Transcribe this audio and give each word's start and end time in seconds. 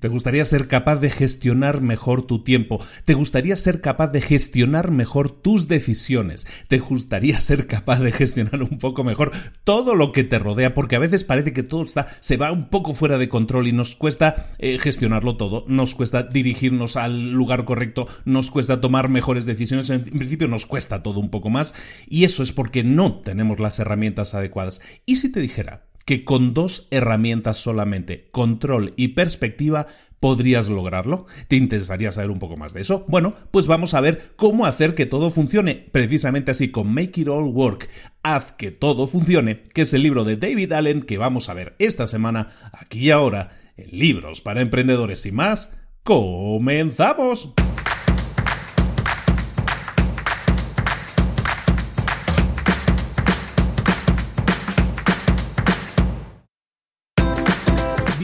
¿Te 0.00 0.06
gustaría 0.06 0.44
ser 0.44 0.68
capaz 0.68 0.96
de 0.96 1.10
gestionar 1.10 1.80
mejor 1.80 2.22
tu 2.22 2.44
tiempo? 2.44 2.78
¿Te 3.04 3.14
gustaría 3.14 3.56
ser 3.56 3.80
capaz 3.80 4.08
de 4.08 4.20
gestionar 4.20 4.92
mejor 4.92 5.30
tus 5.30 5.66
decisiones? 5.66 6.46
¿Te 6.68 6.78
gustaría 6.78 7.40
ser 7.40 7.66
capaz 7.66 7.98
de 7.98 8.12
gestionar 8.12 8.62
un 8.62 8.78
poco 8.78 9.02
mejor 9.02 9.32
todo 9.64 9.96
lo 9.96 10.12
que 10.12 10.22
te 10.22 10.38
rodea? 10.38 10.72
Porque 10.72 10.94
a 10.94 11.00
veces 11.00 11.24
parece 11.24 11.52
que 11.52 11.64
todo 11.64 11.82
está, 11.82 12.06
se 12.20 12.36
va 12.36 12.52
un 12.52 12.68
poco 12.68 12.94
fuera 12.94 13.18
de 13.18 13.28
control 13.28 13.66
y 13.66 13.72
nos 13.72 13.96
cuesta 13.96 14.52
eh, 14.58 14.78
gestionarlo 14.78 15.36
todo, 15.36 15.64
nos 15.66 15.96
cuesta 15.96 16.22
dirigirnos 16.22 16.96
al 16.96 17.32
lugar 17.32 17.64
correcto, 17.64 18.06
nos 18.24 18.52
cuesta 18.52 18.80
tomar 18.80 19.08
mejores 19.08 19.46
decisiones, 19.46 19.90
en 19.90 20.04
principio 20.04 20.46
nos 20.46 20.66
cuesta 20.66 21.02
todo 21.02 21.18
un 21.18 21.30
poco 21.30 21.50
más 21.50 21.74
y 22.06 22.22
eso 22.22 22.44
es 22.44 22.52
porque 22.52 22.84
no 22.84 23.20
tenemos 23.20 23.58
las 23.58 23.80
herramientas 23.80 24.34
adecuadas. 24.34 24.80
¿Y 25.06 25.16
si 25.16 25.32
te 25.32 25.40
dijera 25.40 25.87
que 26.08 26.24
con 26.24 26.54
dos 26.54 26.88
herramientas 26.90 27.58
solamente, 27.58 28.30
control 28.30 28.94
y 28.96 29.08
perspectiva, 29.08 29.88
podrías 30.20 30.70
lograrlo? 30.70 31.26
¿Te 31.48 31.56
interesaría 31.56 32.12
saber 32.12 32.30
un 32.30 32.38
poco 32.38 32.56
más 32.56 32.72
de 32.72 32.80
eso? 32.80 33.04
Bueno, 33.08 33.34
pues 33.50 33.66
vamos 33.66 33.92
a 33.92 34.00
ver 34.00 34.32
cómo 34.36 34.64
hacer 34.64 34.94
que 34.94 35.04
todo 35.04 35.28
funcione, 35.28 35.74
precisamente 35.92 36.50
así 36.50 36.70
con 36.70 36.94
Make 36.94 37.20
It 37.20 37.28
All 37.28 37.52
Work. 37.52 37.90
Haz 38.22 38.54
que 38.54 38.70
todo 38.70 39.06
funcione, 39.06 39.64
que 39.74 39.82
es 39.82 39.92
el 39.92 40.02
libro 40.02 40.24
de 40.24 40.38
David 40.38 40.72
Allen 40.72 41.02
que 41.02 41.18
vamos 41.18 41.50
a 41.50 41.54
ver 41.54 41.76
esta 41.78 42.06
semana, 42.06 42.52
aquí 42.72 43.00
y 43.00 43.10
ahora, 43.10 43.58
en 43.76 43.90
Libros 43.98 44.40
para 44.40 44.62
Emprendedores 44.62 45.26
y 45.26 45.32
más. 45.32 45.76
¡Comenzamos! 46.04 47.52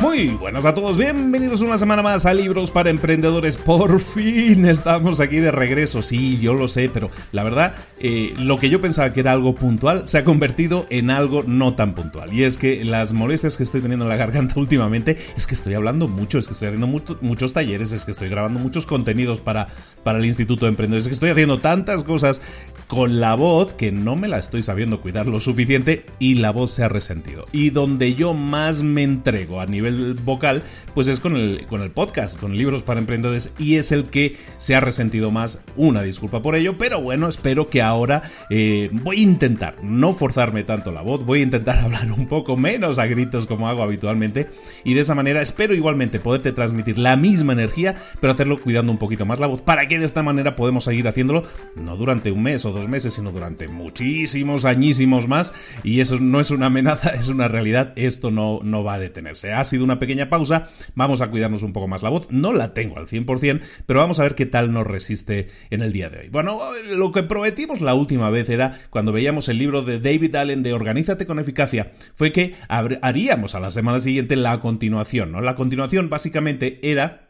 Muy 0.00 0.28
buenas 0.28 0.64
a 0.64 0.76
todos, 0.76 0.96
bienvenidos 0.96 1.60
una 1.60 1.76
semana 1.76 2.02
más 2.02 2.24
a 2.24 2.32
Libros 2.32 2.70
para 2.70 2.88
Emprendedores. 2.88 3.56
Por 3.56 3.98
fin 3.98 4.64
estamos 4.64 5.18
aquí 5.18 5.38
de 5.38 5.50
regreso, 5.50 6.02
sí, 6.02 6.38
yo 6.38 6.54
lo 6.54 6.68
sé, 6.68 6.88
pero 6.88 7.10
la 7.32 7.42
verdad, 7.42 7.74
eh, 7.98 8.32
lo 8.38 8.58
que 8.58 8.70
yo 8.70 8.80
pensaba 8.80 9.12
que 9.12 9.18
era 9.18 9.32
algo 9.32 9.56
puntual 9.56 10.06
se 10.06 10.18
ha 10.18 10.24
convertido 10.24 10.86
en 10.90 11.10
algo 11.10 11.42
no 11.42 11.74
tan 11.74 11.96
puntual. 11.96 12.32
Y 12.32 12.44
es 12.44 12.58
que 12.58 12.84
las 12.84 13.12
molestias 13.12 13.56
que 13.56 13.64
estoy 13.64 13.80
teniendo 13.80 14.04
en 14.04 14.08
la 14.08 14.16
garganta 14.16 14.54
últimamente 14.60 15.18
es 15.36 15.48
que 15.48 15.56
estoy 15.56 15.74
hablando 15.74 16.06
mucho, 16.06 16.38
es 16.38 16.46
que 16.46 16.52
estoy 16.52 16.68
haciendo 16.68 16.86
muchos 17.20 17.52
talleres, 17.52 17.90
es 17.90 18.04
que 18.04 18.12
estoy 18.12 18.28
grabando 18.28 18.60
muchos 18.60 18.86
contenidos 18.86 19.40
para, 19.40 19.66
para 20.04 20.20
el 20.20 20.26
Instituto 20.26 20.66
de 20.66 20.70
Emprendedores, 20.70 21.06
es 21.06 21.08
que 21.08 21.14
estoy 21.14 21.30
haciendo 21.30 21.58
tantas 21.58 22.04
cosas 22.04 22.40
con 22.86 23.18
la 23.18 23.34
voz 23.34 23.74
que 23.74 23.90
no 23.90 24.14
me 24.14 24.28
la 24.28 24.38
estoy 24.38 24.62
sabiendo 24.62 25.00
cuidar 25.00 25.26
lo 25.26 25.40
suficiente 25.40 26.06
y 26.20 26.36
la 26.36 26.52
voz 26.52 26.70
se 26.70 26.84
ha 26.84 26.88
resentido. 26.88 27.46
Y 27.50 27.70
donde 27.70 28.14
yo 28.14 28.32
más 28.32 28.84
me 28.84 29.02
entrego 29.02 29.60
a 29.60 29.66
nivel 29.66 29.87
vocal, 30.24 30.62
pues 30.94 31.08
es 31.08 31.20
con 31.20 31.36
el, 31.36 31.66
con 31.66 31.82
el 31.82 31.90
podcast, 31.90 32.38
con 32.38 32.56
libros 32.56 32.82
para 32.82 33.00
emprendedores, 33.00 33.52
y 33.58 33.76
es 33.76 33.92
el 33.92 34.04
que 34.04 34.36
se 34.56 34.74
ha 34.74 34.80
resentido 34.80 35.30
más. 35.30 35.60
Una 35.76 36.02
disculpa 36.02 36.42
por 36.42 36.54
ello, 36.56 36.76
pero 36.76 37.00
bueno, 37.00 37.28
espero 37.28 37.66
que 37.66 37.82
ahora 37.82 38.22
eh, 38.50 38.90
voy 38.92 39.18
a 39.18 39.22
intentar 39.22 39.82
no 39.82 40.12
forzarme 40.12 40.64
tanto 40.64 40.92
la 40.92 41.02
voz, 41.02 41.24
voy 41.24 41.40
a 41.40 41.44
intentar 41.44 41.78
hablar 41.84 42.10
un 42.12 42.26
poco 42.26 42.56
menos 42.56 42.98
a 42.98 43.06
gritos 43.06 43.46
como 43.46 43.68
hago 43.68 43.82
habitualmente, 43.82 44.48
y 44.84 44.94
de 44.94 45.00
esa 45.00 45.14
manera 45.14 45.42
espero 45.42 45.74
igualmente 45.74 46.20
poderte 46.20 46.52
transmitir 46.52 46.98
la 46.98 47.16
misma 47.16 47.52
energía, 47.52 47.94
pero 48.20 48.32
hacerlo 48.32 48.58
cuidando 48.58 48.92
un 48.92 48.98
poquito 48.98 49.26
más 49.26 49.40
la 49.40 49.46
voz, 49.46 49.62
para 49.62 49.88
que 49.88 49.98
de 49.98 50.06
esta 50.06 50.22
manera 50.22 50.54
podemos 50.54 50.84
seguir 50.84 51.08
haciéndolo, 51.08 51.44
no 51.76 51.96
durante 51.96 52.30
un 52.30 52.42
mes 52.42 52.64
o 52.64 52.72
dos 52.72 52.88
meses, 52.88 53.14
sino 53.14 53.32
durante 53.32 53.68
muchísimos 53.68 54.64
añísimos 54.64 55.28
más, 55.28 55.54
y 55.82 56.00
eso 56.00 56.18
no 56.18 56.40
es 56.40 56.50
una 56.50 56.66
amenaza, 56.66 57.10
es 57.14 57.28
una 57.28 57.48
realidad, 57.48 57.92
esto 57.96 58.30
no, 58.30 58.60
no 58.62 58.84
va 58.84 58.94
a 58.94 58.98
detenerse. 58.98 59.52
Ha 59.52 59.64
sido 59.64 59.77
sido 59.78 59.84
una 59.84 59.98
pequeña 59.98 60.28
pausa, 60.28 60.68
vamos 60.94 61.20
a 61.20 61.30
cuidarnos 61.30 61.62
un 61.62 61.72
poco 61.72 61.88
más 61.88 62.02
la 62.02 62.10
voz. 62.10 62.26
No 62.30 62.52
la 62.52 62.74
tengo 62.74 62.98
al 62.98 63.06
100%, 63.06 63.60
pero 63.86 64.00
vamos 64.00 64.20
a 64.20 64.24
ver 64.24 64.34
qué 64.34 64.46
tal 64.46 64.72
nos 64.72 64.86
resiste 64.86 65.48
en 65.70 65.82
el 65.82 65.92
día 65.92 66.10
de 66.10 66.18
hoy. 66.18 66.28
Bueno, 66.28 66.58
lo 66.90 67.12
que 67.12 67.22
prometimos 67.22 67.80
la 67.80 67.94
última 67.94 68.30
vez 68.30 68.48
era 68.50 68.78
cuando 68.90 69.12
veíamos 69.12 69.48
el 69.48 69.58
libro 69.58 69.82
de 69.82 70.00
David 70.00 70.34
Allen 70.34 70.62
de 70.62 70.72
Organízate 70.72 71.26
con 71.26 71.38
eficacia, 71.38 71.92
fue 72.14 72.32
que 72.32 72.54
haríamos 72.68 73.54
a 73.54 73.60
la 73.60 73.70
semana 73.70 74.00
siguiente 74.00 74.36
la 74.36 74.58
continuación, 74.58 75.32
¿no? 75.32 75.40
La 75.40 75.54
continuación 75.54 76.10
básicamente 76.10 76.78
era 76.82 77.28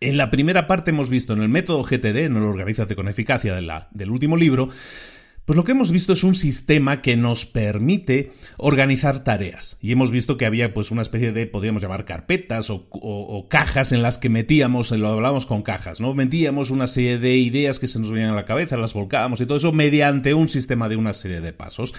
en 0.00 0.16
la 0.16 0.30
primera 0.30 0.66
parte 0.66 0.90
hemos 0.90 1.10
visto 1.10 1.32
en 1.32 1.42
el 1.42 1.48
método 1.48 1.84
GTD, 1.84 2.24
en 2.24 2.36
el 2.36 2.42
Organízate 2.42 2.96
con 2.96 3.08
eficacia 3.08 3.54
de 3.54 3.62
la, 3.62 3.88
del 3.92 4.10
último 4.10 4.36
libro, 4.36 4.68
pues 5.44 5.56
lo 5.56 5.64
que 5.64 5.72
hemos 5.72 5.90
visto 5.90 6.12
es 6.12 6.22
un 6.22 6.34
sistema 6.34 7.02
que 7.02 7.16
nos 7.16 7.46
permite 7.46 8.32
organizar 8.58 9.24
tareas. 9.24 9.76
Y 9.80 9.90
hemos 9.90 10.12
visto 10.12 10.36
que 10.36 10.46
había 10.46 10.72
pues 10.72 10.90
una 10.90 11.02
especie 11.02 11.32
de, 11.32 11.46
podríamos 11.46 11.82
llamar 11.82 12.04
carpetas 12.04 12.70
o, 12.70 13.46
cajas 13.48 13.92
en 13.92 14.02
las 14.02 14.18
que 14.18 14.28
metíamos, 14.28 14.92
lo 14.92 15.08
hablábamos 15.08 15.46
con 15.46 15.62
cajas, 15.62 16.00
¿no? 16.00 16.14
Metíamos 16.14 16.70
una 16.70 16.86
serie 16.86 17.18
de 17.18 17.36
ideas 17.36 17.80
que 17.80 17.88
se 17.88 17.98
nos 17.98 18.12
venían 18.12 18.30
a 18.30 18.36
la 18.36 18.44
cabeza, 18.44 18.76
las 18.76 18.94
volcábamos 18.94 19.40
y 19.40 19.46
todo 19.46 19.58
eso 19.58 19.72
mediante 19.72 20.32
un 20.34 20.48
sistema 20.48 20.88
de 20.88 20.96
una 20.96 21.12
serie 21.12 21.40
de 21.40 21.52
pasos. 21.52 21.94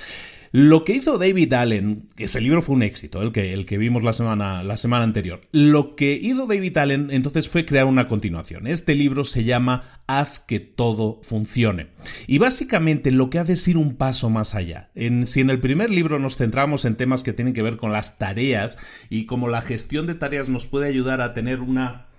Lo 0.56 0.84
que 0.84 0.94
hizo 0.94 1.18
David 1.18 1.52
Allen, 1.54 2.10
que 2.16 2.26
ese 2.26 2.40
libro 2.40 2.62
fue 2.62 2.76
un 2.76 2.84
éxito, 2.84 3.24
el 3.24 3.32
que, 3.32 3.54
el 3.54 3.66
que 3.66 3.80
vimos 3.80 4.04
la 4.04 4.14
semana, 4.14 4.62
la 4.62 4.78
semana 4.78 5.04
anterior, 5.04 5.42
lo 5.52 5.96
que 5.96 6.14
hizo 6.14 6.46
David 6.46 6.78
Allen 6.78 7.08
entonces 7.10 7.50
fue 7.50 7.66
crear 7.66 7.86
una 7.88 8.08
continuación. 8.08 8.68
Este 8.68 8.94
libro 8.94 9.24
se 9.24 9.46
llama 9.46 9.82
Haz 10.06 10.38
que 10.38 10.60
todo 10.60 11.20
funcione. 11.24 11.88
Y 12.28 12.38
básicamente 12.38 13.10
lo 13.10 13.32
que 13.32 13.40
hace 13.40 13.54
es 13.54 13.68
ir 13.68 13.78
un 13.78 13.96
paso 13.96 14.30
más 14.30 14.54
allá. 14.54 14.92
Si 15.26 15.42
en 15.42 15.50
el 15.50 15.60
primer 15.60 15.90
libro 15.90 16.20
nos 16.20 16.38
centramos 16.38 16.86
en 16.86 16.98
temas 16.98 17.24
que 17.24 17.34
tienen 17.34 17.56
que 17.56 17.64
ver 17.64 17.76
con 17.76 17.92
las 17.92 18.20
tareas 18.20 18.78
y 19.10 19.26
cómo 19.26 19.48
la 19.48 19.62
gestión 19.62 20.06
de 20.06 20.14
tareas 20.14 20.50
nos 20.50 20.68
puede 20.68 20.88
ayudar 20.88 21.22
a 21.22 21.34
tener 21.34 21.62
una 21.62 22.12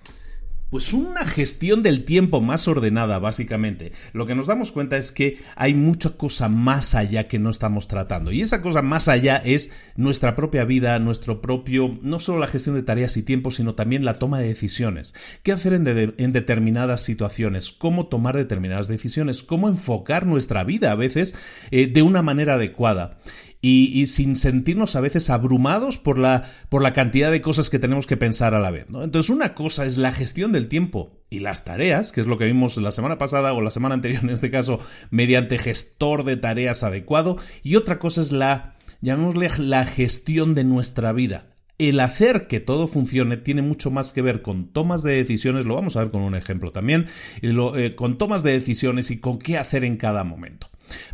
pues 0.70 0.92
una 0.92 1.24
gestión 1.24 1.82
del 1.82 2.04
tiempo 2.04 2.40
más 2.40 2.66
ordenada, 2.68 3.18
básicamente. 3.18 3.92
Lo 4.12 4.26
que 4.26 4.34
nos 4.34 4.46
damos 4.46 4.72
cuenta 4.72 4.96
es 4.96 5.12
que 5.12 5.38
hay 5.56 5.74
mucha 5.74 6.10
cosa 6.10 6.48
más 6.48 6.94
allá 6.94 7.28
que 7.28 7.38
no 7.38 7.50
estamos 7.50 7.88
tratando. 7.88 8.32
Y 8.32 8.42
esa 8.42 8.62
cosa 8.62 8.82
más 8.82 9.08
allá 9.08 9.36
es 9.36 9.70
nuestra 9.96 10.34
propia 10.34 10.64
vida, 10.64 10.98
nuestro 10.98 11.40
propio, 11.40 11.98
no 12.02 12.18
solo 12.18 12.38
la 12.38 12.46
gestión 12.46 12.74
de 12.74 12.82
tareas 12.82 13.16
y 13.16 13.22
tiempo, 13.22 13.50
sino 13.50 13.74
también 13.74 14.04
la 14.04 14.18
toma 14.18 14.38
de 14.38 14.48
decisiones. 14.48 15.14
¿Qué 15.42 15.52
hacer 15.52 15.74
en, 15.74 16.32
determinadas 16.32 17.02
situaciones? 17.02 17.70
¿Cómo 17.70 18.06
tomar 18.06 18.36
determinadas 18.36 18.88
decisiones? 18.88 19.42
¿Cómo 19.42 19.68
enfocar 19.68 20.26
nuestra 20.26 20.64
vida 20.64 20.92
a 20.92 20.96
veces 20.96 21.36
eh, 21.70 21.86
de 21.86 22.02
una 22.02 22.22
manera 22.22 22.54
adecuada? 22.54 23.18
Y, 23.66 24.06
sin 24.08 24.36
sentirnos 24.36 24.94
a 24.94 25.00
veces 25.00 25.30
abrumados 25.30 25.96
por 25.96 26.18
la, 26.18 26.44
por 26.68 26.82
la 26.82 26.92
cantidad 26.92 27.30
de 27.30 27.40
cosas 27.40 27.70
que 27.70 27.78
tenemos 27.78 28.06
que 28.06 28.18
pensar 28.18 28.54
a 28.54 28.60
la 28.60 28.70
vez. 28.70 28.90
¿no? 28.90 29.02
Entonces, 29.02 29.30
una 29.30 29.54
cosa 29.54 29.86
es 29.86 29.96
la 29.96 30.12
gestión 30.12 30.52
del 30.52 30.68
tiempo 30.68 31.22
y 31.30 31.38
las 31.38 31.64
tareas, 31.64 32.12
que 32.12 32.20
es 32.20 32.26
lo 32.26 32.36
que 32.36 32.44
vimos 32.44 32.76
la 32.76 32.92
semana 32.92 33.16
pasada 33.16 33.54
o 33.54 33.62
la 33.62 33.70
semana 33.70 33.94
anterior 33.94 34.22
en 34.22 34.30
este 34.30 34.50
caso, 34.50 34.80
mediante 35.10 35.56
gestor 35.56 36.24
de 36.24 36.36
tareas 36.36 36.82
adecuado, 36.82 37.38
y 37.62 37.76
otra 37.76 37.98
cosa 37.98 38.20
es 38.20 38.32
la, 38.32 38.76
llamémosle 39.00 39.48
la 39.58 39.86
gestión 39.86 40.54
de 40.54 40.64
nuestra 40.64 41.12
vida. 41.12 41.46
El 41.78 42.00
hacer 42.00 42.46
que 42.48 42.60
todo 42.60 42.86
funcione 42.86 43.38
tiene 43.38 43.62
mucho 43.62 43.90
más 43.90 44.12
que 44.12 44.20
ver 44.20 44.42
con 44.42 44.68
tomas 44.72 45.02
de 45.02 45.16
decisiones, 45.16 45.64
lo 45.64 45.74
vamos 45.74 45.96
a 45.96 46.00
ver 46.00 46.10
con 46.10 46.20
un 46.20 46.34
ejemplo 46.34 46.70
también, 46.70 47.06
eh, 47.40 47.94
con 47.96 48.18
tomas 48.18 48.42
de 48.42 48.52
decisiones 48.52 49.10
y 49.10 49.20
con 49.20 49.38
qué 49.38 49.56
hacer 49.56 49.84
en 49.84 49.96
cada 49.96 50.22
momento. 50.22 50.68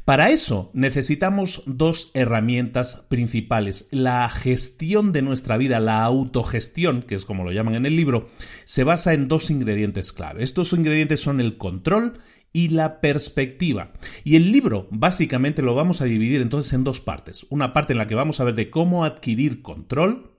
Para 0.05 0.31
eso 0.31 0.71
necesitamos 0.75 1.63
dos 1.67 2.11
herramientas 2.15 3.07
principales. 3.09 3.89
La 3.91 4.29
gestión 4.29 5.13
de 5.13 5.23
nuestra 5.23 5.57
vida, 5.57 5.81
la 5.81 6.03
autogestión, 6.03 7.03
que 7.03 7.15
es 7.15 7.25
como 7.25 7.45
lo 7.45 7.53
llaman 7.53 7.75
en 7.75 7.87
el 7.87 7.97
libro, 7.97 8.29
se 8.65 8.85
basa 8.85 9.13
en 9.15 9.29
dos 9.29 9.51
ingredientes 9.51 10.13
clave. 10.13 10.43
Estos 10.43 10.73
ingredientes 10.73 11.21
son 11.21 11.41
el 11.41 11.57
control 11.59 12.19
y 12.53 12.69
la 12.69 13.01
perspectiva. 13.01 13.93
Y 14.25 14.37
el 14.37 14.51
libro 14.53 14.89
básicamente 14.91 15.63
lo 15.63 15.75
vamos 15.75 16.01
a 16.01 16.07
dividir 16.07 16.41
entonces 16.41 16.73
en 16.73 16.85
dos 16.85 17.01
partes. 17.01 17.47
Una 17.51 17.73
parte 17.73 17.93
en 17.93 17.99
la 17.99 18.07
que 18.07 18.15
vamos 18.15 18.41
a 18.41 18.45
ver 18.45 18.55
de 18.55 18.71
cómo 18.71 19.05
adquirir 19.05 19.63
control 19.63 20.37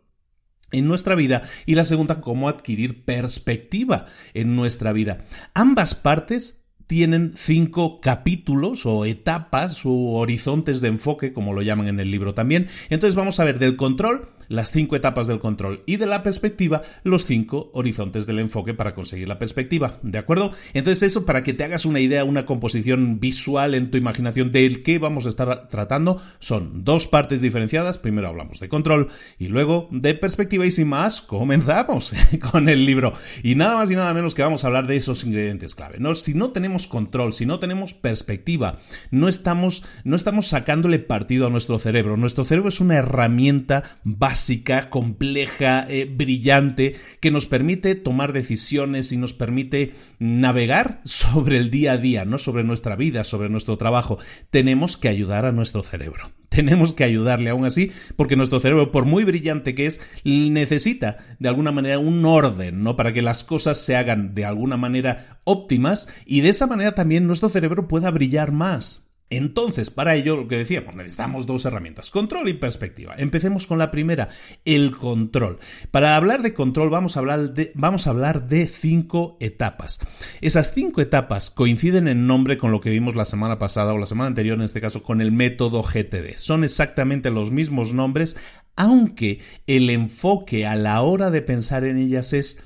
en 0.71 0.87
nuestra 0.87 1.15
vida 1.15 1.41
y 1.65 1.75
la 1.75 1.85
segunda 1.85 2.21
cómo 2.21 2.49
adquirir 2.49 3.05
perspectiva 3.05 4.05
en 4.33 4.55
nuestra 4.55 4.93
vida. 4.93 5.25
Ambas 5.53 5.95
partes 5.95 6.60
tienen 6.91 7.31
cinco 7.35 8.01
capítulos 8.01 8.85
o 8.85 9.05
etapas 9.05 9.85
o 9.85 9.91
horizontes 10.15 10.81
de 10.81 10.89
enfoque, 10.89 11.31
como 11.31 11.53
lo 11.53 11.61
llaman 11.61 11.87
en 11.87 12.01
el 12.01 12.11
libro 12.11 12.33
también. 12.33 12.67
Entonces 12.89 13.15
vamos 13.15 13.39
a 13.39 13.45
ver 13.45 13.59
del 13.59 13.77
control 13.77 14.27
las 14.51 14.71
cinco 14.71 14.95
etapas 14.97 15.27
del 15.27 15.39
control 15.39 15.81
y 15.85 15.95
de 15.95 16.05
la 16.05 16.23
perspectiva 16.23 16.81
los 17.03 17.25
cinco 17.25 17.71
horizontes 17.73 18.27
del 18.27 18.39
enfoque 18.39 18.73
para 18.73 18.93
conseguir 18.93 19.27
la 19.27 19.39
perspectiva. 19.39 19.99
¿De 20.03 20.17
acuerdo? 20.17 20.51
Entonces 20.73 21.03
eso 21.03 21.25
para 21.25 21.41
que 21.41 21.53
te 21.53 21.63
hagas 21.63 21.85
una 21.85 22.01
idea, 22.01 22.25
una 22.25 22.45
composición 22.45 23.19
visual 23.19 23.73
en 23.75 23.91
tu 23.91 23.97
imaginación 23.97 24.51
del 24.51 24.83
que 24.83 24.99
vamos 24.99 25.25
a 25.25 25.29
estar 25.29 25.69
tratando 25.69 26.21
son 26.39 26.83
dos 26.83 27.07
partes 27.07 27.39
diferenciadas. 27.39 27.97
Primero 27.97 28.27
hablamos 28.27 28.59
de 28.59 28.67
control 28.67 29.07
y 29.39 29.47
luego 29.47 29.87
de 29.91 30.15
perspectiva 30.15 30.65
y 30.65 30.71
sin 30.71 30.89
más 30.89 31.21
comenzamos 31.21 32.13
con 32.51 32.67
el 32.67 32.85
libro. 32.85 33.13
Y 33.43 33.55
nada 33.55 33.75
más 33.75 33.89
y 33.89 33.95
nada 33.95 34.13
menos 34.13 34.35
que 34.35 34.43
vamos 34.43 34.63
a 34.63 34.67
hablar 34.67 34.85
de 34.85 34.97
esos 34.97 35.23
ingredientes 35.23 35.75
clave. 35.75 35.97
¿no? 35.99 36.13
Si 36.13 36.33
no 36.33 36.51
tenemos 36.51 36.87
control, 36.87 37.31
si 37.31 37.45
no 37.45 37.59
tenemos 37.59 37.93
perspectiva, 37.93 38.79
no 39.11 39.29
estamos, 39.29 39.85
no 40.03 40.17
estamos 40.17 40.47
sacándole 40.47 40.99
partido 40.99 41.47
a 41.47 41.49
nuestro 41.49 41.79
cerebro. 41.79 42.17
Nuestro 42.17 42.43
cerebro 42.43 42.67
es 42.67 42.81
una 42.81 42.95
herramienta 42.95 43.99
básica 44.03 44.40
básica, 44.41 44.89
compleja, 44.89 45.85
eh, 45.87 46.09
brillante, 46.11 46.95
que 47.19 47.29
nos 47.29 47.45
permite 47.45 47.93
tomar 47.93 48.33
decisiones 48.33 49.11
y 49.11 49.17
nos 49.17 49.33
permite 49.33 49.93
navegar 50.17 50.99
sobre 51.05 51.57
el 51.57 51.69
día 51.69 51.91
a 51.91 51.97
día, 51.99 52.25
no 52.25 52.39
sobre 52.39 52.63
nuestra 52.63 52.95
vida, 52.95 53.23
sobre 53.23 53.49
nuestro 53.49 53.77
trabajo. 53.77 54.17
Tenemos 54.49 54.97
que 54.97 55.09
ayudar 55.09 55.45
a 55.45 55.51
nuestro 55.51 55.83
cerebro. 55.83 56.31
Tenemos 56.49 56.93
que 56.93 57.03
ayudarle 57.03 57.51
aún 57.51 57.65
así, 57.65 57.91
porque 58.15 58.35
nuestro 58.35 58.59
cerebro, 58.59 58.91
por 58.91 59.05
muy 59.05 59.25
brillante 59.25 59.75
que 59.75 59.85
es, 59.85 60.01
necesita 60.23 61.17
de 61.37 61.47
alguna 61.47 61.71
manera 61.71 61.99
un 61.99 62.25
orden, 62.25 62.81
¿no? 62.81 62.95
Para 62.95 63.13
que 63.13 63.21
las 63.21 63.43
cosas 63.43 63.77
se 63.77 63.95
hagan 63.95 64.33
de 64.33 64.45
alguna 64.45 64.75
manera 64.75 65.39
óptimas 65.43 66.09
y 66.25 66.41
de 66.41 66.49
esa 66.49 66.65
manera 66.65 66.95
también 66.95 67.27
nuestro 67.27 67.49
cerebro 67.49 67.87
pueda 67.87 68.09
brillar 68.09 68.51
más. 68.51 69.10
Entonces, 69.31 69.89
para 69.89 70.15
ello, 70.15 70.35
lo 70.35 70.47
que 70.47 70.57
decíamos, 70.57 70.93
necesitamos 70.95 71.47
dos 71.47 71.63
herramientas, 71.65 72.11
control 72.11 72.49
y 72.49 72.53
perspectiva. 72.53 73.15
Empecemos 73.17 73.65
con 73.65 73.79
la 73.79 73.89
primera, 73.89 74.27
el 74.65 74.95
control. 74.95 75.57
Para 75.89 76.17
hablar 76.17 76.41
de 76.41 76.53
control 76.53 76.89
vamos 76.89 77.15
a 77.15 77.21
hablar 77.21 77.53
de, 77.53 77.71
vamos 77.73 78.05
a 78.05 78.09
hablar 78.09 78.49
de 78.49 78.67
cinco 78.67 79.37
etapas. 79.39 80.01
Esas 80.41 80.73
cinco 80.73 80.99
etapas 80.99 81.49
coinciden 81.49 82.09
en 82.09 82.27
nombre 82.27 82.57
con 82.57 82.71
lo 82.71 82.81
que 82.81 82.89
vimos 82.89 83.15
la 83.15 83.23
semana 83.23 83.57
pasada 83.57 83.93
o 83.93 83.97
la 83.97 84.05
semana 84.05 84.27
anterior, 84.27 84.57
en 84.57 84.63
este 84.63 84.81
caso, 84.81 85.01
con 85.01 85.21
el 85.21 85.31
método 85.31 85.81
GTD. 85.81 86.35
Son 86.35 86.65
exactamente 86.65 87.31
los 87.31 87.51
mismos 87.51 87.93
nombres, 87.93 88.35
aunque 88.75 89.39
el 89.65 89.89
enfoque 89.89 90.67
a 90.67 90.75
la 90.75 91.01
hora 91.01 91.31
de 91.31 91.41
pensar 91.41 91.85
en 91.85 91.97
ellas 91.97 92.33
es 92.33 92.61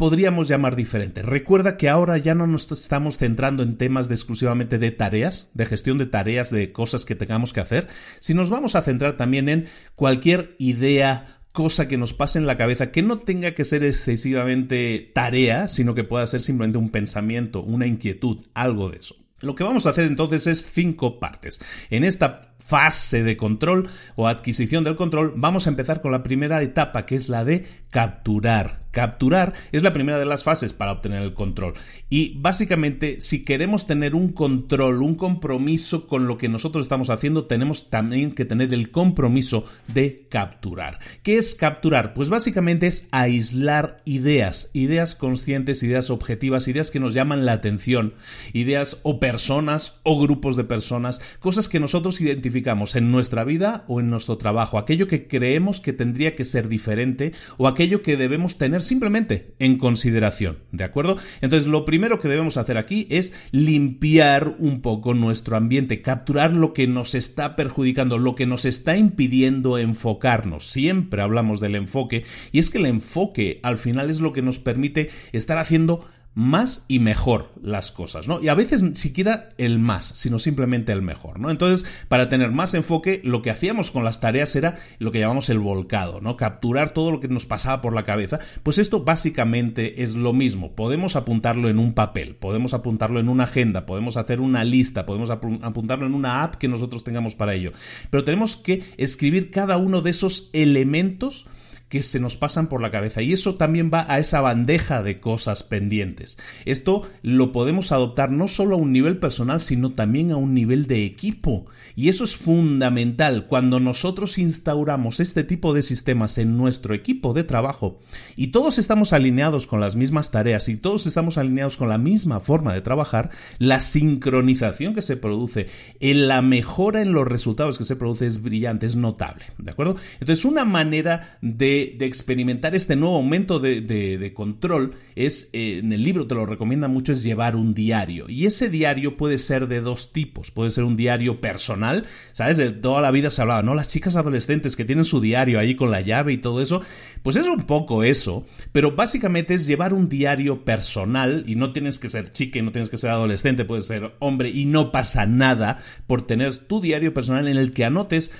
podríamos 0.00 0.48
llamar 0.48 0.76
diferente. 0.76 1.20
Recuerda 1.20 1.76
que 1.76 1.90
ahora 1.90 2.16
ya 2.16 2.34
no 2.34 2.46
nos 2.46 2.72
estamos 2.72 3.18
centrando 3.18 3.62
en 3.62 3.76
temas 3.76 4.10
exclusivamente 4.10 4.78
de 4.78 4.92
tareas, 4.92 5.50
de 5.52 5.66
gestión 5.66 5.98
de 5.98 6.06
tareas, 6.06 6.50
de 6.50 6.72
cosas 6.72 7.04
que 7.04 7.14
tengamos 7.14 7.52
que 7.52 7.60
hacer, 7.60 7.86
sino 8.18 8.40
nos 8.40 8.48
vamos 8.48 8.76
a 8.76 8.80
centrar 8.80 9.18
también 9.18 9.50
en 9.50 9.66
cualquier 9.96 10.56
idea, 10.58 11.42
cosa 11.52 11.86
que 11.86 11.98
nos 11.98 12.14
pase 12.14 12.38
en 12.38 12.46
la 12.46 12.56
cabeza 12.56 12.90
que 12.90 13.02
no 13.02 13.18
tenga 13.18 13.50
que 13.50 13.66
ser 13.66 13.84
excesivamente 13.84 15.10
tarea, 15.14 15.68
sino 15.68 15.94
que 15.94 16.04
pueda 16.04 16.26
ser 16.26 16.40
simplemente 16.40 16.78
un 16.78 16.88
pensamiento, 16.88 17.62
una 17.62 17.86
inquietud, 17.86 18.46
algo 18.54 18.88
de 18.88 19.00
eso. 19.00 19.16
Lo 19.40 19.54
que 19.54 19.64
vamos 19.64 19.84
a 19.84 19.90
hacer 19.90 20.06
entonces 20.06 20.46
es 20.46 20.66
cinco 20.72 21.20
partes. 21.20 21.60
En 21.90 22.04
esta 22.04 22.54
fase 22.58 23.22
de 23.22 23.36
control 23.36 23.90
o 24.16 24.28
adquisición 24.28 24.82
del 24.82 24.96
control, 24.96 25.34
vamos 25.36 25.66
a 25.66 25.70
empezar 25.70 26.00
con 26.00 26.10
la 26.10 26.22
primera 26.22 26.62
etapa, 26.62 27.04
que 27.04 27.16
es 27.16 27.28
la 27.28 27.44
de 27.44 27.66
capturar. 27.90 28.79
Capturar 28.90 29.52
es 29.72 29.82
la 29.82 29.92
primera 29.92 30.18
de 30.18 30.26
las 30.26 30.42
fases 30.42 30.72
para 30.72 30.92
obtener 30.92 31.22
el 31.22 31.34
control. 31.34 31.74
Y 32.08 32.34
básicamente, 32.38 33.20
si 33.20 33.44
queremos 33.44 33.86
tener 33.86 34.14
un 34.14 34.32
control, 34.32 35.02
un 35.02 35.14
compromiso 35.14 36.08
con 36.08 36.26
lo 36.26 36.38
que 36.38 36.48
nosotros 36.48 36.84
estamos 36.84 37.10
haciendo, 37.10 37.46
tenemos 37.46 37.90
también 37.90 38.32
que 38.32 38.44
tener 38.44 38.74
el 38.74 38.90
compromiso 38.90 39.64
de 39.86 40.26
capturar. 40.28 40.98
¿Qué 41.22 41.36
es 41.36 41.54
capturar? 41.54 42.14
Pues 42.14 42.30
básicamente 42.30 42.86
es 42.86 43.08
aislar 43.12 44.02
ideas, 44.04 44.70
ideas 44.72 45.14
conscientes, 45.14 45.82
ideas 45.82 46.10
objetivas, 46.10 46.66
ideas 46.66 46.90
que 46.90 47.00
nos 47.00 47.14
llaman 47.14 47.44
la 47.44 47.52
atención, 47.52 48.14
ideas 48.52 48.98
o 49.02 49.20
personas 49.20 50.00
o 50.02 50.20
grupos 50.20 50.56
de 50.56 50.64
personas, 50.64 51.20
cosas 51.38 51.68
que 51.68 51.80
nosotros 51.80 52.20
identificamos 52.20 52.96
en 52.96 53.10
nuestra 53.10 53.44
vida 53.44 53.84
o 53.86 54.00
en 54.00 54.10
nuestro 54.10 54.36
trabajo, 54.36 54.78
aquello 54.78 55.06
que 55.06 55.28
creemos 55.28 55.80
que 55.80 55.92
tendría 55.92 56.34
que 56.34 56.44
ser 56.44 56.68
diferente 56.68 57.32
o 57.56 57.68
aquello 57.68 58.02
que 58.02 58.16
debemos 58.16 58.58
tener 58.58 58.79
simplemente 58.82 59.54
en 59.58 59.78
consideración, 59.78 60.58
¿de 60.72 60.84
acuerdo? 60.84 61.16
Entonces, 61.40 61.66
lo 61.66 61.84
primero 61.84 62.20
que 62.20 62.28
debemos 62.28 62.56
hacer 62.56 62.76
aquí 62.76 63.06
es 63.10 63.32
limpiar 63.50 64.54
un 64.58 64.80
poco 64.80 65.14
nuestro 65.14 65.56
ambiente, 65.56 66.02
capturar 66.02 66.52
lo 66.52 66.72
que 66.72 66.86
nos 66.86 67.14
está 67.14 67.56
perjudicando, 67.56 68.18
lo 68.18 68.34
que 68.34 68.46
nos 68.46 68.64
está 68.64 68.96
impidiendo 68.96 69.78
enfocarnos. 69.78 70.66
Siempre 70.66 71.22
hablamos 71.22 71.60
del 71.60 71.74
enfoque 71.74 72.24
y 72.52 72.58
es 72.58 72.70
que 72.70 72.78
el 72.78 72.86
enfoque 72.86 73.60
al 73.62 73.78
final 73.78 74.10
es 74.10 74.20
lo 74.20 74.32
que 74.32 74.42
nos 74.42 74.58
permite 74.58 75.10
estar 75.32 75.58
haciendo 75.58 76.06
más 76.34 76.84
y 76.86 77.00
mejor 77.00 77.50
las 77.60 77.90
cosas, 77.90 78.28
¿no? 78.28 78.40
Y 78.40 78.48
a 78.48 78.54
veces 78.54 78.82
ni 78.82 78.94
siquiera 78.94 79.50
el 79.58 79.78
más, 79.80 80.06
sino 80.06 80.38
simplemente 80.38 80.92
el 80.92 81.02
mejor, 81.02 81.40
¿no? 81.40 81.50
Entonces, 81.50 81.84
para 82.08 82.28
tener 82.28 82.52
más 82.52 82.74
enfoque, 82.74 83.20
lo 83.24 83.42
que 83.42 83.50
hacíamos 83.50 83.90
con 83.90 84.04
las 84.04 84.20
tareas 84.20 84.54
era 84.54 84.78
lo 84.98 85.10
que 85.10 85.18
llamamos 85.18 85.50
el 85.50 85.58
volcado, 85.58 86.20
¿no? 86.20 86.36
Capturar 86.36 86.94
todo 86.94 87.10
lo 87.10 87.20
que 87.20 87.28
nos 87.28 87.46
pasaba 87.46 87.80
por 87.80 87.94
la 87.94 88.04
cabeza. 88.04 88.38
Pues 88.62 88.78
esto 88.78 89.02
básicamente 89.02 90.02
es 90.02 90.14
lo 90.14 90.32
mismo. 90.32 90.74
Podemos 90.76 91.16
apuntarlo 91.16 91.68
en 91.68 91.78
un 91.78 91.94
papel, 91.94 92.36
podemos 92.36 92.74
apuntarlo 92.74 93.18
en 93.18 93.28
una 93.28 93.44
agenda, 93.44 93.84
podemos 93.84 94.16
hacer 94.16 94.40
una 94.40 94.62
lista, 94.64 95.06
podemos 95.06 95.30
apuntarlo 95.30 96.06
en 96.06 96.14
una 96.14 96.44
app 96.44 96.54
que 96.54 96.68
nosotros 96.68 97.02
tengamos 97.02 97.34
para 97.34 97.54
ello. 97.54 97.72
Pero 98.08 98.24
tenemos 98.24 98.56
que 98.56 98.84
escribir 98.96 99.50
cada 99.50 99.76
uno 99.76 100.00
de 100.00 100.10
esos 100.10 100.50
elementos 100.52 101.46
que 101.90 102.02
se 102.04 102.20
nos 102.20 102.36
pasan 102.36 102.68
por 102.68 102.80
la 102.80 102.92
cabeza 102.92 103.20
y 103.20 103.32
eso 103.32 103.56
también 103.56 103.90
va 103.92 104.06
a 104.08 104.20
esa 104.20 104.40
bandeja 104.40 105.02
de 105.02 105.20
cosas 105.20 105.64
pendientes. 105.64 106.38
Esto 106.64 107.02
lo 107.22 107.50
podemos 107.50 107.90
adoptar 107.90 108.30
no 108.30 108.46
solo 108.46 108.76
a 108.76 108.78
un 108.78 108.92
nivel 108.92 109.18
personal, 109.18 109.60
sino 109.60 109.92
también 109.92 110.30
a 110.30 110.36
un 110.36 110.54
nivel 110.54 110.86
de 110.86 111.04
equipo. 111.04 111.66
Y 111.96 112.08
eso 112.08 112.22
es 112.22 112.36
fundamental 112.36 113.48
cuando 113.48 113.80
nosotros 113.80 114.38
instauramos 114.38 115.18
este 115.18 115.42
tipo 115.42 115.74
de 115.74 115.82
sistemas 115.82 116.38
en 116.38 116.56
nuestro 116.56 116.94
equipo 116.94 117.34
de 117.34 117.42
trabajo 117.42 117.98
y 118.36 118.48
todos 118.48 118.78
estamos 118.78 119.12
alineados 119.12 119.66
con 119.66 119.80
las 119.80 119.96
mismas 119.96 120.30
tareas 120.30 120.68
y 120.68 120.76
todos 120.76 121.08
estamos 121.08 121.38
alineados 121.38 121.76
con 121.76 121.88
la 121.88 121.98
misma 121.98 122.38
forma 122.38 122.72
de 122.72 122.82
trabajar, 122.82 123.30
la 123.58 123.80
sincronización 123.80 124.94
que 124.94 125.02
se 125.02 125.16
produce, 125.16 125.66
en 125.98 126.28
la 126.28 126.40
mejora 126.40 127.02
en 127.02 127.12
los 127.12 127.26
resultados 127.26 127.78
que 127.78 127.84
se 127.84 127.96
produce 127.96 128.26
es 128.26 128.42
brillante, 128.42 128.86
es 128.86 128.94
notable. 128.94 129.46
¿De 129.58 129.72
acuerdo? 129.72 129.96
Entonces, 130.20 130.44
una 130.44 130.64
manera 130.64 131.38
de 131.42 131.79
de, 131.98 132.06
experimentar 132.06 132.74
este 132.74 132.96
nuevo 132.96 133.16
aumento 133.16 133.58
de, 133.58 134.32
control 134.34 134.94
es, 135.14 135.50
eh, 135.52 135.78
en 135.78 135.92
el 135.92 136.02
libro 136.02 136.26
te 136.26 136.34
lo 136.34 136.46
recomienda 136.46 136.88
mucho, 136.88 137.12
es 137.12 137.22
llevar 137.22 137.56
un 137.56 137.74
diario. 137.74 138.28
Y 138.28 138.46
ese 138.46 138.70
diario 138.70 139.16
puede 139.16 139.38
ser 139.38 139.68
de 139.68 139.80
dos 139.80 140.12
tipos. 140.12 140.50
Puede 140.50 140.70
ser 140.70 140.84
un 140.84 140.96
diario 140.96 141.40
personal, 141.40 142.06
¿sabes? 142.32 142.56
De 142.56 142.70
toda 142.70 143.00
la 143.00 143.10
vida 143.10 143.30
se 143.30 143.42
hablaba, 143.42 143.62
¿no? 143.62 143.74
Las 143.74 143.88
chicas 143.88 144.16
adolescentes 144.16 144.76
que 144.76 144.84
tienen 144.84 145.04
su 145.04 145.20
diario 145.20 145.58
ahí 145.58 145.74
con 145.74 145.90
la 145.90 146.00
llave 146.00 146.32
y 146.32 146.38
todo 146.38 146.62
eso. 146.62 146.82
Pues 147.22 147.36
es 147.36 147.46
un 147.46 147.62
poco 147.62 148.02
eso, 148.02 148.46
pero 148.72 148.92
básicamente 148.92 149.54
es 149.54 149.66
llevar 149.66 149.94
un 149.94 150.08
diario 150.08 150.64
personal 150.64 151.44
y 151.46 151.56
no 151.56 151.72
tienes 151.72 151.98
que 151.98 152.08
ser 152.08 152.32
chica 152.32 152.58
y 152.58 152.62
no 152.62 152.72
tienes 152.72 152.90
que 152.90 152.98
ser 152.98 153.10
adolescente, 153.10 153.64
puedes 153.64 153.86
ser 153.86 154.14
hombre 154.20 154.50
y 154.50 154.64
no 154.64 154.92
pasa 154.92 155.26
nada 155.26 155.82
por 156.06 156.26
tener 156.26 156.56
tu 156.56 156.80
diario 156.80 157.14
personal 157.14 157.48
en 157.48 157.56
el 157.56 157.72
que 157.72 157.84
anotes 157.84 158.30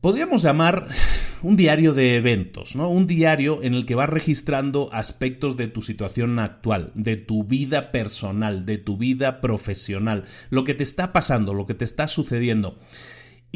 podríamos 0.00 0.42
llamar 0.42 0.88
un 1.46 1.54
diario 1.54 1.94
de 1.94 2.16
eventos, 2.16 2.74
¿no? 2.74 2.88
Un 2.88 3.06
diario 3.06 3.62
en 3.62 3.74
el 3.74 3.86
que 3.86 3.94
vas 3.94 4.10
registrando 4.10 4.90
aspectos 4.92 5.56
de 5.56 5.68
tu 5.68 5.80
situación 5.80 6.40
actual, 6.40 6.90
de 6.94 7.16
tu 7.16 7.44
vida 7.44 7.92
personal, 7.92 8.66
de 8.66 8.78
tu 8.78 8.96
vida 8.96 9.40
profesional, 9.40 10.24
lo 10.50 10.64
que 10.64 10.74
te 10.74 10.82
está 10.82 11.12
pasando, 11.12 11.54
lo 11.54 11.64
que 11.64 11.74
te 11.74 11.84
está 11.84 12.08
sucediendo. 12.08 12.80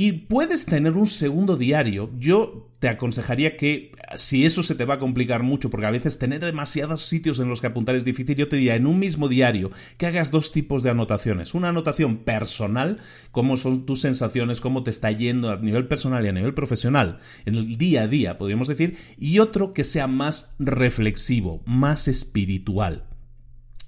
Y 0.00 0.12
puedes 0.12 0.64
tener 0.64 0.94
un 0.94 1.04
segundo 1.04 1.58
diario. 1.58 2.08
Yo 2.18 2.70
te 2.78 2.88
aconsejaría 2.88 3.58
que, 3.58 3.92
si 4.16 4.46
eso 4.46 4.62
se 4.62 4.74
te 4.74 4.86
va 4.86 4.94
a 4.94 4.98
complicar 4.98 5.42
mucho, 5.42 5.68
porque 5.68 5.84
a 5.84 5.90
veces 5.90 6.18
tener 6.18 6.42
demasiados 6.42 7.02
sitios 7.02 7.38
en 7.38 7.50
los 7.50 7.60
que 7.60 7.66
apuntar 7.66 7.94
es 7.96 8.06
difícil, 8.06 8.34
yo 8.34 8.48
te 8.48 8.56
diría 8.56 8.76
en 8.76 8.86
un 8.86 8.98
mismo 8.98 9.28
diario 9.28 9.70
que 9.98 10.06
hagas 10.06 10.30
dos 10.30 10.52
tipos 10.52 10.82
de 10.82 10.88
anotaciones. 10.88 11.52
Una 11.52 11.68
anotación 11.68 12.16
personal, 12.24 12.96
cómo 13.30 13.58
son 13.58 13.84
tus 13.84 14.00
sensaciones, 14.00 14.62
cómo 14.62 14.84
te 14.84 14.90
está 14.90 15.12
yendo 15.12 15.50
a 15.50 15.58
nivel 15.58 15.86
personal 15.86 16.24
y 16.24 16.28
a 16.30 16.32
nivel 16.32 16.54
profesional, 16.54 17.18
en 17.44 17.56
el 17.56 17.76
día 17.76 18.04
a 18.04 18.08
día, 18.08 18.38
podríamos 18.38 18.68
decir, 18.68 18.96
y 19.18 19.38
otro 19.38 19.74
que 19.74 19.84
sea 19.84 20.06
más 20.06 20.54
reflexivo, 20.58 21.62
más 21.66 22.08
espiritual. 22.08 23.04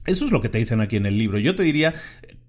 Eso 0.04 0.24
es 0.24 0.32
lo 0.32 0.40
que 0.40 0.48
te 0.48 0.58
dicen 0.58 0.80
aquí 0.80 0.96
en 0.96 1.06
el 1.06 1.16
libro. 1.16 1.38
Yo 1.38 1.54
te 1.54 1.62
diría, 1.62 1.94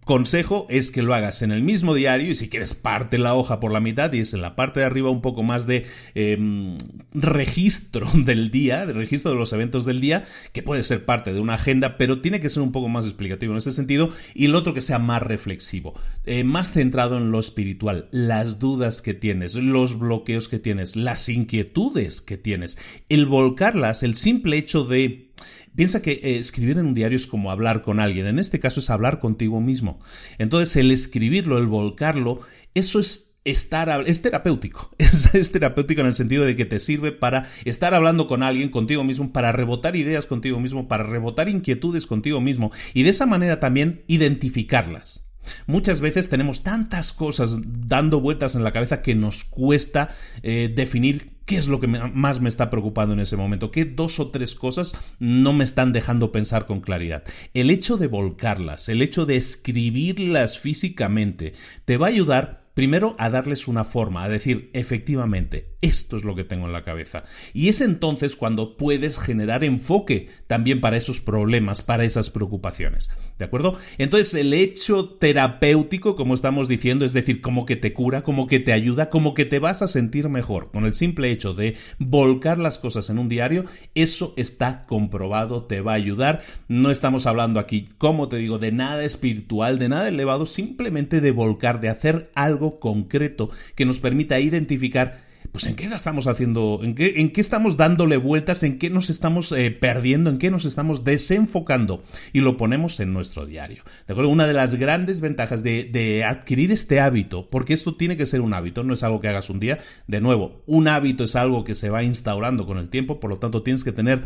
consejo 0.04 0.68
es 0.70 0.92
que 0.92 1.02
lo 1.02 1.14
hagas 1.14 1.42
en 1.42 1.52
el 1.52 1.62
mismo 1.62 1.94
diario 1.94 2.32
y 2.32 2.36
si 2.36 2.50
quieres 2.50 2.74
parte 2.74 3.18
la 3.18 3.36
hoja 3.36 3.60
por 3.60 3.72
la 3.72 3.80
mitad 3.80 4.12
y 4.14 4.20
es 4.20 4.34
en 4.34 4.42
la 4.42 4.56
parte 4.56 4.80
de 4.80 4.86
arriba 4.86 5.10
un 5.10 5.22
poco 5.22 5.44
más 5.44 5.68
de 5.68 5.86
em, 6.16 6.78
registro 7.14 8.08
del 8.14 8.52
día, 8.52 8.86
de 8.86 8.94
registro 8.94 9.32
de 9.32 9.38
los 9.38 9.54
eventos 9.54 9.86
del 9.86 10.02
día, 10.02 10.24
que 10.52 10.64
puede 10.64 10.84
ser 10.84 11.06
parte 11.06 11.34
de 11.34 11.40
una 11.40 11.56
agenda, 11.56 11.98
pero 11.98 12.22
tiene 12.22 12.40
que 12.40 12.50
ser 12.50 12.64
un 12.64 12.72
poco 12.72 12.90
más 12.90 13.06
explicativo 13.06 13.54
en 13.54 13.58
ese 13.58 13.72
sentido. 13.72 14.10
Y 14.34 14.46
el 14.46 14.56
otro 14.56 14.74
que 14.74 14.82
sea 14.82 15.00
más 15.00 15.22
reflexivo, 15.22 15.94
eh, 16.26 16.44
más 16.44 16.72
centrado 16.72 17.18
en 17.18 17.32
lo 17.32 17.40
espiritual, 17.40 18.08
las 18.12 18.60
dudas 18.60 19.02
que 19.02 19.14
tienes, 19.14 19.56
los 19.56 20.00
bloqueos 20.00 20.50
que 20.50 20.60
tienes, 20.60 20.96
las 20.96 21.30
inquietudes 21.30 22.22
que 22.22 22.38
tienes, 22.38 22.78
el 23.10 23.26
volcarlas, 23.26 24.04
el 24.04 24.16
simple 24.16 24.58
hecho 24.58 24.84
de 24.84 25.33
Piensa 25.76 26.02
que 26.02 26.12
eh, 26.12 26.38
escribir 26.38 26.78
en 26.78 26.88
un 26.88 26.94
diario 26.94 27.16
es 27.16 27.28
como 27.28 27.52
hablar 27.52 27.82
con 27.82 28.00
alguien. 28.00 28.28
En 28.28 28.40
este 28.40 28.60
caso 28.60 28.80
es 28.80 28.90
hablar 28.90 29.20
contigo 29.20 29.60
mismo. 29.62 30.00
Entonces, 30.38 30.76
el 30.76 30.92
escribirlo, 30.92 31.58
el 31.58 31.68
volcarlo, 31.68 32.42
eso 32.74 33.00
es 33.00 33.34
estar, 33.46 34.04
es 34.08 34.22
terapéutico. 34.22 34.92
Es, 35.34 35.52
terapéutico 35.52 36.02
en 36.02 36.08
el 36.08 36.16
sentido 36.16 36.46
de 36.46 36.56
que 36.56 36.66
te 36.66 36.80
sirve 36.80 37.12
para 37.12 37.50
estar 37.66 37.94
hablando 37.94 38.28
con 38.28 38.44
alguien, 38.44 38.70
contigo 38.70 39.04
mismo, 39.04 39.34
para 39.34 39.52
rebotar 39.52 39.96
ideas 39.96 40.28
contigo 40.28 40.60
mismo, 40.60 40.88
para 40.88 41.04
rebotar 41.04 41.50
inquietudes 41.50 42.08
contigo 42.08 42.40
mismo 42.40 42.72
y 42.94 43.04
de 43.04 43.10
esa 43.10 43.26
manera 43.26 43.60
también 43.60 44.04
identificarlas. 44.08 45.28
Muchas 45.66 46.02
veces 46.02 46.30
tenemos 46.30 46.64
tantas 46.64 47.12
cosas 47.14 47.58
dando 47.66 48.22
vueltas 48.22 48.56
en 48.56 48.64
la 48.64 48.72
cabeza 48.72 49.02
que 49.02 49.16
nos 49.16 49.44
cuesta 49.44 50.16
eh, 50.42 50.72
definir 50.74 51.33
qué 51.46 51.58
es 51.58 51.68
lo 51.68 51.80
que 51.80 51.88
más 51.88 52.42
me 52.42 52.50
está 52.50 52.70
preocupando 52.70 53.14
en 53.14 53.20
ese 53.20 53.38
momento, 53.38 53.72
qué 53.72 53.86
dos 53.86 54.20
o 54.20 54.30
tres 54.32 54.56
cosas 54.56 54.96
no 55.20 55.54
me 55.54 55.64
están 55.64 55.94
dejando 55.94 56.32
pensar 56.32 56.66
con 56.66 56.82
claridad. 56.82 57.24
El 57.54 57.70
hecho 57.70 57.98
de 57.98 58.08
volcarlas, 58.08 58.90
el 58.90 59.02
hecho 59.02 59.26
de 59.26 59.36
escribirlas 59.36 60.60
físicamente, 60.60 61.54
te 61.86 61.98
va 61.98 62.08
a 62.08 62.10
ayudar 62.10 62.64
primero 62.74 63.16
a 63.20 63.30
darles 63.30 63.68
una 63.68 63.84
forma, 63.84 64.24
a 64.24 64.30
decir, 64.30 64.70
efectivamente, 64.74 65.73
esto 65.84 66.16
es 66.16 66.24
lo 66.24 66.34
que 66.34 66.46
tengo 66.46 66.66
en 66.66 66.72
la 66.72 66.86
cabeza. 66.86 67.26
Y 67.54 67.68
es 67.68 67.82
entonces 67.82 68.38
cuando 68.38 68.78
puedes 68.78 69.20
generar 69.20 69.66
enfoque 69.66 70.30
también 70.48 70.80
para 70.80 70.96
esos 70.96 71.20
problemas, 71.20 71.82
para 71.82 72.06
esas 72.06 72.30
preocupaciones. 72.30 73.10
¿De 73.38 73.44
acuerdo? 73.44 73.78
Entonces 73.98 74.34
el 74.34 74.54
hecho 74.54 75.10
terapéutico, 75.10 76.16
como 76.16 76.36
estamos 76.36 76.70
diciendo, 76.70 77.04
es 77.04 77.12
decir, 77.12 77.42
como 77.42 77.66
que 77.66 77.76
te 77.76 77.92
cura, 77.92 78.24
como 78.24 78.48
que 78.48 78.62
te 78.62 78.72
ayuda, 78.72 79.10
como 79.10 79.34
que 79.34 79.44
te 79.44 79.60
vas 79.60 79.82
a 79.82 79.90
sentir 79.90 80.30
mejor. 80.30 80.72
Con 80.72 80.86
el 80.86 80.94
simple 80.94 81.32
hecho 81.32 81.54
de 81.54 81.76
volcar 82.00 82.60
las 82.60 82.80
cosas 82.80 83.10
en 83.10 83.20
un 83.20 83.28
diario, 83.28 83.66
eso 83.94 84.34
está 84.38 84.86
comprobado, 84.86 85.66
te 85.66 85.82
va 85.82 85.92
a 85.92 85.96
ayudar. 85.96 86.44
No 86.70 86.92
estamos 86.92 87.26
hablando 87.26 87.60
aquí, 87.60 87.90
como 87.98 88.30
te 88.30 88.38
digo, 88.38 88.58
de 88.58 88.72
nada 88.72 89.04
espiritual, 89.04 89.80
de 89.80 89.90
nada 89.90 90.08
elevado, 90.08 90.46
simplemente 90.46 91.20
de 91.20 91.32
volcar, 91.32 91.82
de 91.82 91.90
hacer 91.90 92.32
algo 92.36 92.80
concreto 92.80 93.50
que 93.76 93.86
nos 93.86 94.00
permita 94.00 94.40
identificar 94.40 95.33
pues 95.54 95.68
en 95.68 95.76
qué 95.76 95.86
estamos 95.86 96.26
haciendo, 96.26 96.80
en 96.84 96.96
qué, 96.96 97.14
en 97.18 97.32
qué 97.32 97.40
estamos 97.40 97.78
dándole 97.78 98.18
vueltas, 98.18 98.64
en 98.64 98.80
qué 98.80 98.90
nos 98.90 99.12
estamos 99.12 99.52
eh, 99.52 99.70
perdiendo, 99.70 100.32
en 100.32 100.40
qué 100.40 100.50
nos 100.50 100.66
estamos 100.66 101.04
desenfocando 101.04 102.04
y 102.34 102.42
lo 102.42 102.58
ponemos 102.58 103.00
en 103.00 103.14
nuestro 103.14 103.46
diario. 103.46 103.84
¿De 104.08 104.14
acuerdo? 104.14 104.32
Una 104.32 104.48
de 104.48 104.54
las 104.54 104.76
grandes 104.76 105.22
ventajas 105.22 105.62
de, 105.62 105.84
de, 105.84 106.24
adquirir 106.24 106.72
este 106.72 107.00
hábito, 107.00 107.52
porque 107.52 107.74
esto 107.74 107.96
tiene 107.96 108.18
que 108.18 108.26
ser 108.26 108.42
un 108.42 108.56
hábito, 108.56 108.84
no 108.84 108.96
es 108.96 109.04
algo 109.04 109.22
que 109.22 109.28
hagas 109.28 109.52
un 109.52 109.60
día, 109.60 109.78
de 110.08 110.22
nuevo, 110.22 110.64
un 110.66 110.88
hábito 110.88 111.24
es 111.24 111.36
algo 111.36 111.64
que 111.64 111.76
se 111.76 111.92
va 111.92 112.02
instaurando 112.02 112.66
con 112.66 112.80
el 112.80 112.90
tiempo, 112.90 113.20
por 113.20 113.30
lo 113.30 113.38
tanto 113.38 113.62
tienes 113.62 113.84
que 113.84 113.92
tener 113.92 114.26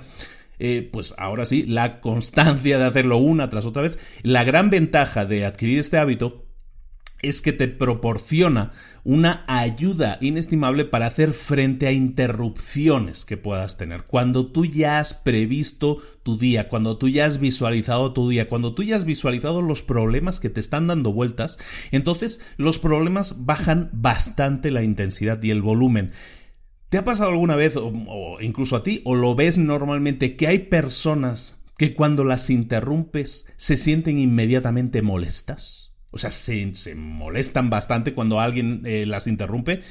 eh, 0.59 0.89
pues 0.91 1.13
ahora 1.17 1.45
sí, 1.45 1.65
la 1.67 1.99
constancia 1.99 2.79
de 2.79 2.85
hacerlo 2.85 3.17
una 3.17 3.49
tras 3.49 3.65
otra 3.65 3.81
vez. 3.81 3.99
La 4.23 4.43
gran 4.43 4.69
ventaja 4.69 5.25
de 5.25 5.45
adquirir 5.45 5.77
este 5.77 5.97
hábito 5.97 6.46
es 7.21 7.41
que 7.41 7.53
te 7.53 7.67
proporciona 7.67 8.71
una 9.03 9.43
ayuda 9.47 10.17
inestimable 10.19 10.83
para 10.83 11.07
hacer 11.07 11.31
frente 11.31 11.87
a 11.87 11.93
interrupciones 11.93 13.23
que 13.23 13.37
puedas 13.37 13.77
tener. 13.77 14.03
Cuando 14.03 14.47
tú 14.47 14.65
ya 14.65 14.99
has 14.99 15.13
previsto 15.13 15.97
tu 16.23 16.37
día, 16.37 16.67
cuando 16.67 16.97
tú 16.97 17.07
ya 17.07 17.25
has 17.25 17.39
visualizado 17.39 18.11
tu 18.11 18.27
día, 18.27 18.49
cuando 18.49 18.75
tú 18.75 18.83
ya 18.83 18.97
has 18.97 19.05
visualizado 19.05 19.61
los 19.61 19.81
problemas 19.81 20.39
que 20.41 20.49
te 20.49 20.59
están 20.59 20.87
dando 20.87 21.13
vueltas, 21.13 21.57
entonces 21.91 22.45
los 22.57 22.79
problemas 22.79 23.45
bajan 23.45 23.89
bastante 23.93 24.71
la 24.71 24.83
intensidad 24.83 25.41
y 25.41 25.51
el 25.51 25.61
volumen. 25.61 26.11
¿Te 26.89 26.97
ha 26.97 27.05
pasado 27.05 27.31
alguna 27.31 27.55
vez, 27.55 27.75
o, 27.77 28.37
incluso 28.41 28.75
a 28.75 28.83
ti, 28.83 29.01
o 29.05 29.15
lo 29.15 29.35
ves 29.35 29.57
normalmente, 29.57 30.35
que 30.35 30.47
hay 30.47 30.59
personas 30.59 31.55
que 31.77 31.93
cuando 31.93 32.23
las 32.23 32.49
interrumpes 32.49 33.47
se 33.55 33.77
sienten 33.77 34.17
inmediatamente 34.19 35.01
molestas? 35.01 35.86
O 36.11 36.17
sea, 36.17 36.31
se, 36.31 36.95
molestan 36.95 37.69
bastante 37.69 38.13
cuando 38.13 38.39
alguien 38.39 38.81
eh, 38.85 39.05
las 39.05 39.27
interrumpe, 39.27 39.81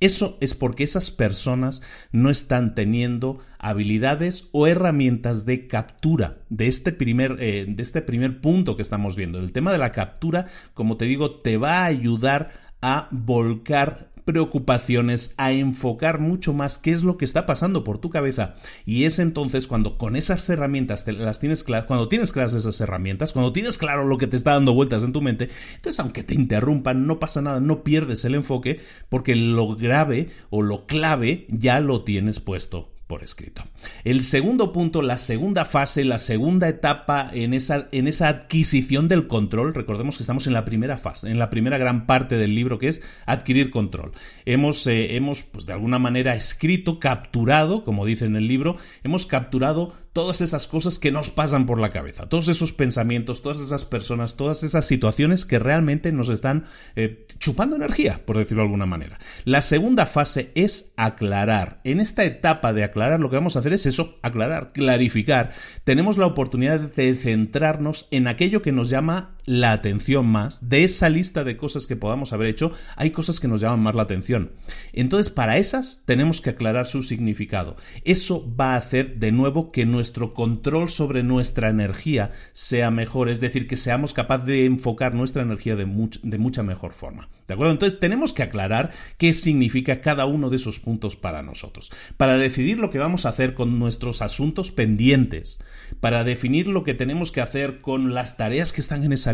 eso 0.00 0.38
es 0.40 0.54
porque 0.54 0.84
esas 0.84 1.10
personas 1.10 1.82
no 2.12 2.30
están 2.30 2.74
teniendo 2.74 3.38
habilidades 3.58 4.48
o 4.52 4.66
herramientas 4.66 5.44
de 5.44 5.66
captura 5.66 6.38
de 6.48 6.66
este 6.66 6.92
primer, 6.92 7.36
eh, 7.40 7.66
de 7.68 7.82
este 7.82 8.02
primer 8.02 8.40
punto 8.40 8.76
que 8.76 8.82
estamos 8.82 9.16
viendo. 9.16 9.38
El 9.38 9.52
tema 9.52 9.70
de 9.72 9.78
la 9.78 9.92
captura, 9.92 10.46
como 10.72 10.96
te 10.96 11.04
digo, 11.04 11.40
te 11.40 11.56
va 11.56 11.80
a 11.80 11.86
ayudar 11.86 12.52
a 12.80 13.08
volcar 13.10 14.15
preocupaciones, 14.26 15.32
a 15.38 15.52
enfocar 15.52 16.18
mucho 16.18 16.52
más 16.52 16.76
qué 16.76 16.90
es 16.90 17.02
lo 17.02 17.16
que 17.16 17.24
está 17.24 17.46
pasando 17.46 17.84
por 17.84 17.98
tu 17.98 18.10
cabeza. 18.10 18.56
Y 18.84 19.04
es 19.04 19.18
entonces 19.18 19.66
cuando 19.66 19.96
con 19.96 20.16
esas 20.16 20.46
herramientas 20.50 21.06
te 21.06 21.12
las 21.12 21.40
tienes 21.40 21.64
claras, 21.64 21.86
cuando 21.86 22.08
tienes 22.08 22.32
claras 22.32 22.52
esas 22.52 22.78
herramientas, 22.82 23.32
cuando 23.32 23.52
tienes 23.52 23.78
claro 23.78 24.04
lo 24.04 24.18
que 24.18 24.26
te 24.26 24.36
está 24.36 24.52
dando 24.52 24.74
vueltas 24.74 25.04
en 25.04 25.12
tu 25.12 25.22
mente, 25.22 25.48
entonces 25.76 26.00
aunque 26.00 26.24
te 26.24 26.34
interrumpan, 26.34 27.06
no 27.06 27.18
pasa 27.18 27.40
nada, 27.40 27.60
no 27.60 27.84
pierdes 27.84 28.24
el 28.24 28.34
enfoque 28.34 28.80
porque 29.08 29.36
lo 29.36 29.76
grave 29.76 30.28
o 30.50 30.60
lo 30.60 30.86
clave 30.86 31.46
ya 31.48 31.80
lo 31.80 32.02
tienes 32.02 32.40
puesto 32.40 32.95
por 33.06 33.22
escrito. 33.22 33.62
El 34.04 34.24
segundo 34.24 34.72
punto, 34.72 35.00
la 35.00 35.18
segunda 35.18 35.64
fase, 35.64 36.04
la 36.04 36.18
segunda 36.18 36.68
etapa 36.68 37.30
en 37.32 37.54
esa, 37.54 37.88
en 37.92 38.08
esa 38.08 38.28
adquisición 38.28 39.08
del 39.08 39.28
control, 39.28 39.74
recordemos 39.74 40.16
que 40.16 40.24
estamos 40.24 40.46
en 40.46 40.52
la 40.52 40.64
primera 40.64 40.98
fase, 40.98 41.30
en 41.30 41.38
la 41.38 41.50
primera 41.50 41.78
gran 41.78 42.06
parte 42.06 42.36
del 42.36 42.54
libro 42.54 42.78
que 42.78 42.88
es 42.88 43.02
adquirir 43.26 43.70
control. 43.70 44.12
Hemos, 44.44 44.86
eh, 44.86 45.16
hemos 45.16 45.44
pues 45.44 45.66
de 45.66 45.72
alguna 45.72 45.98
manera 45.98 46.34
escrito, 46.34 46.98
capturado, 46.98 47.84
como 47.84 48.04
dice 48.04 48.24
en 48.24 48.36
el 48.36 48.48
libro, 48.48 48.76
hemos 49.04 49.26
capturado 49.26 49.94
todas 50.16 50.40
esas 50.40 50.66
cosas 50.66 50.98
que 50.98 51.12
nos 51.12 51.28
pasan 51.28 51.66
por 51.66 51.78
la 51.78 51.90
cabeza, 51.90 52.26
todos 52.26 52.48
esos 52.48 52.72
pensamientos, 52.72 53.42
todas 53.42 53.60
esas 53.60 53.84
personas, 53.84 54.34
todas 54.34 54.62
esas 54.62 54.86
situaciones 54.86 55.44
que 55.44 55.58
realmente 55.58 56.10
nos 56.10 56.30
están 56.30 56.64
eh, 56.94 57.26
chupando 57.38 57.76
energía, 57.76 58.22
por 58.24 58.38
decirlo 58.38 58.62
de 58.62 58.68
alguna 58.68 58.86
manera. 58.86 59.18
La 59.44 59.60
segunda 59.60 60.06
fase 60.06 60.52
es 60.54 60.94
aclarar. 60.96 61.82
En 61.84 62.00
esta 62.00 62.24
etapa 62.24 62.72
de 62.72 62.82
aclarar 62.82 63.20
lo 63.20 63.28
que 63.28 63.36
vamos 63.36 63.56
a 63.56 63.58
hacer 63.58 63.74
es 63.74 63.84
eso, 63.84 64.18
aclarar, 64.22 64.72
clarificar. 64.72 65.50
Tenemos 65.84 66.16
la 66.16 66.24
oportunidad 66.24 66.80
de 66.80 67.14
centrarnos 67.14 68.08
en 68.10 68.26
aquello 68.26 68.62
que 68.62 68.72
nos 68.72 68.88
llama 68.88 69.35
la 69.46 69.72
atención 69.72 70.26
más. 70.26 70.68
De 70.68 70.84
esa 70.84 71.08
lista 71.08 71.44
de 71.44 71.56
cosas 71.56 71.86
que 71.86 71.96
podamos 71.96 72.32
haber 72.32 72.48
hecho, 72.48 72.72
hay 72.96 73.10
cosas 73.12 73.40
que 73.40 73.48
nos 73.48 73.60
llaman 73.60 73.80
más 73.80 73.94
la 73.94 74.02
atención. 74.02 74.52
Entonces, 74.92 75.32
para 75.32 75.56
esas 75.56 76.02
tenemos 76.04 76.40
que 76.40 76.50
aclarar 76.50 76.86
su 76.86 77.02
significado. 77.02 77.76
Eso 78.04 78.54
va 78.54 78.74
a 78.74 78.78
hacer 78.78 79.16
de 79.18 79.32
nuevo 79.32 79.72
que 79.72 79.86
nuestro 79.86 80.34
control 80.34 80.90
sobre 80.90 81.22
nuestra 81.22 81.70
energía 81.70 82.32
sea 82.52 82.90
mejor, 82.90 83.28
es 83.28 83.40
decir, 83.40 83.66
que 83.66 83.76
seamos 83.76 84.12
capaces 84.12 84.46
de 84.46 84.66
enfocar 84.66 85.14
nuestra 85.14 85.42
energía 85.42 85.76
de, 85.76 85.86
de 86.22 86.38
mucha 86.38 86.62
mejor 86.62 86.92
forma. 86.92 87.28
¿De 87.46 87.54
acuerdo? 87.54 87.72
Entonces 87.72 88.00
tenemos 88.00 88.32
que 88.32 88.42
aclarar 88.42 88.90
qué 89.18 89.32
significa 89.32 90.00
cada 90.00 90.26
uno 90.26 90.50
de 90.50 90.56
esos 90.56 90.80
puntos 90.80 91.14
para 91.14 91.42
nosotros, 91.42 91.92
para 92.16 92.36
decidir 92.38 92.78
lo 92.78 92.90
que 92.90 92.98
vamos 92.98 93.24
a 93.24 93.28
hacer 93.28 93.54
con 93.54 93.78
nuestros 93.78 94.20
asuntos 94.20 94.72
pendientes, 94.72 95.60
para 96.00 96.24
definir 96.24 96.66
lo 96.66 96.82
que 96.82 96.94
tenemos 96.94 97.30
que 97.30 97.40
hacer 97.40 97.80
con 97.80 98.14
las 98.14 98.36
tareas 98.36 98.72
que 98.72 98.80
están 98.80 99.04
en 99.04 99.12
esa 99.12 99.32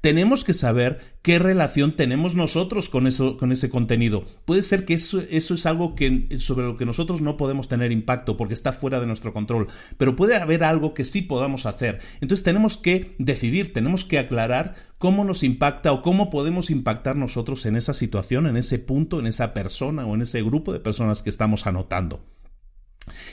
tenemos 0.00 0.44
que 0.44 0.52
saber 0.52 1.00
qué 1.22 1.38
relación 1.38 1.96
tenemos 1.96 2.34
nosotros 2.34 2.88
con, 2.88 3.06
eso, 3.06 3.36
con 3.36 3.52
ese 3.52 3.70
contenido. 3.70 4.24
Puede 4.44 4.62
ser 4.62 4.84
que 4.84 4.94
eso, 4.94 5.20
es 5.28 5.66
algo 5.66 5.94
sobre 6.38 6.66
lo 6.66 6.76
que 6.76 6.86
nosotros 6.86 7.20
no 7.20 7.36
podemos 7.36 7.68
tener 7.68 7.92
impacto 7.92 8.36
porque 8.36 8.54
está 8.54 8.72
fuera 8.72 9.00
de 9.00 9.06
nuestro 9.06 9.32
control, 9.32 9.68
pero 9.96 10.16
puede 10.16 10.36
haber 10.36 10.64
algo 10.64 10.94
que 10.94 11.04
sí 11.04 11.22
podamos 11.22 11.66
hacer. 11.66 12.00
Entonces 12.20 12.44
tenemos 12.44 12.76
que 12.76 13.14
decidir, 13.18 13.72
tenemos 13.72 14.04
que 14.04 14.18
aclarar 14.18 14.74
cómo 14.98 15.24
nos 15.24 15.42
impacta 15.42 15.92
o 15.92 16.02
cómo 16.02 16.30
podemos 16.30 16.70
impactar 16.70 17.16
nosotros 17.16 17.66
en 17.66 17.76
esa 17.76 17.94
situación, 17.94 18.46
en 18.46 18.56
ese 18.56 18.78
punto, 18.78 19.18
en 19.18 19.26
esa 19.26 19.54
persona 19.54 20.06
o 20.06 20.14
en 20.14 20.22
ese 20.22 20.42
grupo 20.42 20.72
de 20.72 20.80
personas 20.80 21.22
que 21.22 21.30
estamos 21.30 21.66
anotando. 21.66 22.24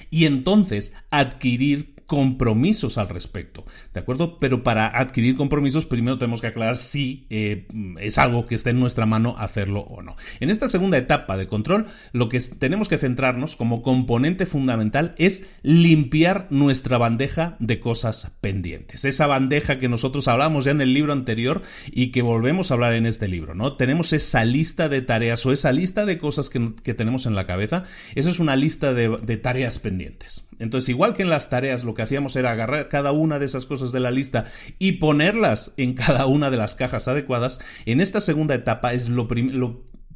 Y 0.09 0.25
entonces 0.25 0.93
adquirir 1.09 1.95
compromisos 2.11 2.97
al 2.97 3.07
respecto, 3.07 3.63
¿de 3.93 4.01
acuerdo? 4.01 4.37
Pero 4.37 4.63
para 4.63 4.99
adquirir 4.99 5.37
compromisos 5.37 5.85
primero 5.85 6.17
tenemos 6.17 6.41
que 6.41 6.47
aclarar 6.47 6.75
si 6.75 7.25
eh, 7.29 7.67
es 8.01 8.17
algo 8.17 8.47
que 8.47 8.55
esté 8.55 8.71
en 8.71 8.81
nuestra 8.81 9.05
mano 9.05 9.35
hacerlo 9.37 9.79
o 9.79 10.01
no. 10.01 10.17
En 10.41 10.49
esta 10.49 10.67
segunda 10.67 10.97
etapa 10.97 11.37
de 11.37 11.47
control, 11.47 11.85
lo 12.11 12.27
que 12.27 12.41
tenemos 12.59 12.89
que 12.89 12.97
centrarnos 12.97 13.55
como 13.55 13.81
componente 13.81 14.45
fundamental 14.45 15.15
es 15.17 15.47
limpiar 15.63 16.47
nuestra 16.49 16.97
bandeja 16.97 17.55
de 17.59 17.79
cosas 17.79 18.33
pendientes. 18.41 19.05
Esa 19.05 19.25
bandeja 19.25 19.79
que 19.79 19.87
nosotros 19.87 20.27
hablamos 20.27 20.65
ya 20.65 20.71
en 20.71 20.81
el 20.81 20.93
libro 20.93 21.13
anterior 21.13 21.61
y 21.93 22.11
que 22.11 22.23
volvemos 22.23 22.71
a 22.71 22.73
hablar 22.73 22.91
en 22.91 23.05
este 23.05 23.29
libro, 23.29 23.55
¿no? 23.55 23.77
Tenemos 23.77 24.11
esa 24.11 24.43
lista 24.43 24.89
de 24.89 25.01
tareas 25.01 25.45
o 25.45 25.53
esa 25.53 25.71
lista 25.71 26.05
de 26.05 26.17
cosas 26.17 26.49
que, 26.49 26.59
tenemos 26.93 27.25
en 27.25 27.35
la 27.35 27.47
cabeza. 27.47 27.85
Esa 28.15 28.31
es 28.31 28.41
una 28.41 28.57
lista 28.57 28.93
de 28.93 29.37
tareas 29.37 29.79
pendientes. 29.79 30.50
Entonces, 30.61 30.89
igual 30.89 31.13
que 31.13 31.23
en 31.23 31.29
las 31.29 31.49
tareas, 31.49 31.83
lo 31.83 31.93
que 31.93 32.03
hacíamos 32.03 32.35
era 32.35 32.51
agarrar 32.51 32.87
cada 32.87 33.11
una 33.11 33.39
de 33.39 33.45
esas 33.45 33.65
cosas 33.65 33.91
de 33.91 33.99
la 33.99 34.11
lista 34.11 34.45
y 34.79 34.93
ponerlas 34.93 35.73
en 35.77 35.93
cada 35.93 36.25
una 36.25 36.49
de 36.49 36.57
las 36.57 36.75
cajas 36.75 37.07
adecuadas, 37.07 37.59
en 37.85 37.99
esta 38.01 38.21
segunda 38.21 38.55
etapa 38.55 38.93
es 38.93 39.09
lo, 39.09 39.27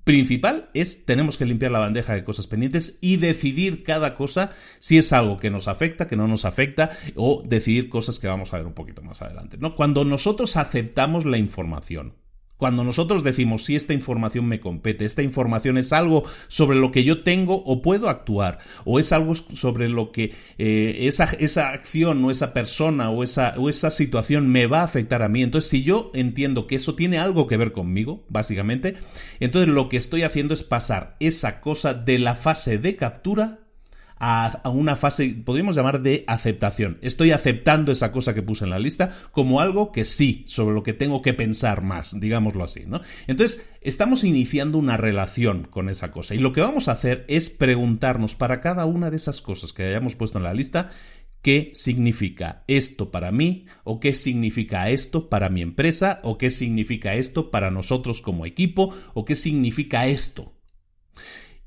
principal 0.03 0.69
es 0.75 1.05
tenemos 1.05 1.37
que 1.37 1.45
limpiar 1.45 1.71
la 1.71 1.79
bandeja 1.79 2.13
de 2.13 2.23
cosas 2.23 2.45
pendientes 2.45 2.99
y 3.01 3.17
decidir 3.17 3.83
cada 3.83 4.13
cosa 4.13 4.51
si 4.77 4.99
es 4.99 5.11
algo 5.11 5.37
que 5.37 5.49
nos 5.49 5.67
afecta, 5.67 6.07
que 6.07 6.15
no 6.15 6.27
nos 6.27 6.45
afecta 6.45 6.91
o 7.15 7.43
decidir 7.43 7.89
cosas 7.89 8.19
que 8.19 8.27
vamos 8.27 8.53
a 8.53 8.57
ver 8.57 8.67
un 8.67 8.73
poquito 8.73 9.01
más 9.01 9.23
adelante. 9.23 9.57
¿no? 9.59 9.75
Cuando 9.75 10.05
nosotros 10.05 10.57
aceptamos 10.57 11.25
la 11.25 11.39
información, 11.39 12.13
cuando 12.57 12.83
nosotros 12.83 13.23
decimos 13.23 13.65
si 13.65 13.75
esta 13.75 13.93
información 13.93 14.45
me 14.45 14.59
compete, 14.59 15.05
esta 15.05 15.21
información 15.21 15.77
es 15.77 15.91
algo 15.91 16.23
sobre 16.47 16.77
lo 16.77 16.91
que 16.91 17.03
yo 17.03 17.23
tengo 17.23 17.55
o 17.65 17.81
puedo 17.81 18.09
actuar, 18.09 18.59
o 18.85 18.99
es 18.99 19.11
algo 19.11 19.35
sobre 19.35 19.89
lo 19.89 20.11
que 20.11 20.33
eh, 20.57 20.97
esa, 21.01 21.25
esa, 21.39 21.69
acción 21.69 22.23
o 22.23 22.31
esa 22.31 22.53
persona 22.53 23.09
o 23.09 23.23
esa, 23.23 23.55
o 23.57 23.69
esa 23.69 23.91
situación 23.91 24.49
me 24.49 24.67
va 24.67 24.81
a 24.81 24.85
afectar 24.85 25.21
a 25.21 25.29
mí. 25.29 25.43
Entonces, 25.43 25.69
si 25.69 25.83
yo 25.83 26.11
entiendo 26.13 26.67
que 26.67 26.75
eso 26.75 26.95
tiene 26.95 27.17
algo 27.17 27.47
que 27.47 27.57
ver 27.57 27.71
conmigo, 27.71 28.23
básicamente, 28.29 28.95
entonces 29.39 29.69
lo 29.69 29.89
que 29.89 29.97
estoy 29.97 30.23
haciendo 30.23 30.53
es 30.53 30.63
pasar 30.63 31.17
esa 31.19 31.59
cosa 31.59 31.93
de 31.93 32.19
la 32.19 32.35
fase 32.35 32.77
de 32.77 32.95
captura 32.95 33.64
a, 34.17 34.61
una 34.69 34.95
fase, 34.95 35.35
podríamos 35.43 35.75
llamar 35.75 36.01
de 36.01 36.23
aceptación. 36.27 36.97
Estoy 37.01 37.31
aceptando 37.31 37.91
esa 37.91 38.11
cosa 38.11 38.33
que 38.33 38.41
puse 38.41 38.63
en 38.63 38.69
la 38.69 38.79
lista 38.79 39.09
como 39.31 39.59
algo 39.59 39.91
que 39.91 40.05
sí, 40.05 40.43
sobre 40.47 40.73
lo 40.73 40.83
que 40.83 40.93
tengo 40.93 41.21
que 41.21 41.33
pensar 41.33 41.81
más, 41.81 42.19
digámoslo 42.19 42.63
así, 42.63 42.83
¿no? 42.87 43.01
Entonces, 43.27 43.69
estamos 43.81 44.23
iniciando 44.23 44.77
una 44.77 44.97
relación 44.97 45.63
con 45.63 45.89
esa 45.89 46.11
cosa 46.11 46.35
y 46.35 46.39
lo 46.39 46.51
que 46.51 46.61
vamos 46.61 46.87
a 46.87 46.93
hacer 46.93 47.25
es 47.27 47.49
preguntarnos 47.49 48.35
para 48.35 48.61
cada 48.61 48.85
una 48.85 49.09
de 49.09 49.17
esas 49.17 49.41
cosas 49.41 49.73
que 49.73 49.83
hayamos 49.83 50.15
puesto 50.15 50.37
en 50.37 50.43
la 50.43 50.53
lista, 50.53 50.89
qué 51.41 51.71
significa 51.75 52.63
esto 52.67 53.11
para 53.11 53.31
mí 53.31 53.67
o 53.83 53.99
qué 53.99 54.15
significa 54.15 54.89
esto 54.89 55.29
para 55.29 55.49
mi 55.49 55.61
empresa 55.61 56.19
o 56.23 56.39
qué 56.39 56.49
significa 56.49 57.13
esto 57.13 57.51
para 57.51 57.69
nosotros 57.69 58.21
como 58.21 58.47
equipo 58.47 58.91
o 59.13 59.25
qué 59.25 59.35
significa 59.35 60.07
esto. 60.07 60.54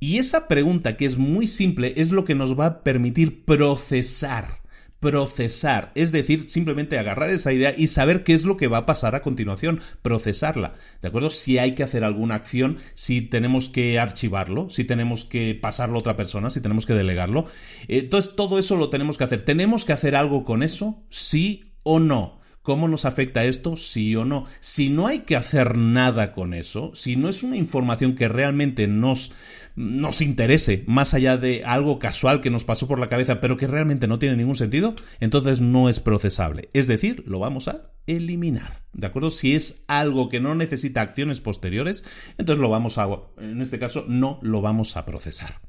Y 0.00 0.18
esa 0.18 0.48
pregunta, 0.48 0.96
que 0.96 1.04
es 1.04 1.16
muy 1.16 1.46
simple, 1.46 1.94
es 1.96 2.12
lo 2.12 2.24
que 2.24 2.34
nos 2.34 2.58
va 2.58 2.66
a 2.66 2.82
permitir 2.82 3.44
procesar 3.44 4.58
procesar, 5.00 5.92
es 5.94 6.10
decir, 6.10 6.48
simplemente 6.48 6.98
agarrar 6.98 7.30
esa 7.30 7.52
idea 7.52 7.72
y 7.76 7.86
saber 7.86 8.24
qué 8.24 8.34
es 8.34 8.44
lo 8.44 8.56
que 8.56 8.66
va 8.66 8.78
a 8.78 8.86
pasar 8.86 9.14
a 9.14 9.22
continuación, 9.22 9.80
procesarla, 10.02 10.74
¿de 11.02 11.08
acuerdo? 11.08 11.30
Si 11.30 11.58
hay 11.58 11.74
que 11.74 11.84
hacer 11.84 12.02
alguna 12.02 12.34
acción, 12.34 12.78
si 12.94 13.22
tenemos 13.22 13.68
que 13.68 13.98
archivarlo, 13.98 14.70
si 14.70 14.84
tenemos 14.84 15.24
que 15.24 15.54
pasarlo 15.54 15.96
a 15.96 16.00
otra 16.00 16.16
persona, 16.16 16.50
si 16.50 16.60
tenemos 16.60 16.84
que 16.84 16.94
delegarlo. 16.94 17.46
Entonces, 17.86 18.34
todo 18.34 18.58
eso 18.58 18.76
lo 18.76 18.90
tenemos 18.90 19.18
que 19.18 19.24
hacer. 19.24 19.44
¿Tenemos 19.44 19.84
que 19.84 19.92
hacer 19.92 20.16
algo 20.16 20.44
con 20.44 20.62
eso? 20.62 21.04
Sí 21.10 21.74
o 21.84 22.00
no. 22.00 22.37
¿Cómo 22.68 22.86
nos 22.86 23.06
afecta 23.06 23.46
esto? 23.46 23.76
Sí 23.76 24.14
o 24.14 24.26
no. 24.26 24.44
Si 24.60 24.90
no 24.90 25.06
hay 25.06 25.20
que 25.20 25.36
hacer 25.36 25.78
nada 25.78 26.32
con 26.32 26.52
eso, 26.52 26.90
si 26.94 27.16
no 27.16 27.30
es 27.30 27.42
una 27.42 27.56
información 27.56 28.14
que 28.14 28.28
realmente 28.28 28.86
nos, 28.88 29.32
nos 29.74 30.20
interese, 30.20 30.84
más 30.86 31.14
allá 31.14 31.38
de 31.38 31.64
algo 31.64 31.98
casual 31.98 32.42
que 32.42 32.50
nos 32.50 32.64
pasó 32.64 32.86
por 32.86 32.98
la 32.98 33.08
cabeza, 33.08 33.40
pero 33.40 33.56
que 33.56 33.66
realmente 33.66 34.06
no 34.06 34.18
tiene 34.18 34.36
ningún 34.36 34.54
sentido, 34.54 34.94
entonces 35.18 35.62
no 35.62 35.88
es 35.88 35.98
procesable. 35.98 36.68
Es 36.74 36.86
decir, 36.86 37.24
lo 37.26 37.38
vamos 37.38 37.68
a 37.68 37.90
eliminar. 38.06 38.82
¿De 38.92 39.06
acuerdo? 39.06 39.30
Si 39.30 39.54
es 39.54 39.84
algo 39.88 40.28
que 40.28 40.40
no 40.40 40.54
necesita 40.54 41.00
acciones 41.00 41.40
posteriores, 41.40 42.04
entonces 42.36 42.60
lo 42.60 42.68
vamos 42.68 42.98
a, 42.98 43.08
en 43.38 43.62
este 43.62 43.78
caso, 43.78 44.04
no 44.08 44.40
lo 44.42 44.60
vamos 44.60 44.98
a 44.98 45.06
procesar. 45.06 45.62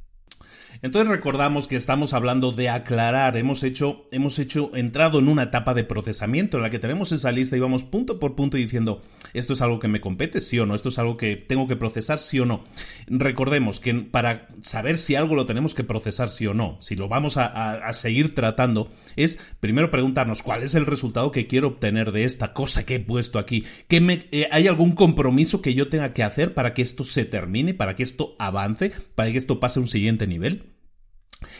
Entonces 0.81 1.09
recordamos 1.09 1.67
que 1.67 1.75
estamos 1.75 2.13
hablando 2.13 2.51
de 2.51 2.69
aclarar, 2.69 3.37
hemos 3.37 3.63
hecho, 3.63 4.07
hemos 4.11 4.39
hecho, 4.39 4.71
entrado 4.75 5.19
en 5.19 5.27
una 5.27 5.43
etapa 5.43 5.73
de 5.73 5.83
procesamiento 5.83 6.57
en 6.57 6.63
la 6.63 6.69
que 6.69 6.79
tenemos 6.79 7.11
esa 7.11 7.31
lista 7.31 7.57
y 7.57 7.59
vamos 7.59 7.83
punto 7.83 8.19
por 8.19 8.35
punto 8.35 8.57
diciendo, 8.57 9.01
esto 9.33 9.53
es 9.53 9.61
algo 9.61 9.79
que 9.79 9.87
me 9.87 10.01
compete, 10.01 10.41
sí 10.41 10.59
o 10.59 10.65
no, 10.65 10.75
esto 10.75 10.89
es 10.89 10.99
algo 10.99 11.17
que 11.17 11.35
tengo 11.35 11.67
que 11.67 11.75
procesar, 11.75 12.19
sí 12.19 12.39
o 12.39 12.45
no. 12.45 12.63
Recordemos 13.07 13.79
que 13.79 13.93
para 13.93 14.47
saber 14.61 14.97
si 14.97 15.15
algo 15.15 15.35
lo 15.35 15.45
tenemos 15.45 15.75
que 15.75 15.83
procesar, 15.83 16.29
sí 16.29 16.47
o 16.47 16.53
no, 16.53 16.77
si 16.81 16.95
lo 16.95 17.07
vamos 17.07 17.37
a, 17.37 17.91
seguir 17.93 18.35
tratando, 18.35 18.91
es 19.15 19.39
primero 19.59 19.91
preguntarnos 19.91 20.43
cuál 20.43 20.63
es 20.63 20.75
el 20.75 20.85
resultado 20.85 21.31
que 21.31 21.47
quiero 21.47 21.67
obtener 21.67 22.11
de 22.11 22.23
esta 22.23 22.53
cosa 22.53 22.85
que 22.85 22.95
he 22.95 22.99
puesto 22.99 23.39
aquí. 23.39 23.65
¿Que 23.87 23.99
me, 23.99 24.27
eh, 24.31 24.47
¿Hay 24.51 24.67
algún 24.67 24.93
compromiso 24.93 25.61
que 25.61 25.73
yo 25.73 25.89
tenga 25.89 26.13
que 26.13 26.23
hacer 26.23 26.53
para 26.53 26.73
que 26.73 26.81
esto 26.81 27.03
se 27.03 27.25
termine, 27.25 27.73
para 27.73 27.95
que 27.95 28.03
esto 28.03 28.35
avance, 28.39 28.91
para 29.15 29.31
que 29.31 29.37
esto 29.37 29.59
pase 29.59 29.79
a 29.79 29.81
un 29.81 29.87
siguiente 29.87 30.27
nivel? 30.27 30.58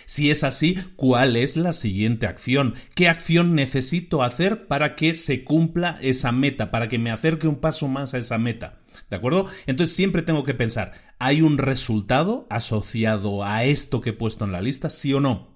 Si 0.06 0.30
es 0.30 0.44
así, 0.44 0.78
¿cuál 0.96 1.36
es 1.36 1.56
la 1.56 1.74
siguiente 1.74 2.26
acción? 2.26 2.76
¿Qué 2.96 3.08
acción 3.08 3.56
necesito 3.56 4.24
hacer 4.24 4.68
para 4.68 4.96
que 4.96 5.16
se 5.16 5.44
cumpla 5.44 5.98
esa 6.02 6.32
meta, 6.32 6.72
para 6.72 6.88
que 6.88 7.00
me 7.00 7.12
acerque 7.12 7.48
un 7.48 7.60
paso 7.60 7.88
más 7.88 8.14
a 8.14 8.18
esa 8.18 8.38
meta? 8.38 8.80
¿De 9.10 9.16
acuerdo? 9.16 9.46
Entonces 9.68 9.96
siempre 9.96 10.22
tengo 10.22 10.44
que 10.44 10.54
pensar, 10.54 10.92
¿hay 11.20 11.42
un 11.42 11.58
resultado 11.58 12.48
asociado 12.50 13.44
a 13.44 13.64
esto 13.64 14.02
que 14.02 14.12
he 14.12 14.14
puesto 14.14 14.46
en 14.46 14.52
la 14.52 14.62
lista? 14.62 14.90
¿Sí 14.90 15.14
o 15.14 15.20
no? 15.20 15.50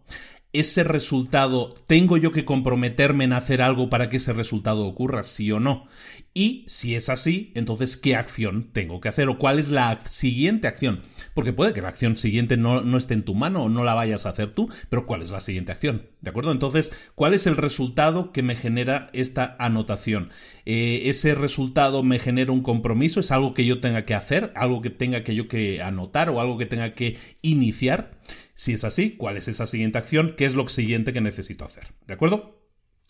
ese 0.53 0.83
resultado, 0.83 1.73
¿tengo 1.87 2.15
yo 2.15 2.31
que 2.31 2.45
comprometerme 2.45 3.23
en 3.23 3.33
hacer 3.33 3.61
algo 3.61 3.89
para 3.89 4.07
que 4.07 4.17
ese 4.17 4.33
resultado 4.33 4.85
ocurra, 4.85 5.23
sí 5.23 5.51
o 5.51 5.59
no? 5.59 5.87
Y 6.35 6.65
si 6.67 6.95
es 6.95 7.09
así, 7.09 7.51
entonces, 7.53 7.95
¿qué 7.95 8.15
acción 8.15 8.69
tengo 8.73 8.99
que 8.99 9.09
hacer 9.09 9.29
o 9.29 9.37
cuál 9.37 9.59
es 9.59 9.69
la 9.69 9.99
siguiente 10.01 10.67
acción? 10.67 11.01
Porque 11.35 11.53
puede 11.53 11.73
que 11.73 11.81
la 11.81 11.89
acción 11.89 12.17
siguiente 12.17 12.57
no, 12.57 12.97
esté 12.97 13.13
en 13.13 13.23
tu 13.23 13.35
mano 13.35 13.63
o 13.63 13.69
no 13.69 13.83
la 13.83 13.93
vayas 13.93 14.25
a 14.25 14.29
hacer 14.29 14.49
tú, 14.49 14.67
pero 14.89 15.05
¿cuál 15.05 15.21
es 15.21 15.29
la 15.29 15.41
siguiente 15.41 15.71
acción? 15.71 16.07
¿De 16.21 16.31
acuerdo? 16.31 16.51
Entonces, 16.51 16.91
¿cuál 17.13 17.35
es 17.35 17.45
el 17.45 17.55
resultado 17.55 18.31
que 18.31 18.41
me 18.41 18.55
genera 18.55 19.11
esta 19.13 19.55
anotación? 19.59 20.31
Eh, 20.65 21.03
¿Ese 21.05 21.35
resultado 21.35 22.01
me 22.01 22.17
genera 22.17 22.51
un 22.51 22.63
compromiso? 22.63 23.19
¿Es 23.19 23.31
algo 23.31 23.53
que 23.53 23.65
yo 23.65 23.79
tenga 23.79 24.05
que 24.05 24.15
hacer? 24.15 24.51
¿Algo 24.55 24.81
que 24.81 24.89
tenga 24.89 25.23
que 25.23 25.35
yo 25.35 25.47
que 25.47 25.83
anotar 25.83 26.31
o 26.31 26.41
algo 26.41 26.57
que 26.57 26.65
tenga 26.65 26.95
que 26.95 27.17
iniciar? 27.43 28.17
Si 28.55 28.73
es 28.73 28.83
así, 28.83 29.11
¿cuál 29.11 29.37
es 29.37 29.47
esa 29.47 29.67
siguiente 29.67 29.99
acción? 29.99 30.33
¿Qué 30.35 30.45
es 30.45 30.55
lo 30.55 30.67
siguiente 30.67 31.13
que 31.13 31.21
necesito 31.21 31.63
hacer? 31.63 31.93
¿De 32.07 32.15
acuerdo? 32.15 32.62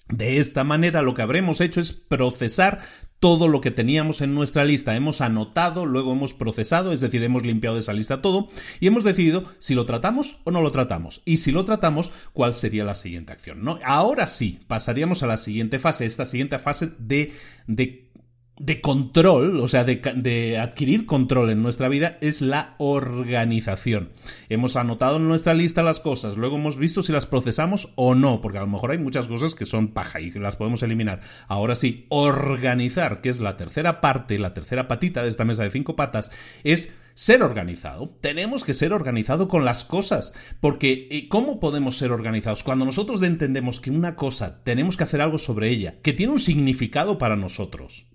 De 0.10 0.38
esta 0.40 0.64
manera 0.64 1.02
lo 1.02 1.14
que 1.14 1.22
habremos 1.22 1.62
hecho 1.62 1.80
es 1.80 1.92
procesar 1.94 2.80
todo 3.24 3.48
lo 3.48 3.62
que 3.62 3.72
teníamos 3.72 4.20
en 4.20 4.36
nuestra 4.36 4.66
lista. 4.66 4.98
Hemos 4.98 5.22
anotado, 5.22 5.86
luego 5.86 6.12
hemos 6.12 6.34
procesado, 6.34 6.92
es 6.92 7.00
decir, 7.00 7.24
hemos 7.24 7.46
limpiado 7.46 7.78
de 7.78 7.80
esa 7.80 7.94
lista 7.94 8.22
todo 8.22 8.50
y 8.82 8.88
hemos 8.88 9.06
decidido 9.06 9.46
si 9.60 9.76
lo 9.76 9.86
tratamos 9.86 10.40
o 10.44 10.52
no 10.52 10.62
lo 10.62 10.72
tratamos. 10.72 11.22
Y 11.24 11.38
si 11.38 11.54
lo 11.54 11.64
tratamos, 11.64 12.12
cuál 12.34 12.54
sería 12.54 12.84
la 12.84 12.96
siguiente 12.96 13.32
acción. 13.32 13.64
¿no? 13.64 13.80
Ahora 13.86 14.28
sí, 14.28 14.60
pasaríamos 14.68 15.24
a 15.24 15.28
la 15.28 15.38
siguiente 15.38 15.80
fase, 15.80 16.06
esta 16.06 16.26
siguiente 16.26 16.60
fase 16.60 16.92
de, 17.00 17.32
de 17.68 18.03
de 18.60 18.82
control, 18.82 19.60
o 19.60 19.68
sea, 19.68 19.84
de, 19.84 20.58
adquirir 20.60 21.06
control 21.06 21.50
en 21.50 21.64
nuestra 21.64 21.90
vida 21.90 22.18
es 22.22 22.42
la 22.42 22.76
organización. 22.78 24.12
Hemos 24.50 24.76
anotado 24.76 25.18
en 25.18 25.28
nuestra 25.28 25.54
lista 25.54 25.82
las 25.82 26.00
cosas, 26.00 26.38
luego 26.38 26.58
hemos 26.58 26.78
visto 26.78 27.02
si 27.02 27.12
las 27.12 27.26
procesamos 27.26 27.94
o 27.96 28.14
no, 28.14 28.42
porque 28.42 28.60
a 28.60 28.62
lo 28.62 28.68
mejor 28.68 28.92
hay 28.92 29.00
muchas 29.00 29.28
cosas 29.28 29.56
que 29.56 29.66
son 29.66 29.90
paja 29.90 30.22
y 30.22 30.32
que 30.32 30.40
las 30.40 30.56
podemos 30.56 30.84
eliminar. 30.84 31.22
Ahora 31.48 31.76
sí, 31.76 32.06
organizar, 32.10 33.22
que 33.22 33.30
es 33.30 33.40
la 33.40 33.58
tercera 33.58 34.02
parte, 34.02 34.38
la 34.38 34.54
tercera 34.54 34.88
patita 34.88 35.24
de 35.24 35.30
esta 35.30 35.46
mesa 35.46 35.64
de 35.64 35.72
cinco 35.72 35.96
patas, 35.96 36.32
es 36.64 36.94
ser 37.16 37.42
organizado. 37.42 38.16
Tenemos 38.22 38.64
que 38.64 38.74
ser 38.76 38.94
organizado 38.94 39.48
con 39.48 39.66
las 39.66 39.84
cosas, 39.84 40.36
porque 40.60 41.08
eh, 41.10 41.28
¿cómo 41.28 41.60
podemos 41.60 41.98
ser 41.98 42.12
organizados? 42.12 42.64
Cuando 42.64 42.86
nosotros 42.86 43.22
entendemos 43.24 43.80
que 43.80 43.92
una 43.92 44.16
cosa 44.16 44.64
tenemos 44.64 44.96
que 44.96 45.04
hacer 45.06 45.22
algo 45.22 45.40
sobre 45.40 45.70
ella, 45.70 45.96
que 46.04 46.14
tiene 46.14 46.34
un 46.34 46.40
significado 46.40 47.18
para 47.18 47.36
nosotros. 47.36 48.13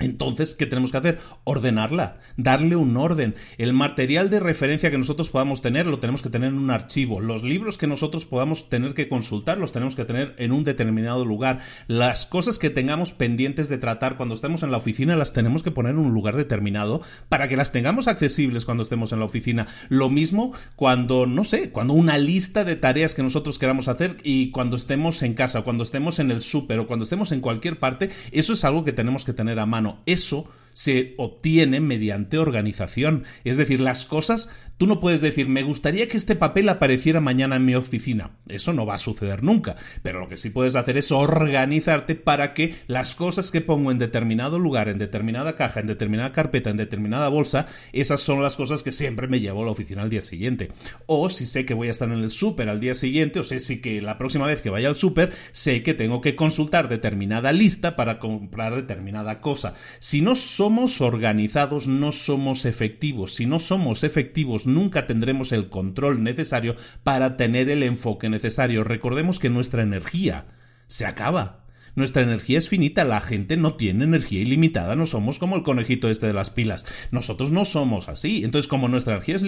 Entonces, 0.00 0.54
¿qué 0.54 0.66
tenemos 0.66 0.90
que 0.90 0.96
hacer? 0.96 1.18
Ordenarla, 1.44 2.20
darle 2.38 2.74
un 2.74 2.96
orden. 2.96 3.34
El 3.58 3.74
material 3.74 4.30
de 4.30 4.40
referencia 4.40 4.90
que 4.90 4.96
nosotros 4.96 5.28
podamos 5.28 5.60
tener 5.60 5.86
lo 5.86 5.98
tenemos 5.98 6.22
que 6.22 6.30
tener 6.30 6.48
en 6.48 6.58
un 6.58 6.70
archivo. 6.70 7.20
Los 7.20 7.42
libros 7.42 7.76
que 7.76 7.86
nosotros 7.86 8.24
podamos 8.24 8.70
tener 8.70 8.94
que 8.94 9.08
consultar 9.08 9.58
los 9.58 9.72
tenemos 9.72 9.96
que 9.96 10.06
tener 10.06 10.34
en 10.38 10.52
un 10.52 10.64
determinado 10.64 11.26
lugar. 11.26 11.58
Las 11.86 12.26
cosas 12.26 12.58
que 12.58 12.70
tengamos 12.70 13.12
pendientes 13.12 13.68
de 13.68 13.76
tratar 13.76 14.16
cuando 14.16 14.34
estemos 14.34 14.62
en 14.62 14.70
la 14.70 14.78
oficina 14.78 15.16
las 15.16 15.34
tenemos 15.34 15.62
que 15.62 15.70
poner 15.70 15.92
en 15.92 15.98
un 15.98 16.14
lugar 16.14 16.34
determinado 16.34 17.02
para 17.28 17.48
que 17.48 17.58
las 17.58 17.70
tengamos 17.70 18.08
accesibles 18.08 18.64
cuando 18.64 18.82
estemos 18.82 19.12
en 19.12 19.18
la 19.18 19.26
oficina. 19.26 19.66
Lo 19.90 20.08
mismo 20.08 20.54
cuando, 20.76 21.26
no 21.26 21.44
sé, 21.44 21.70
cuando 21.72 21.92
una 21.92 22.16
lista 22.16 22.64
de 22.64 22.76
tareas 22.76 23.14
que 23.14 23.22
nosotros 23.22 23.58
queramos 23.58 23.88
hacer 23.88 24.16
y 24.22 24.50
cuando 24.50 24.76
estemos 24.76 25.22
en 25.22 25.34
casa, 25.34 25.60
cuando 25.60 25.82
estemos 25.82 26.18
en 26.20 26.30
el 26.30 26.40
súper 26.40 26.78
o 26.78 26.86
cuando 26.86 27.04
estemos 27.04 27.32
en 27.32 27.42
cualquier 27.42 27.78
parte, 27.78 28.08
eso 28.32 28.54
es 28.54 28.64
algo 28.64 28.82
que 28.82 28.94
tenemos 28.94 29.26
que 29.26 29.34
tener 29.34 29.58
a 29.58 29.66
mano 29.66 29.89
eso 30.06 30.46
se 30.72 31.14
obtiene 31.18 31.80
mediante 31.80 32.38
organización. 32.38 33.24
Es 33.44 33.56
decir, 33.56 33.80
las 33.80 34.06
cosas 34.06 34.50
Tú 34.80 34.86
no 34.86 34.98
puedes 34.98 35.20
decir, 35.20 35.46
me 35.46 35.62
gustaría 35.62 36.08
que 36.08 36.16
este 36.16 36.36
papel 36.36 36.66
apareciera 36.70 37.20
mañana 37.20 37.56
en 37.56 37.66
mi 37.66 37.74
oficina. 37.74 38.38
Eso 38.48 38.72
no 38.72 38.86
va 38.86 38.94
a 38.94 38.98
suceder 38.98 39.42
nunca. 39.42 39.76
Pero 40.00 40.20
lo 40.20 40.28
que 40.30 40.38
sí 40.38 40.48
puedes 40.48 40.74
hacer 40.74 40.96
es 40.96 41.12
organizarte 41.12 42.14
para 42.14 42.54
que 42.54 42.74
las 42.86 43.14
cosas 43.14 43.50
que 43.50 43.60
pongo 43.60 43.90
en 43.90 43.98
determinado 43.98 44.58
lugar, 44.58 44.88
en 44.88 44.96
determinada 44.96 45.54
caja, 45.54 45.80
en 45.80 45.86
determinada 45.86 46.32
carpeta, 46.32 46.70
en 46.70 46.78
determinada 46.78 47.28
bolsa, 47.28 47.66
esas 47.92 48.22
son 48.22 48.42
las 48.42 48.56
cosas 48.56 48.82
que 48.82 48.90
siempre 48.90 49.28
me 49.28 49.40
llevo 49.40 49.60
a 49.60 49.66
la 49.66 49.72
oficina 49.72 50.00
al 50.00 50.08
día 50.08 50.22
siguiente. 50.22 50.72
O 51.04 51.28
si 51.28 51.44
sé 51.44 51.66
que 51.66 51.74
voy 51.74 51.88
a 51.88 51.90
estar 51.90 52.08
en 52.08 52.20
el 52.20 52.30
súper 52.30 52.70
al 52.70 52.80
día 52.80 52.94
siguiente, 52.94 53.38
o 53.38 53.42
sé 53.42 53.60
si 53.60 53.82
que 53.82 54.00
la 54.00 54.16
próxima 54.16 54.46
vez 54.46 54.62
que 54.62 54.70
vaya 54.70 54.88
al 54.88 54.96
súper, 54.96 55.30
sé 55.52 55.82
que 55.82 55.92
tengo 55.92 56.22
que 56.22 56.36
consultar 56.36 56.88
determinada 56.88 57.52
lista 57.52 57.96
para 57.96 58.18
comprar 58.18 58.76
determinada 58.76 59.42
cosa. 59.42 59.74
Si 59.98 60.22
no 60.22 60.34
somos 60.60 61.00
organizados, 61.00 61.88
no 61.88 62.12
somos 62.12 62.66
efectivos. 62.66 63.34
Si 63.34 63.46
no 63.46 63.58
somos 63.58 64.04
efectivos, 64.04 64.66
nunca 64.66 65.06
tendremos 65.06 65.52
el 65.52 65.70
control 65.70 66.22
necesario 66.22 66.76
para 67.02 67.38
tener 67.38 67.70
el 67.70 67.82
enfoque 67.82 68.28
necesario. 68.28 68.84
Recordemos 68.84 69.38
que 69.38 69.48
nuestra 69.48 69.80
energía 69.80 70.48
se 70.86 71.06
acaba. 71.06 71.64
Nuestra 71.94 72.20
energía 72.20 72.58
es 72.58 72.68
finita, 72.68 73.04
la 73.04 73.22
gente 73.22 73.56
no 73.56 73.76
tiene 73.76 74.04
energía 74.04 74.42
ilimitada, 74.42 74.96
no 74.96 75.06
somos 75.06 75.38
como 75.38 75.56
el 75.56 75.62
conejito 75.62 76.10
este 76.10 76.26
de 76.26 76.34
las 76.34 76.50
pilas. 76.50 76.86
Nosotros 77.10 77.52
no 77.52 77.64
somos 77.64 78.10
así. 78.10 78.44
Entonces, 78.44 78.68
como 78.68 78.86
nuestra 78.86 79.14
energía 79.14 79.38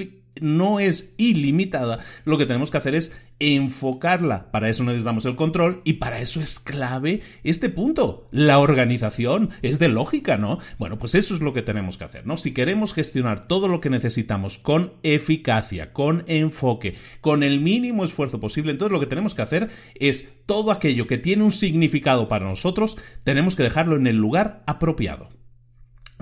no 0.40 0.80
es 0.80 1.12
ilimitada, 1.18 1.98
lo 2.24 2.38
que 2.38 2.46
tenemos 2.46 2.70
que 2.70 2.78
hacer 2.78 2.94
es 2.94 3.20
enfocarla. 3.42 4.52
Para 4.52 4.68
eso 4.68 4.84
necesitamos 4.84 5.24
el 5.24 5.34
control 5.34 5.82
y 5.84 5.94
para 5.94 6.20
eso 6.20 6.40
es 6.40 6.60
clave 6.60 7.22
este 7.42 7.68
punto. 7.68 8.28
La 8.30 8.60
organización 8.60 9.50
es 9.62 9.80
de 9.80 9.88
lógica, 9.88 10.38
¿no? 10.38 10.58
Bueno, 10.78 10.96
pues 10.96 11.16
eso 11.16 11.34
es 11.34 11.40
lo 11.40 11.52
que 11.52 11.62
tenemos 11.62 11.98
que 11.98 12.04
hacer, 12.04 12.24
¿no? 12.24 12.36
Si 12.36 12.54
queremos 12.54 12.94
gestionar 12.94 13.48
todo 13.48 13.66
lo 13.66 13.80
que 13.80 13.90
necesitamos 13.90 14.58
con 14.58 14.92
eficacia, 15.02 15.92
con 15.92 16.22
enfoque, 16.28 16.94
con 17.20 17.42
el 17.42 17.60
mínimo 17.60 18.04
esfuerzo 18.04 18.38
posible, 18.38 18.70
entonces 18.70 18.92
lo 18.92 19.00
que 19.00 19.06
tenemos 19.06 19.34
que 19.34 19.42
hacer 19.42 19.70
es 19.96 20.28
todo 20.46 20.70
aquello 20.70 21.08
que 21.08 21.18
tiene 21.18 21.42
un 21.42 21.50
significado 21.50 22.28
para 22.28 22.46
nosotros, 22.46 22.96
tenemos 23.24 23.56
que 23.56 23.64
dejarlo 23.64 23.96
en 23.96 24.06
el 24.06 24.16
lugar 24.16 24.62
apropiado 24.66 25.41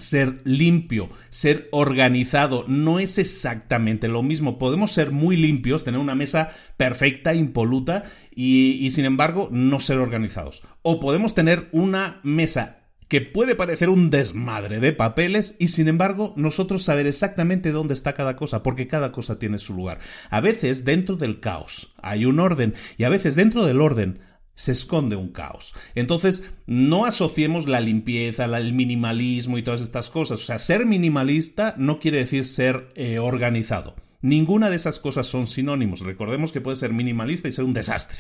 ser 0.01 0.39
limpio, 0.45 1.09
ser 1.29 1.69
organizado, 1.73 2.65
no 2.67 2.99
es 2.99 3.19
exactamente 3.19 4.09
lo 4.09 4.23
mismo. 4.23 4.59
Podemos 4.59 4.93
ser 4.93 5.11
muy 5.11 5.37
limpios, 5.37 5.85
tener 5.85 6.01
una 6.01 6.15
mesa 6.15 6.51
perfecta, 6.77 7.35
impoluta 7.35 8.05
y, 8.35 8.91
sin 8.91 9.05
embargo 9.05 9.49
no 9.53 9.81
ser 9.81 9.99
organizados. 9.99 10.63
O 10.83 11.01
podemos 11.01 11.35
tener 11.35 11.69
una 11.73 12.21
mesa 12.23 12.79
que 13.09 13.21
puede 13.21 13.57
parecer 13.57 13.89
un 13.89 14.09
desmadre 14.09 14.79
de 14.79 14.93
papeles 14.93 15.57
y 15.59 15.69
sin 15.69 15.89
embargo 15.89 16.33
nosotros 16.37 16.85
saber 16.85 17.09
exactamente 17.09 17.73
dónde 17.73 17.95
está 17.95 18.13
cada 18.13 18.37
cosa, 18.37 18.63
porque 18.63 18.87
cada 18.87 19.11
cosa 19.11 19.39
tiene 19.39 19.59
su 19.59 19.75
lugar. 19.75 19.99
A 20.31 20.41
veces 20.41 20.85
dentro 20.85 21.17
del 21.17 21.41
caos 21.41 21.93
hay 22.03 22.25
un 22.25 22.39
orden 22.39 22.75
y 22.99 23.05
a 23.05 23.09
veces 23.09 23.35
dentro 23.35 23.67
del 23.67 23.81
orden 23.81 24.21
se 24.61 24.73
esconde 24.73 25.17
un 25.17 25.29
caos. 25.29 25.73
Entonces, 25.95 26.53
no 26.67 27.07
asociemos 27.07 27.67
la 27.67 27.81
limpieza, 27.81 28.45
el 28.45 28.75
minimalismo 28.75 29.57
y 29.57 29.63
todas 29.63 29.81
estas 29.81 30.11
cosas. 30.11 30.43
O 30.43 30.45
sea, 30.45 30.59
ser 30.59 30.85
minimalista 30.85 31.75
no 31.79 31.99
quiere 31.99 32.19
decir 32.19 32.45
ser 32.45 32.93
eh, 32.95 33.19
organizado. 33.19 33.97
Ninguna 34.21 34.69
de 34.69 34.77
esas 34.77 34.99
cosas 34.99 35.27
son 35.27 35.47
sinónimos. 35.47 36.01
Recordemos 36.01 36.53
que 36.53 36.61
puede 36.61 36.77
ser 36.77 36.93
minimalista 36.93 37.49
y 37.49 37.53
ser 37.53 37.65
un 37.65 37.73
desastre. 37.73 38.19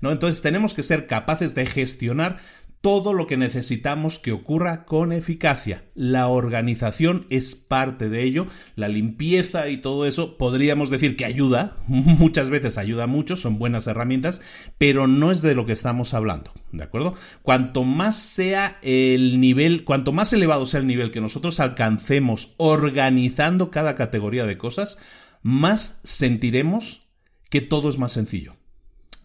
¿no? 0.00 0.10
Entonces 0.10 0.40
tenemos 0.40 0.72
que 0.72 0.82
ser 0.82 1.06
capaces 1.06 1.54
de 1.54 1.66
gestionar 1.66 2.38
todo 2.82 3.12
lo 3.14 3.28
que 3.28 3.36
necesitamos 3.36 4.18
que 4.18 4.32
ocurra 4.32 4.84
con 4.84 5.12
eficacia. 5.12 5.84
La 5.94 6.26
organización 6.26 7.26
es 7.30 7.54
parte 7.54 8.08
de 8.10 8.24
ello, 8.24 8.48
la 8.74 8.88
limpieza 8.88 9.68
y 9.68 9.76
todo 9.76 10.04
eso 10.04 10.36
podríamos 10.36 10.90
decir 10.90 11.16
que 11.16 11.24
ayuda, 11.24 11.76
muchas 11.86 12.50
veces 12.50 12.78
ayuda 12.78 13.06
mucho, 13.06 13.36
son 13.36 13.58
buenas 13.58 13.86
herramientas, 13.86 14.42
pero 14.78 15.06
no 15.06 15.30
es 15.30 15.42
de 15.42 15.54
lo 15.54 15.64
que 15.64 15.72
estamos 15.72 16.12
hablando, 16.12 16.52
¿de 16.72 16.82
acuerdo? 16.82 17.14
Cuanto 17.42 17.84
más 17.84 18.16
sea 18.16 18.78
el 18.82 19.40
nivel, 19.40 19.84
cuanto 19.84 20.12
más 20.12 20.32
elevado 20.32 20.66
sea 20.66 20.80
el 20.80 20.88
nivel 20.88 21.12
que 21.12 21.20
nosotros 21.20 21.60
alcancemos 21.60 22.54
organizando 22.56 23.70
cada 23.70 23.94
categoría 23.94 24.44
de 24.44 24.58
cosas, 24.58 24.98
más 25.40 26.00
sentiremos 26.02 27.06
que 27.48 27.60
todo 27.60 27.88
es 27.88 27.98
más 27.98 28.10
sencillo. 28.10 28.56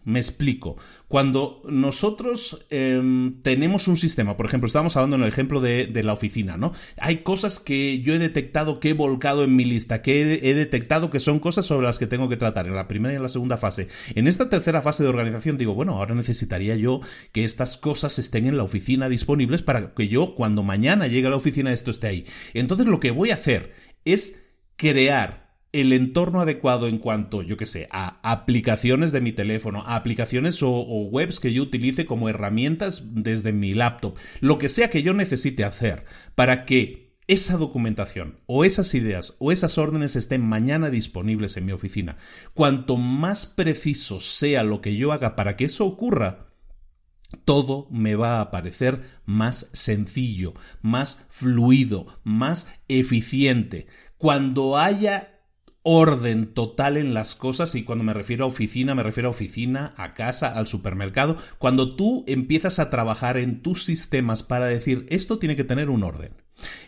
Me 0.08 0.20
explico. 0.20 0.78
Cuando 1.06 1.60
nosotros 1.68 2.66
em, 2.70 3.42
tenemos 3.42 3.88
un 3.88 3.98
sistema, 3.98 4.38
por 4.38 4.46
ejemplo, 4.46 4.66
estamos 4.66 4.96
hablando 4.96 5.16
en 5.16 5.22
el 5.24 5.28
ejemplo 5.28 5.60
de, 5.60 5.90
la 6.02 6.14
oficina, 6.14 6.56
¿no? 6.56 6.72
Hay 6.96 7.18
cosas 7.18 7.58
que 7.58 8.00
yo 8.00 8.14
he 8.14 8.18
detectado 8.18 8.80
que 8.80 8.88
he 8.88 8.92
volcado 8.94 9.44
en 9.44 9.54
mi 9.54 9.66
lista, 9.66 10.00
que 10.00 10.40
he, 10.42 10.54
detectado 10.54 11.10
que 11.10 11.20
son 11.20 11.40
cosas 11.40 11.66
sobre 11.66 11.86
las 11.86 11.98
que 11.98 12.06
tengo 12.06 12.30
que 12.30 12.38
tratar 12.38 12.66
en 12.66 12.74
la 12.74 12.88
primera 12.88 13.12
y 13.12 13.16
en 13.16 13.22
la 13.22 13.28
segunda 13.28 13.58
fase. 13.58 13.88
En 14.14 14.28
esta 14.28 14.48
tercera 14.48 14.80
fase 14.80 15.02
de 15.02 15.10
organización 15.10 15.58
digo, 15.58 15.74
bueno, 15.74 15.98
ahora 15.98 16.14
necesitaría 16.14 16.74
yo 16.76 17.00
que 17.32 17.44
estas 17.44 17.76
cosas 17.76 18.18
estén 18.18 18.46
en 18.46 18.56
la 18.56 18.62
oficina 18.62 19.10
disponibles 19.10 19.62
para 19.62 19.92
que 19.92 20.08
yo 20.08 20.34
cuando 20.34 20.62
mañana 20.62 21.06
llegue 21.06 21.26
a 21.26 21.30
la 21.30 21.36
oficina 21.36 21.70
esto 21.70 21.90
esté 21.90 22.06
ahí. 22.06 22.24
Entonces 22.54 22.86
lo 22.86 22.98
que 22.98 23.10
voy 23.10 23.30
a 23.30 23.34
hacer 23.34 23.74
es 24.06 24.42
crear 24.76 25.47
el 25.72 25.92
entorno 25.92 26.40
adecuado 26.40 26.88
en 26.88 26.98
cuanto, 26.98 27.42
yo 27.42 27.56
qué 27.56 27.66
sé, 27.66 27.88
a 27.90 28.18
aplicaciones 28.22 29.12
de 29.12 29.20
mi 29.20 29.32
teléfono, 29.32 29.82
a 29.86 29.96
aplicaciones 29.96 30.62
o, 30.62 30.80
webs 31.10 31.40
que 31.40 31.52
yo 31.52 31.62
utilice 31.62 32.06
como 32.06 32.28
herramientas 32.28 33.02
desde 33.12 33.52
mi 33.52 33.74
laptop, 33.74 34.16
lo 34.40 34.58
que 34.58 34.68
sea 34.68 34.90
que 34.90 35.02
yo 35.02 35.14
necesite 35.14 35.64
hacer 35.64 36.04
para 36.34 36.64
que 36.64 37.08
esa 37.26 37.58
documentación 37.58 38.40
o 38.46 38.64
esas 38.64 38.94
ideas 38.94 39.36
o 39.38 39.52
esas 39.52 39.76
órdenes 39.76 40.16
estén 40.16 40.40
mañana 40.40 40.88
disponibles 40.88 41.58
en 41.58 41.66
mi 41.66 41.72
oficina. 41.72 42.16
Cuanto 42.54 42.96
más 42.96 43.44
preciso 43.44 44.18
sea 44.20 44.62
lo 44.62 44.80
que 44.80 44.96
yo 44.96 45.12
haga 45.12 45.36
para 45.36 45.54
que 45.56 45.64
eso 45.64 45.84
ocurra, 45.84 46.46
todo 47.44 47.86
me 47.90 48.14
va 48.14 48.40
a 48.40 48.50
parecer 48.50 49.02
más 49.26 49.68
sencillo, 49.74 50.54
más 50.80 51.26
fluido, 51.28 52.06
más 52.24 52.74
eficiente. 52.88 53.86
Cuando 54.16 54.78
haya 54.78 55.37
orden 55.82 56.52
total 56.54 56.96
en 56.96 57.14
las 57.14 57.34
cosas 57.34 57.74
y 57.74 57.84
cuando 57.84 58.04
me 58.04 58.12
refiero 58.12 58.44
a 58.44 58.48
oficina, 58.48 58.94
me 58.94 59.02
refiero 59.02 59.28
a 59.28 59.30
oficina, 59.30 59.94
a 59.96 60.14
casa, 60.14 60.48
al 60.48 60.66
supermercado, 60.66 61.36
cuando 61.58 61.96
tú 61.96 62.24
empiezas 62.26 62.78
a 62.78 62.90
trabajar 62.90 63.36
en 63.36 63.62
tus 63.62 63.84
sistemas 63.84 64.42
para 64.42 64.66
decir 64.66 65.06
esto 65.08 65.38
tiene 65.38 65.56
que 65.56 65.64
tener 65.64 65.90
un 65.90 66.02
orden. 66.02 66.32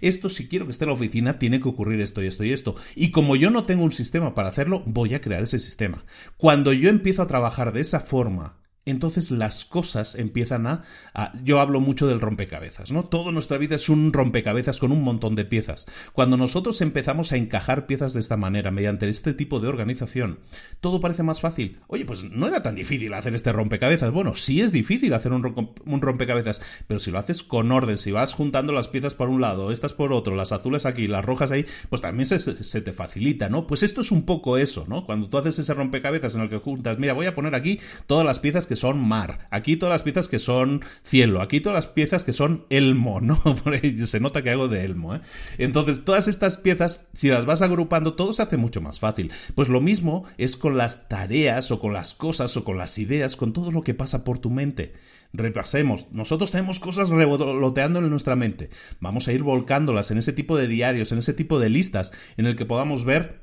Esto 0.00 0.28
si 0.28 0.48
quiero 0.48 0.66
que 0.66 0.72
esté 0.72 0.84
en 0.84 0.88
la 0.88 0.94
oficina 0.94 1.38
tiene 1.38 1.60
que 1.60 1.68
ocurrir 1.68 2.00
esto 2.00 2.22
y 2.22 2.26
esto 2.26 2.44
y 2.44 2.52
esto. 2.52 2.74
Y 2.96 3.10
como 3.10 3.36
yo 3.36 3.50
no 3.50 3.64
tengo 3.64 3.84
un 3.84 3.92
sistema 3.92 4.34
para 4.34 4.48
hacerlo, 4.48 4.82
voy 4.86 5.14
a 5.14 5.20
crear 5.20 5.42
ese 5.42 5.58
sistema. 5.58 6.04
Cuando 6.36 6.72
yo 6.72 6.88
empiezo 6.88 7.22
a 7.22 7.28
trabajar 7.28 7.72
de 7.72 7.80
esa 7.80 8.00
forma 8.00 8.59
entonces 8.90 9.30
las 9.30 9.64
cosas 9.64 10.14
empiezan 10.14 10.66
a, 10.66 10.82
Yo 11.44 11.60
hablo 11.60 11.80
mucho 11.80 12.06
del 12.06 12.20
rompecabezas, 12.20 12.92
¿no? 12.92 13.04
Toda 13.04 13.32
nuestra 13.32 13.58
vida 13.58 13.76
es 13.76 13.88
un 13.88 14.12
rompecabezas 14.12 14.78
con 14.78 14.92
un 14.92 15.02
montón 15.02 15.34
de 15.34 15.44
piezas. 15.44 15.86
Cuando 16.12 16.36
nosotros 16.36 16.80
empezamos 16.80 17.32
a 17.32 17.36
encajar 17.36 17.86
piezas 17.86 18.12
de 18.12 18.20
esta 18.20 18.36
manera, 18.36 18.70
mediante 18.70 19.08
este 19.08 19.34
tipo 19.34 19.60
de 19.60 19.68
organización, 19.68 20.38
todo 20.80 21.00
parece 21.00 21.22
más 21.22 21.40
fácil. 21.40 21.78
Oye, 21.88 22.04
pues 22.04 22.24
no 22.24 22.46
era 22.46 22.62
tan 22.62 22.74
difícil 22.74 23.12
hacer 23.14 23.34
este 23.34 23.52
rompecabezas. 23.52 24.10
Bueno, 24.10 24.34
sí 24.34 24.60
es 24.60 24.72
difícil 24.72 25.12
hacer 25.14 25.32
un, 25.32 25.42
rompecabezas, 26.00 26.62
pero 26.86 27.00
si 27.00 27.10
lo 27.10 27.18
haces 27.18 27.42
con 27.42 27.70
orden, 27.72 27.98
si 27.98 28.10
vas 28.12 28.34
juntando 28.34 28.72
las 28.72 28.88
piezas 28.88 29.14
por 29.14 29.28
un 29.28 29.40
lado, 29.40 29.70
estas 29.70 29.92
por 29.92 30.12
otro, 30.12 30.34
las 30.34 30.52
azules 30.52 30.86
aquí, 30.86 31.06
las 31.06 31.24
rojas 31.24 31.50
ahí, 31.50 31.64
pues 31.88 32.02
también 32.02 32.26
se, 32.26 32.38
se 32.38 32.80
te 32.80 32.92
facilita, 32.92 33.48
¿no? 33.48 33.66
Pues 33.66 33.82
esto 33.82 34.00
es 34.00 34.10
un 34.10 34.24
poco 34.24 34.56
eso, 34.56 34.84
¿no? 34.88 35.04
Cuando 35.06 35.28
tú 35.28 35.38
haces 35.38 35.58
ese 35.58 35.74
rompecabezas 35.74 36.34
en 36.34 36.42
el 36.42 36.48
que 36.48 36.58
juntas, 36.58 36.98
mira, 36.98 37.12
voy 37.12 37.26
a 37.26 37.34
poner 37.34 37.54
aquí 37.54 37.80
todas 38.06 38.24
las 38.24 38.38
piezas 38.38 38.66
que 38.66 38.76
son 38.80 38.98
mar, 38.98 39.46
aquí 39.50 39.76
todas 39.76 39.92
las 39.92 40.02
piezas 40.02 40.28
que 40.28 40.38
son 40.38 40.84
cielo, 41.02 41.40
aquí 41.40 41.60
todas 41.60 41.76
las 41.76 41.86
piezas 41.86 42.24
que 42.24 42.32
son 42.32 42.66
elmo, 42.70 43.20
¿no? 43.20 43.40
se 44.06 44.20
nota 44.20 44.42
que 44.42 44.50
hago 44.50 44.68
de 44.68 44.84
elmo, 44.84 45.14
¿eh? 45.14 45.20
Entonces, 45.58 46.04
todas 46.04 46.28
estas 46.28 46.56
piezas, 46.56 47.08
si 47.12 47.28
las 47.28 47.46
vas 47.46 47.62
agrupando, 47.62 48.14
todo 48.14 48.32
se 48.32 48.42
hace 48.42 48.56
mucho 48.56 48.80
más 48.80 48.98
fácil. 48.98 49.30
Pues 49.54 49.68
lo 49.68 49.80
mismo 49.80 50.24
es 50.38 50.56
con 50.56 50.76
las 50.76 51.08
tareas 51.08 51.70
o 51.70 51.78
con 51.78 51.92
las 51.92 52.14
cosas 52.14 52.56
o 52.56 52.64
con 52.64 52.78
las 52.78 52.98
ideas, 52.98 53.36
con 53.36 53.52
todo 53.52 53.70
lo 53.70 53.82
que 53.82 53.94
pasa 53.94 54.24
por 54.24 54.38
tu 54.38 54.50
mente. 54.50 54.94
Repasemos, 55.32 56.10
nosotros 56.10 56.50
tenemos 56.50 56.80
cosas 56.80 57.08
revoloteando 57.08 58.00
en 58.00 58.10
nuestra 58.10 58.34
mente. 58.34 58.70
Vamos 58.98 59.28
a 59.28 59.32
ir 59.32 59.44
volcándolas 59.44 60.10
en 60.10 60.18
ese 60.18 60.32
tipo 60.32 60.56
de 60.56 60.66
diarios, 60.66 61.12
en 61.12 61.18
ese 61.18 61.34
tipo 61.34 61.60
de 61.60 61.70
listas, 61.70 62.12
en 62.36 62.46
el 62.46 62.56
que 62.56 62.64
podamos 62.64 63.04
ver 63.04 63.39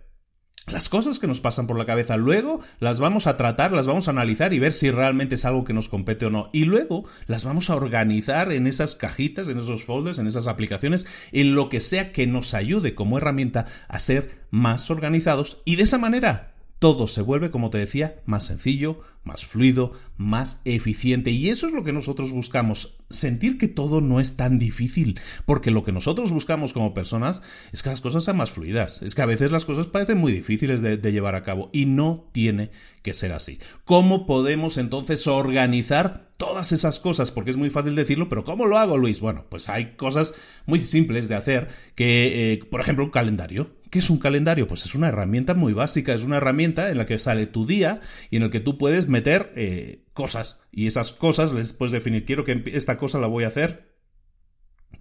las 0.67 0.89
cosas 0.89 1.19
que 1.19 1.27
nos 1.27 1.41
pasan 1.41 1.65
por 1.65 1.77
la 1.77 1.85
cabeza. 1.85 2.17
Luego 2.17 2.59
las 2.79 2.99
vamos 2.99 3.25
a 3.25 3.37
tratar, 3.37 3.71
las 3.71 3.87
vamos 3.87 4.07
a 4.07 4.11
analizar 4.11 4.53
y 4.53 4.59
ver 4.59 4.73
si 4.73 4.91
realmente 4.91 5.35
es 5.35 5.45
algo 5.45 5.63
que 5.63 5.73
nos 5.73 5.89
compete 5.89 6.25
o 6.25 6.29
no. 6.29 6.49
Y 6.53 6.65
luego 6.65 7.05
las 7.25 7.45
vamos 7.45 7.69
a 7.69 7.75
organizar 7.75 8.51
en 8.51 8.67
esas 8.67 8.95
cajitas, 8.95 9.47
en 9.47 9.57
esos 9.57 9.83
folders, 9.83 10.19
en 10.19 10.27
esas 10.27 10.47
aplicaciones, 10.47 11.07
en 11.31 11.55
lo 11.55 11.69
que 11.69 11.79
sea 11.79 12.11
que 12.11 12.27
nos 12.27 12.53
ayude 12.53 12.95
como 12.95 13.17
herramienta 13.17 13.65
a 13.87 13.99
ser 13.99 14.41
más 14.51 14.91
organizados. 14.91 15.61
Y 15.65 15.77
de 15.77 15.83
esa 15.83 15.97
manera 15.97 16.56
todo 16.79 17.07
se 17.07 17.21
vuelve, 17.21 17.49
como 17.49 17.69
te 17.69 17.79
decía, 17.79 18.21
más 18.25 18.45
sencillo, 18.45 19.01
más 19.23 19.45
fluido, 19.45 19.93
más 20.15 20.61
eficiente. 20.65 21.31
Y 21.31 21.49
eso 21.49 21.67
es 21.67 21.73
lo 21.73 21.83
que 21.83 21.91
nosotros 21.91 22.31
buscamos, 22.31 22.97
sentir 23.09 23.57
que 23.57 23.67
todo 23.67 23.99
no 24.01 24.19
es 24.19 24.37
tan 24.37 24.59
difícil, 24.59 25.19
porque 25.45 25.71
lo 25.71 25.83
que 25.83 25.91
nosotros 25.91 26.31
buscamos 26.31 26.73
como 26.73 26.93
personas 26.93 27.41
es 27.71 27.83
que 27.83 27.89
las 27.89 28.01
cosas 28.01 28.23
sean 28.23 28.37
más 28.37 28.51
fluidas, 28.51 29.01
es 29.01 29.15
que 29.15 29.21
a 29.21 29.27
veces 29.27 29.51
las 29.51 29.65
cosas 29.65 29.87
parecen 29.87 30.17
muy 30.17 30.31
difíciles 30.31 30.81
de, 30.81 30.97
llevar 31.07 31.35
a 31.35 31.43
cabo 31.43 31.69
y 31.71 31.85
no 31.85 32.29
tiene 32.31 32.69
que 33.01 33.13
ser 33.13 33.31
así. 33.31 33.59
¿Cómo 33.85 34.25
podemos 34.25 34.77
entonces 34.77 35.25
organizar 35.27 36.29
todas 36.37 36.71
esas 36.71 36.99
cosas? 36.99 37.31
Porque 37.31 37.51
es 37.51 37.57
muy 37.57 37.69
fácil 37.69 37.95
decirlo, 37.95 38.29
pero 38.29 38.43
¿cómo 38.43 38.65
lo 38.65 38.77
hago, 38.77 38.97
Luis? 38.97 39.19
Bueno, 39.19 39.45
pues 39.49 39.69
hay 39.69 39.95
cosas 39.95 40.33
muy 40.65 40.79
simples 40.81 41.29
de 41.29 41.35
hacer, 41.35 41.69
que, 41.95 42.53
eh, 42.53 42.59
por 42.69 42.81
ejemplo, 42.81 43.05
un 43.05 43.11
calendario. 43.11 43.71
¿Qué 43.89 43.99
es 43.99 44.09
un 44.09 44.17
calendario? 44.17 44.67
Pues 44.67 44.85
es 44.85 44.95
una 44.95 45.07
herramienta 45.07 45.53
muy 45.53 45.73
básica, 45.73 46.13
es 46.13 46.23
una 46.23 46.37
herramienta 46.37 46.89
en 46.89 46.97
la 46.97 47.05
que 47.05 47.19
sale 47.19 47.45
tu 47.45 47.65
día 47.65 48.01
y 48.29 48.37
en 48.37 48.43
el 48.43 48.49
que 48.49 48.59
tú 48.59 48.77
puedes 48.77 49.07
meter 49.07 49.53
eh, 49.55 50.05
cosas. 50.13 50.61
Y 50.71 50.87
esas 50.87 51.11
cosas 51.11 51.53
les 51.53 51.73
puedes 51.73 51.91
definir, 51.91 52.25
quiero 52.25 52.43
que 52.43 52.63
esta 52.73 52.97
cosa 52.97 53.19
la 53.19 53.27
voy 53.27 53.43
a 53.43 53.47
hacer 53.47 53.95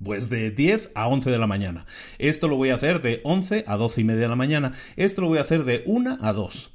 pues 0.03 0.29
de 0.29 0.51
10 0.51 0.91
a 0.95 1.09
11 1.09 1.31
de 1.31 1.39
la 1.39 1.47
mañana. 1.47 1.87
Esto 2.19 2.49
lo 2.49 2.57
voy 2.57 2.69
a 2.69 2.75
hacer 2.75 3.01
de 3.01 3.23
11 3.25 3.65
a 3.67 3.77
12 3.77 4.03
y 4.03 4.05
media 4.05 4.23
de 4.23 4.29
la 4.29 4.37
mañana. 4.37 4.73
Esto 4.97 5.23
lo 5.23 5.29
voy 5.29 5.39
a 5.39 5.43
hacer 5.43 5.65
de 5.65 5.83
1 5.87 6.19
a 6.21 6.33
2. 6.33 6.71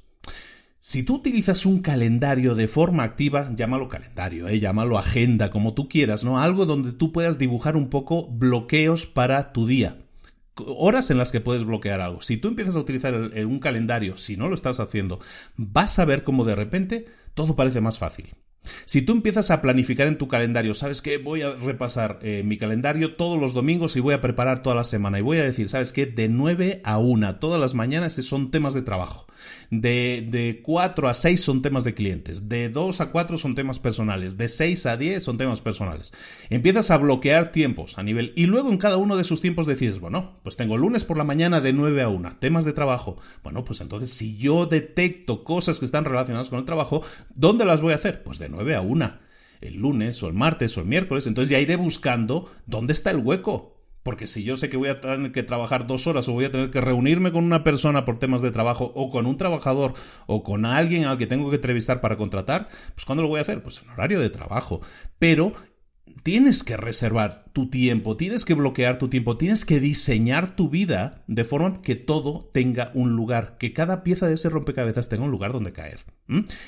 Si 0.79 1.03
tú 1.03 1.17
utilizas 1.17 1.67
un 1.67 1.81
calendario 1.81 2.55
de 2.55 2.67
forma 2.67 3.03
activa, 3.03 3.51
llámalo 3.55 3.87
calendario, 3.87 4.47
¿eh? 4.47 4.59
llámalo 4.59 4.97
agenda, 4.97 5.51
como 5.51 5.75
tú 5.75 5.87
quieras, 5.87 6.23
¿no? 6.23 6.39
Algo 6.39 6.65
donde 6.65 6.91
tú 6.91 7.11
puedas 7.11 7.37
dibujar 7.37 7.77
un 7.77 7.91
poco 7.91 8.27
bloqueos 8.27 9.05
para 9.05 9.53
tu 9.53 9.67
día 9.67 9.99
horas 10.57 11.11
en 11.11 11.17
las 11.17 11.31
que 11.31 11.41
puedes 11.41 11.63
bloquear 11.63 12.01
algo. 12.01 12.21
Si 12.21 12.37
tú 12.37 12.47
empiezas 12.47 12.75
a 12.75 12.79
utilizar 12.79 13.13
un 13.13 13.59
calendario, 13.59 14.17
si 14.17 14.37
no 14.37 14.47
lo 14.47 14.55
estás 14.55 14.79
haciendo, 14.79 15.19
vas 15.55 15.99
a 15.99 16.05
ver 16.05 16.23
cómo 16.23 16.45
de 16.45 16.55
repente 16.55 17.05
todo 17.33 17.55
parece 17.55 17.81
más 17.81 17.99
fácil. 17.99 18.35
Si 18.85 19.01
tú 19.01 19.13
empiezas 19.13 19.49
a 19.49 19.61
planificar 19.61 20.07
en 20.07 20.17
tu 20.17 20.27
calendario, 20.27 20.73
sabes 20.73 21.01
que 21.01 21.17
voy 21.17 21.41
a 21.41 21.55
repasar 21.55 22.19
eh, 22.21 22.43
mi 22.45 22.57
calendario 22.57 23.15
todos 23.15 23.39
los 23.39 23.53
domingos 23.53 23.95
y 23.95 24.01
voy 24.01 24.13
a 24.13 24.21
preparar 24.21 24.61
toda 24.61 24.75
la 24.75 24.83
semana 24.83 25.17
y 25.17 25.23
voy 25.23 25.39
a 25.39 25.43
decir, 25.43 25.67
sabes 25.67 25.91
que 25.91 26.05
de 26.05 26.29
9 26.29 26.81
a 26.83 26.99
1 26.99 27.37
todas 27.37 27.59
las 27.59 27.73
mañanas 27.73 28.13
son 28.13 28.51
temas 28.51 28.75
de 28.75 28.83
trabajo, 28.83 29.25
de, 29.69 30.27
de 30.29 30.61
4 30.63 31.07
a 31.07 31.13
6 31.13 31.41
son 31.41 31.61
temas 31.61 31.83
de 31.83 31.93
clientes, 31.93 32.49
de 32.49 32.69
2 32.69 33.01
a 33.01 33.11
4 33.11 33.37
son 33.37 33.55
temas 33.55 33.79
personales, 33.79 34.37
de 34.37 34.47
6 34.47 34.85
a 34.85 34.97
10 34.97 35.23
son 35.23 35.37
temas 35.37 35.61
personales. 35.61 36.13
Empiezas 36.49 36.91
a 36.91 36.97
bloquear 36.97 37.51
tiempos 37.51 37.97
a 37.97 38.03
nivel 38.03 38.33
y 38.35 38.45
luego 38.45 38.69
en 38.69 38.77
cada 38.77 38.97
uno 38.97 39.15
de 39.15 39.21
esos 39.21 39.41
tiempos 39.41 39.65
decides, 39.65 39.99
bueno, 39.99 40.39
pues 40.43 40.57
tengo 40.57 40.77
lunes 40.77 41.03
por 41.03 41.17
la 41.17 41.23
mañana 41.23 41.61
de 41.61 41.73
9 41.73 42.01
a 42.01 42.09
1, 42.09 42.37
temas 42.39 42.65
de 42.65 42.73
trabajo. 42.73 43.17
Bueno, 43.43 43.63
pues 43.63 43.81
entonces 43.81 44.09
si 44.09 44.37
yo 44.37 44.65
detecto 44.65 45.43
cosas 45.43 45.79
que 45.79 45.85
están 45.85 46.05
relacionadas 46.05 46.49
con 46.49 46.59
el 46.59 46.65
trabajo, 46.65 47.03
¿dónde 47.35 47.65
las 47.65 47.81
voy 47.81 47.93
a 47.93 47.97
hacer? 47.97 48.23
Pues 48.23 48.39
de 48.39 48.49
9 48.49 48.75
a 48.75 48.81
1, 48.81 49.13
el 49.61 49.75
lunes 49.75 50.21
o 50.23 50.27
el 50.27 50.33
martes 50.33 50.77
o 50.77 50.81
el 50.81 50.87
miércoles, 50.87 51.27
entonces 51.27 51.49
ya 51.49 51.59
iré 51.59 51.75
buscando 51.75 52.49
dónde 52.65 52.93
está 52.93 53.11
el 53.11 53.17
hueco. 53.17 53.80
Porque 54.03 54.27
si 54.27 54.43
yo 54.43 54.57
sé 54.57 54.69
que 54.69 54.77
voy 54.77 54.89
a 54.89 54.99
tener 54.99 55.31
que 55.31 55.43
trabajar 55.43 55.87
dos 55.87 56.07
horas 56.07 56.27
o 56.27 56.33
voy 56.33 56.45
a 56.45 56.51
tener 56.51 56.71
que 56.71 56.81
reunirme 56.81 57.31
con 57.31 57.43
una 57.43 57.63
persona 57.63 58.05
por 58.05 58.19
temas 58.19 58.41
de 58.41 58.51
trabajo 58.51 58.91
o 58.95 59.09
con 59.09 59.25
un 59.25 59.37
trabajador 59.37 59.93
o 60.27 60.43
con 60.43 60.65
alguien 60.65 61.05
al 61.05 61.17
que 61.17 61.27
tengo 61.27 61.49
que 61.49 61.57
entrevistar 61.57 62.01
para 62.01 62.17
contratar, 62.17 62.67
pues 62.95 63.05
¿cuándo 63.05 63.21
lo 63.21 63.29
voy 63.29 63.39
a 63.39 63.41
hacer? 63.43 63.61
Pues 63.61 63.81
en 63.81 63.89
horario 63.89 64.19
de 64.19 64.29
trabajo. 64.29 64.81
Pero 65.19 65.53
tienes 66.23 66.63
que 66.63 66.77
reservar 66.77 67.45
tu 67.53 67.69
tiempo, 67.69 68.17
tienes 68.17 68.45
que 68.45 68.53
bloquear 68.53 68.99
tu 68.99 69.09
tiempo, 69.09 69.37
tienes 69.37 69.65
que 69.65 69.79
diseñar 69.79 70.55
tu 70.55 70.69
vida 70.69 71.23
de 71.27 71.43
forma 71.43 71.81
que 71.81 71.95
todo 71.95 72.49
tenga 72.53 72.91
un 72.93 73.15
lugar, 73.15 73.57
que 73.57 73.73
cada 73.73 74.03
pieza 74.03 74.27
de 74.27 74.35
ese 74.35 74.49
rompecabezas 74.49 75.09
tenga 75.09 75.23
un 75.23 75.31
lugar 75.31 75.53
donde 75.53 75.73
caer. 75.73 75.99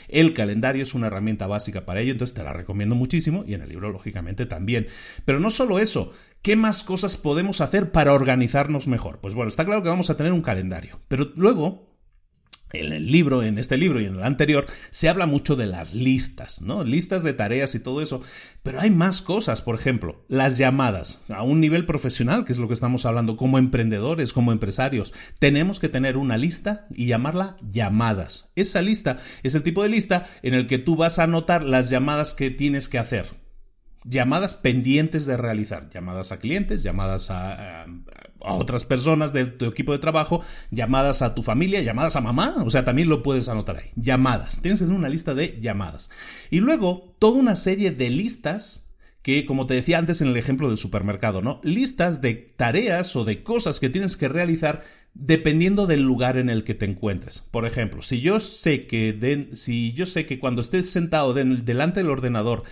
El 0.10 0.34
calendario 0.34 0.84
es 0.84 0.94
una 0.94 1.08
herramienta 1.08 1.48
básica 1.48 1.86
para 1.86 2.02
ello, 2.02 2.12
entonces 2.12 2.36
te 2.36 2.44
la 2.44 2.52
recomiendo 2.54 2.96
muchísimo 2.96 3.44
y 3.48 3.54
en 3.54 3.62
el 3.62 3.70
libro 3.70 3.90
lógicamente 3.90 4.46
también. 4.46 4.88
Pero 5.24 5.40
no 5.40 5.50
solo 5.50 5.80
eso, 5.80 6.12
¿qué 6.44 6.56
más 6.56 6.84
cosas 6.84 7.18
podemos 7.18 7.62
hacer 7.62 7.92
para 7.92 8.14
organizarnos 8.14 8.88
mejor? 8.88 9.20
Pues 9.20 9.34
bueno, 9.34 9.50
está 9.50 9.66
claro 9.66 9.82
que 9.82 9.90
vamos 9.90 10.12
a 10.12 10.18
tener 10.18 10.34
un 10.34 10.44
calendario, 10.44 11.00
pero 11.08 11.32
luego 11.36 11.94
en 12.74 12.92
el 12.92 13.12
libro, 13.12 13.44
en 13.44 13.60
este 13.60 13.78
libro 13.78 14.02
y 14.02 14.06
en 14.06 14.16
el 14.16 14.24
anterior, 14.24 14.66
se 14.90 15.08
habla 15.08 15.28
mucho 15.28 15.56
de 15.56 15.68
las 15.68 15.94
listas, 15.94 16.62
¿no? 16.62 16.84
Listas 16.84 17.22
de 17.22 17.34
tareas 17.34 17.76
y 17.76 17.80
todo 17.80 18.02
eso. 18.02 18.22
Pero 18.64 18.80
hay 18.80 18.90
más 18.90 19.22
cosas, 19.22 19.62
por 19.62 19.76
ejemplo, 19.76 20.26
las 20.28 20.58
llamadas 20.58 21.22
a 21.30 21.44
un 21.44 21.62
nivel 21.62 21.86
profesional, 21.86 22.46
que 22.46 22.52
es 22.52 22.58
lo 22.58 22.68
que 22.68 22.74
estamos 22.74 23.06
hablando, 23.06 23.38
como 23.38 23.60
emprendedores, 23.60 24.34
como 24.34 24.52
empresarios. 24.52 25.14
Tenemos 25.38 25.80
que 25.80 25.90
tener 25.90 26.18
una 26.18 26.38
lista 26.38 26.88
y 26.90 27.06
llamarla 27.06 27.58
llamadas. 27.62 28.52
Esa 28.56 28.82
lista 28.82 29.18
es 29.44 29.54
el 29.54 29.62
tipo 29.62 29.84
de 29.84 29.90
lista 29.90 30.26
en 30.42 30.56
el 30.56 30.66
que 30.66 30.80
tú 30.80 30.96
vas 30.96 31.20
a 31.20 31.24
anotar 31.24 31.64
las 31.64 31.92
llamadas 31.92 32.34
que 32.34 32.50
tienes 32.50 32.90
que 32.90 32.98
hacer 32.98 33.43
llamadas 34.06 34.54
pendientes 34.54 35.26
de 35.26 35.38
realizar, 35.38 35.90
llamadas 35.90 36.32
a 36.32 36.40
clientes, 36.40 36.84
llamadas 36.84 37.30
a, 37.30 37.86
otras 38.40 38.84
personas 38.84 39.32
de 39.32 39.46
tu 39.46 39.66
equipo 39.66 39.94
de 39.94 40.00
trabajo, 40.00 40.42
llamadas 40.70 41.22
a 41.22 41.34
tu 41.34 41.44
familia, 41.44 41.82
llamadas 41.82 42.16
a 42.18 42.22
mamá, 42.22 42.56
o 42.66 42.70
sea, 42.70 42.84
también 42.84 43.08
lo 43.08 43.24
puedes 43.24 43.48
anotar 43.48 43.78
ahí, 43.78 43.92
llamadas, 43.96 44.62
tienes 44.62 44.80
que 44.80 44.86
tener 44.86 45.00
una 45.00 45.10
lista 45.10 45.34
de 45.34 45.60
llamadas. 45.62 46.12
Y 46.50 46.60
luego, 46.60 47.14
toda 47.20 47.40
una 47.40 47.56
serie 47.56 47.92
de 47.92 48.10
listas 48.10 48.84
que, 49.22 49.46
como 49.46 49.66
te 49.66 49.74
decía 49.76 49.98
antes 49.98 50.22
en 50.22 50.28
el 50.28 50.38
ejemplo 50.38 50.68
del 50.68 50.78
supermercado, 50.78 51.42
¿no? 51.42 51.62
Listas 51.64 52.22
de 52.22 52.34
tareas 52.34 53.16
o 53.16 53.24
de 53.24 53.42
cosas 53.42 53.80
que 53.80 53.90
tienes 53.90 54.18
que 54.18 54.28
realizar 54.28 54.84
dependiendo 55.14 55.88
del 55.88 56.02
lugar 56.02 56.38
en 56.38 56.50
el 56.50 56.64
que 56.66 56.74
te 56.74 56.86
encuentres. 56.86 57.44
Por 57.52 57.66
ejemplo, 57.66 58.02
si 58.02 58.20
yo 58.20 58.40
sé 58.42 58.86
que, 58.86 59.48
si 59.54 59.94
yo 59.94 60.06
sé 60.06 60.26
que 60.26 60.40
cuando 60.40 60.62
estés 60.62 60.90
sentado 60.90 61.34
delante 61.34 62.02
del 62.02 62.10
ordenador 62.10 62.64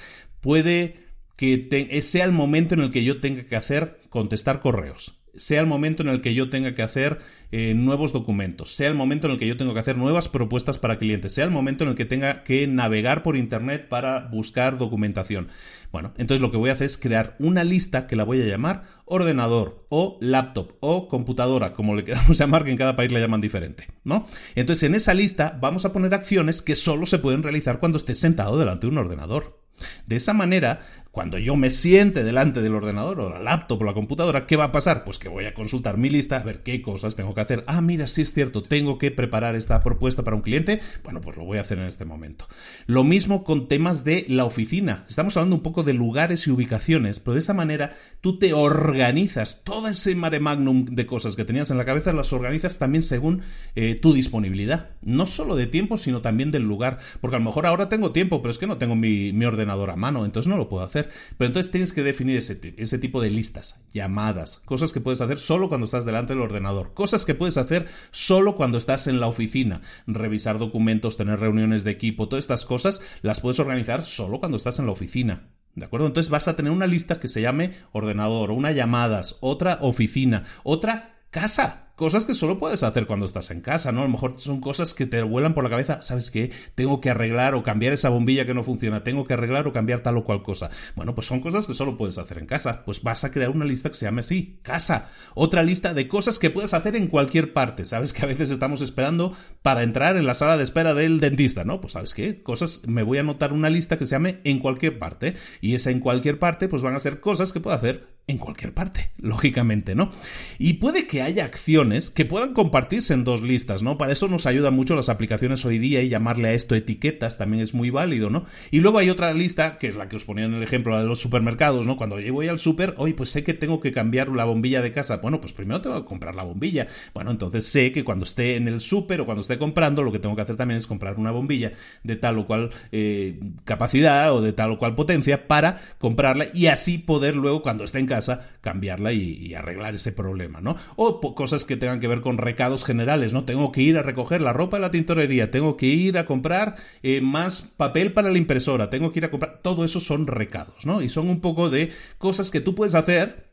puede 0.42 1.01
que 1.42 2.00
sea 2.04 2.26
el 2.26 2.32
momento 2.32 2.76
en 2.76 2.82
el 2.82 2.92
que 2.92 3.04
yo 3.04 3.20
tenga 3.20 3.42
que 3.42 3.56
hacer 3.56 4.00
contestar 4.10 4.60
correos, 4.60 5.24
sea 5.34 5.60
el 5.60 5.66
momento 5.66 6.04
en 6.04 6.10
el 6.10 6.22
que 6.22 6.36
yo 6.36 6.52
tenga 6.52 6.76
que 6.76 6.84
hacer 6.84 7.18
eh, 7.52 7.74
nuevos 7.74 8.14
documentos, 8.14 8.76
sea 8.76 8.90
el 8.90 8.94
momento 8.94 9.26
en 9.26 9.34
el 9.34 9.40
que 9.40 9.48
yo 9.48 9.58
tengo 9.58 9.74
que 9.74 9.80
hacer 9.80 9.98
nuevas 9.98 10.30
propuestas 10.30 10.78
para 10.78 11.00
clientes, 11.00 11.34
sea 11.34 11.46
el 11.46 11.50
momento 11.50 11.84
en 11.84 11.90
el 11.90 11.96
que 11.96 12.06
tenga 12.06 12.44
que 12.44 12.68
navegar 12.68 13.24
por 13.24 13.38
Internet 13.38 13.88
para 13.90 14.28
buscar 14.28 14.78
documentación. 14.78 15.48
Bueno, 15.92 16.14
entonces 16.20 16.42
lo 16.42 16.52
que 16.52 16.58
voy 16.58 16.70
a 16.70 16.74
hacer 16.74 16.86
es 16.86 17.00
crear 17.00 17.36
una 17.40 17.64
lista 17.64 18.06
que 18.06 18.16
la 18.16 18.24
voy 18.24 18.40
a 18.40 18.46
llamar 18.46 18.84
ordenador 19.06 19.88
o 19.90 20.20
laptop 20.22 20.76
o 20.80 21.08
computadora, 21.08 21.74
como 21.74 21.96
le 21.96 22.04
queramos 22.06 22.38
llamar, 22.38 22.66
que 22.66 22.70
en 22.70 22.78
cada 22.78 22.96
país 22.96 23.12
la 23.12 23.20
llaman 23.20 23.42
diferente, 23.42 23.88
¿no? 24.04 24.28
Entonces 24.54 24.84
en 24.84 24.94
esa 24.94 25.16
lista 25.16 25.58
vamos 25.60 25.86
a 25.86 25.92
poner 25.92 26.14
acciones 26.14 26.62
que 26.62 26.76
solo 26.76 27.08
se 27.08 27.18
pueden 27.18 27.42
realizar 27.42 27.80
cuando 27.80 27.98
estés 27.98 28.20
sentado 28.20 28.60
delante 28.60 28.86
de 28.86 28.92
un 28.92 29.00
ordenador. 29.00 29.60
De 30.06 30.16
esa 30.16 30.34
manera, 30.34 30.82
cuando 31.12 31.38
yo 31.38 31.58
me 31.58 31.70
siente 31.70 32.24
delante 32.24 32.62
del 32.62 32.74
ordenador 32.74 33.20
o 33.20 33.30
la 33.30 33.42
laptop 33.42 33.82
o 33.82 33.84
la 33.84 33.94
computadora, 33.94 34.48
¿qué 34.48 34.56
va 34.56 34.66
a 34.66 34.72
pasar? 34.72 35.04
Pues 35.04 35.20
que 35.20 35.28
voy 35.28 35.46
a 35.46 35.54
consultar 35.54 35.98
mi 35.98 36.10
lista, 36.10 36.38
a 36.38 36.44
ver 36.44 36.64
qué 36.64 36.82
cosas 36.82 37.18
tengo 37.18 37.34
que 37.34 37.42
hacer. 37.42 37.66
Ah, 37.68 37.82
mira, 37.82 38.08
sí 38.08 38.22
es 38.22 38.34
cierto, 38.34 38.64
tengo 38.64 38.98
que 38.98 39.12
preparar 39.12 39.56
esta 39.56 39.82
propuesta 39.82 40.24
para 40.24 40.38
un 40.38 40.42
cliente. 40.42 40.80
Bueno, 41.04 41.20
pues 41.20 41.36
lo 41.36 41.44
voy 41.44 41.58
a 41.58 41.62
hacer 41.62 41.80
en 41.80 41.86
este 41.86 42.06
momento. 42.06 42.48
Lo 42.86 43.04
mismo 43.04 43.44
con 43.44 43.68
temas 43.68 44.06
de 44.06 44.26
la 44.30 44.46
oficina. 44.46 45.06
Estamos 45.10 45.36
hablando 45.36 45.58
un 45.58 45.64
poco 45.64 45.84
de 45.84 45.94
lugares 45.94 46.48
y 46.48 46.52
ubicaciones, 46.52 47.20
pero 47.20 47.34
de 47.34 47.40
esa 47.40 47.54
manera 47.54 47.92
tú 48.22 48.40
te 48.40 48.54
organizas. 48.54 49.64
Todo 49.66 49.90
ese 49.90 50.16
mare 50.16 50.40
magnum 50.40 50.86
de 50.86 51.06
cosas 51.06 51.36
que 51.36 51.44
tenías 51.44 51.72
en 51.72 51.78
la 51.78 51.86
cabeza 51.86 52.14
las 52.14 52.32
organizas 52.32 52.80
también 52.80 53.04
según 53.04 53.42
eh, 53.76 53.96
tu 53.96 54.14
disponibilidad. 54.14 54.92
No 55.02 55.28
solo 55.28 55.58
de 55.58 55.68
tiempo, 55.68 55.98
sino 55.98 56.22
también 56.22 56.52
del 56.52 56.64
lugar. 56.64 57.00
Porque 57.20 57.36
a 57.36 57.40
lo 57.40 57.46
mejor 57.46 57.66
ahora 57.66 57.90
tengo 57.90 58.14
tiempo, 58.14 58.42
pero 58.42 58.52
es 58.52 58.58
que 58.58 58.68
no 58.68 58.78
tengo 58.78 58.96
mi, 58.96 59.34
mi 59.34 59.44
ordenador 59.44 59.90
a 59.90 59.98
mano, 59.98 60.24
entonces 60.24 60.50
no 60.50 60.56
lo 60.56 60.70
puedo 60.70 60.86
hacer. 60.86 61.01
Pero 61.38 61.48
entonces 61.48 61.72
tienes 61.72 61.94
que 61.94 62.04
definir 62.04 62.38
ese, 62.38 62.74
ese 62.78 62.98
tipo 63.00 63.22
de 63.22 63.30
listas, 63.30 63.84
llamadas, 63.94 64.62
cosas 64.66 64.94
que 64.94 65.02
puedes 65.02 65.22
hacer 65.22 65.40
solo 65.40 65.70
cuando 65.70 65.86
estás 65.86 66.06
delante 66.06 66.34
del 66.34 66.42
ordenador, 66.42 66.94
cosas 66.94 67.26
que 67.26 67.36
puedes 67.36 67.58
hacer 67.58 67.88
solo 68.12 68.56
cuando 68.56 68.78
estás 68.78 69.08
en 69.08 69.20
la 69.20 69.28
oficina, 69.28 69.82
revisar 70.08 70.60
documentos, 70.60 71.18
tener 71.18 71.40
reuniones 71.40 71.84
de 71.84 71.92
equipo, 71.92 72.28
todas 72.28 72.44
estas 72.44 72.66
cosas 72.66 73.02
las 73.22 73.40
puedes 73.40 73.60
organizar 73.60 74.06
solo 74.06 74.40
cuando 74.40 74.58
estás 74.58 74.80
en 74.80 74.86
la 74.86 74.92
oficina. 74.92 75.50
¿De 75.76 75.86
acuerdo? 75.86 76.08
Entonces 76.08 76.30
vas 76.30 76.48
a 76.48 76.56
tener 76.56 76.72
una 76.72 76.88
lista 76.88 77.20
que 77.20 77.30
se 77.30 77.42
llame 77.42 77.72
ordenador, 77.94 78.52
una 78.52 78.72
llamadas, 78.72 79.38
otra 79.40 79.80
oficina, 79.82 80.44
otra 80.64 81.22
casa 81.30 81.81
cosas 82.02 82.26
que 82.26 82.34
solo 82.34 82.58
puedes 82.58 82.82
hacer 82.82 83.06
cuando 83.06 83.28
estás 83.28 83.52
en 83.52 83.62
casa, 83.62 83.92
¿no? 83.92 84.00
A 84.00 84.06
lo 84.06 84.10
mejor 84.10 84.34
son 84.40 84.60
cosas 84.60 84.96
que 84.96 85.06
te 85.06 85.22
vuelan 85.22 85.54
por 85.54 85.64
la 85.64 85.70
cabeza, 85.70 86.02
¿sabes 86.02 86.32
qué? 86.32 86.52
Tengo 86.74 87.00
que 87.00 87.12
arreglar 87.12 87.54
o 87.54 87.62
cambiar 87.62 87.94
esa 87.94 88.10
bombilla 88.10 88.44
que 88.44 88.56
no 88.56 88.64
funciona, 88.64 89.04
tengo 89.04 89.24
que 89.24 89.34
arreglar 89.34 89.68
o 89.68 89.72
cambiar 89.72 90.00
tal 90.02 90.18
o 90.18 90.24
cual 90.24 90.42
cosa. 90.42 90.72
Bueno, 90.96 91.14
pues 91.14 91.28
son 91.28 91.42
cosas 91.42 91.68
que 91.68 91.76
solo 91.76 92.00
puedes 92.00 92.18
hacer 92.18 92.40
en 92.40 92.48
casa. 92.48 92.84
Pues 92.86 93.04
vas 93.04 93.24
a 93.24 93.30
crear 93.30 93.52
una 93.52 93.66
lista 93.66 93.90
que 93.90 93.98
se 93.98 94.06
llame 94.06 94.22
así, 94.22 94.58
casa. 94.64 95.12
Otra 95.36 95.62
lista 95.62 95.94
de 95.94 96.08
cosas 96.08 96.40
que 96.40 96.50
puedes 96.50 96.74
hacer 96.74 96.96
en 96.96 97.06
cualquier 97.06 97.54
parte. 97.54 97.86
¿Sabes 97.86 98.14
que 98.16 98.24
a 98.24 98.28
veces 98.28 98.50
estamos 98.50 98.82
esperando 98.82 99.38
para 99.62 99.84
entrar 99.84 100.18
en 100.18 100.26
la 100.26 100.34
sala 100.34 100.58
de 100.58 100.64
espera 100.64 100.96
del 100.96 101.20
dentista, 101.20 101.66
¿no? 101.66 101.82
Pues 101.82 101.94
¿sabes 101.94 102.16
qué? 102.16 102.42
Cosas, 102.42 102.82
me 102.88 103.04
voy 103.04 103.20
a 103.20 103.22
anotar 103.22 103.54
una 103.54 103.70
lista 103.70 104.00
que 104.00 104.08
se 104.08 104.16
llame 104.16 104.40
en 104.44 104.58
cualquier 104.58 104.98
parte. 104.98 105.36
Y 105.62 105.76
esa 105.76 105.92
en 105.92 106.00
cualquier 106.00 106.40
parte, 106.40 106.68
pues 106.68 106.82
van 106.82 106.96
a 106.96 107.00
ser 107.00 107.20
cosas 107.20 107.54
que 107.54 107.60
puedo 107.60 107.76
hacer 107.76 108.22
en 108.28 108.38
cualquier 108.38 108.74
parte, 108.74 109.12
lógicamente, 109.18 109.96
¿no? 109.96 110.12
Y 110.58 110.74
puede 110.74 111.06
que 111.06 111.22
haya 111.22 111.46
acciones 111.46 111.91
que 112.12 112.26
puedan 112.26 112.54
compartirse 112.54 113.14
en 113.14 113.24
dos 113.24 113.42
listas, 113.42 113.84
¿no? 113.84 113.98
Para 113.98 114.12
eso 114.12 114.28
nos 114.28 114.46
ayudan 114.46 114.74
mucho 114.74 114.96
las 114.96 115.10
aplicaciones 115.10 115.66
hoy 115.66 115.80
día 115.80 116.02
y 116.02 116.10
llamarle 116.10 116.50
a 116.50 116.54
esto 116.54 116.76
etiquetas 116.76 117.38
también 117.38 117.62
es 117.62 117.74
muy 117.74 117.90
válido, 117.90 118.30
¿no? 118.30 118.46
Y 118.72 118.80
luego 118.80 119.00
hay 119.00 119.10
otra 119.10 119.34
lista, 119.34 119.78
que 119.78 119.88
es 119.88 119.96
la 119.96 120.08
que 120.08 120.16
os 120.16 120.26
ponía 120.26 120.46
en 120.46 120.54
el 120.54 120.64
ejemplo, 120.64 120.94
la 120.94 121.02
de 121.02 121.08
los 121.08 121.20
supermercados, 121.20 121.88
¿no? 121.88 121.98
Cuando 121.98 122.20
yo 122.20 122.34
voy 122.34 122.48
al 122.48 122.60
super, 122.60 122.96
hoy 122.98 123.14
pues 123.14 123.30
sé 123.30 123.44
que 123.44 123.54
tengo 123.54 123.80
que 123.80 123.92
cambiar 123.92 124.30
la 124.30 124.46
bombilla 124.46 124.82
de 124.82 124.92
casa. 124.92 125.18
Bueno, 125.18 125.42
pues 125.42 125.54
primero 125.54 125.82
tengo 125.82 126.02
que 126.02 126.06
comprar 126.06 126.36
la 126.36 126.44
bombilla. 126.44 126.88
Bueno, 127.14 127.32
entonces 127.32 127.66
sé 127.66 127.92
que 127.92 128.04
cuando 128.04 128.24
esté 128.24 128.56
en 128.56 128.68
el 128.68 128.80
super 128.80 129.22
o 129.22 129.26
cuando 129.26 129.42
esté 129.42 129.58
comprando, 129.58 130.04
lo 130.04 130.12
que 130.12 130.20
tengo 130.20 130.36
que 130.36 130.42
hacer 130.42 130.56
también 130.56 130.78
es 130.78 130.88
comprar 130.88 131.18
una 131.18 131.32
bombilla 131.32 131.74
de 132.04 132.16
tal 132.16 132.38
o 132.38 132.48
cual 132.48 132.70
eh, 132.92 133.40
capacidad 133.66 134.34
o 134.34 134.42
de 134.42 134.54
tal 134.54 134.72
o 134.72 134.80
cual 134.80 134.96
potencia 134.96 135.48
para 135.48 135.80
comprarla 135.98 136.48
y 136.54 136.68
así 136.68 136.98
poder 136.98 137.36
luego 137.36 137.62
cuando 137.62 137.84
esté 137.84 138.00
en 138.00 138.08
casa, 138.08 138.50
cambiarla 138.62 139.14
y, 139.14 139.52
arreglar 139.52 139.96
ese 139.96 140.12
problema, 140.12 140.62
¿no? 140.62 140.76
O 140.96 141.20
cosas 141.36 141.66
que 141.66 141.71
tengan 141.78 142.00
que 142.00 142.08
ver 142.08 142.22
con 142.22 142.38
recados 142.38 142.84
generales, 142.84 143.34
¿no? 143.34 143.46
Tengo 143.46 143.72
que 143.72 143.82
ir 143.82 143.98
a 143.98 144.04
recoger 144.04 144.42
la 144.42 144.54
ropa 144.54 144.78
de 144.78 144.82
la 144.82 144.92
tintorería, 144.92 145.52
tengo 145.52 145.78
que 145.78 145.88
ir 145.88 146.18
a 146.18 146.26
comprar 146.26 146.76
eh, 147.04 147.22
más 147.22 147.62
papel 147.62 148.14
para 148.14 148.32
la 148.32 148.38
impresora, 148.38 148.90
tengo 148.90 149.12
que 149.12 149.20
ir 149.20 149.26
a 149.26 149.32
comprar... 149.32 149.60
Todo 149.62 149.86
eso 149.86 150.00
son 150.00 150.28
recados, 150.28 150.86
¿no? 150.86 151.02
Y 151.02 151.10
son 151.10 151.30
un 151.30 151.42
poco 151.42 151.70
de 151.70 151.92
cosas 152.18 152.52
que 152.52 152.62
tú 152.62 152.76
puedes 152.76 152.96
hacer 152.96 153.52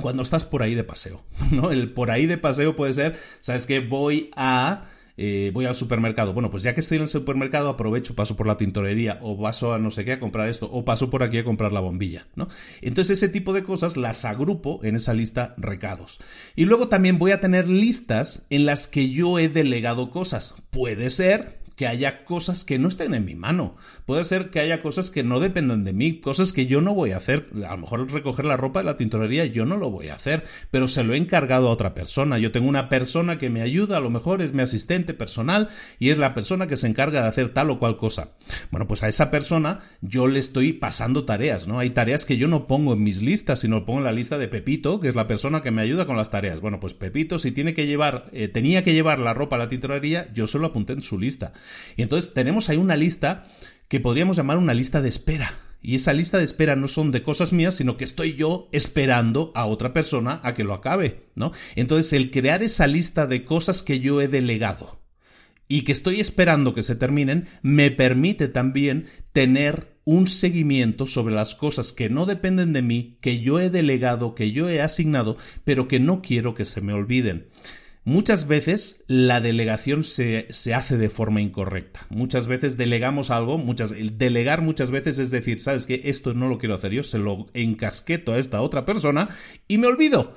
cuando 0.00 0.22
estás 0.22 0.44
por 0.44 0.62
ahí 0.62 0.74
de 0.74 0.84
paseo, 0.84 1.22
¿no? 1.50 1.70
El 1.70 1.92
por 1.92 2.10
ahí 2.10 2.26
de 2.26 2.38
paseo 2.38 2.76
puede 2.76 2.94
ser, 2.94 3.16
¿sabes 3.40 3.66
qué? 3.66 3.80
Voy 3.80 4.30
a 4.36 4.84
eh, 5.16 5.50
voy 5.54 5.64
al 5.64 5.74
supermercado. 5.74 6.32
Bueno, 6.32 6.50
pues 6.50 6.62
ya 6.62 6.74
que 6.74 6.80
estoy 6.80 6.96
en 6.96 7.04
el 7.04 7.08
supermercado, 7.08 7.68
aprovecho, 7.68 8.14
paso 8.14 8.36
por 8.36 8.46
la 8.46 8.56
tintorería, 8.56 9.18
o 9.22 9.40
paso 9.40 9.72
a 9.72 9.78
no 9.78 9.90
sé 9.90 10.04
qué 10.04 10.12
a 10.12 10.20
comprar 10.20 10.48
esto, 10.48 10.68
o 10.70 10.84
paso 10.84 11.10
por 11.10 11.22
aquí 11.22 11.38
a 11.38 11.44
comprar 11.44 11.72
la 11.72 11.80
bombilla, 11.80 12.26
¿no? 12.34 12.48
Entonces, 12.80 13.18
ese 13.18 13.28
tipo 13.28 13.52
de 13.52 13.62
cosas 13.62 13.96
las 13.96 14.24
agrupo 14.24 14.80
en 14.82 14.96
esa 14.96 15.14
lista 15.14 15.54
recados. 15.56 16.20
Y 16.56 16.64
luego 16.64 16.88
también 16.88 17.18
voy 17.18 17.32
a 17.32 17.40
tener 17.40 17.68
listas 17.68 18.46
en 18.50 18.66
las 18.66 18.86
que 18.86 19.10
yo 19.10 19.38
he 19.38 19.48
delegado 19.48 20.10
cosas. 20.10 20.54
Puede 20.70 21.10
ser 21.10 21.63
que 21.76 21.86
haya 21.86 22.24
cosas 22.24 22.64
que 22.64 22.78
no 22.78 22.88
estén 22.88 23.14
en 23.14 23.24
mi 23.24 23.34
mano. 23.34 23.76
Puede 24.06 24.24
ser 24.24 24.50
que 24.50 24.60
haya 24.60 24.82
cosas 24.82 25.10
que 25.10 25.22
no 25.22 25.40
dependan 25.40 25.84
de 25.84 25.92
mí, 25.92 26.20
cosas 26.20 26.52
que 26.52 26.66
yo 26.66 26.80
no 26.80 26.94
voy 26.94 27.12
a 27.12 27.16
hacer. 27.16 27.48
A 27.66 27.72
lo 27.72 27.78
mejor 27.78 28.12
recoger 28.12 28.44
la 28.44 28.56
ropa 28.56 28.80
de 28.80 28.84
la 28.84 28.96
tintorería 28.96 29.44
yo 29.46 29.66
no 29.66 29.76
lo 29.76 29.90
voy 29.90 30.08
a 30.08 30.14
hacer, 30.14 30.44
pero 30.70 30.88
se 30.88 31.04
lo 31.04 31.14
he 31.14 31.16
encargado 31.16 31.68
a 31.68 31.72
otra 31.72 31.94
persona. 31.94 32.38
Yo 32.38 32.52
tengo 32.52 32.68
una 32.68 32.88
persona 32.88 33.38
que 33.38 33.50
me 33.50 33.62
ayuda, 33.62 33.96
a 33.96 34.00
lo 34.00 34.10
mejor 34.10 34.42
es 34.42 34.52
mi 34.52 34.62
asistente 34.62 35.14
personal 35.14 35.68
y 35.98 36.10
es 36.10 36.18
la 36.18 36.34
persona 36.34 36.66
que 36.66 36.76
se 36.76 36.86
encarga 36.86 37.22
de 37.22 37.28
hacer 37.28 37.50
tal 37.50 37.70
o 37.70 37.78
cual 37.78 37.96
cosa. 37.96 38.30
Bueno, 38.70 38.86
pues 38.86 39.02
a 39.02 39.08
esa 39.08 39.30
persona 39.30 39.80
yo 40.00 40.26
le 40.26 40.38
estoy 40.38 40.72
pasando 40.72 41.24
tareas, 41.24 41.66
¿no? 41.66 41.78
Hay 41.78 41.90
tareas 41.90 42.24
que 42.24 42.36
yo 42.36 42.48
no 42.48 42.66
pongo 42.66 42.94
en 42.94 43.02
mis 43.02 43.22
listas, 43.22 43.60
sino 43.60 43.84
pongo 43.84 43.98
en 43.98 44.04
la 44.04 44.12
lista 44.12 44.38
de 44.38 44.48
Pepito, 44.48 45.00
que 45.00 45.08
es 45.08 45.14
la 45.14 45.26
persona 45.26 45.60
que 45.60 45.70
me 45.70 45.82
ayuda 45.82 46.06
con 46.06 46.16
las 46.16 46.30
tareas. 46.30 46.60
Bueno, 46.60 46.80
pues 46.80 46.94
Pepito, 46.94 47.38
si 47.38 47.52
tiene 47.52 47.74
que 47.74 47.86
llevar, 47.86 48.30
eh, 48.32 48.48
tenía 48.48 48.84
que 48.84 48.94
llevar 48.94 49.18
la 49.18 49.34
ropa 49.34 49.56
a 49.56 49.58
la 49.58 49.68
tintorería, 49.68 50.32
yo 50.32 50.46
se 50.46 50.58
lo 50.58 50.68
apunté 50.68 50.92
en 50.92 51.02
su 51.02 51.18
lista. 51.18 51.52
Y 51.96 52.02
entonces 52.02 52.34
tenemos 52.34 52.68
ahí 52.68 52.76
una 52.76 52.96
lista 52.96 53.46
que 53.88 54.00
podríamos 54.00 54.36
llamar 54.36 54.58
una 54.58 54.74
lista 54.74 55.00
de 55.00 55.08
espera. 55.08 55.60
Y 55.80 55.96
esa 55.96 56.14
lista 56.14 56.38
de 56.38 56.44
espera 56.44 56.76
no 56.76 56.88
son 56.88 57.10
de 57.10 57.22
cosas 57.22 57.52
mías, 57.52 57.74
sino 57.74 57.98
que 57.98 58.04
estoy 58.04 58.34
yo 58.34 58.68
esperando 58.72 59.52
a 59.54 59.66
otra 59.66 59.92
persona 59.92 60.40
a 60.42 60.54
que 60.54 60.64
lo 60.64 60.72
acabe, 60.72 61.28
¿no? 61.34 61.52
Entonces, 61.76 62.14
el 62.14 62.30
crear 62.30 62.62
esa 62.62 62.86
lista 62.86 63.26
de 63.26 63.44
cosas 63.44 63.82
que 63.82 64.00
yo 64.00 64.20
he 64.22 64.28
delegado 64.28 65.02
y 65.68 65.82
que 65.82 65.92
estoy 65.92 66.20
esperando 66.20 66.72
que 66.72 66.82
se 66.82 66.96
terminen, 66.96 67.48
me 67.62 67.90
permite 67.90 68.48
también 68.48 69.06
tener 69.32 69.98
un 70.04 70.26
seguimiento 70.26 71.06
sobre 71.06 71.34
las 71.34 71.54
cosas 71.54 71.92
que 71.92 72.10
no 72.10 72.26
dependen 72.26 72.72
de 72.72 72.82
mí, 72.82 73.18
que 73.20 73.40
yo 73.40 73.60
he 73.60 73.70
delegado, 73.70 74.34
que 74.34 74.52
yo 74.52 74.68
he 74.68 74.82
asignado, 74.82 75.36
pero 75.64 75.88
que 75.88 76.00
no 76.00 76.22
quiero 76.22 76.54
que 76.54 76.64
se 76.64 76.80
me 76.80 76.92
olviden. 76.92 77.48
Muchas 78.06 78.46
veces 78.46 79.02
la 79.06 79.40
delegación 79.40 80.04
se, 80.04 80.46
hace 80.74 80.98
de 80.98 81.08
forma 81.08 81.40
incorrecta. 81.40 82.06
Muchas 82.10 82.46
veces 82.46 82.76
delegamos 82.76 83.30
algo, 83.30 83.56
muchas, 83.56 83.94
delegar 84.18 84.60
muchas 84.60 84.90
veces 84.90 85.18
es 85.18 85.30
decir, 85.30 85.58
sabes 85.58 85.86
que 85.86 86.02
esto 86.04 86.34
no 86.34 86.48
lo 86.48 86.58
quiero 86.58 86.74
hacer 86.74 86.92
yo, 86.92 87.02
se 87.02 87.18
lo 87.18 87.46
encasqueto 87.54 88.32
a 88.32 88.38
esta 88.38 88.60
otra 88.60 88.84
persona 88.84 89.28
y 89.68 89.78
me 89.78 89.86
olvido. 89.86 90.34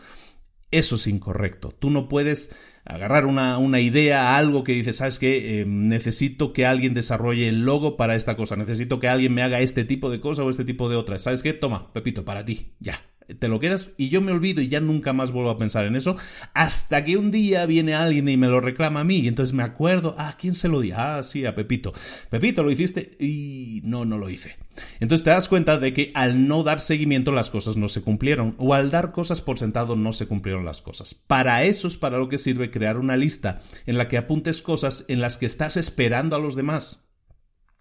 Eso 0.71 0.95
es 0.95 1.08
incorrecto. 1.08 1.71
Tú 1.71 1.89
no 1.89 2.08
puedes 2.08 2.56
agarrar 2.86 3.25
una, 3.25 3.58
una 3.58 3.82
idea, 3.82 4.38
algo 4.38 4.63
que 4.63 4.71
dices, 4.71 4.97
¿sabes 4.97 5.19
qué? 5.19 5.62
Eh, 5.62 5.65
necesito 5.65 6.53
que 6.53 6.65
alguien 6.65 6.93
desarrolle 6.93 7.49
el 7.49 7.65
logo 7.65 7.97
para 7.97 8.15
esta 8.15 8.38
cosa, 8.38 8.56
necesito 8.56 8.99
que 8.99 9.10
alguien 9.10 9.34
me 9.34 9.43
haga 9.43 9.60
este 9.60 9.84
tipo 9.84 10.10
de 10.10 10.21
cosa 10.21 10.43
o 10.43 10.49
este 10.49 10.63
tipo 10.63 10.88
de 10.88 10.95
otra. 10.95 11.17
¿Sabes 11.17 11.43
qué? 11.43 11.51
Toma, 11.51 11.91
Pepito, 11.91 12.23
para 12.23 12.45
ti, 12.45 12.71
ya, 12.80 13.01
te 13.36 13.48
lo 13.48 13.60
quedas 13.60 13.94
y 13.98 14.10
yo 14.10 14.22
me 14.22 14.32
olvido 14.32 14.62
y 14.62 14.68
ya 14.68 14.80
nunca 14.80 15.13
más 15.13 15.32
vuelvo 15.32 15.50
a 15.50 15.58
pensar 15.58 15.86
en 15.86 15.96
eso 15.96 16.16
hasta 16.54 17.04
que 17.04 17.18
un 17.18 17.32
día 17.32 17.66
viene 17.66 17.94
alguien 17.94 18.30
y 18.30 18.38
me 18.38 18.48
lo 18.48 18.62
reclama 18.62 19.02
a 19.02 19.04
mí 19.04 19.18
y 19.18 19.28
entonces 19.28 19.54
me 19.54 19.63
acuerdo, 19.63 20.16
ah, 20.18 20.36
¿quién 20.40 20.54
se 20.54 20.70
lo 20.70 20.80
di? 20.80 20.92
Ah, 20.92 21.21
sí, 21.23 21.46
a 21.46 21.56
Pepito. 21.56 21.94
Pepito, 22.30 22.63
¿lo 22.63 22.71
hiciste? 22.71 23.17
Y 23.19 23.82
no, 23.84 24.06
no 24.06 24.17
lo 24.17 24.30
hice. 24.30 24.56
Entonces 25.00 25.23
te 25.23 25.32
das 25.32 25.48
cuenta 25.48 25.78
de 25.78 25.94
que 25.94 26.12
al 26.13 26.48
no 26.48 26.63
dar 26.63 26.80
seguimiento 26.80 27.32
las 27.32 27.50
cosas 27.50 27.78
no 27.78 27.88
se 27.88 28.02
cumplieron 28.02 28.56
o 28.58 28.73
al 28.73 28.92
dar 28.92 29.12
cosas 29.12 29.42
por 29.42 29.60
sentado 29.60 29.96
no 29.96 30.13
se 30.13 30.28
cumplieron 30.28 30.65
las 30.65 30.82
cosas. 30.82 31.13
Para 31.13 31.63
eso 31.63 31.88
es 31.88 31.98
para 31.98 32.17
lo 32.17 32.30
que 32.30 32.38
sirve 32.38 32.71
crear 32.71 32.98
una 32.98 33.17
lista 33.17 33.62
en 33.86 33.98
la 33.98 34.08
que 34.08 34.17
apuntes 34.17 34.62
cosas 34.62 35.06
en 35.08 35.19
las 35.19 35.38
que 35.38 35.46
estás 35.46 35.78
esperando 35.78 36.36
a 36.36 36.40
los 36.40 36.56
demás 36.56 37.06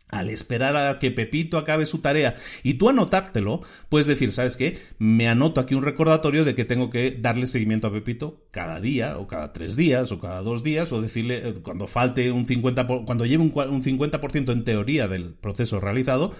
al 0.08 0.30
esperar 0.30 0.76
a 0.76 0.98
que 0.98 1.10
Pepito 1.10 1.58
acabe 1.58 1.84
su 1.84 1.98
tarea 1.98 2.36
y 2.62 2.74
tú 2.74 2.88
anotártelo, 2.88 3.62
puedes 3.88 4.06
decir, 4.06 4.32
¿sabes 4.32 4.56
qué? 4.56 4.78
Me 4.98 5.28
anoto 5.28 5.60
aquí 5.60 5.74
un 5.74 5.82
recordatorio 5.82 6.44
de 6.44 6.54
que 6.54 6.64
tengo 6.64 6.90
que 6.90 7.10
darle 7.10 7.46
seguimiento 7.46 7.88
a 7.88 7.92
Pepito 7.92 8.46
cada 8.50 8.80
día, 8.80 9.18
o 9.18 9.26
cada 9.26 9.52
tres 9.52 9.76
días, 9.76 10.12
o 10.12 10.18
cada 10.18 10.42
dos 10.42 10.62
días, 10.62 10.92
o 10.92 11.02
decirle 11.02 11.48
eh, 11.48 11.54
cuando 11.62 11.86
falte 11.86 12.30
un 12.30 12.46
50%, 12.46 13.04
cuando 13.04 13.26
lleve 13.26 13.42
un, 13.42 13.52
un 13.52 13.82
50% 13.82 14.52
en 14.52 14.64
teoría 14.64 15.08
del 15.08 15.34
proceso 15.34 15.80
realizado, 15.80 16.34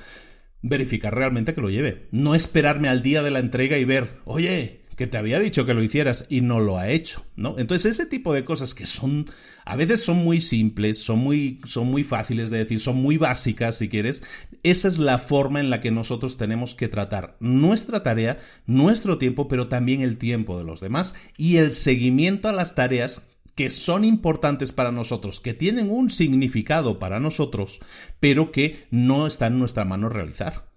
verificar 0.62 1.14
realmente 1.14 1.54
que 1.54 1.60
lo 1.60 1.70
lleve. 1.70 2.06
No 2.12 2.34
esperarme 2.34 2.88
al 2.88 3.02
día 3.02 3.22
de 3.22 3.30
la 3.30 3.40
entrega 3.40 3.78
y 3.78 3.84
ver, 3.84 4.20
oye, 4.24 4.85
que 4.96 5.06
te 5.06 5.18
había 5.18 5.38
dicho 5.38 5.66
que 5.66 5.74
lo 5.74 5.82
hicieras 5.82 6.26
y 6.28 6.40
no 6.40 6.58
lo 6.58 6.78
ha 6.78 6.88
hecho, 6.88 7.24
¿no? 7.36 7.58
Entonces 7.58 7.98
ese 7.98 8.06
tipo 8.06 8.32
de 8.32 8.44
cosas 8.44 8.74
que 8.74 8.86
son 8.86 9.26
a 9.64 9.76
veces 9.76 10.02
son 10.02 10.18
muy 10.18 10.40
simples, 10.40 10.98
son 10.98 11.18
muy 11.18 11.60
son 11.64 11.88
muy 11.88 12.02
fáciles 12.02 12.50
de 12.50 12.58
decir, 12.58 12.80
son 12.80 12.96
muy 12.96 13.18
básicas 13.18 13.76
si 13.76 13.88
quieres, 13.88 14.22
esa 14.62 14.88
es 14.88 14.98
la 14.98 15.18
forma 15.18 15.60
en 15.60 15.70
la 15.70 15.80
que 15.80 15.90
nosotros 15.90 16.36
tenemos 16.36 16.74
que 16.74 16.88
tratar 16.88 17.36
nuestra 17.40 18.02
tarea, 18.02 18.38
nuestro 18.66 19.18
tiempo, 19.18 19.48
pero 19.48 19.68
también 19.68 20.00
el 20.00 20.18
tiempo 20.18 20.58
de 20.58 20.64
los 20.64 20.80
demás 20.80 21.14
y 21.36 21.56
el 21.56 21.72
seguimiento 21.72 22.48
a 22.48 22.52
las 22.52 22.74
tareas 22.74 23.22
que 23.54 23.70
son 23.70 24.04
importantes 24.04 24.70
para 24.70 24.92
nosotros, 24.92 25.40
que 25.40 25.54
tienen 25.54 25.90
un 25.90 26.10
significado 26.10 26.98
para 26.98 27.20
nosotros, 27.20 27.80
pero 28.20 28.52
que 28.52 28.86
no 28.90 29.26
está 29.26 29.46
en 29.46 29.58
nuestra 29.58 29.84
mano 29.84 30.10
realizar. 30.10 30.75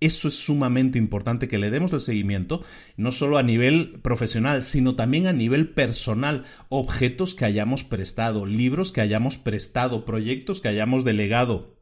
Eso 0.00 0.28
es 0.28 0.34
sumamente 0.34 0.98
importante 0.98 1.46
que 1.46 1.58
le 1.58 1.70
demos 1.70 1.92
el 1.92 2.00
seguimiento, 2.00 2.62
no 2.96 3.10
solo 3.10 3.36
a 3.36 3.42
nivel 3.42 4.00
profesional, 4.02 4.64
sino 4.64 4.96
también 4.96 5.26
a 5.26 5.32
nivel 5.32 5.70
personal. 5.70 6.44
Objetos 6.70 7.34
que 7.34 7.44
hayamos 7.44 7.84
prestado, 7.84 8.46
libros 8.46 8.92
que 8.92 9.02
hayamos 9.02 9.36
prestado, 9.36 10.06
proyectos 10.06 10.60
que 10.60 10.68
hayamos 10.68 11.04
delegado 11.04 11.79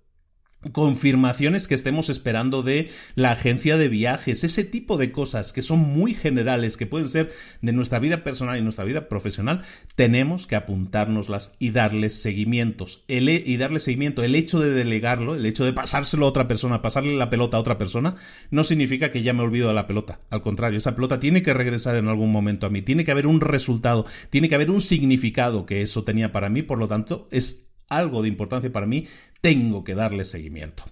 confirmaciones 0.73 1.69
que 1.69 1.75
estemos 1.75 2.09
esperando 2.09 2.63
de 2.63 2.91
la 3.15 3.33
agencia 3.33 3.77
de 3.77 3.89
viajes, 3.89 4.43
ese 4.43 4.65
tipo 4.65 4.97
de 4.97 5.13
cosas 5.13 5.53
que 5.53 5.63
son 5.63 5.79
muy 5.79 6.15
generales, 6.15 6.77
que 6.77 6.87
pueden 6.87 7.09
ser 7.09 7.33
de 7.63 7.73
nuestra 7.73 8.01
vida 8.01 8.25
personal 8.25 8.59
y 8.59 8.63
nuestra 8.63 8.85
vida 8.85 9.09
profesional, 9.09 9.63
tenemos 9.95 10.47
que 10.47 10.57
apuntárnoslas 10.57 11.57
y 11.61 11.71
darles 11.71 12.21
seguimientos. 12.21 13.05
El, 13.07 13.29
y 13.29 13.57
darle 13.57 13.79
seguimiento, 13.79 14.25
el 14.25 14.35
hecho 14.35 14.59
de 14.59 14.71
delegarlo, 14.71 15.37
el 15.37 15.47
hecho 15.47 15.65
de 15.65 15.73
pasárselo 15.73 16.27
a 16.27 16.31
otra 16.31 16.49
persona, 16.49 16.83
pasarle 16.83 17.15
la 17.15 17.31
pelota 17.31 17.57
a 17.57 17.61
otra 17.61 17.79
persona, 17.79 18.17
no 18.51 18.65
significa 18.65 19.13
que 19.13 19.23
ya 19.23 19.33
me 19.33 19.43
olvido 19.43 19.69
de 19.69 19.75
la 19.75 19.87
pelota. 19.87 20.21
Al 20.31 20.43
contrario, 20.43 20.79
esa 20.79 20.97
pelota 20.97 21.21
tiene 21.21 21.43
que 21.43 21.55
regresar 21.55 21.97
en 21.97 22.09
algún 22.09 22.33
momento 22.33 22.67
a 22.67 22.71
mí, 22.71 22.83
tiene 22.83 23.05
que 23.05 23.13
haber 23.13 23.29
un 23.29 23.41
resultado, 23.41 24.07
tiene 24.31 24.49
que 24.49 24.57
haber 24.57 24.71
un 24.71 24.81
significado 24.81 25.67
que 25.67 25.83
eso 25.83 26.03
tenía 26.03 26.33
para 26.33 26.49
mí, 26.49 26.63
por 26.63 26.79
lo 26.79 26.89
tanto, 26.89 27.29
es 27.31 27.69
algo 27.89 28.23
de 28.23 28.29
importancia 28.29 28.71
para 28.71 28.87
mí, 28.87 29.07
tengo 29.41 29.85
que 29.85 29.95
darle 29.95 30.25
seguimiento. 30.25 30.85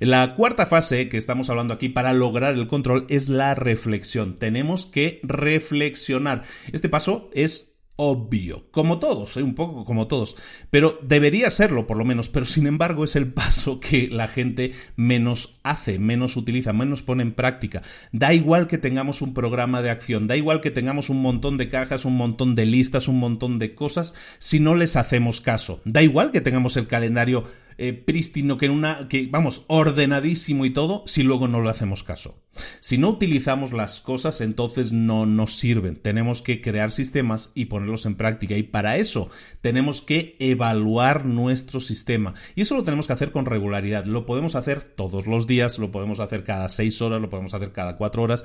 La 0.00 0.34
cuarta 0.34 0.66
fase 0.66 1.08
que 1.08 1.18
estamos 1.18 1.50
hablando 1.50 1.74
aquí 1.74 1.88
para 1.88 2.12
lograr 2.12 2.54
el 2.54 2.68
control 2.68 3.06
es 3.08 3.28
la 3.28 3.54
reflexión. 3.54 4.38
Tenemos 4.38 4.86
que 4.86 5.20
reflexionar. 5.24 6.42
Este 6.72 6.88
paso 6.88 7.30
es 7.34 7.72
obvio, 7.96 8.66
como 8.70 8.98
todos, 8.98 9.36
¿eh? 9.36 9.42
un 9.42 9.54
poco 9.54 9.84
como 9.84 10.08
todos, 10.08 10.36
pero 10.70 10.98
debería 11.02 11.50
serlo 11.50 11.86
por 11.86 11.98
lo 11.98 12.04
menos, 12.04 12.30
pero 12.30 12.46
sin 12.46 12.66
embargo 12.66 13.04
es 13.04 13.16
el 13.16 13.32
paso 13.32 13.80
que 13.80 14.08
la 14.08 14.28
gente 14.28 14.72
menos 14.96 15.60
hace, 15.62 15.98
menos 15.98 16.36
utiliza, 16.36 16.72
menos 16.72 17.02
pone 17.02 17.22
en 17.22 17.32
práctica. 17.34 17.82
Da 18.10 18.32
igual 18.32 18.66
que 18.66 18.78
tengamos 18.78 19.20
un 19.20 19.34
programa 19.34 19.82
de 19.82 19.90
acción, 19.90 20.26
da 20.26 20.36
igual 20.36 20.60
que 20.60 20.70
tengamos 20.70 21.10
un 21.10 21.20
montón 21.20 21.58
de 21.58 21.68
cajas, 21.68 22.04
un 22.04 22.16
montón 22.16 22.54
de 22.54 22.66
listas, 22.66 23.08
un 23.08 23.18
montón 23.18 23.58
de 23.58 23.74
cosas, 23.74 24.14
si 24.38 24.58
no 24.58 24.74
les 24.74 24.96
hacemos 24.96 25.40
caso. 25.40 25.82
Da 25.84 26.02
igual 26.02 26.30
que 26.32 26.40
tengamos 26.40 26.76
el 26.78 26.86
calendario 26.86 27.44
eh, 27.78 27.92
prístino, 27.92 28.58
que, 28.58 28.66
en 28.66 28.72
una, 28.72 29.08
que 29.08 29.26
vamos, 29.30 29.64
ordenadísimo 29.68 30.64
y 30.64 30.70
todo, 30.70 31.02
si 31.06 31.22
luego 31.22 31.48
no 31.48 31.62
le 31.62 31.70
hacemos 31.70 32.02
caso. 32.02 32.42
Si 32.80 32.98
no 32.98 33.08
utilizamos 33.08 33.72
las 33.72 34.00
cosas, 34.00 34.40
entonces 34.40 34.92
no 34.92 35.24
nos 35.24 35.56
sirven. 35.56 35.96
Tenemos 35.96 36.42
que 36.42 36.60
crear 36.60 36.90
sistemas 36.90 37.50
y 37.54 37.66
ponerlos 37.66 38.04
en 38.04 38.16
práctica. 38.16 38.56
Y 38.56 38.62
para 38.62 38.96
eso 38.96 39.30
tenemos 39.62 40.02
que 40.02 40.36
evaluar 40.38 41.24
nuestro 41.24 41.80
sistema. 41.80 42.34
Y 42.54 42.62
eso 42.62 42.76
lo 42.76 42.84
tenemos 42.84 43.06
que 43.06 43.14
hacer 43.14 43.32
con 43.32 43.46
regularidad. 43.46 44.04
Lo 44.04 44.26
podemos 44.26 44.54
hacer 44.54 44.84
todos 44.84 45.26
los 45.26 45.46
días, 45.46 45.78
lo 45.78 45.90
podemos 45.90 46.20
hacer 46.20 46.44
cada 46.44 46.68
seis 46.68 47.00
horas, 47.00 47.20
lo 47.20 47.30
podemos 47.30 47.54
hacer 47.54 47.72
cada 47.72 47.96
cuatro 47.96 48.22
horas. 48.22 48.44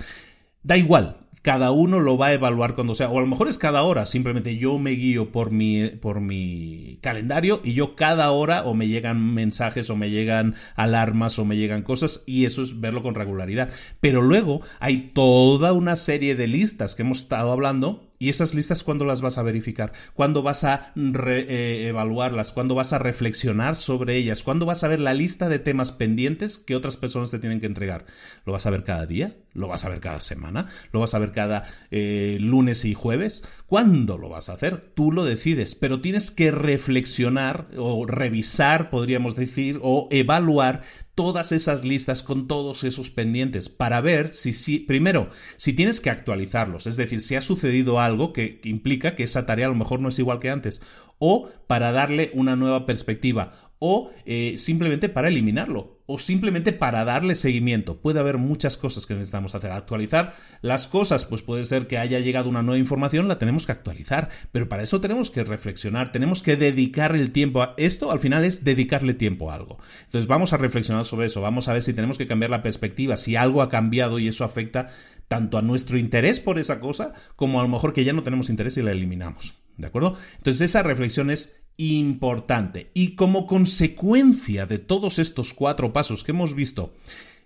Da 0.67 0.75
igual, 0.75 1.15
cada 1.43 1.71
uno 1.71 2.01
lo 2.01 2.17
va 2.17 2.25
a 2.25 2.33
evaluar 2.33 2.75
cuando 2.75 2.93
sea, 2.93 3.07
o 3.07 3.17
a 3.17 3.21
lo 3.21 3.27
mejor 3.27 3.47
es 3.47 3.57
cada 3.57 3.83
hora, 3.83 4.05
simplemente 4.05 4.57
yo 4.57 4.77
me 4.77 4.91
guío 4.91 5.31
por 5.31 5.49
mi, 5.49 5.87
por 5.87 6.19
mi 6.19 6.99
calendario 7.01 7.61
y 7.63 7.73
yo 7.73 7.95
cada 7.95 8.29
hora 8.31 8.63
o 8.63 8.73
me 8.73 8.89
llegan 8.89 9.33
mensajes 9.33 9.89
o 9.89 9.95
me 9.95 10.09
llegan 10.09 10.55
alarmas 10.75 11.39
o 11.39 11.45
me 11.45 11.55
llegan 11.55 11.83
cosas 11.83 12.25
y 12.27 12.43
eso 12.43 12.63
es 12.63 12.81
verlo 12.81 13.01
con 13.01 13.15
regularidad. 13.15 13.69
Pero 14.01 14.21
luego 14.21 14.59
hay 14.81 15.11
toda 15.13 15.71
una 15.71 15.95
serie 15.95 16.35
de 16.35 16.47
listas 16.47 16.95
que 16.95 17.03
hemos 17.03 17.19
estado 17.19 17.53
hablando 17.53 18.06
¿Y 18.19 18.29
esas 18.29 18.55
listas 18.55 18.83
cuándo 18.83 19.05
las 19.05 19.21
vas 19.21 19.37
a 19.37 19.43
verificar? 19.43 19.93
¿Cuándo 20.13 20.41
vas 20.41 20.63
a 20.63 20.91
eh, 20.95 21.85
evaluarlas? 21.87 22.51
¿Cuándo 22.51 22.73
vas 22.73 22.91
a 22.93 22.97
reflexionar 22.99 23.75
sobre 23.75 24.15
ellas? 24.15 24.41
¿Cuándo 24.41 24.65
vas 24.65 24.83
a 24.83 24.87
ver 24.87 24.99
la 24.99 25.13
lista 25.13 25.49
de 25.49 25.59
temas 25.59 25.91
pendientes 25.91 26.57
que 26.57 26.75
otras 26.75 26.97
personas 26.97 27.29
te 27.29 27.37
tienen 27.37 27.59
que 27.59 27.67
entregar? 27.67 28.05
¿Lo 28.45 28.53
vas 28.53 28.65
a 28.65 28.71
ver 28.71 28.83
cada 28.83 29.05
día? 29.05 29.35
¿Lo 29.53 29.67
vas 29.67 29.85
a 29.85 29.89
ver 29.89 29.99
cada 29.99 30.19
semana? 30.19 30.65
¿Lo 30.91 30.99
vas 30.99 31.13
a 31.13 31.19
ver 31.19 31.31
cada 31.31 31.63
eh, 31.91 32.37
lunes 32.39 32.85
y 32.85 32.95
jueves? 32.95 33.43
¿Cuándo 33.67 34.17
lo 34.17 34.29
vas 34.29 34.49
a 34.49 34.53
hacer? 34.53 34.91
Tú 34.95 35.11
lo 35.11 35.23
decides, 35.23 35.75
pero 35.75 36.01
tienes 36.01 36.31
que 36.31 36.49
reflexionar 36.49 37.67
o 37.77 38.05
revisar, 38.07 38.89
podríamos 38.89 39.35
decir, 39.35 39.79
o 39.83 40.07
evaluar 40.09 40.81
todas 41.17 41.51
esas 41.51 41.83
listas 41.83 42.21
con 42.21 42.47
todos 42.47 42.83
esos 42.83 43.09
pendientes 43.09 43.69
para 43.69 44.01
ver 44.01 44.35
si, 44.35 44.53
si, 44.53 44.77
primero, 44.77 45.29
si 45.55 45.73
tienes 45.73 45.99
que 45.99 46.11
actualizarlos, 46.11 46.85
es 46.85 46.95
decir, 46.95 47.21
si 47.21 47.33
ha 47.33 47.41
sucedido 47.41 47.99
algo 47.99 48.33
que, 48.33 48.61
implica 48.65 49.15
que 49.15 49.23
esa 49.23 49.47
tarea 49.47 49.65
a 49.65 49.69
lo 49.69 49.75
mejor 49.75 49.99
no 49.99 50.09
es 50.09 50.19
igual 50.19 50.39
que 50.39 50.51
antes, 50.51 50.79
o 51.17 51.49
para 51.65 51.91
darle 51.91 52.29
una 52.35 52.55
nueva 52.55 52.85
perspectiva, 52.85 53.71
o 53.79 54.11
eh, 54.27 54.53
simplemente 54.57 55.09
para 55.09 55.29
eliminarlo 55.29 55.96
o 56.07 56.17
simplemente 56.17 56.73
para 56.73 57.05
darle 57.05 57.35
seguimiento. 57.35 57.97
Puede 57.97 58.19
haber 58.19 58.37
muchas 58.37 58.77
cosas 58.77 59.05
que 59.05 59.13
necesitamos 59.13 59.53
hacer. 59.53 59.71
Actualizar 59.71 60.33
las 60.61 60.87
cosas, 60.87 61.25
pues 61.25 61.41
puede 61.41 61.65
ser 61.65 61.85
que 61.85 61.97
haya 61.97 62.19
llegado 62.19 62.49
una 62.49 62.63
nueva 62.63 62.79
información, 62.79 63.27
la 63.27 63.37
tenemos 63.37 63.65
que 63.65 63.73
actualizar, 63.73 64.29
pero 64.51 64.69
para 64.69 64.83
eso 64.83 65.01
tenemos 65.01 65.29
que 65.29 65.43
reflexionar, 65.43 66.11
tenemos 66.11 66.41
que 66.41 66.55
dedicar 66.55 67.15
el 67.15 67.31
tiempo 67.31 67.61
a 67.61 67.73
esto, 67.77 68.09
al 68.09 68.19
final 68.19 68.45
es 68.45 68.63
dedicarle 68.63 69.13
tiempo 69.13 69.51
a 69.51 69.55
algo. 69.55 69.77
Entonces 70.05 70.27
vamos 70.27 70.53
a 70.53 70.57
reflexionar 70.57 71.05
sobre 71.05 71.27
eso, 71.27 71.41
vamos 71.41 71.67
a 71.67 71.73
ver 71.73 71.83
si 71.83 71.93
tenemos 71.93 72.17
que 72.17 72.25
cambiar 72.25 72.51
la 72.51 72.63
perspectiva, 72.63 73.17
si 73.17 73.35
algo 73.35 73.61
ha 73.61 73.69
cambiado 73.69 74.17
y 74.17 74.27
eso 74.27 74.45
afecta 74.45 74.87
tanto 75.27 75.57
a 75.57 75.61
nuestro 75.61 75.97
interés 75.97 76.39
por 76.39 76.59
esa 76.59 76.79
cosa 76.79 77.13
como 77.35 77.59
a 77.59 77.63
lo 77.63 77.69
mejor 77.69 77.93
que 77.93 78.03
ya 78.03 78.13
no 78.13 78.23
tenemos 78.23 78.49
interés 78.49 78.77
y 78.77 78.81
la 78.81 78.91
eliminamos. 78.91 79.55
¿De 79.77 79.87
acuerdo? 79.87 80.17
Entonces 80.37 80.61
esa 80.61 80.83
reflexión 80.83 81.29
es 81.29 81.61
importante. 81.77 82.89
Y 82.93 83.15
como 83.15 83.45
consecuencia 83.45 84.65
de 84.65 84.79
todos 84.79 85.19
estos 85.19 85.53
cuatro 85.53 85.93
pasos 85.93 86.23
que 86.23 86.31
hemos 86.31 86.55
visto, 86.55 86.93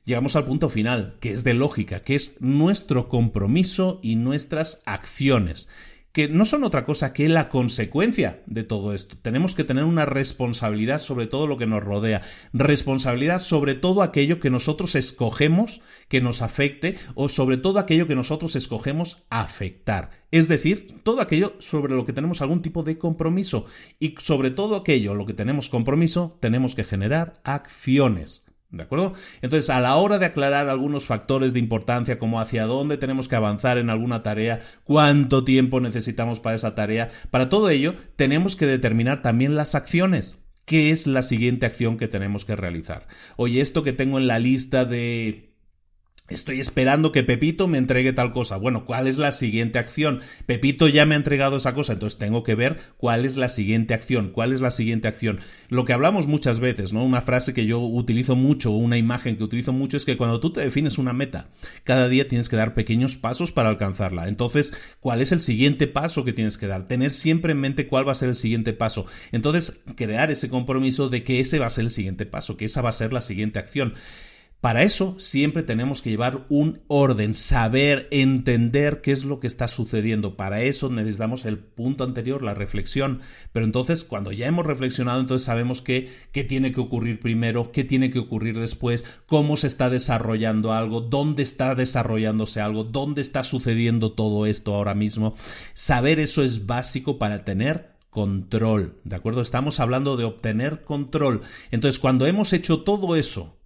llegamos 0.06 0.36
al 0.36 0.46
punto 0.46 0.70
final, 0.70 1.18
que 1.20 1.32
es 1.32 1.44
de 1.44 1.54
lógica, 1.54 2.02
que 2.02 2.16
es 2.16 2.40
nuestro 2.42 3.10
compromiso 3.10 4.00
y 4.02 4.16
nuestras 4.16 4.84
acciones 4.86 5.68
que 6.12 6.28
no 6.28 6.46
son 6.46 6.64
otra 6.64 6.84
cosa 6.84 7.14
que 7.14 7.30
la 7.30 7.50
consecuencia 7.50 8.42
de 8.46 8.64
todo 8.64 8.94
esto. 8.94 9.18
Tenemos 9.22 9.56
que 9.56 9.64
tener 9.64 9.84
una 9.84 10.06
responsabilidad 10.06 11.00
sobre 11.00 11.28
todo 11.28 11.48
lo 11.48 11.58
que 11.58 11.68
nos 11.68 11.84
rodea, 11.84 12.22
responsabilidad 12.54 13.40
sobre 13.40 13.76
todo 13.76 14.02
aquello 14.02 14.40
que 14.40 14.50
nosotros 14.50 14.96
escogemos 14.96 15.82
que 16.08 16.22
nos 16.22 16.42
afecte 16.42 16.98
o 17.16 17.30
sobre 17.30 17.58
todo 17.58 17.80
aquello 17.80 18.08
que 18.08 18.16
nosotros 18.16 18.56
escogemos 18.56 19.24
afectar. 19.30 20.12
Es 20.32 20.48
decir, 20.48 20.88
todo 21.04 21.22
aquello 21.22 21.56
sobre 21.60 21.96
lo 21.96 22.06
que 22.06 22.14
tenemos 22.14 22.42
algún 22.42 22.62
tipo 22.62 22.84
de 22.84 22.98
compromiso 22.98 23.66
y 24.00 24.16
sobre 24.20 24.52
todo 24.52 24.76
aquello 24.76 25.16
lo 25.16 25.26
que 25.26 25.34
tenemos 25.34 25.70
compromiso 25.70 26.38
tenemos 26.42 26.76
que 26.76 26.84
generar 26.84 27.34
acciones. 27.44 28.51
¿De 28.72 28.84
acuerdo? 28.84 29.14
Entonces, 29.42 29.70
a 29.70 29.82
la 29.82 29.96
hora 29.96 30.18
de 30.18 30.26
aclarar 30.26 30.70
algunos 30.70 31.06
factores 31.06 31.54
de 31.54 31.60
importancia, 31.60 32.18
como 32.18 32.40
hacia 32.40 32.66
dónde 32.66 32.98
tenemos 32.98 33.28
que 33.28 33.36
avanzar 33.36 33.78
en 33.78 33.90
alguna 33.90 34.24
tarea, 34.24 34.62
cuánto 34.86 35.44
tiempo 35.44 35.82
necesitamos 35.82 36.40
para 36.40 36.56
esa 36.56 36.74
tarea, 36.74 37.10
para 37.32 37.50
todo 37.50 37.70
ello 37.70 37.96
tenemos 38.16 38.56
que 38.56 38.66
determinar 38.66 39.22
también 39.22 39.56
las 39.56 39.76
acciones. 39.76 40.38
¿Qué 40.64 40.92
es 40.92 41.06
la 41.06 41.22
siguiente 41.22 41.66
acción 41.66 41.98
que 41.98 42.08
tenemos 42.08 42.46
que 42.46 42.56
realizar? 42.56 43.08
Oye, 43.36 43.60
esto 43.60 43.84
que 43.84 43.92
tengo 43.92 44.20
en 44.20 44.28
la 44.28 44.40
lista 44.40 44.86
de 44.86 45.51
Estoy 46.32 46.62
esperando 46.62 47.12
que 47.12 47.24
Pepito 47.24 47.68
me 47.68 47.78
entregue 47.78 48.14
tal 48.14 48.32
cosa. 48.32 48.56
Bueno, 48.56 48.86
¿cuál 48.86 49.08
es 49.08 49.18
la 49.18 49.34
siguiente 49.34 49.80
acción? 49.80 50.22
Pepito 50.46 50.88
ya 50.88 51.06
me 51.06 51.16
ha 51.16 51.18
entregado 51.18 51.58
esa 51.58 51.74
cosa, 51.74 51.94
entonces 51.94 52.18
tengo 52.18 52.42
que 52.44 52.56
ver 52.56 52.78
cuál 52.96 53.26
es 53.26 53.36
la 53.36 53.50
siguiente 53.50 53.94
acción, 53.94 54.30
cuál 54.30 54.54
es 54.54 54.62
la 54.62 54.72
siguiente 54.72 55.10
acción. 55.10 55.42
Lo 55.68 55.84
que 55.84 55.92
hablamos 55.92 56.28
muchas 56.28 56.62
veces, 56.62 56.94
¿no? 56.94 57.04
Una 57.04 57.20
frase 57.20 57.54
que 57.54 57.66
yo 57.66 57.80
utilizo 57.80 58.38
mucho, 58.38 58.72
una 58.72 58.98
imagen 58.98 59.36
que 59.36 59.44
utilizo 59.44 59.74
mucho 59.74 59.98
es 59.98 60.06
que 60.06 60.16
cuando 60.16 60.40
tú 60.40 60.54
te 60.54 60.62
defines 60.62 60.98
una 60.98 61.12
meta, 61.12 61.50
cada 61.84 62.08
día 62.08 62.30
tienes 62.30 62.48
que 62.48 62.56
dar 62.56 62.76
pequeños 62.76 63.18
pasos 63.18 63.52
para 63.52 63.68
alcanzarla. 63.68 64.30
Entonces, 64.30 64.74
¿cuál 65.02 65.22
es 65.22 65.34
el 65.34 65.42
siguiente 65.42 65.88
paso 65.88 66.24
que 66.24 66.32
tienes 66.32 66.58
que 66.58 66.68
dar? 66.68 66.88
Tener 66.88 67.12
siempre 67.12 67.52
en 67.52 67.60
mente 67.60 67.88
cuál 67.88 68.08
va 68.08 68.14
a 68.14 68.16
ser 68.16 68.30
el 68.30 68.36
siguiente 68.36 68.72
paso. 68.72 69.06
Entonces, 69.34 69.84
crear 69.98 70.32
ese 70.32 70.48
compromiso 70.48 71.10
de 71.10 71.24
que 71.24 71.42
ese 71.42 71.60
va 71.60 71.66
a 71.66 71.72
ser 71.72 71.84
el 71.84 71.92
siguiente 71.92 72.26
paso, 72.26 72.56
que 72.56 72.66
esa 72.66 72.82
va 72.82 72.90
a 72.90 72.94
ser 72.94 73.12
la 73.12 73.22
siguiente 73.22 73.60
acción. 73.60 73.96
Para 74.62 74.84
eso 74.84 75.16
siempre 75.18 75.64
tenemos 75.64 76.04
que 76.04 76.12
llevar 76.12 76.46
un 76.50 76.82
orden, 76.88 77.34
saber, 77.34 78.08
entender 78.12 79.02
qué 79.02 79.12
es 79.12 79.26
lo 79.26 79.40
que 79.40 79.48
está 79.48 79.68
sucediendo. 79.68 80.38
Para 80.38 80.62
eso 80.62 80.88
necesitamos 80.92 81.46
el 81.46 81.58
punto 81.58 82.04
anterior, 82.04 82.44
la 82.44 82.54
reflexión. 82.54 83.22
Pero 83.54 83.66
entonces, 83.66 84.04
cuando 84.04 84.32
ya 84.32 84.46
hemos 84.46 84.68
reflexionado, 84.68 85.20
entonces 85.20 85.48
sabemos 85.48 85.82
qué, 85.82 86.10
qué 86.32 86.44
tiene 86.44 86.72
que 86.72 86.80
ocurrir 86.80 87.20
primero, 87.20 87.72
qué 87.72 87.84
tiene 87.84 88.12
que 88.12 88.20
ocurrir 88.20 88.60
después, 88.60 89.04
cómo 89.26 89.58
se 89.58 89.66
está 89.66 89.90
desarrollando 89.90 90.74
algo, 90.74 91.02
dónde 91.02 91.42
está 91.42 91.74
desarrollándose 91.74 92.62
algo, 92.62 92.84
dónde 92.84 93.22
está 93.22 93.42
sucediendo 93.42 94.12
todo 94.12 94.46
esto 94.46 94.76
ahora 94.76 94.94
mismo. 94.94 95.34
Saber 95.74 96.20
eso 96.20 96.44
es 96.44 96.68
básico 96.68 97.18
para 97.18 97.46
tener 97.46 97.96
control, 98.12 99.00
¿de 99.06 99.16
acuerdo? 99.16 99.42
Estamos 99.42 99.80
hablando 99.80 100.18
de 100.18 100.26
obtener 100.26 100.84
control. 100.84 101.42
Entonces, 101.72 101.98
cuando 101.98 102.28
hemos 102.28 102.54
hecho 102.54 102.82
todo 102.82 103.16
eso, 103.16 103.58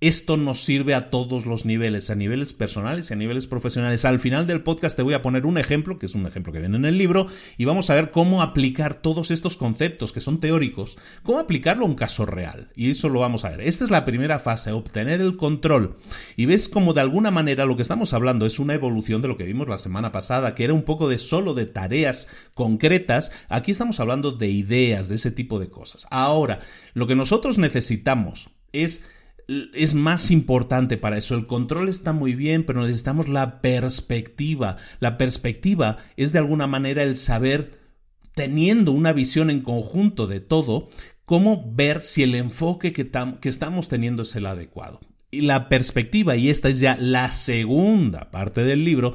esto 0.00 0.36
nos 0.36 0.60
sirve 0.60 0.94
a 0.94 1.10
todos 1.10 1.44
los 1.44 1.64
niveles, 1.64 2.08
a 2.08 2.14
niveles 2.14 2.52
personales 2.52 3.10
y 3.10 3.14
a 3.14 3.16
niveles 3.16 3.48
profesionales. 3.48 4.04
Al 4.04 4.20
final 4.20 4.46
del 4.46 4.62
podcast 4.62 4.96
te 4.96 5.02
voy 5.02 5.14
a 5.14 5.22
poner 5.22 5.44
un 5.44 5.58
ejemplo, 5.58 5.98
que 5.98 6.06
es 6.06 6.14
un 6.14 6.24
ejemplo 6.24 6.52
que 6.52 6.60
viene 6.60 6.76
en 6.76 6.84
el 6.84 6.98
libro, 6.98 7.26
y 7.56 7.64
vamos 7.64 7.90
a 7.90 7.96
ver 7.96 8.12
cómo 8.12 8.40
aplicar 8.40 8.94
todos 8.94 9.32
estos 9.32 9.56
conceptos 9.56 10.12
que 10.12 10.20
son 10.20 10.38
teóricos, 10.38 10.98
cómo 11.24 11.40
aplicarlo 11.40 11.84
a 11.84 11.88
un 11.88 11.96
caso 11.96 12.26
real. 12.26 12.70
Y 12.76 12.92
eso 12.92 13.08
lo 13.08 13.20
vamos 13.20 13.44
a 13.44 13.50
ver. 13.50 13.62
Esta 13.62 13.84
es 13.84 13.90
la 13.90 14.04
primera 14.04 14.38
fase, 14.38 14.70
obtener 14.70 15.20
el 15.20 15.36
control. 15.36 15.96
Y 16.36 16.46
ves 16.46 16.68
como 16.68 16.92
de 16.92 17.00
alguna 17.00 17.32
manera 17.32 17.66
lo 17.66 17.74
que 17.74 17.82
estamos 17.82 18.12
hablando 18.12 18.46
es 18.46 18.60
una 18.60 18.74
evolución 18.74 19.20
de 19.20 19.28
lo 19.28 19.36
que 19.36 19.46
vimos 19.46 19.68
la 19.68 19.78
semana 19.78 20.12
pasada, 20.12 20.54
que 20.54 20.62
era 20.62 20.74
un 20.74 20.84
poco 20.84 21.08
de 21.08 21.18
solo 21.18 21.54
de 21.54 21.66
tareas 21.66 22.28
concretas. 22.54 23.32
Aquí 23.48 23.72
estamos 23.72 23.98
hablando 23.98 24.30
de 24.30 24.48
ideas, 24.48 25.08
de 25.08 25.16
ese 25.16 25.32
tipo 25.32 25.58
de 25.58 25.70
cosas. 25.70 26.06
Ahora, 26.10 26.60
lo 26.94 27.08
que 27.08 27.16
nosotros 27.16 27.58
necesitamos 27.58 28.50
es 28.72 29.04
es 29.48 29.94
más 29.94 30.30
importante 30.30 30.98
para 30.98 31.16
eso. 31.16 31.34
El 31.34 31.46
control 31.46 31.88
está 31.88 32.12
muy 32.12 32.34
bien, 32.34 32.64
pero 32.64 32.82
necesitamos 32.82 33.28
la 33.28 33.60
perspectiva. 33.60 34.76
La 35.00 35.16
perspectiva 35.18 35.98
es 36.16 36.32
de 36.32 36.38
alguna 36.38 36.66
manera 36.66 37.02
el 37.02 37.16
saber, 37.16 37.78
teniendo 38.34 38.92
una 38.92 39.12
visión 39.12 39.50
en 39.50 39.62
conjunto 39.62 40.26
de 40.26 40.40
todo, 40.40 40.90
cómo 41.24 41.72
ver 41.74 42.02
si 42.02 42.22
el 42.22 42.34
enfoque 42.34 42.92
que, 42.92 43.10
que 43.40 43.48
estamos 43.48 43.88
teniendo 43.88 44.22
es 44.22 44.36
el 44.36 44.46
adecuado 44.46 45.00
la 45.30 45.68
perspectiva, 45.68 46.36
y 46.36 46.48
esta 46.48 46.70
es 46.70 46.80
ya 46.80 46.96
la 46.98 47.30
segunda 47.30 48.30
parte 48.30 48.64
del 48.64 48.84
libro, 48.84 49.12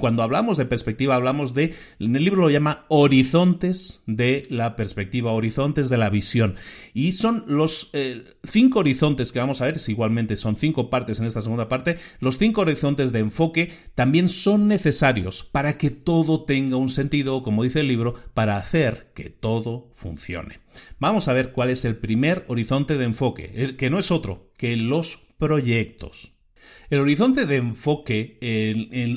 cuando 0.00 0.24
hablamos 0.24 0.56
de 0.56 0.66
perspectiva 0.66 1.14
hablamos 1.14 1.54
de, 1.54 1.74
en 2.00 2.16
el 2.16 2.24
libro 2.24 2.42
lo 2.42 2.50
llama 2.50 2.84
horizontes 2.88 4.02
de 4.06 4.46
la 4.50 4.74
perspectiva, 4.74 5.32
horizontes 5.32 5.88
de 5.88 5.98
la 5.98 6.10
visión. 6.10 6.56
Y 6.92 7.12
son 7.12 7.44
los 7.46 7.90
eh, 7.92 8.24
cinco 8.42 8.80
horizontes 8.80 9.30
que 9.30 9.38
vamos 9.38 9.60
a 9.60 9.66
ver, 9.66 9.80
igualmente 9.86 10.36
son 10.36 10.56
cinco 10.56 10.90
partes 10.90 11.20
en 11.20 11.26
esta 11.26 11.42
segunda 11.42 11.68
parte, 11.68 11.98
los 12.18 12.38
cinco 12.38 12.62
horizontes 12.62 13.12
de 13.12 13.20
enfoque 13.20 13.72
también 13.94 14.28
son 14.28 14.66
necesarios 14.66 15.44
para 15.44 15.78
que 15.78 15.90
todo 15.90 16.44
tenga 16.44 16.76
un 16.76 16.88
sentido, 16.88 17.44
como 17.44 17.62
dice 17.62 17.80
el 17.80 17.88
libro, 17.88 18.14
para 18.34 18.56
hacer 18.56 19.12
que 19.14 19.30
todo 19.30 19.90
funcione. 19.94 20.58
Vamos 20.98 21.28
a 21.28 21.32
ver 21.32 21.52
cuál 21.52 21.70
es 21.70 21.84
el 21.84 21.96
primer 21.96 22.44
horizonte 22.48 22.98
de 22.98 23.04
enfoque, 23.04 23.76
que 23.78 23.90
no 23.90 24.00
es 24.00 24.10
otro 24.10 24.50
que 24.56 24.76
los 24.76 25.23
proyectos. 25.44 26.32
El 26.88 27.00
horizonte 27.00 27.44
de 27.44 27.56
enfoque 27.56 28.38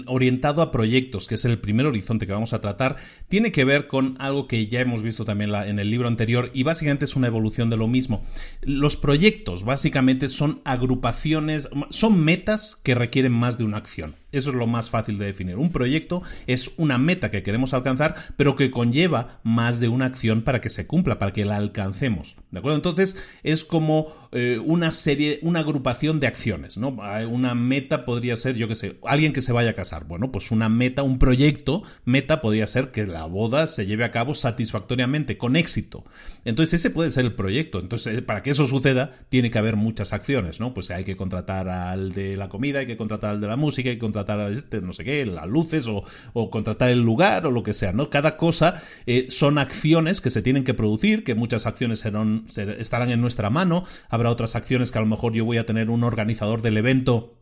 orientado 0.07 0.61
a 0.61 0.73
proyectos, 0.73 1.25
que 1.25 1.35
es 1.35 1.45
el 1.45 1.57
primer 1.57 1.85
horizonte 1.85 2.27
que 2.27 2.33
vamos 2.33 2.51
a 2.51 2.59
tratar, 2.59 2.97
tiene 3.29 3.53
que 3.53 3.63
ver 3.63 3.87
con 3.87 4.17
algo 4.19 4.45
que 4.45 4.67
ya 4.67 4.81
hemos 4.81 5.03
visto 5.03 5.23
también 5.23 5.55
en 5.55 5.79
el 5.79 5.89
libro 5.89 6.09
anterior 6.09 6.51
y 6.53 6.63
básicamente 6.63 7.05
es 7.05 7.15
una 7.15 7.27
evolución 7.27 7.69
de 7.69 7.77
lo 7.77 7.87
mismo. 7.87 8.25
Los 8.59 8.97
proyectos 8.97 9.63
básicamente 9.63 10.27
son 10.27 10.61
agrupaciones, 10.65 11.69
son 11.91 12.19
metas 12.19 12.75
que 12.75 12.93
requieren 12.93 13.31
más 13.31 13.57
de 13.57 13.63
una 13.63 13.77
acción. 13.77 14.17
Eso 14.31 14.49
es 14.49 14.55
lo 14.57 14.67
más 14.67 14.89
fácil 14.89 15.17
de 15.17 15.25
definir. 15.25 15.55
Un 15.55 15.71
proyecto 15.71 16.21
es 16.47 16.71
una 16.75 16.97
meta 16.97 17.31
que 17.31 17.43
queremos 17.43 17.73
alcanzar, 17.73 18.15
pero 18.35 18.55
que 18.57 18.71
conlleva 18.71 19.39
más 19.43 19.79
de 19.79 19.87
una 19.87 20.05
acción 20.05 20.41
para 20.41 20.59
que 20.59 20.69
se 20.69 20.85
cumpla, 20.85 21.17
para 21.17 21.31
que 21.31 21.45
la 21.45 21.55
alcancemos. 21.55 22.35
¿De 22.51 22.59
acuerdo? 22.59 22.75
Entonces 22.75 23.17
es 23.43 23.63
como 23.63 24.13
eh, 24.33 24.59
una 24.63 24.91
serie, 24.91 25.39
una 25.43 25.61
agrupación 25.61 26.19
de 26.19 26.27
acciones, 26.27 26.77
¿no? 26.77 26.89
Una 27.29 27.55
meta 27.55 28.03
podría 28.03 28.35
ser, 28.35 28.57
yo 28.57 28.67
qué 28.67 28.75
sé, 28.75 28.99
alguien 29.05 29.31
que 29.31 29.41
se 29.41 29.53
vaya 29.53 29.69
a 29.69 29.73
casar. 29.73 30.05
Bueno, 30.05 30.29
pues 30.29 30.51
una 30.51 30.67
meta, 30.67 31.03
un 31.03 31.19
proyecto, 31.19 31.83
meta 32.03 32.41
podría 32.41 32.67
ser 32.67 32.91
que 32.91 33.07
la 33.07 33.25
boda 33.25 33.67
se 33.67 33.85
lleve 33.85 34.03
a 34.03 34.11
cabo 34.11 34.33
satisfactoriamente, 34.33 35.37
con 35.37 35.55
éxito. 35.55 36.03
Entonces 36.43 36.81
ese 36.81 36.89
puede 36.89 37.11
ser 37.11 37.23
el 37.23 37.33
proyecto. 37.33 37.79
Entonces, 37.79 38.21
para 38.23 38.43
que 38.43 38.49
eso 38.49 38.65
suceda, 38.65 39.13
tiene 39.29 39.51
que 39.51 39.57
haber 39.57 39.77
muchas 39.77 40.11
acciones, 40.11 40.59
¿no? 40.59 40.73
Pues 40.73 40.91
hay 40.91 41.05
que 41.05 41.15
contratar 41.15 41.69
al 41.69 42.11
de 42.11 42.35
la 42.35 42.49
comida, 42.49 42.79
hay 42.79 42.87
que 42.87 42.97
contratar 42.97 43.29
al 43.29 43.39
de 43.39 43.47
la 43.47 43.55
música, 43.55 43.89
hay 43.89 43.95
que 43.95 43.99
contratar 43.99 44.16
contratar 44.17 44.51
este, 44.51 44.81
no 44.81 44.93
sé 44.93 45.03
qué, 45.03 45.25
las 45.25 45.47
luces 45.47 45.87
o, 45.87 46.49
contratar 46.49 46.89
el 46.89 47.01
lugar 47.01 47.45
o 47.45 47.51
lo 47.51 47.63
que 47.63 47.73
sea, 47.73 47.91
¿no? 47.91 48.09
Cada 48.09 48.37
cosa 48.37 48.81
eh, 49.05 49.27
son 49.29 49.57
acciones 49.57 50.21
que 50.21 50.29
se 50.29 50.41
tienen 50.41 50.63
que 50.63 50.73
producir, 50.73 51.23
que 51.23 51.35
muchas 51.35 51.65
acciones 51.65 51.99
serán, 51.99 52.45
estarán 52.47 53.11
en 53.11 53.21
nuestra 53.21 53.49
mano, 53.49 53.83
habrá 54.09 54.31
otras 54.31 54.55
acciones 54.55 54.91
que 54.91 54.97
a 54.97 55.01
lo 55.01 55.07
mejor 55.07 55.33
yo 55.33 55.45
voy 55.45 55.57
a 55.57 55.65
tener 55.65 55.89
un 55.89 56.03
organizador 56.03 56.61
del 56.61 56.77
evento 56.77 57.33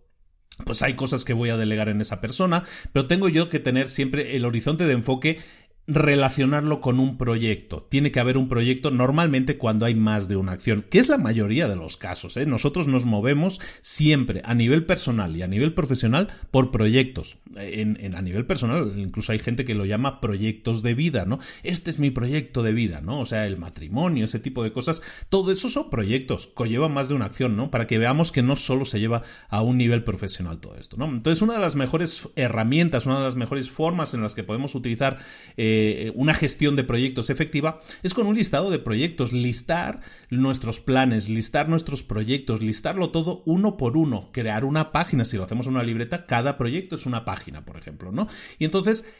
pues 0.63 0.81
hay 0.83 0.93
cosas 0.93 1.25
que 1.25 1.33
voy 1.33 1.49
a 1.49 1.57
delegar 1.57 1.89
en 1.89 1.99
esa 1.99 2.21
persona, 2.21 2.63
pero 2.93 3.07
tengo 3.07 3.27
yo 3.27 3.49
que 3.49 3.59
tener 3.59 3.89
siempre 3.89 4.37
el 4.37 4.45
horizonte 4.45 4.85
de 4.85 4.93
enfoque 4.93 5.39
relacionarlo 5.87 6.81
con 6.81 6.99
un 6.99 7.17
proyecto. 7.17 7.87
Tiene 7.89 8.11
que 8.11 8.19
haber 8.19 8.37
un 8.37 8.47
proyecto 8.47 8.89
normalmente 8.89 9.57
cuando 9.57 9.85
hay 9.85 9.93
más 9.93 10.27
de 10.27 10.35
una 10.35 10.53
acción, 10.53 10.85
que 10.89 10.97
es 10.97 11.09
la 11.09 11.17
mayoría 11.17 11.67
de 11.67 11.75
los 11.75 11.97
casos. 11.97 12.37
¿eh? 12.37 12.45
Nosotros 12.45 12.87
nos 12.87 13.05
movemos 13.05 13.61
siempre 13.81 14.41
a 14.45 14.55
nivel 14.55 14.85
personal 14.85 15.35
y 15.35 15.43
a 15.43 15.47
nivel 15.47 15.73
profesional 15.73 16.29
por 16.49 16.71
proyectos. 16.71 17.37
En, 17.55 18.15
a 18.15 18.21
nivel 18.21 18.45
personal, 18.45 18.93
incluso 18.97 19.31
hay 19.31 19.39
gente 19.39 19.63
que 19.63 19.75
lo 19.75 19.85
llama 19.85 20.21
proyectos 20.21 20.81
de 20.81 20.93
vida, 20.93 21.25
¿no? 21.25 21.39
Este 21.63 21.89
es 21.89 21.99
mi 21.99 22.11
proyecto 22.11 22.63
de 22.63 22.73
vida, 22.73 23.01
¿no? 23.01 23.19
O 23.19 23.25
sea, 23.25 23.45
el 23.45 23.57
matrimonio, 23.57 24.25
ese 24.25 24.39
tipo 24.39 24.63
de 24.63 24.73
cosas. 24.73 25.01
Todo 25.29 25.51
eso 25.51 25.69
son 25.69 25.89
proyectos, 25.89 26.47
conlleva 26.47 26.89
más 26.89 27.09
de 27.09 27.15
una 27.15 27.25
acción, 27.25 27.55
¿no? 27.55 27.69
Para 27.69 27.87
que 27.87 27.97
veamos 27.97 28.31
que 28.31 28.41
no 28.41 28.55
solo 28.55 28.85
se 28.85 28.99
lleva 28.99 29.21
a 29.49 29.61
un 29.61 29.77
nivel 29.77 30.03
profesional 30.03 30.59
todo 30.59 30.75
esto, 30.75 30.97
¿no? 30.97 31.05
Entonces, 31.05 31.41
una 31.41 31.53
de 31.53 31.59
las 31.59 31.75
mejores 31.75 32.27
herramientas, 32.35 33.05
una 33.05 33.19
de 33.19 33.23
las 33.23 33.35
mejores 33.35 33.69
formas 33.69 34.13
en 34.13 34.21
las 34.21 34.35
que 34.35 34.43
podemos 34.43 34.75
utilizar 34.75 35.17
eh, 35.57 35.74
eh, 35.75 36.11
una 36.15 36.33
gestión 36.33 36.75
de 36.75 36.83
proyectos 36.83 37.29
efectiva 37.29 37.81
es 38.03 38.13
con 38.13 38.27
un 38.27 38.35
listado 38.35 38.69
de 38.71 38.79
proyectos, 38.79 39.33
listar 39.33 40.01
nuestros 40.29 40.79
planes, 40.79 41.29
listar 41.29 41.69
nuestros 41.69 42.03
proyectos, 42.03 42.61
listarlo 42.61 43.11
todo 43.11 43.43
uno 43.45 43.77
por 43.77 43.97
uno, 43.97 44.29
crear 44.31 44.65
una 44.65 44.91
página, 44.91 45.25
si 45.25 45.37
lo 45.37 45.43
hacemos 45.43 45.67
en 45.67 45.73
una 45.73 45.83
libreta, 45.83 46.25
cada 46.25 46.57
proyecto 46.57 46.95
es 46.95 47.05
una 47.05 47.25
página, 47.25 47.65
por 47.65 47.77
ejemplo, 47.77 48.11
¿no? 48.11 48.27
Y 48.59 48.65
entonces 48.65 49.13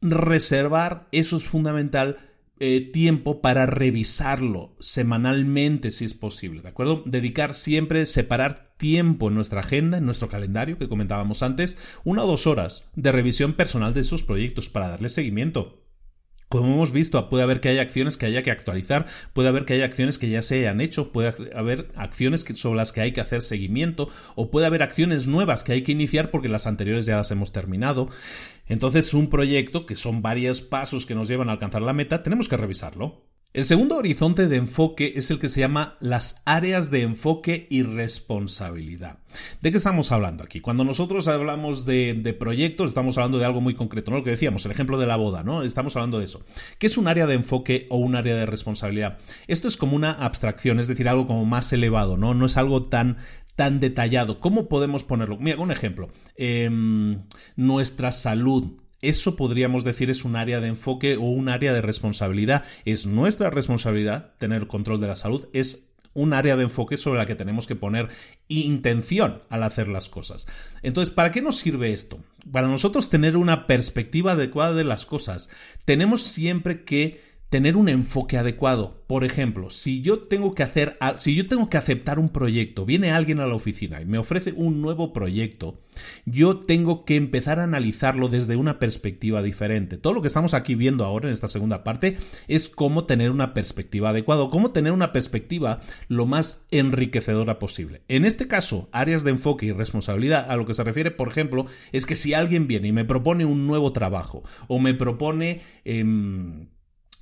reservar, 0.00 1.08
eso 1.12 1.36
es 1.36 1.44
fundamental, 1.44 2.18
eh, 2.60 2.88
tiempo 2.92 3.40
para 3.40 3.66
revisarlo 3.66 4.76
semanalmente 4.78 5.90
si 5.90 6.04
es 6.04 6.14
posible, 6.14 6.62
¿de 6.62 6.68
acuerdo? 6.68 7.02
Dedicar 7.04 7.52
siempre, 7.52 8.06
separar 8.06 8.74
tiempo 8.76 9.28
en 9.28 9.34
nuestra 9.34 9.60
agenda, 9.60 9.98
en 9.98 10.04
nuestro 10.04 10.28
calendario 10.28 10.78
que 10.78 10.88
comentábamos 10.88 11.42
antes, 11.42 11.78
una 12.04 12.22
o 12.22 12.26
dos 12.28 12.46
horas 12.46 12.84
de 12.94 13.10
revisión 13.10 13.54
personal 13.54 13.92
de 13.92 14.02
esos 14.02 14.22
proyectos 14.22 14.70
para 14.70 14.88
darle 14.88 15.08
seguimiento. 15.08 15.83
Como 16.54 16.72
hemos 16.74 16.92
visto, 16.92 17.28
puede 17.28 17.42
haber 17.42 17.60
que 17.60 17.68
haya 17.68 17.82
acciones 17.82 18.16
que 18.16 18.26
haya 18.26 18.44
que 18.44 18.52
actualizar, 18.52 19.06
puede 19.32 19.48
haber 19.48 19.64
que 19.64 19.74
haya 19.74 19.86
acciones 19.86 20.18
que 20.18 20.28
ya 20.28 20.40
se 20.40 20.60
hayan 20.60 20.80
hecho, 20.80 21.10
puede 21.10 21.34
haber 21.52 21.90
acciones 21.96 22.44
sobre 22.54 22.76
las 22.76 22.92
que 22.92 23.00
hay 23.00 23.10
que 23.10 23.20
hacer 23.20 23.42
seguimiento, 23.42 24.08
o 24.36 24.52
puede 24.52 24.66
haber 24.66 24.84
acciones 24.84 25.26
nuevas 25.26 25.64
que 25.64 25.72
hay 25.72 25.82
que 25.82 25.90
iniciar 25.90 26.30
porque 26.30 26.48
las 26.48 26.68
anteriores 26.68 27.06
ya 27.06 27.16
las 27.16 27.32
hemos 27.32 27.50
terminado. 27.50 28.08
Entonces, 28.68 29.14
un 29.14 29.30
proyecto, 29.30 29.84
que 29.84 29.96
son 29.96 30.22
varios 30.22 30.60
pasos 30.60 31.06
que 31.06 31.16
nos 31.16 31.26
llevan 31.26 31.48
a 31.48 31.52
alcanzar 31.54 31.82
la 31.82 31.92
meta, 31.92 32.22
tenemos 32.22 32.48
que 32.48 32.56
revisarlo. 32.56 33.24
El 33.54 33.64
segundo 33.64 33.96
horizonte 33.96 34.48
de 34.48 34.56
enfoque 34.56 35.12
es 35.14 35.30
el 35.30 35.38
que 35.38 35.48
se 35.48 35.60
llama 35.60 35.96
las 36.00 36.42
áreas 36.44 36.90
de 36.90 37.02
enfoque 37.02 37.68
y 37.70 37.84
responsabilidad. 37.84 39.20
¿De 39.62 39.70
qué 39.70 39.76
estamos 39.76 40.10
hablando 40.10 40.42
aquí? 40.42 40.60
Cuando 40.60 40.82
nosotros 40.82 41.28
hablamos 41.28 41.86
de, 41.86 42.36
proyectos, 42.36 42.88
estamos 42.88 43.16
hablando 43.16 43.38
de 43.38 43.44
algo 43.44 43.60
muy 43.60 43.74
concreto, 43.74 44.10
¿no? 44.10 44.16
Lo 44.16 44.24
que 44.24 44.32
decíamos, 44.32 44.64
el 44.64 44.72
ejemplo 44.72 44.98
de 44.98 45.06
la 45.06 45.14
boda, 45.14 45.44
¿no? 45.44 45.62
Estamos 45.62 45.94
hablando 45.94 46.18
de 46.18 46.24
eso. 46.24 46.44
¿Qué 46.78 46.88
es 46.88 46.98
un 46.98 47.06
área 47.06 47.28
de 47.28 47.34
enfoque 47.34 47.86
o 47.90 47.98
un 47.98 48.16
área 48.16 48.34
de 48.34 48.44
responsabilidad? 48.44 49.18
Esto 49.46 49.68
es 49.68 49.76
como 49.76 49.94
una 49.94 50.10
abstracción, 50.10 50.80
es 50.80 50.88
decir, 50.88 51.08
algo 51.08 51.28
como 51.28 51.44
más 51.44 51.72
elevado, 51.72 52.16
¿no? 52.16 52.34
No 52.34 52.46
es 52.46 52.56
algo 52.56 52.86
tan 52.86 53.18
tan 53.54 53.78
detallado. 53.78 54.40
¿Cómo 54.40 54.68
podemos 54.68 55.04
ponerlo? 55.04 55.38
Mira, 55.38 55.60
un 55.60 55.70
ejemplo. 55.70 56.08
Em, 56.36 57.22
nuestra 57.54 58.10
salud, 58.10 58.72
eso 59.00 59.36
podríamos 59.36 59.84
decir 59.84 60.10
es 60.10 60.24
un 60.24 60.36
área 60.36 60.60
de 60.60 60.68
enfoque 60.68 61.16
o 61.16 61.22
un 61.22 61.48
área 61.48 61.72
de 61.72 61.82
responsabilidad. 61.82 62.64
Es 62.84 63.06
nuestra 63.06 63.50
responsabilidad 63.50 64.32
tener 64.38 64.66
control 64.66 65.00
de 65.00 65.08
la 65.08 65.16
salud, 65.16 65.48
es 65.52 65.90
un 66.14 66.32
área 66.32 66.56
de 66.56 66.62
enfoque 66.62 66.96
sobre 66.96 67.18
la 67.18 67.26
que 67.26 67.34
tenemos 67.34 67.66
que 67.66 67.74
poner 67.76 68.08
intención 68.48 69.42
al 69.50 69.64
hacer 69.64 69.88
las 69.88 70.08
cosas. 70.08 70.46
Entonces, 70.82 71.12
¿para 71.12 71.32
qué 71.32 71.42
nos 71.42 71.56
sirve 71.56 71.92
esto? 71.92 72.20
Para 72.50 72.68
nosotros 72.68 73.10
tener 73.10 73.36
una 73.36 73.66
perspectiva 73.66 74.32
adecuada 74.32 74.74
de 74.74 74.84
las 74.84 75.06
cosas, 75.06 75.50
tenemos 75.84 76.22
siempre 76.22 76.84
que 76.84 77.33
tener 77.50 77.76
un 77.76 77.88
enfoque 77.88 78.36
adecuado. 78.36 79.04
Por 79.06 79.24
ejemplo, 79.24 79.70
si 79.70 80.00
yo 80.00 80.20
tengo 80.20 80.54
que 80.54 80.62
hacer, 80.62 80.98
si 81.16 81.34
yo 81.34 81.46
tengo 81.46 81.68
que 81.68 81.76
aceptar 81.76 82.18
un 82.18 82.30
proyecto, 82.30 82.84
viene 82.84 83.12
alguien 83.12 83.38
a 83.38 83.46
la 83.46 83.54
oficina 83.54 84.00
y 84.00 84.06
me 84.06 84.18
ofrece 84.18 84.52
un 84.52 84.80
nuevo 84.80 85.12
proyecto, 85.12 85.80
yo 86.24 86.58
tengo 86.58 87.04
que 87.04 87.16
empezar 87.16 87.60
a 87.60 87.64
analizarlo 87.64 88.28
desde 88.28 88.56
una 88.56 88.78
perspectiva 88.78 89.42
diferente. 89.42 89.98
Todo 89.98 90.14
lo 90.14 90.22
que 90.22 90.28
estamos 90.28 90.54
aquí 90.54 90.74
viendo 90.74 91.04
ahora 91.04 91.28
en 91.28 91.32
esta 91.32 91.48
segunda 91.48 91.84
parte 91.84 92.16
es 92.48 92.68
cómo 92.68 93.04
tener 93.04 93.30
una 93.30 93.54
perspectiva 93.54 94.08
adecuada, 94.08 94.48
cómo 94.50 94.72
tener 94.72 94.92
una 94.92 95.12
perspectiva 95.12 95.80
lo 96.08 96.26
más 96.26 96.66
enriquecedora 96.70 97.58
posible. 97.58 98.02
En 98.08 98.24
este 98.24 98.48
caso, 98.48 98.88
áreas 98.90 99.22
de 99.22 99.30
enfoque 99.30 99.66
y 99.66 99.72
responsabilidad 99.72 100.50
a 100.50 100.56
lo 100.56 100.66
que 100.66 100.74
se 100.74 100.82
refiere, 100.82 101.10
por 101.10 101.28
ejemplo, 101.28 101.66
es 101.92 102.06
que 102.06 102.16
si 102.16 102.34
alguien 102.34 102.66
viene 102.66 102.88
y 102.88 102.92
me 102.92 103.04
propone 103.04 103.44
un 103.44 103.66
nuevo 103.66 103.92
trabajo 103.92 104.42
o 104.66 104.80
me 104.80 104.94
propone 104.94 105.62
em, 105.84 106.66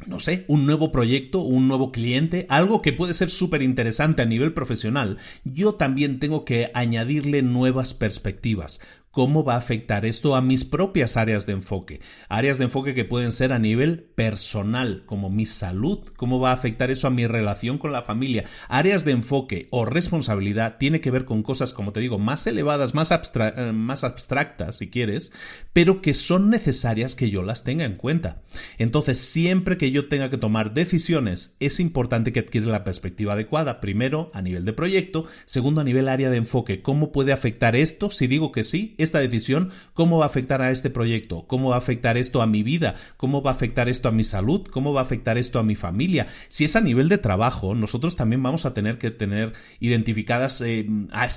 no 0.07 0.19
sé, 0.19 0.45
un 0.49 0.67
nuevo 0.67 0.91
proyecto, 0.93 1.41
un 1.41 1.69
nuevo 1.69 1.93
cliente, 1.93 2.47
algo 2.49 2.83
que 2.83 2.93
puede 2.93 3.15
ser 3.15 3.31
súper 3.31 3.63
interesante 3.63 4.23
a 4.23 4.27
nivel 4.27 4.53
profesional, 4.53 5.19
yo 5.45 5.75
también 5.75 6.19
tengo 6.19 6.45
que 6.45 6.71
añadirle 6.75 7.43
nuevas 7.43 7.95
perspectivas, 7.95 8.81
cómo 9.13 9.45
va 9.45 9.55
a 9.55 9.59
afectar 9.59 10.05
esto 10.05 10.35
a 10.35 10.43
mis 10.43 10.65
propias 10.65 11.17
áreas 11.17 11.47
de 11.47 11.53
enfoque. 11.53 12.01
Áreas 12.29 12.59
de 12.59 12.65
enfoque 12.65 12.95
que 12.95 13.05
pueden 13.05 13.31
ser 13.31 13.53
a 13.53 13.59
nivel 13.59 14.03
personal, 14.03 15.05
como 15.07 15.31
mi 15.31 15.47
salud, 15.47 16.01
cómo 16.17 16.41
va 16.41 16.51
a 16.51 16.55
afectar 16.55 16.91
eso 16.91 17.07
a 17.07 17.11
mi 17.11 17.27
relación 17.27 17.79
con 17.79 17.93
la 17.93 18.03
familia. 18.03 18.45
Áreas 18.69 19.05
de 19.05 19.13
enfoque 19.13 19.69
o 19.71 19.85
responsabilidad 19.85 20.79
tiene 20.79 21.01
que 21.01 21.11
ver 21.11 21.27
con 21.27 21.43
cosas, 21.43 21.75
como 21.75 21.93
te 21.93 22.01
digo, 22.01 22.19
más 22.19 22.47
elevadas, 22.47 22.95
más, 22.95 23.13
eh, 23.13 23.73
más 23.73 24.03
abstractas, 24.03 24.79
si 24.79 24.89
quieres, 24.89 25.33
pero 25.73 26.01
que 26.01 26.15
son 26.15 26.49
necesarias 26.49 27.15
que 27.15 27.31
yo 27.31 27.43
las 27.43 27.65
tenga 27.65 27.85
en 27.85 27.97
cuenta. 27.97 28.43
Entonces, 28.79 29.19
siempre 29.19 29.77
que 29.77 29.91
yo 29.91 30.09
tenga 30.09 30.31
que 30.31 30.39
tomar 30.39 30.73
decisiones, 30.73 31.55
es 31.61 31.81
importante 31.81 32.33
que 32.33 32.41
adquiera 32.41 32.69
la 32.69 32.85
perspectiva 32.85 33.35
adecuada. 33.35 33.81
Primero, 33.81 34.31
a 34.33 34.41
nivel 34.41 34.65
de 34.65 34.73
proyecto. 34.73 35.27
Segundo, 35.45 35.83
a 35.83 35.85
nivel 35.85 36.09
área 36.09 36.31
de 36.31 36.39
enfoque. 36.39 36.81
¿Cómo 36.81 37.13
puede 37.13 37.33
afectar 37.33 37.77
esto? 37.77 38.09
Si 38.09 38.27
digo 38.27 38.53
que 38.53 38.65
sí, 38.65 38.95
esta 39.03 39.19
decisión, 39.19 39.71
cómo 39.95 40.19
va 40.19 40.25
a 40.25 40.29
afectar 40.29 40.63
a 40.63 40.71
este 40.71 40.91
proyecto, 40.91 41.47
cómo 41.47 41.71
va 41.71 41.77
a 41.77 41.79
afectar 41.79 42.17
esto 42.17 42.43
a 42.43 42.47
mi 42.47 42.63
vida, 42.63 42.95
cómo 43.17 43.43
va 43.43 43.51
a 43.51 43.55
afectar 43.55 43.89
esto 43.89 44.09
a 44.09 44.13
mi 44.13 44.25
salud, 44.25 44.67
cómo 44.69 44.93
va 44.93 45.01
a 45.01 45.05
afectar 45.05 45.39
esto 45.39 45.59
a 45.59 45.63
mi 45.63 45.77
familia. 45.77 46.27
Si 46.49 46.65
es 46.65 46.77
a 46.77 46.81
nivel 46.81 47.09
de 47.09 47.19
trabajo, 47.19 47.75
nosotros 47.75 48.17
también 48.17 48.43
vamos 48.43 48.67
a 48.67 48.75
tener 48.75 48.99
que 48.99 49.11
tener 49.11 49.53
identificadas 49.81 50.61
eh, 50.61 50.87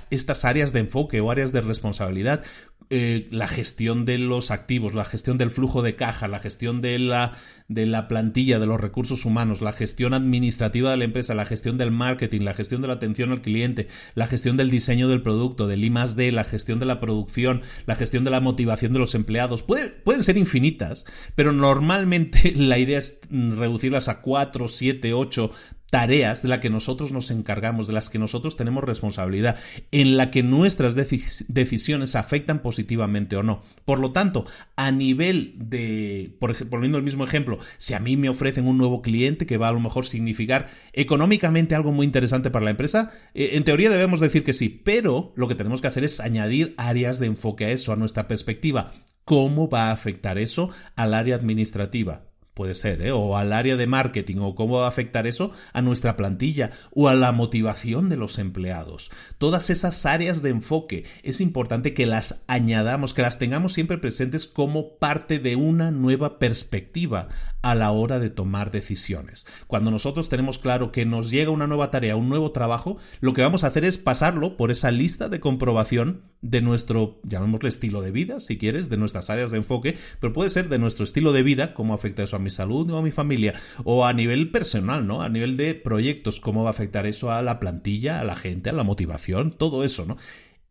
estas 0.09 0.45
áreas 0.45 0.74
de 0.74 0.80
enfoque 0.80 1.22
o 1.22 1.32
áreas 1.32 1.51
de 1.51 1.61
responsabilidad 1.61 2.43
eh, 2.89 3.27
la 3.31 3.47
gestión 3.47 4.05
de 4.05 4.17
los 4.17 4.51
activos, 4.51 4.93
la 4.93 5.05
gestión 5.05 5.38
del 5.38 5.49
flujo 5.49 5.81
de 5.81 5.95
caja, 5.95 6.27
la 6.27 6.39
gestión 6.39 6.81
de 6.81 6.99
la, 6.99 7.33
de 7.67 7.86
la 7.86 8.07
plantilla, 8.07 8.59
de 8.59 8.67
los 8.67 8.79
recursos 8.79 9.25
humanos, 9.25 9.61
la 9.61 9.73
gestión 9.73 10.13
administrativa 10.13 10.91
de 10.91 10.97
la 10.97 11.05
empresa, 11.05 11.33
la 11.33 11.45
gestión 11.45 11.77
del 11.77 11.91
marketing, 11.91 12.41
la 12.41 12.53
gestión 12.53 12.81
de 12.81 12.88
la 12.88 12.93
atención 12.93 13.31
al 13.31 13.41
cliente, 13.41 13.88
la 14.13 14.27
gestión 14.27 14.57
del 14.57 14.69
diseño 14.69 15.07
del 15.07 15.23
producto, 15.23 15.67
del 15.67 15.83
I 15.83 15.93
D, 16.15 16.31
la 16.31 16.43
gestión 16.43 16.79
de 16.79 16.86
la 16.86 16.99
producción, 16.99 17.61
la 17.86 17.95
gestión 17.95 18.23
de 18.23 18.31
la 18.31 18.39
motivación 18.39 18.93
de 18.93 18.99
los 18.99 19.15
empleados. 19.15 19.63
pueden 19.63 20.23
ser 20.23 20.38
infinitas, 20.38 21.05
pero 21.36 21.51
normalmente 21.53 22.51
la 22.55 22.77
idea 22.77 22.99
es 22.99 23.21
reducirlas 23.29 24.09
a 24.09 24.21
cuatro, 24.21 24.67
siete, 24.67 25.13
ocho 25.13 25.51
tareas 25.96 26.41
de 26.41 26.50
las 26.50 26.60
que 26.60 26.70
nosotros 26.70 27.14
nos 27.14 27.32
encargamos, 27.32 27.88
de 27.88 27.93
las 27.93 28.10
que 28.10 28.20
nosotros 28.20 28.58
tenemos 28.58 28.84
responsabilidad, 28.84 29.58
en 29.93 30.18
la 30.18 30.30
que 30.30 30.43
nuestras 30.43 30.93
decisiones 30.96 32.18
afectan 32.18 32.62
positivamente 32.62 33.38
o 33.38 33.43
no. 33.43 33.62
Por 33.86 34.00
lo 34.00 34.12
tanto, 34.12 34.46
a 34.76 34.91
nivel 34.91 35.54
de, 35.56 36.36
por 36.38 36.68
poniendo 36.68 36.98
el 36.98 37.06
mismo 37.06 37.24
ejemplo, 37.24 37.60
si 37.78 37.93
a 37.93 38.02
mí 38.02 38.18
me 38.18 38.28
ofrecen 38.28 38.68
un 38.68 38.78
nuevo 38.78 39.02
cliente 39.02 39.46
que 39.46 39.56
va 39.56 39.70
a 39.70 39.72
lo 39.72 39.80
mejor 39.80 40.06
significar 40.06 40.68
económicamente 40.91 41.76
algo 41.76 41.93
muy 41.93 42.06
interesante 42.06 42.52
para 42.52 42.66
la 42.66 42.72
empresa, 42.72 43.14
eh, 43.34 43.52
en 43.54 43.64
teoría 43.64 43.89
debemos 43.89 44.20
decir 44.20 44.43
que 44.43 44.52
sí, 44.52 44.68
pero 44.68 45.32
lo 45.38 45.48
que 45.48 45.56
tenemos 45.56 45.80
que 45.80 45.88
hacer 45.88 46.04
es 46.04 46.20
añadir 46.20 46.74
áreas 46.76 47.20
de 47.20 47.28
enfoque 47.28 47.64
a 47.64 47.70
eso, 47.70 47.93
a 47.93 47.96
nuestra 47.96 48.28
perspectiva. 48.28 48.91
¿Cómo 49.24 49.70
va 49.70 49.88
a 49.88 49.91
afectar 49.93 50.38
eso 50.39 50.72
al 50.98 51.14
área 51.14 51.38
administrativa? 51.38 52.34
Puede 52.56 52.74
ser, 52.74 53.01
¿eh? 53.01 53.12
o 53.12 53.36
al 53.36 53.51
área 53.51 53.76
de 53.76 53.86
marketing, 53.86 54.38
o 54.39 54.56
cómo 54.56 54.80
va 54.80 54.86
a 54.86 54.88
afectar 54.88 55.28
eso 55.28 55.51
a 55.74 55.82
nuestra 55.82 56.16
plantilla, 56.16 56.72
o 56.91 57.10
a 57.10 57.14
la 57.14 57.34
motivación 57.34 58.08
de 58.08 58.16
los 58.16 58.39
empleados. 58.39 59.12
Todas 59.38 59.70
esas 59.70 60.06
áreas 60.06 60.41
de 60.41 60.51
enfoque 60.51 61.03
es 61.22 61.41
importante 61.41 61.93
que 61.93 62.06
las 62.06 62.45
añadamos, 62.47 63.14
que 63.14 63.24
las 63.24 63.39
tengamos 63.39 63.74
siempre 63.74 63.97
presentes 63.97 64.47
como 64.47 64.95
parte 64.95 65.39
de 65.39 65.58
una 65.58 65.91
nueva 65.91 66.39
perspectiva 66.39 67.28
a 67.62 67.76
la 67.76 67.91
hora 67.91 68.20
de 68.20 68.30
tomar 68.30 68.72
decisiones. 68.72 69.45
Cuando 69.68 69.91
nosotros 69.91 70.30
tenemos 70.30 70.58
claro 70.58 70.93
que 70.93 71.06
nos 71.06 71.32
llega 71.32 71.51
una 71.51 71.68
nueva 71.68 71.91
tarea, 71.91 72.16
un 72.16 72.30
nuevo 72.30 72.51
trabajo, 72.51 72.95
lo 73.20 73.34
que 73.34 73.41
vamos 73.41 73.66
a 73.66 73.68
hacer 73.68 73.84
es 73.84 73.97
pasarlo 73.97 74.56
por 74.56 74.72
esa 74.72 74.91
lista 74.91 75.28
de 75.28 75.41
comprobación 75.41 76.22
de 76.41 76.62
nuestro, 76.62 77.20
llamémosle 77.24 77.70
estilo 77.70 78.01
de 78.01 78.12
vida, 78.12 78.39
si 78.39 78.58
quieres, 78.58 78.88
de 78.89 78.97
nuestras 78.97 79.30
áreas 79.30 79.51
de 79.51 79.58
enfoque, 79.58 79.97
pero 80.20 80.32
puede 80.32 80.51
ser 80.51 80.70
de 80.70 80.78
nuestro 80.78 81.03
estilo 81.03 81.34
de 81.34 81.43
vida, 81.43 81.74
cómo 81.74 81.93
afecta 81.93 82.24
eso 82.24 82.36
a 82.36 82.39
mi 82.46 82.50
salud 82.50 82.89
o 82.91 82.98
a 82.98 83.02
mi 83.02 83.12
familia, 83.12 83.54
o 83.84 84.06
a 84.06 84.14
nivel 84.14 84.52
personal, 84.52 85.06
¿no? 85.06 85.22
A 85.22 85.28
nivel 85.28 85.58
de 85.58 85.76
proyectos, 85.76 86.39
cómo 86.39 86.64
va 86.64 86.70
a 86.70 86.72
afectar 86.72 87.06
eso 87.06 87.32
a 87.32 87.41
la 87.41 87.60
plantilla, 87.60 88.22
a 88.22 88.24
la 88.24 88.36
gente, 88.36 88.70
a 88.70 88.74
la 88.74 88.84
motivación, 88.84 89.52
todo 89.52 89.84
eso, 89.84 90.06
¿no? 90.06 90.16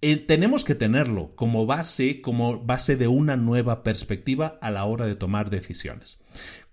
Eh, 0.01 0.17
tenemos 0.17 0.65
que 0.65 0.75
tenerlo 0.75 1.35
como 1.35 1.67
base, 1.67 2.21
como 2.21 2.61
base 2.61 2.97
de 2.97 3.09
una 3.09 3.37
nueva 3.37 3.83
perspectiva 3.83 4.59
a 4.61 4.71
la 4.71 4.85
hora 4.85 5.07
de 5.07 5.15
tomar 5.15 5.51
decisiones. 5.51 6.19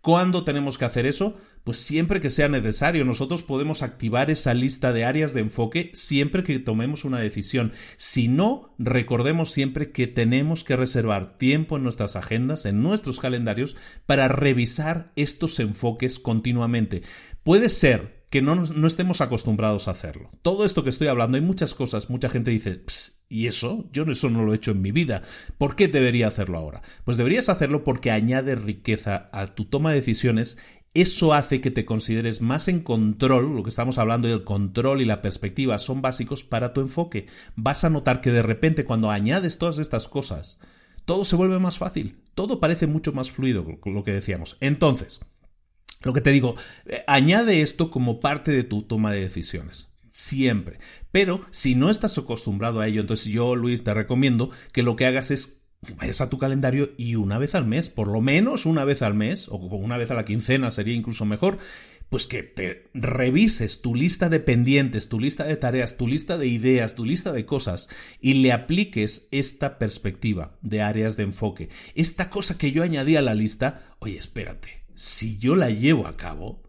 ¿Cuándo 0.01 0.43
tenemos 0.43 0.77
que 0.77 0.85
hacer 0.85 1.05
eso? 1.05 1.37
Pues 1.63 1.77
siempre 1.77 2.19
que 2.19 2.29
sea 2.29 2.49
necesario. 2.49 3.05
Nosotros 3.05 3.43
podemos 3.43 3.83
activar 3.83 4.29
esa 4.29 4.53
lista 4.53 4.93
de 4.93 5.05
áreas 5.05 5.33
de 5.33 5.41
enfoque 5.41 5.91
siempre 5.93 6.43
que 6.43 6.59
tomemos 6.59 7.05
una 7.05 7.19
decisión. 7.19 7.73
Si 7.97 8.27
no, 8.27 8.73
recordemos 8.79 9.51
siempre 9.51 9.91
que 9.91 10.07
tenemos 10.07 10.63
que 10.63 10.75
reservar 10.75 11.37
tiempo 11.37 11.77
en 11.77 11.83
nuestras 11.83 12.15
agendas, 12.15 12.65
en 12.65 12.81
nuestros 12.81 13.19
calendarios, 13.19 13.77
para 14.05 14.27
revisar 14.27 15.11
estos 15.15 15.59
enfoques 15.59 16.19
continuamente. 16.19 17.01
Puede 17.43 17.69
ser 17.69 18.21
que 18.31 18.41
no, 18.41 18.55
no, 18.55 18.87
estemos 18.87 19.19
acostumbrados 19.19 19.87
a 19.87 19.91
hacerlo. 19.91 20.31
Todo 20.41 20.63
esto 20.63 20.85
que 20.85 20.89
estoy 20.89 21.09
hablando, 21.09 21.35
hay 21.35 21.43
muchas 21.43 21.75
cosas, 21.75 22.09
mucha 22.09 22.29
gente 22.29 22.49
dice, 22.49 22.81
¿y 23.27 23.47
eso? 23.47 23.89
Yo 23.91 24.03
eso 24.03 24.29
no 24.29 24.43
lo 24.43 24.53
he 24.53 24.55
hecho 24.55 24.71
en 24.71 24.81
mi 24.81 24.93
vida. 24.93 25.21
¿Por 25.57 25.75
qué 25.75 25.89
debería 25.89 26.27
hacerlo 26.27 26.57
ahora? 26.57 26.81
Pues 27.03 27.17
deberías 27.17 27.49
hacerlo 27.49 27.83
porque 27.83 28.09
añade 28.09 28.55
riqueza 28.55 29.29
a 29.33 29.53
tu 29.53 29.65
toma 29.65 29.89
de 29.89 29.97
decisiones 29.97 30.57
eso 30.93 31.33
hace 31.33 31.61
que 31.61 31.71
te 31.71 31.85
consideres 31.85 32.41
más 32.41 32.67
en 32.67 32.81
control, 32.81 33.55
lo 33.55 33.63
que 33.63 33.69
estamos 33.69 33.97
hablando 33.97 34.27
del 34.27 34.43
control 34.43 35.01
y 35.01 35.05
la 35.05 35.21
perspectiva 35.21 35.77
son 35.77 36.01
básicos 36.01 36.43
para 36.43 36.73
tu 36.73 36.81
enfoque. 36.81 37.27
Vas 37.55 37.83
a 37.83 37.89
notar 37.89 38.19
que 38.19 38.31
de 38.31 38.43
repente 38.43 38.83
cuando 38.83 39.09
añades 39.09 39.57
todas 39.57 39.77
estas 39.77 40.07
cosas, 40.07 40.59
todo 41.05 41.23
se 41.23 41.35
vuelve 41.35 41.59
más 41.59 41.77
fácil, 41.77 42.17
todo 42.35 42.59
parece 42.59 42.87
mucho 42.87 43.13
más 43.13 43.31
fluido, 43.31 43.65
lo 43.85 44.03
que 44.03 44.11
decíamos. 44.11 44.57
Entonces, 44.59 45.21
lo 46.01 46.13
que 46.13 46.21
te 46.21 46.31
digo, 46.31 46.55
eh, 46.85 47.03
añade 47.07 47.61
esto 47.61 47.89
como 47.89 48.19
parte 48.19 48.51
de 48.51 48.63
tu 48.63 48.83
toma 48.83 49.11
de 49.11 49.21
decisiones. 49.21 49.95
Siempre. 50.09 50.77
Pero 51.11 51.39
si 51.51 51.75
no 51.75 51.89
estás 51.89 52.17
acostumbrado 52.17 52.81
a 52.81 52.87
ello, 52.87 52.99
entonces 52.99 53.27
yo, 53.27 53.55
Luis, 53.55 53.85
te 53.85 53.93
recomiendo 53.93 54.49
que 54.73 54.83
lo 54.83 54.97
que 54.97 55.05
hagas 55.05 55.31
es 55.31 55.60
vayas 55.97 56.21
a 56.21 56.29
tu 56.29 56.37
calendario 56.37 56.91
y 56.97 57.15
una 57.15 57.37
vez 57.37 57.55
al 57.55 57.65
mes, 57.65 57.89
por 57.89 58.07
lo 58.07 58.21
menos 58.21 58.65
una 58.65 58.85
vez 58.85 59.01
al 59.01 59.15
mes, 59.15 59.47
o 59.49 59.55
una 59.55 59.97
vez 59.97 60.11
a 60.11 60.15
la 60.15 60.23
quincena 60.23 60.71
sería 60.71 60.93
incluso 60.93 61.25
mejor, 61.25 61.57
pues 62.09 62.27
que 62.27 62.43
te 62.43 62.89
revises 62.93 63.81
tu 63.81 63.95
lista 63.95 64.29
de 64.29 64.41
pendientes, 64.41 65.07
tu 65.07 65.19
lista 65.19 65.45
de 65.45 65.55
tareas, 65.55 65.97
tu 65.97 66.07
lista 66.07 66.37
de 66.37 66.45
ideas, 66.47 66.93
tu 66.93 67.05
lista 67.05 67.31
de 67.31 67.45
cosas 67.45 67.87
y 68.19 68.35
le 68.35 68.51
apliques 68.51 69.27
esta 69.31 69.79
perspectiva 69.79 70.57
de 70.61 70.81
áreas 70.81 71.15
de 71.17 71.23
enfoque. 71.23 71.69
Esta 71.95 72.29
cosa 72.29 72.57
que 72.57 72.71
yo 72.71 72.83
añadí 72.83 73.15
a 73.15 73.21
la 73.21 73.33
lista, 73.33 73.95
oye, 73.99 74.17
espérate, 74.17 74.83
si 74.93 75.37
yo 75.37 75.55
la 75.55 75.69
llevo 75.69 76.05
a 76.05 76.17
cabo, 76.17 76.61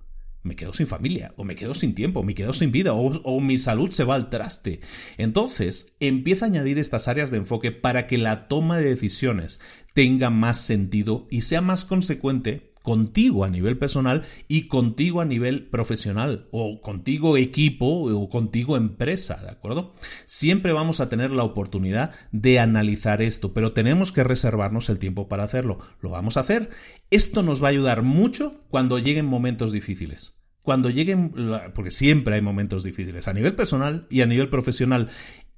me 0.43 0.57
quedo 0.57 0.73
sin 0.73 0.87
familia, 0.87 1.35
o 1.37 1.45
me 1.45 1.55
quedo 1.55 1.75
sin 1.75 1.95
tiempo, 1.95 2.23
me 2.23 2.35
quedo 2.35 2.53
sin 2.53 2.73
vida, 2.73 2.93
o, 2.95 3.41
mi 3.41 3.59
salud 3.59 3.91
se 3.91 4.05
va 4.05 4.15
al 4.15 4.31
traste. 4.31 4.81
Entonces, 5.17 5.95
empieza 6.01 6.45
a 6.45 6.49
añadir 6.49 6.79
estas 6.79 7.09
áreas 7.09 7.31
de 7.31 7.39
enfoque 7.39 7.71
para 7.71 8.07
que 8.07 8.19
la 8.19 8.49
toma 8.49 8.79
de 8.79 8.89
decisiones 8.89 9.61
tenga 9.95 10.31
más 10.31 10.61
sentido 10.61 11.27
y 11.31 11.43
sea 11.43 11.61
más 11.61 11.85
consecuente 11.85 12.72
contigo 12.83 13.45
a 13.45 13.51
nivel 13.51 13.79
personal 13.79 14.23
y 14.49 14.69
contigo 14.69 15.21
a 15.21 15.25
nivel 15.25 15.69
profesional 15.69 16.49
o 16.51 16.81
contigo 16.81 17.37
equipo 17.37 17.87
o 17.87 18.29
contigo 18.29 18.77
empresa, 18.77 19.41
¿de 19.43 19.51
acuerdo? 19.51 19.95
Siempre 20.27 20.73
vamos 20.73 21.01
a 21.01 21.09
tener 21.09 21.31
la 21.31 21.45
oportunidad 21.45 22.13
de 22.33 22.59
analizar 22.59 23.23
esto, 23.23 23.53
pero 23.55 23.73
tenemos 23.73 24.13
que 24.13 24.25
reservarnos 24.25 24.89
el 24.91 24.99
tiempo 24.99 25.29
para 25.29 25.45
hacerlo. 25.45 25.79
Lo 26.01 26.11
vamos 26.11 26.37
a 26.37 26.41
hacer. 26.41 26.71
Esto 27.11 27.43
nos 27.43 27.63
va 27.63 27.69
a 27.69 27.71
ayudar 27.71 28.03
mucho 28.03 28.65
cuando 28.69 28.99
lleguen 28.99 29.27
momentos 29.27 29.73
difíciles. 29.73 30.39
Cuando 30.63 30.91
lleguen, 30.91 31.33
porque 31.75 31.91
siempre 31.91 32.37
hay 32.37 32.41
momentos 32.41 32.85
difíciles 32.85 33.27
a 33.27 33.33
nivel 33.33 33.57
personal 33.57 34.07
y 34.11 34.21
a 34.21 34.27
nivel 34.27 34.49
profesional, 34.49 35.09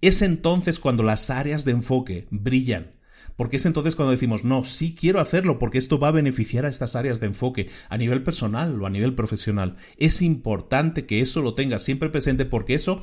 es 0.00 0.22
entonces 0.22 0.80
cuando 0.80 1.02
las 1.02 1.28
áreas 1.30 1.64
de 1.64 1.72
enfoque 1.72 2.26
brillan 2.30 2.94
porque 3.36 3.56
es 3.56 3.66
entonces 3.66 3.96
cuando 3.96 4.12
decimos, 4.12 4.44
no, 4.44 4.64
sí 4.64 4.94
quiero 4.98 5.20
hacerlo 5.20 5.58
porque 5.58 5.78
esto 5.78 5.98
va 5.98 6.08
a 6.08 6.12
beneficiar 6.12 6.64
a 6.64 6.68
estas 6.68 6.96
áreas 6.96 7.20
de 7.20 7.26
enfoque 7.26 7.68
a 7.88 7.98
nivel 7.98 8.22
personal 8.22 8.80
o 8.80 8.86
a 8.86 8.90
nivel 8.90 9.14
profesional. 9.14 9.76
Es 9.96 10.22
importante 10.22 11.06
que 11.06 11.20
eso 11.20 11.42
lo 11.42 11.54
tengas 11.54 11.82
siempre 11.82 12.08
presente 12.08 12.44
porque 12.44 12.74
eso 12.74 13.02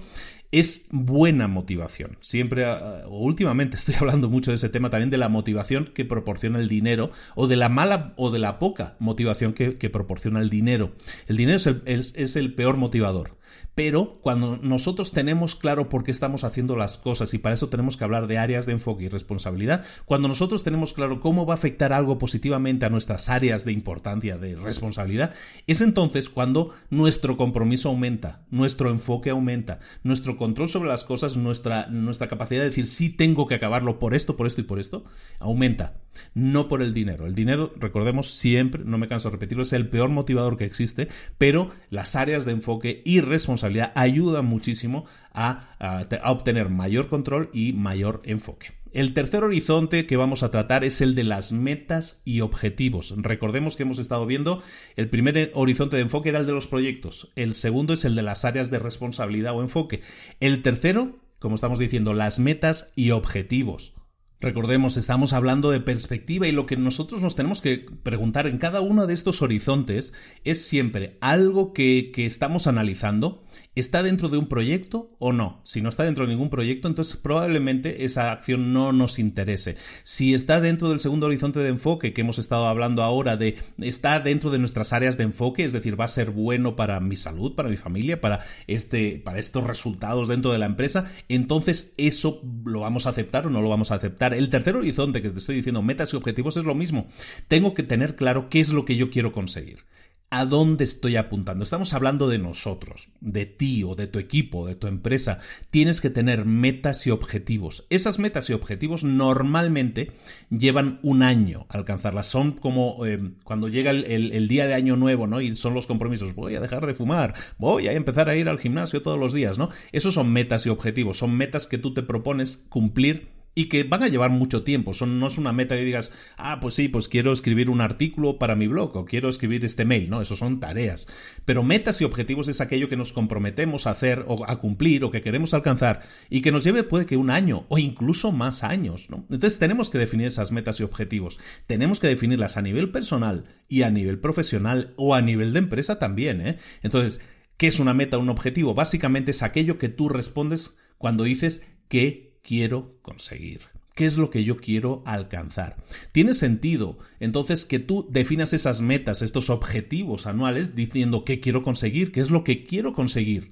es 0.52 0.88
buena 0.92 1.48
motivación. 1.48 2.18
Siempre, 2.22 2.66
ah, 2.66 3.04
últimamente 3.08 3.76
estoy 3.78 3.96
hablando 3.96 4.30
mucho 4.30 4.52
de 4.52 4.56
ese 4.56 4.70
tema 4.70 4.90
también 4.90 5.10
de 5.10 5.18
la 5.18 5.30
motivación 5.30 5.92
que 5.94 6.06
proporciona 6.06 6.60
el 6.60 6.68
dinero 6.68 7.12
o 7.36 7.48
de 7.48 7.56
la 7.56 7.70
mala 7.70 8.14
o 8.18 8.32
de 8.32 8.40
la 8.40 8.60
poca 8.60 8.96
motivación 9.00 9.54
que, 9.54 9.90
proporciona 9.90 10.40
el 10.40 10.50
dinero. 10.50 10.94
El 11.28 11.38
dinero 11.38 11.58
es 11.58 12.36
el 12.36 12.54
peor 12.54 12.78
motivador. 12.78 13.41
Pero 13.76 14.20
cuando 14.22 14.58
nosotros 14.58 15.12
tenemos 15.12 15.56
claro 15.56 15.90
por 15.90 16.04
qué 16.04 16.12
estamos 16.12 16.44
haciendo 16.44 16.76
las 16.76 16.98
cosas 16.98 17.34
y 17.34 17.38
para 17.38 17.56
eso 17.56 17.70
tenemos 17.70 17.98
que 17.98 18.04
hablar 18.04 18.28
de 18.28 18.38
áreas 18.38 18.66
de 18.66 18.74
enfoque 18.74 19.06
y 19.06 19.10
responsabilidad, 19.10 19.86
cuando 20.06 20.28
nosotros 20.28 20.64
tenemos 20.64 20.94
claro 20.94 21.20
cómo 21.20 21.46
va 21.46 21.54
a 21.54 21.58
afectar 21.58 21.94
algo 21.94 22.18
positivamente 22.18 22.86
a 22.86 22.90
nuestras 22.90 23.30
áreas 23.30 23.66
de 23.66 23.72
importancia, 23.72 24.38
de 24.38 24.56
responsabilidad, 24.56 25.34
es 25.68 25.82
entonces 25.82 26.30
cuando 26.30 26.74
nuestro 26.90 27.38
compromiso 27.38 27.90
aumenta, 27.90 28.46
nuestro 28.50 28.90
enfoque 28.90 29.30
aumenta, 29.30 29.80
nuestro 30.04 30.38
control 30.38 30.70
sobre 30.70 30.90
las 30.90 31.04
cosas, 31.04 31.38
nuestra, 31.38 31.88
nuestra 31.88 32.28
capacidad 32.28 32.62
de 32.62 32.70
decir 32.70 32.88
sí 32.88 33.10
tengo 33.10 33.48
que 33.48 33.56
acabarlo 33.56 34.00
por 34.00 34.14
esto, 34.14 34.36
por 34.36 34.48
esto 34.48 34.62
y 34.62 34.66
por 34.66 34.80
esto, 34.80 35.06
aumenta. 35.40 36.02
No 36.34 36.68
por 36.68 36.82
el 36.82 36.94
dinero. 36.94 37.26
El 37.26 37.36
dinero, 37.36 37.74
recordemos 37.78 38.32
siempre, 38.32 38.84
no 38.84 38.98
me 38.98 39.08
canso 39.08 39.30
de 39.30 39.34
repetirlo, 39.34 39.64
es 39.64 39.72
el 39.72 39.88
peor 39.88 40.10
motivador 40.10 40.58
que 40.58 40.66
existe, 40.66 41.08
pero 41.38 41.70
las 41.90 42.18
áreas 42.18 42.44
de 42.44 42.52
enfoque 42.52 43.02
y 43.06 43.22
responsabilidad 43.22 43.51
ayuda 43.96 44.42
muchísimo 44.42 45.06
a, 45.34 45.76
a 45.80 46.32
obtener 46.32 46.70
mayor 46.70 47.08
control 47.08 47.50
y 47.54 47.74
mayor 47.74 48.22
enfoque. 48.26 48.82
El 48.94 49.14
tercer 49.14 49.46
horizonte 49.46 50.06
que 50.06 50.18
vamos 50.18 50.44
a 50.44 50.52
tratar 50.52 50.84
es 50.84 51.00
el 51.00 51.16
de 51.16 51.24
las 51.24 51.54
metas 51.54 52.22
y 52.26 52.42
objetivos. 52.42 53.14
Recordemos 53.16 53.78
que 53.78 53.84
hemos 53.84 54.00
estado 54.00 54.26
viendo 54.26 54.62
el 54.98 55.10
primer 55.10 55.52
horizonte 55.54 55.96
de 55.96 56.02
enfoque 56.02 56.30
era 56.30 56.40
el 56.40 56.46
de 56.46 56.52
los 56.52 56.68
proyectos, 56.68 57.32
el 57.38 57.54
segundo 57.54 57.94
es 57.94 58.04
el 58.04 58.16
de 58.16 58.22
las 58.22 58.44
áreas 58.44 58.70
de 58.70 58.80
responsabilidad 58.80 59.56
o 59.56 59.62
enfoque, 59.62 60.02
el 60.42 60.62
tercero, 60.62 61.20
como 61.40 61.56
estamos 61.56 61.80
diciendo, 61.80 62.14
las 62.14 62.40
metas 62.40 62.92
y 62.98 63.12
objetivos. 63.12 63.94
Recordemos, 64.42 64.98
estamos 64.98 65.34
hablando 65.34 65.70
de 65.70 65.80
perspectiva 65.80 66.48
y 66.48 66.52
lo 66.52 66.66
que 66.66 66.76
nosotros 66.76 67.22
nos 67.22 67.36
tenemos 67.36 67.62
que 67.62 67.86
preguntar 68.02 68.48
en 68.48 68.58
cada 68.58 68.82
uno 68.82 69.06
de 69.06 69.14
estos 69.14 69.44
horizontes 69.44 70.14
es 70.44 70.66
siempre 70.66 71.16
algo 71.22 71.74
que, 71.74 72.12
que, 72.12 72.26
estamos 72.26 72.66
analizando, 72.66 73.44
¿está 73.76 74.04
dentro 74.04 74.30
de 74.30 74.38
un 74.38 74.48
proyecto 74.48 75.16
o 75.20 75.34
no? 75.34 75.62
Si 75.64 75.82
no 75.82 75.90
está 75.90 76.04
dentro 76.04 76.26
de 76.26 76.32
ningún 76.32 76.50
proyecto, 76.50 76.88
entonces 76.88 77.18
probablemente 77.18 78.06
esa 78.06 78.32
acción 78.32 78.74
no 78.74 78.94
nos 78.94 79.20
interese. 79.20 79.78
Si 80.04 80.34
está 80.34 80.62
dentro 80.62 80.90
del 80.90 81.00
segundo 81.00 81.28
horizonte 81.28 81.60
de 81.60 81.70
enfoque 81.70 82.14
que 82.14 82.22
hemos 82.22 82.40
estado 82.40 82.68
hablando 82.68 83.04
ahora 83.04 83.38
de, 83.38 83.58
está 83.80 84.20
dentro 84.20 84.50
de 84.50 84.60
nuestras 84.60 84.94
áreas 84.94 85.18
de 85.18 85.24
enfoque, 85.24 85.64
es 85.64 85.74
decir, 85.74 86.00
va 86.00 86.06
a 86.06 86.10
ser 86.10 86.32
bueno 86.32 86.76
para 86.76 87.00
mi 87.00 87.16
salud, 87.16 87.56
para 87.56 87.70
mi 87.70 87.78
familia, 87.78 88.22
para, 88.22 88.42
este, 88.68 89.22
para 89.24 89.40
estos 89.40 89.64
resultados 89.64 90.28
dentro 90.28 90.52
de 90.52 90.58
la 90.58 90.66
empresa, 90.66 91.12
entonces 91.30 91.94
eso 91.98 92.42
lo 92.66 92.82
vamos 92.82 93.06
a 93.06 93.10
aceptar 93.10 93.48
o 93.48 93.50
no 93.50 93.62
lo 93.62 93.70
vamos 93.70 93.92
a 93.92 93.96
aceptar 93.96 94.34
el 94.34 94.50
tercer 94.50 94.76
horizonte 94.76 95.22
que 95.22 95.30
te 95.30 95.40
estoy 95.40 95.56
diciendo, 95.56 95.82
metas 95.82 96.14
y 96.14 96.18
objetivos, 96.18 96.58
es 96.58 96.66
lo 96.66 96.76
mismo. 96.76 97.08
Tengo 97.48 97.74
que 97.74 97.84
tener 97.84 98.16
claro 98.16 98.50
qué 98.50 98.60
es 98.60 98.72
lo 98.72 98.86
que 98.86 98.96
yo 98.96 99.10
quiero 99.10 99.32
conseguir. 99.32 99.86
¿A 100.34 100.46
dónde 100.46 100.86
estoy 100.86 101.18
apuntando? 101.18 101.62
Estamos 101.62 101.94
hablando 101.94 102.30
de 102.30 102.38
nosotros, 102.38 103.10
de 103.20 103.46
ti 103.46 103.84
o 103.84 103.96
de 103.96 104.08
tu 104.08 104.18
equipo, 104.18 104.66
de 104.66 104.76
tu 104.76 104.88
empresa. 104.88 105.40
Tienes 105.72 106.00
que 106.00 106.10
tener 106.10 106.46
metas 106.46 107.06
y 107.06 107.12
objetivos. 107.12 107.86
Esas 107.90 108.18
metas 108.18 108.50
y 108.50 108.54
objetivos 108.54 109.04
normalmente 109.04 110.12
llevan 110.50 111.02
un 111.04 111.22
año 111.22 111.66
alcanzarlas. 111.68 112.28
Son 112.28 112.54
como 112.54 113.06
eh, 113.06 113.20
cuando 113.44 113.68
llega 113.68 113.92
el, 113.92 114.48
día 114.48 114.68
de 114.68 114.74
año 114.74 114.96
nuevo, 114.96 115.28
¿no? 115.28 115.42
Y 115.42 115.54
son 115.54 115.74
los 115.74 115.86
compromisos. 115.86 116.34
Voy 116.34 116.56
a 116.56 116.62
dejar 116.62 116.86
de 116.86 116.94
fumar, 116.94 117.34
voy 117.58 117.90
a 117.90 117.92
empezar 117.92 118.30
a 118.30 118.36
ir 118.38 118.48
al 118.48 118.58
gimnasio 118.58 119.02
todos 119.02 119.20
los 119.20 119.34
días, 119.34 119.60
¿no? 119.60 119.68
Esos 119.92 120.14
son 120.14 120.32
metas 120.32 120.66
y 120.66 120.70
objetivos. 120.70 121.18
Son 121.18 121.36
metas 121.36 121.68
que 121.68 121.78
tú 121.78 121.94
te 121.94 122.04
propones 122.04 122.56
cumplir 122.70 123.41
y 123.54 123.66
que 123.66 123.84
van 123.84 124.04
a 124.04 124.08
llevar 124.08 124.30
mucho 124.30 124.64
tiempo. 124.64 124.94
Son, 124.94 125.20
no 125.20 125.28
es 125.28 125.38
una 125.38 125.52
meta 125.52 125.76
que 125.76 125.84
digas, 125.84 126.14
ah, 126.38 126.60
pues 126.62 126.76
sí, 126.76 126.88
pues 126.88 127.08
quiero 127.08 127.34
escribir 127.34 127.70
un 127.70 127.82
artículo 127.82 128.40
para 128.40 128.56
mi 128.56 128.68
blog 128.68 128.96
o 128.96 129.06
quiero 129.06 129.30
escribir 129.30 129.66
este 129.66 129.84
mail. 129.84 130.10
No, 130.10 130.22
eso 130.22 130.36
son 130.36 130.60
tareas. 130.60 131.08
Pero 131.44 131.64
metas 131.64 132.00
y 132.02 132.06
objetivos 132.06 132.48
es 132.48 132.62
aquello 132.62 132.88
que 132.88 132.96
nos 132.96 133.12
comprometemos 133.12 133.88
a 133.88 133.92
hacer 133.92 134.26
o 134.28 134.46
a 134.48 134.60
cumplir 134.60 135.04
o 135.04 135.12
que 135.12 135.22
queremos 135.22 135.54
alcanzar 135.54 136.02
y 136.30 136.42
que 136.42 136.52
nos 136.52 136.64
lleve 136.64 136.84
puede 136.84 137.06
que 137.06 137.18
un 137.18 137.30
año 137.30 137.66
o 137.68 137.78
incluso 137.78 138.32
más 138.32 138.64
años. 138.64 139.10
¿no? 139.10 139.26
Entonces 139.30 139.60
tenemos 139.60 139.90
que 139.90 139.98
definir 139.98 140.28
esas 140.28 140.52
metas 140.52 140.80
y 140.80 140.84
objetivos. 140.84 141.40
Tenemos 141.68 142.00
que 142.00 142.08
definirlas 142.08 142.56
a 142.56 142.62
nivel 142.62 142.92
personal 142.92 143.46
y 143.68 143.82
a 143.82 143.92
nivel 143.92 144.20
profesional 144.20 144.94
o 144.96 145.14
a 145.14 145.22
nivel 145.22 145.52
de 145.52 145.60
empresa 145.60 146.00
también. 146.00 146.42
¿eh? 146.42 146.58
Entonces, 146.84 147.20
¿qué 147.58 147.68
es 147.68 147.82
una 147.82 147.94
meta, 147.94 148.18
un 148.18 148.30
objetivo? 148.30 148.74
Básicamente 148.74 149.32
es 149.32 149.44
aquello 149.44 149.78
que 149.78 149.90
tú 149.90 150.08
respondes 150.08 150.78
cuando 150.98 151.26
dices 151.26 151.66
que 151.90 152.31
quiero 152.42 152.98
conseguir? 153.02 153.62
¿Qué 153.96 154.06
es 154.06 154.18
lo 154.18 154.30
que 154.30 154.44
yo 154.44 154.58
quiero 154.58 155.04
alcanzar? 155.06 155.76
Tiene 156.12 156.34
sentido 156.34 156.98
entonces 157.20 157.66
que 157.66 157.80
tú 157.80 158.08
definas 158.10 158.54
esas 158.54 158.82
metas, 158.82 159.22
estos 159.22 159.50
objetivos 159.50 160.28
anuales, 160.28 160.76
diciendo 160.76 161.26
qué 161.26 161.40
quiero 161.40 161.62
conseguir, 161.62 162.12
qué 162.12 162.22
es 162.22 162.32
lo 162.32 162.44
que 162.44 162.64
quiero 162.64 162.94
conseguir 162.94 163.52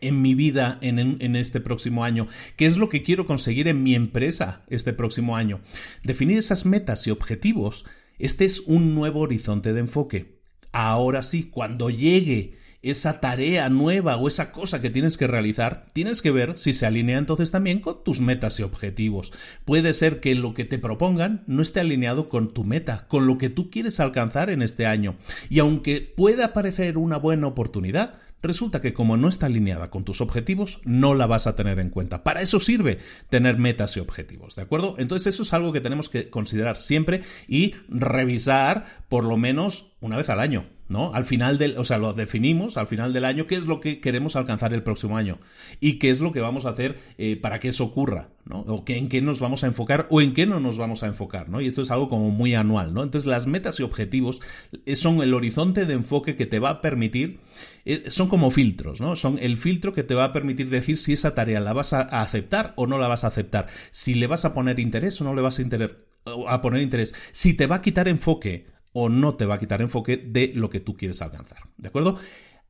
en 0.00 0.20
mi 0.22 0.34
vida 0.34 0.78
en, 0.82 1.36
este 1.36 1.60
próximo 1.60 2.04
año? 2.04 2.26
¿Qué 2.56 2.66
es 2.66 2.76
lo 2.76 2.88
que 2.88 3.02
quiero 3.02 3.26
conseguir 3.26 3.68
en 3.68 3.82
mi 3.82 3.94
empresa 3.94 4.64
este 4.68 4.92
próximo 4.92 5.36
año? 5.36 5.60
Definir 6.02 6.38
esas 6.38 6.66
metas 6.66 7.06
y 7.06 7.10
objetivos, 7.10 7.84
este 8.18 8.44
es 8.44 8.60
un 8.60 8.94
nuevo 8.94 9.20
horizonte 9.20 9.72
de 9.72 9.80
enfoque. 9.80 10.40
Ahora 10.72 11.22
sí, 11.22 11.44
cuando 11.44 11.90
llegue 11.90 12.56
esa 12.90 13.20
tarea 13.20 13.68
nueva 13.68 14.16
o 14.16 14.28
esa 14.28 14.52
cosa 14.52 14.80
que 14.80 14.90
tienes 14.90 15.16
que 15.16 15.26
realizar, 15.26 15.86
tienes 15.92 16.22
que 16.22 16.30
ver 16.30 16.58
si 16.58 16.72
se 16.72 16.86
alinea 16.86 17.18
entonces 17.18 17.50
también 17.50 17.80
con 17.80 18.02
tus 18.04 18.20
metas 18.20 18.58
y 18.60 18.62
objetivos. 18.62 19.32
Puede 19.64 19.92
ser 19.92 20.20
que 20.20 20.34
lo 20.34 20.54
que 20.54 20.64
te 20.64 20.78
propongan 20.78 21.44
no 21.46 21.62
esté 21.62 21.80
alineado 21.80 22.28
con 22.28 22.52
tu 22.52 22.64
meta, 22.64 23.06
con 23.08 23.26
lo 23.26 23.38
que 23.38 23.50
tú 23.50 23.70
quieres 23.70 24.00
alcanzar 24.00 24.50
en 24.50 24.62
este 24.62 24.86
año. 24.86 25.16
Y 25.48 25.58
aunque 25.58 26.00
pueda 26.00 26.52
parecer 26.52 26.98
una 26.98 27.16
buena 27.16 27.46
oportunidad, 27.46 28.18
resulta 28.42 28.80
que 28.80 28.94
como 28.94 29.16
no 29.16 29.28
está 29.28 29.46
alineada 29.46 29.90
con 29.90 30.04
tus 30.04 30.20
objetivos, 30.20 30.80
no 30.84 31.14
la 31.14 31.26
vas 31.26 31.46
a 31.46 31.56
tener 31.56 31.78
en 31.78 31.90
cuenta. 31.90 32.22
Para 32.22 32.42
eso 32.42 32.60
sirve 32.60 32.98
tener 33.28 33.58
metas 33.58 33.96
y 33.96 34.00
objetivos, 34.00 34.56
¿de 34.56 34.62
acuerdo? 34.62 34.94
Entonces 34.98 35.34
eso 35.34 35.42
es 35.42 35.52
algo 35.52 35.72
que 35.72 35.80
tenemos 35.80 36.08
que 36.08 36.30
considerar 36.30 36.76
siempre 36.76 37.22
y 37.48 37.74
revisar 37.88 38.86
por 39.08 39.24
lo 39.24 39.36
menos 39.36 39.92
una 40.00 40.16
vez 40.16 40.30
al 40.30 40.40
año. 40.40 40.75
¿No? 40.88 41.12
Al 41.14 41.24
final 41.24 41.58
del, 41.58 41.76
o 41.78 41.84
sea, 41.84 41.98
lo 41.98 42.12
definimos 42.12 42.76
al 42.76 42.86
final 42.86 43.12
del 43.12 43.24
año, 43.24 43.46
qué 43.46 43.56
es 43.56 43.66
lo 43.66 43.80
que 43.80 44.00
queremos 44.00 44.36
alcanzar 44.36 44.72
el 44.72 44.82
próximo 44.82 45.16
año 45.16 45.38
y 45.80 45.94
qué 45.94 46.10
es 46.10 46.20
lo 46.20 46.32
que 46.32 46.40
vamos 46.40 46.66
a 46.66 46.70
hacer 46.70 46.98
eh, 47.18 47.36
para 47.36 47.58
que 47.58 47.68
eso 47.68 47.84
ocurra, 47.84 48.28
¿no? 48.44 48.60
O 48.60 48.84
en 48.86 49.08
qué 49.08 49.20
nos 49.20 49.40
vamos 49.40 49.64
a 49.64 49.66
enfocar 49.66 50.06
o 50.10 50.20
en 50.20 50.34
qué 50.34 50.46
no 50.46 50.60
nos 50.60 50.78
vamos 50.78 51.02
a 51.02 51.06
enfocar, 51.06 51.48
¿no? 51.48 51.60
Y 51.60 51.66
esto 51.66 51.82
es 51.82 51.90
algo 51.90 52.08
como 52.08 52.30
muy 52.30 52.54
anual, 52.54 52.94
¿no? 52.94 53.02
Entonces 53.02 53.26
las 53.26 53.46
metas 53.46 53.80
y 53.80 53.82
objetivos 53.82 54.40
eh, 54.84 54.96
son 54.96 55.22
el 55.22 55.34
horizonte 55.34 55.86
de 55.86 55.94
enfoque 55.94 56.36
que 56.36 56.46
te 56.46 56.58
va 56.58 56.70
a 56.70 56.80
permitir, 56.80 57.40
eh, 57.84 58.04
son 58.08 58.28
como 58.28 58.50
filtros, 58.50 59.00
¿no? 59.00 59.16
Son 59.16 59.38
el 59.40 59.56
filtro 59.56 59.92
que 59.92 60.04
te 60.04 60.14
va 60.14 60.24
a 60.24 60.32
permitir 60.32 60.70
decir 60.70 60.96
si 60.98 61.12
esa 61.12 61.34
tarea 61.34 61.60
la 61.60 61.72
vas 61.72 61.92
a 61.92 62.02
aceptar 62.02 62.72
o 62.76 62.86
no 62.86 62.98
la 62.98 63.08
vas 63.08 63.24
a 63.24 63.28
aceptar, 63.28 63.66
si 63.90 64.14
le 64.14 64.26
vas 64.26 64.44
a 64.44 64.54
poner 64.54 64.78
interés 64.78 65.20
o 65.20 65.24
no 65.24 65.34
le 65.34 65.42
vas 65.42 65.58
a, 65.58 65.64
a 66.48 66.60
poner 66.60 66.82
interés, 66.82 67.14
si 67.32 67.54
te 67.54 67.66
va 67.66 67.76
a 67.76 67.82
quitar 67.82 68.08
enfoque 68.08 68.75
o 68.98 69.10
no 69.10 69.34
te 69.34 69.44
va 69.44 69.56
a 69.56 69.58
quitar 69.58 69.82
enfoque 69.82 70.16
de 70.16 70.52
lo 70.54 70.70
que 70.70 70.80
tú 70.80 70.96
quieres 70.96 71.20
alcanzar. 71.20 71.58
¿De 71.76 71.88
acuerdo? 71.88 72.16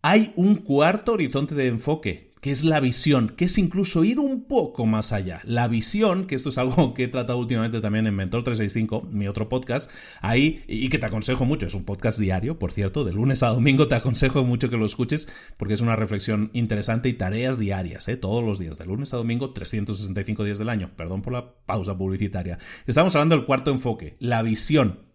Hay 0.02 0.32
un 0.34 0.56
cuarto 0.56 1.12
horizonte 1.12 1.54
de 1.54 1.68
enfoque 1.68 2.34
que 2.40 2.50
es 2.50 2.64
la 2.64 2.80
visión, 2.80 3.34
que 3.36 3.46
es 3.46 3.58
incluso 3.58 4.04
ir 4.04 4.18
un 4.18 4.44
poco 4.44 4.86
más 4.86 5.12
allá. 5.12 5.40
La 5.44 5.68
visión, 5.68 6.26
que 6.26 6.34
esto 6.34 6.48
es 6.48 6.58
algo 6.58 6.94
que 6.94 7.04
he 7.04 7.08
tratado 7.08 7.38
últimamente 7.38 7.80
también 7.80 8.06
en 8.06 8.14
Mentor 8.14 8.42
365, 8.42 9.08
mi 9.10 9.26
otro 9.26 9.48
podcast, 9.48 9.90
ahí, 10.20 10.62
y 10.66 10.88
que 10.88 10.98
te 10.98 11.06
aconsejo 11.06 11.44
mucho, 11.44 11.66
es 11.66 11.74
un 11.74 11.84
podcast 11.84 12.18
diario, 12.18 12.58
por 12.58 12.72
cierto, 12.72 13.04
de 13.04 13.12
lunes 13.12 13.42
a 13.42 13.48
domingo 13.48 13.88
te 13.88 13.94
aconsejo 13.94 14.44
mucho 14.44 14.68
que 14.68 14.76
lo 14.76 14.86
escuches, 14.86 15.28
porque 15.56 15.74
es 15.74 15.80
una 15.80 15.96
reflexión 15.96 16.50
interesante 16.52 17.08
y 17.08 17.14
tareas 17.14 17.58
diarias, 17.58 18.06
¿eh? 18.08 18.16
todos 18.16 18.44
los 18.44 18.58
días, 18.58 18.78
de 18.78 18.86
lunes 18.86 19.14
a 19.14 19.16
domingo, 19.16 19.52
365 19.52 20.44
días 20.44 20.58
del 20.58 20.68
año. 20.68 20.90
Perdón 20.96 21.22
por 21.22 21.32
la 21.32 21.54
pausa 21.66 21.96
publicitaria. 21.96 22.58
Estamos 22.86 23.14
hablando 23.16 23.36
del 23.36 23.46
cuarto 23.46 23.70
enfoque, 23.70 24.16
la 24.20 24.42
visión. 24.42 25.05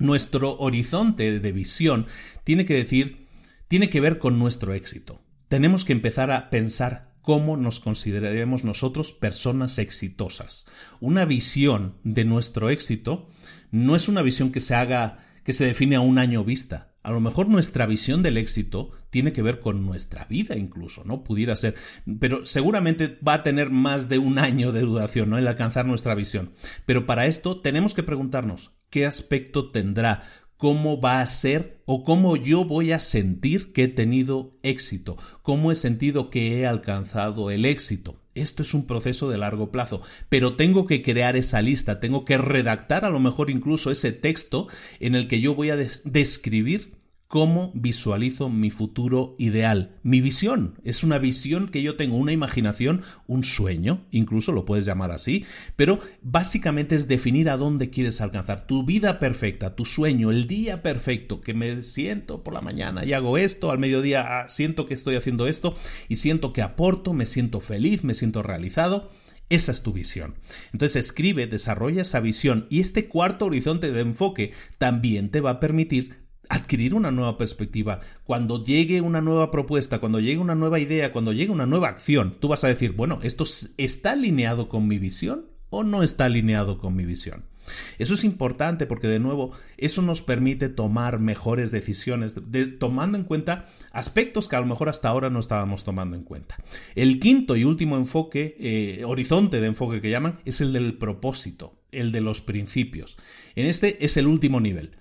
Nuestro 0.00 0.58
horizonte 0.58 1.38
de 1.38 1.52
visión 1.52 2.06
tiene 2.42 2.64
que 2.64 2.74
decir, 2.74 3.28
tiene 3.68 3.88
que 3.88 4.00
ver 4.00 4.18
con 4.18 4.40
nuestro 4.40 4.74
éxito 4.74 5.22
tenemos 5.50 5.84
que 5.84 5.92
empezar 5.92 6.30
a 6.30 6.48
pensar 6.48 7.10
cómo 7.22 7.56
nos 7.56 7.80
consideraremos 7.80 8.62
nosotros 8.62 9.12
personas 9.12 9.78
exitosas. 9.78 10.66
Una 11.00 11.24
visión 11.24 11.96
de 12.04 12.24
nuestro 12.24 12.70
éxito 12.70 13.28
no 13.72 13.96
es 13.96 14.08
una 14.08 14.22
visión 14.22 14.52
que 14.52 14.60
se 14.60 14.76
haga, 14.76 15.26
que 15.42 15.52
se 15.52 15.64
define 15.64 15.96
a 15.96 16.00
un 16.00 16.18
año 16.18 16.44
vista. 16.44 16.89
A 17.02 17.12
lo 17.12 17.20
mejor 17.20 17.48
nuestra 17.48 17.86
visión 17.86 18.22
del 18.22 18.36
éxito 18.36 18.90
tiene 19.08 19.32
que 19.32 19.42
ver 19.42 19.60
con 19.60 19.86
nuestra 19.86 20.26
vida 20.26 20.56
incluso, 20.56 21.02
¿no? 21.04 21.24
Pudiera 21.24 21.56
ser, 21.56 21.74
pero 22.18 22.44
seguramente 22.44 23.18
va 23.26 23.34
a 23.34 23.42
tener 23.42 23.70
más 23.70 24.08
de 24.08 24.18
un 24.18 24.38
año 24.38 24.70
de 24.72 24.82
duración, 24.82 25.30
¿no? 25.30 25.38
El 25.38 25.48
alcanzar 25.48 25.86
nuestra 25.86 26.14
visión. 26.14 26.52
Pero 26.84 27.06
para 27.06 27.26
esto 27.26 27.60
tenemos 27.60 27.94
que 27.94 28.02
preguntarnos 28.02 28.72
qué 28.90 29.06
aspecto 29.06 29.70
tendrá, 29.70 30.22
cómo 30.60 31.00
va 31.00 31.22
a 31.22 31.26
ser 31.26 31.80
o 31.86 32.04
cómo 32.04 32.36
yo 32.36 32.66
voy 32.66 32.92
a 32.92 32.98
sentir 32.98 33.72
que 33.72 33.84
he 33.84 33.88
tenido 33.88 34.58
éxito, 34.62 35.16
cómo 35.40 35.72
he 35.72 35.74
sentido 35.74 36.28
que 36.28 36.60
he 36.60 36.66
alcanzado 36.66 37.50
el 37.50 37.64
éxito. 37.64 38.20
Esto 38.34 38.62
es 38.62 38.74
un 38.74 38.86
proceso 38.86 39.30
de 39.30 39.38
largo 39.38 39.72
plazo, 39.72 40.02
pero 40.28 40.56
tengo 40.56 40.86
que 40.86 41.00
crear 41.00 41.34
esa 41.34 41.62
lista, 41.62 41.98
tengo 41.98 42.26
que 42.26 42.36
redactar 42.36 43.06
a 43.06 43.10
lo 43.10 43.20
mejor 43.20 43.48
incluso 43.48 43.90
ese 43.90 44.12
texto 44.12 44.66
en 45.00 45.14
el 45.14 45.28
que 45.28 45.40
yo 45.40 45.54
voy 45.54 45.70
a 45.70 45.76
describir 45.76 46.99
cómo 47.30 47.70
visualizo 47.74 48.48
mi 48.48 48.72
futuro 48.72 49.36
ideal. 49.38 49.96
Mi 50.02 50.20
visión 50.20 50.74
es 50.82 51.04
una 51.04 51.18
visión 51.18 51.68
que 51.68 51.80
yo 51.80 51.94
tengo, 51.94 52.16
una 52.16 52.32
imaginación, 52.32 53.02
un 53.28 53.44
sueño, 53.44 54.04
incluso 54.10 54.50
lo 54.50 54.64
puedes 54.64 54.84
llamar 54.84 55.12
así, 55.12 55.44
pero 55.76 56.00
básicamente 56.22 56.96
es 56.96 57.06
definir 57.06 57.48
a 57.48 57.56
dónde 57.56 57.88
quieres 57.88 58.20
alcanzar 58.20 58.66
tu 58.66 58.84
vida 58.84 59.20
perfecta, 59.20 59.76
tu 59.76 59.84
sueño, 59.84 60.32
el 60.32 60.48
día 60.48 60.82
perfecto, 60.82 61.40
que 61.40 61.54
me 61.54 61.84
siento 61.84 62.42
por 62.42 62.52
la 62.52 62.62
mañana 62.62 63.04
y 63.04 63.12
hago 63.12 63.38
esto, 63.38 63.70
al 63.70 63.78
mediodía 63.78 64.40
ah, 64.40 64.48
siento 64.48 64.86
que 64.86 64.94
estoy 64.94 65.14
haciendo 65.14 65.46
esto 65.46 65.76
y 66.08 66.16
siento 66.16 66.52
que 66.52 66.62
aporto, 66.62 67.12
me 67.12 67.26
siento 67.26 67.60
feliz, 67.60 68.02
me 68.02 68.14
siento 68.14 68.42
realizado. 68.42 69.08
Esa 69.50 69.72
es 69.72 69.82
tu 69.82 69.92
visión. 69.92 70.34
Entonces 70.72 71.04
escribe, 71.04 71.48
desarrolla 71.48 72.02
esa 72.02 72.20
visión 72.20 72.66
y 72.70 72.78
este 72.78 73.08
cuarto 73.08 73.46
horizonte 73.46 73.90
de 73.90 74.00
enfoque 74.00 74.52
también 74.78 75.30
te 75.30 75.40
va 75.40 75.50
a 75.50 75.60
permitir 75.60 76.19
adquirir 76.50 76.94
una 76.94 77.12
nueva 77.12 77.38
perspectiva. 77.38 78.00
Cuando 78.24 78.62
llegue 78.62 79.00
una 79.00 79.22
nueva 79.22 79.50
propuesta, 79.50 80.00
cuando 80.00 80.20
llegue 80.20 80.38
una 80.38 80.56
nueva 80.56 80.80
idea, 80.80 81.12
cuando 81.12 81.32
llegue 81.32 81.52
una 81.52 81.66
nueva 81.66 81.88
acción, 81.88 82.36
tú 82.40 82.48
vas 82.48 82.64
a 82.64 82.68
decir, 82.68 82.92
bueno, 82.92 83.20
¿esto 83.22 83.44
está 83.78 84.12
alineado 84.12 84.68
con 84.68 84.86
mi 84.86 84.98
visión 84.98 85.46
o 85.70 85.84
no 85.84 86.02
está 86.02 86.24
alineado 86.26 86.78
con 86.78 86.96
mi 86.96 87.04
visión? 87.04 87.44
Eso 87.98 88.14
es 88.14 88.24
importante 88.24 88.86
porque 88.86 89.06
de 89.06 89.20
nuevo 89.20 89.52
eso 89.76 90.02
nos 90.02 90.22
permite 90.22 90.68
tomar 90.68 91.20
mejores 91.20 91.70
decisiones, 91.70 92.36
tomando 92.80 93.16
en 93.16 93.24
cuenta 93.24 93.68
aspectos 93.92 94.48
que 94.48 94.56
a 94.56 94.60
lo 94.60 94.66
mejor 94.66 94.88
hasta 94.88 95.08
ahora 95.08 95.30
no 95.30 95.38
estábamos 95.38 95.84
tomando 95.84 96.16
en 96.16 96.24
cuenta. 96.24 96.56
El 96.96 97.20
quinto 97.20 97.54
y 97.54 97.62
último 97.62 97.96
enfoque, 97.96 98.56
eh, 98.58 99.04
horizonte 99.04 99.60
de 99.60 99.68
enfoque 99.68 100.00
que 100.00 100.10
llaman, 100.10 100.40
es 100.44 100.60
el 100.60 100.72
del 100.72 100.98
propósito, 100.98 101.80
el 101.92 102.10
de 102.10 102.20
los 102.22 102.40
principios. 102.40 103.16
En 103.54 103.66
este 103.66 104.04
es 104.04 104.16
el 104.16 104.26
último 104.26 104.60
nivel. 104.60 104.96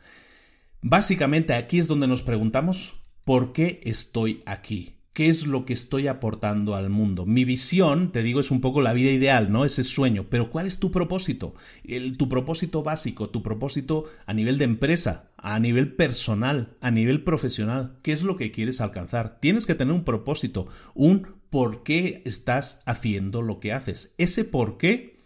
Básicamente 0.81 1.53
aquí 1.53 1.77
es 1.77 1.87
donde 1.87 2.07
nos 2.07 2.21
preguntamos 2.21 3.03
¿por 3.25 3.51
qué 3.51 3.81
estoy 3.83 4.41
aquí? 4.45 4.95
¿Qué 5.11 5.27
es 5.27 5.45
lo 5.45 5.65
que 5.65 5.73
estoy 5.73 6.07
aportando 6.07 6.75
al 6.75 6.89
mundo? 6.89 7.25
Mi 7.25 7.43
visión, 7.43 8.13
te 8.13 8.23
digo, 8.23 8.39
es 8.39 8.51
un 8.51 8.61
poco 8.61 8.81
la 8.81 8.93
vida 8.93 9.11
ideal, 9.11 9.51
¿no? 9.51 9.65
Ese 9.65 9.83
sueño. 9.83 10.27
Pero 10.29 10.49
¿cuál 10.49 10.65
es 10.65 10.79
tu 10.79 10.91
propósito? 10.91 11.53
tu 12.17 12.29
propósito 12.29 12.83
básico, 12.83 13.29
tu 13.29 13.43
propósito 13.43 14.05
a 14.25 14.33
nivel 14.33 14.57
de 14.57 14.63
empresa, 14.63 15.31
a 15.35 15.59
nivel 15.59 15.95
personal, 15.95 16.77
a 16.79 16.91
nivel 16.91 17.25
profesional. 17.25 17.97
¿Qué 18.01 18.13
es 18.13 18.23
lo 18.23 18.37
que 18.37 18.51
quieres 18.51 18.79
alcanzar? 18.79 19.41
Tienes 19.41 19.65
que 19.65 19.75
tener 19.75 19.93
un 19.93 20.05
propósito, 20.05 20.67
un 20.93 21.27
por 21.49 21.83
qué 21.83 22.21
estás 22.23 22.83
haciendo 22.85 23.41
lo 23.41 23.59
que 23.59 23.73
haces. 23.73 24.15
Ese 24.17 24.45
por 24.45 24.77
qué 24.77 25.18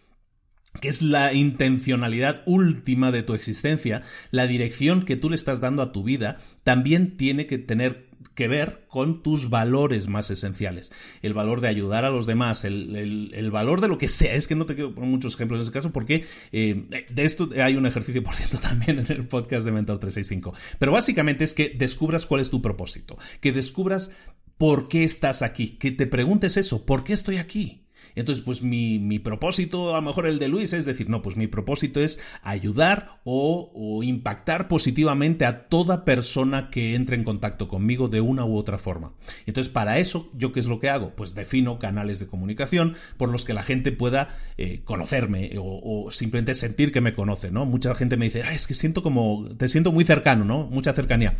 que 0.80 0.88
es 0.88 1.02
la 1.02 1.32
intencionalidad 1.32 2.42
última 2.46 3.12
de 3.12 3.22
tu 3.22 3.34
existencia, 3.34 4.02
la 4.30 4.46
dirección 4.46 5.04
que 5.04 5.16
tú 5.16 5.30
le 5.30 5.36
estás 5.36 5.60
dando 5.60 5.82
a 5.82 5.92
tu 5.92 6.02
vida, 6.02 6.38
también 6.62 7.16
tiene 7.16 7.46
que 7.46 7.58
tener 7.58 8.08
que 8.34 8.48
ver 8.48 8.84
con 8.88 9.22
tus 9.22 9.48
valores 9.48 10.08
más 10.08 10.30
esenciales. 10.30 10.92
El 11.22 11.34
valor 11.34 11.60
de 11.60 11.68
ayudar 11.68 12.04
a 12.04 12.10
los 12.10 12.26
demás, 12.26 12.64
el, 12.64 13.50
valor 13.52 13.80
de 13.80 13.88
lo 13.88 13.98
que 13.98 14.08
sea. 14.08 14.34
Es 14.34 14.48
que 14.48 14.54
no 14.54 14.66
te 14.66 14.74
quiero 14.74 14.94
poner 14.94 15.10
muchos 15.10 15.34
ejemplos 15.34 15.58
en 15.58 15.62
ese 15.62 15.72
caso 15.72 15.92
porque 15.92 16.24
eh, 16.52 17.06
de 17.08 17.24
esto 17.24 17.50
hay 17.62 17.76
un 17.76 17.86
ejercicio, 17.86 18.22
por 18.22 18.34
cierto, 18.34 18.58
también 18.62 18.98
en 18.98 19.10
el 19.10 19.26
podcast 19.26 19.64
de 19.64 19.72
Mentor 19.72 19.98
365. 19.98 20.54
Pero 20.78 20.92
básicamente 20.92 21.44
es 21.44 21.54
que 21.54 21.70
descubras 21.70 22.26
cuál 22.26 22.40
es 22.40 22.50
tu 22.50 22.60
propósito, 22.60 23.16
que 23.40 23.52
descubras 23.52 24.12
por 24.58 24.88
qué 24.88 25.04
estás 25.04 25.42
aquí, 25.42 25.70
que 25.78 25.92
te 25.92 26.06
preguntes 26.06 26.56
eso, 26.56 26.84
¿por 26.84 27.04
qué 27.04 27.12
estoy 27.12 27.36
aquí? 27.36 27.83
Entonces, 28.14 28.44
pues 28.44 28.62
mi, 28.62 29.18
propósito, 29.18 29.94
a 29.94 30.00
lo 30.00 30.06
mejor 30.06 30.26
el 30.26 30.38
de 30.38 30.48
Luis, 30.48 30.72
es 30.72 30.84
decir, 30.84 31.08
no, 31.08 31.22
pues 31.22 31.36
mi 31.36 31.46
propósito 31.46 32.00
es 32.00 32.20
ayudar 32.42 33.20
o, 33.24 33.72
o 33.74 34.02
impactar 34.02 34.68
positivamente 34.68 35.44
a 35.44 35.68
toda 35.68 36.04
persona 36.04 36.70
que 36.70 36.94
entre 36.94 37.16
en 37.16 37.24
contacto 37.24 37.68
conmigo 37.68 38.08
de 38.08 38.20
una 38.20 38.44
u 38.44 38.56
otra 38.56 38.78
forma. 38.78 39.12
Entonces, 39.46 39.72
para 39.72 39.98
eso, 39.98 40.30
¿yo 40.34 40.52
qué 40.52 40.60
es 40.60 40.66
lo 40.66 40.80
que 40.80 40.90
hago? 40.90 41.14
Pues 41.14 41.34
defino 41.34 41.78
canales 41.78 42.20
de 42.20 42.26
comunicación 42.26 42.94
por 43.16 43.28
los 43.28 43.44
que 43.44 43.54
la 43.54 43.62
gente 43.62 43.92
pueda 43.92 44.28
eh, 44.58 44.82
conocerme 44.84 45.52
o, 45.58 46.10
simplemente 46.10 46.54
sentir 46.54 46.92
que 46.92 47.00
me 47.00 47.14
conoce, 47.14 47.50
¿no? 47.50 47.66
Mucha 47.66 47.94
gente 47.94 48.16
me 48.16 48.26
dice, 48.26 48.42
ah, 48.42 48.54
es 48.54 48.66
que 48.66 48.74
siento 48.74 49.02
como, 49.02 49.48
te 49.56 49.68
siento 49.68 49.92
muy 49.92 50.04
cercano, 50.04 50.44
¿no? 50.44 50.66
Mucha 50.66 50.92
cercanía. 50.92 51.36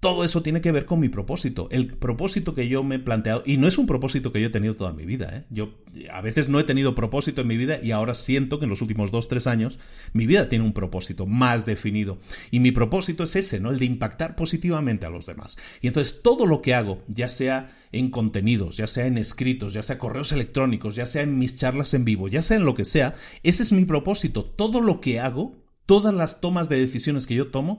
Todo 0.00 0.22
eso 0.24 0.42
tiene 0.42 0.60
que 0.60 0.70
ver 0.70 0.84
con 0.84 1.00
mi 1.00 1.08
propósito, 1.08 1.68
el 1.72 1.88
propósito 1.88 2.54
que 2.54 2.68
yo 2.68 2.84
me 2.84 2.96
he 2.96 2.98
planteado, 3.00 3.42
y 3.44 3.56
no 3.56 3.66
es 3.66 3.78
un 3.78 3.86
propósito 3.86 4.32
que 4.32 4.40
yo 4.40 4.46
he 4.46 4.50
tenido 4.50 4.76
toda 4.76 4.92
mi 4.92 5.04
vida. 5.04 5.36
¿eh? 5.36 5.44
Yo 5.50 5.74
a 6.12 6.20
veces 6.20 6.48
no 6.48 6.60
he 6.60 6.64
tenido 6.64 6.94
propósito 6.94 7.40
en 7.40 7.48
mi 7.48 7.56
vida 7.56 7.80
y 7.82 7.90
ahora 7.90 8.14
siento 8.14 8.60
que 8.60 8.66
en 8.66 8.70
los 8.70 8.80
últimos 8.80 9.10
dos, 9.10 9.26
tres 9.26 9.48
años 9.48 9.80
mi 10.12 10.26
vida 10.26 10.48
tiene 10.48 10.64
un 10.64 10.72
propósito 10.72 11.26
más 11.26 11.66
definido. 11.66 12.18
Y 12.52 12.60
mi 12.60 12.70
propósito 12.70 13.24
es 13.24 13.34
ese, 13.34 13.58
¿no? 13.58 13.70
El 13.70 13.78
de 13.78 13.86
impactar 13.86 14.36
positivamente 14.36 15.04
a 15.04 15.10
los 15.10 15.26
demás. 15.26 15.58
Y 15.80 15.88
entonces 15.88 16.22
todo 16.22 16.46
lo 16.46 16.62
que 16.62 16.74
hago, 16.74 17.02
ya 17.08 17.28
sea 17.28 17.76
en 17.90 18.10
contenidos, 18.10 18.76
ya 18.76 18.86
sea 18.86 19.06
en 19.06 19.18
escritos, 19.18 19.72
ya 19.72 19.82
sea 19.82 19.98
correos 19.98 20.30
electrónicos, 20.30 20.94
ya 20.94 21.06
sea 21.06 21.22
en 21.22 21.38
mis 21.38 21.56
charlas 21.56 21.92
en 21.94 22.04
vivo, 22.04 22.28
ya 22.28 22.42
sea 22.42 22.56
en 22.56 22.64
lo 22.64 22.74
que 22.74 22.84
sea, 22.84 23.14
ese 23.42 23.64
es 23.64 23.72
mi 23.72 23.84
propósito. 23.84 24.44
Todo 24.44 24.80
lo 24.80 25.00
que 25.00 25.18
hago 25.18 25.56
todas 25.88 26.12
las 26.12 26.42
tomas 26.42 26.68
de 26.68 26.78
decisiones 26.78 27.26
que 27.26 27.34
yo 27.34 27.48
tomo 27.48 27.78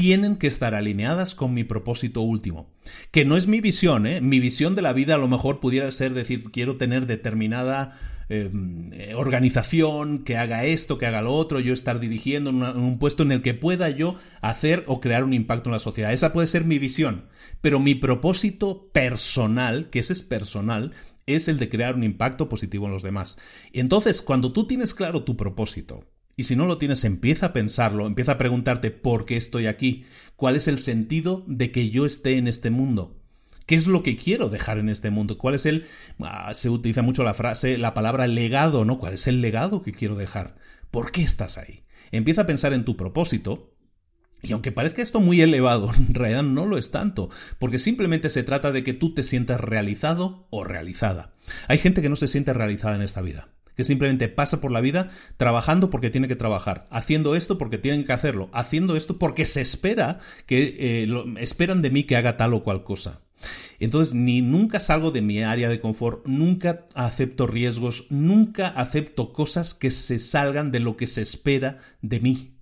tienen 0.00 0.36
que 0.36 0.46
estar 0.46 0.74
alineadas 0.74 1.34
con 1.34 1.52
mi 1.52 1.62
propósito 1.62 2.22
último. 2.22 2.70
Que 3.10 3.26
no 3.26 3.36
es 3.36 3.46
mi 3.46 3.60
visión, 3.60 4.06
¿eh? 4.06 4.22
Mi 4.22 4.40
visión 4.40 4.74
de 4.74 4.80
la 4.80 4.94
vida 4.94 5.16
a 5.16 5.18
lo 5.18 5.28
mejor 5.28 5.60
pudiera 5.60 5.92
ser 5.92 6.14
decir, 6.14 6.44
quiero 6.50 6.78
tener 6.78 7.04
determinada 7.04 7.98
em, 8.30 8.94
eh, 8.94 9.12
organización 9.14 10.24
que 10.24 10.38
haga 10.38 10.64
esto, 10.64 10.96
que 10.96 11.04
haga 11.04 11.20
lo 11.20 11.34
otro, 11.34 11.60
yo 11.60 11.74
estar 11.74 12.00
dirigiendo 12.00 12.48
en, 12.48 12.62
en, 12.62 12.78
un 12.78 12.98
puesto 12.98 13.24
en 13.24 13.32
el 13.32 13.42
que 13.42 13.52
pueda 13.52 13.90
yo 13.90 14.16
hacer 14.40 14.84
o 14.86 15.00
crear 15.00 15.22
un 15.22 15.34
impacto 15.34 15.68
en 15.68 15.74
la 15.74 15.80
sociedad. 15.80 16.14
Esa 16.14 16.32
puede 16.32 16.46
ser 16.46 16.64
mi 16.64 16.78
visión. 16.78 17.26
Pero 17.60 17.78
mi 17.78 17.94
propósito 17.94 18.88
personal, 18.94 19.90
que 19.90 19.98
ese 19.98 20.14
es 20.14 20.22
personal, 20.22 20.94
es 21.26 21.46
el 21.46 21.58
de 21.58 21.68
crear 21.68 21.94
un 21.94 22.04
impacto 22.04 22.48
positivo 22.48 22.86
en 22.86 22.92
los 22.92 23.02
demás. 23.02 23.38
Entonces, 23.74 24.22
cuando 24.22 24.50
tú 24.54 24.66
tienes 24.66 24.94
claro 24.94 25.24
tu 25.24 25.36
propósito, 25.36 26.06
y 26.40 26.44
si 26.44 26.56
no 26.56 26.64
lo 26.64 26.78
tienes, 26.78 27.04
empieza 27.04 27.46
a 27.46 27.52
pensarlo, 27.52 28.06
empieza 28.06 28.32
a 28.32 28.38
preguntarte 28.38 28.90
por 28.90 29.26
qué 29.26 29.36
estoy 29.36 29.66
aquí, 29.66 30.06
cuál 30.36 30.56
es 30.56 30.68
el 30.68 30.78
sentido 30.78 31.44
de 31.46 31.70
que 31.70 31.90
yo 31.90 32.06
esté 32.06 32.38
en 32.38 32.48
este 32.48 32.70
mundo. 32.70 33.20
¿Qué 33.66 33.74
es 33.74 33.86
lo 33.86 34.02
que 34.02 34.16
quiero 34.16 34.48
dejar 34.48 34.78
en 34.78 34.88
este 34.88 35.10
mundo? 35.10 35.36
¿Cuál 35.36 35.54
es 35.54 35.66
el... 35.66 35.84
Ah, 36.18 36.54
se 36.54 36.70
utiliza 36.70 37.02
mucho 37.02 37.24
la 37.24 37.34
frase, 37.34 37.76
la 37.76 37.92
palabra 37.92 38.26
legado, 38.26 38.86
¿no? 38.86 38.98
¿Cuál 38.98 39.12
es 39.12 39.26
el 39.26 39.42
legado 39.42 39.82
que 39.82 39.92
quiero 39.92 40.16
dejar? 40.16 40.56
¿Por 40.90 41.12
qué 41.12 41.20
estás 41.20 41.58
ahí? 41.58 41.84
Empieza 42.10 42.40
a 42.40 42.46
pensar 42.46 42.72
en 42.72 42.86
tu 42.86 42.96
propósito, 42.96 43.76
y 44.40 44.52
aunque 44.52 44.72
parezca 44.72 45.02
esto 45.02 45.20
muy 45.20 45.42
elevado, 45.42 45.92
en 45.98 46.14
realidad 46.14 46.42
no 46.42 46.64
lo 46.64 46.78
es 46.78 46.90
tanto, 46.90 47.28
porque 47.58 47.78
simplemente 47.78 48.30
se 48.30 48.44
trata 48.44 48.72
de 48.72 48.82
que 48.82 48.94
tú 48.94 49.12
te 49.12 49.24
sientas 49.24 49.60
realizado 49.60 50.46
o 50.48 50.64
realizada. 50.64 51.34
Hay 51.68 51.76
gente 51.76 52.00
que 52.00 52.08
no 52.08 52.16
se 52.16 52.28
siente 52.28 52.54
realizada 52.54 52.94
en 52.94 53.02
esta 53.02 53.20
vida 53.20 53.50
que 53.76 53.84
simplemente 53.84 54.28
pasa 54.28 54.60
por 54.60 54.72
la 54.72 54.80
vida 54.80 55.10
trabajando 55.36 55.90
porque 55.90 56.10
tiene 56.10 56.28
que 56.28 56.36
trabajar, 56.36 56.86
haciendo 56.90 57.34
esto 57.34 57.58
porque 57.58 57.78
tienen 57.78 58.04
que 58.04 58.12
hacerlo, 58.12 58.50
haciendo 58.52 58.96
esto 58.96 59.18
porque 59.18 59.46
se 59.46 59.60
espera 59.60 60.18
que 60.46 60.76
eh, 60.78 61.08
esperan 61.38 61.82
de 61.82 61.90
mí 61.90 62.04
que 62.04 62.16
haga 62.16 62.36
tal 62.36 62.54
o 62.54 62.62
cual 62.62 62.84
cosa. 62.84 63.22
Entonces, 63.78 64.14
ni 64.14 64.42
nunca 64.42 64.80
salgo 64.80 65.10
de 65.10 65.22
mi 65.22 65.42
área 65.42 65.68
de 65.68 65.80
confort, 65.80 66.26
nunca 66.26 66.86
acepto 66.94 67.46
riesgos, 67.46 68.06
nunca 68.10 68.68
acepto 68.68 69.32
cosas 69.32 69.72
que 69.72 69.90
se 69.90 70.18
salgan 70.18 70.70
de 70.70 70.80
lo 70.80 70.96
que 70.96 71.06
se 71.06 71.22
espera 71.22 71.78
de 72.02 72.20
mí. 72.20 72.56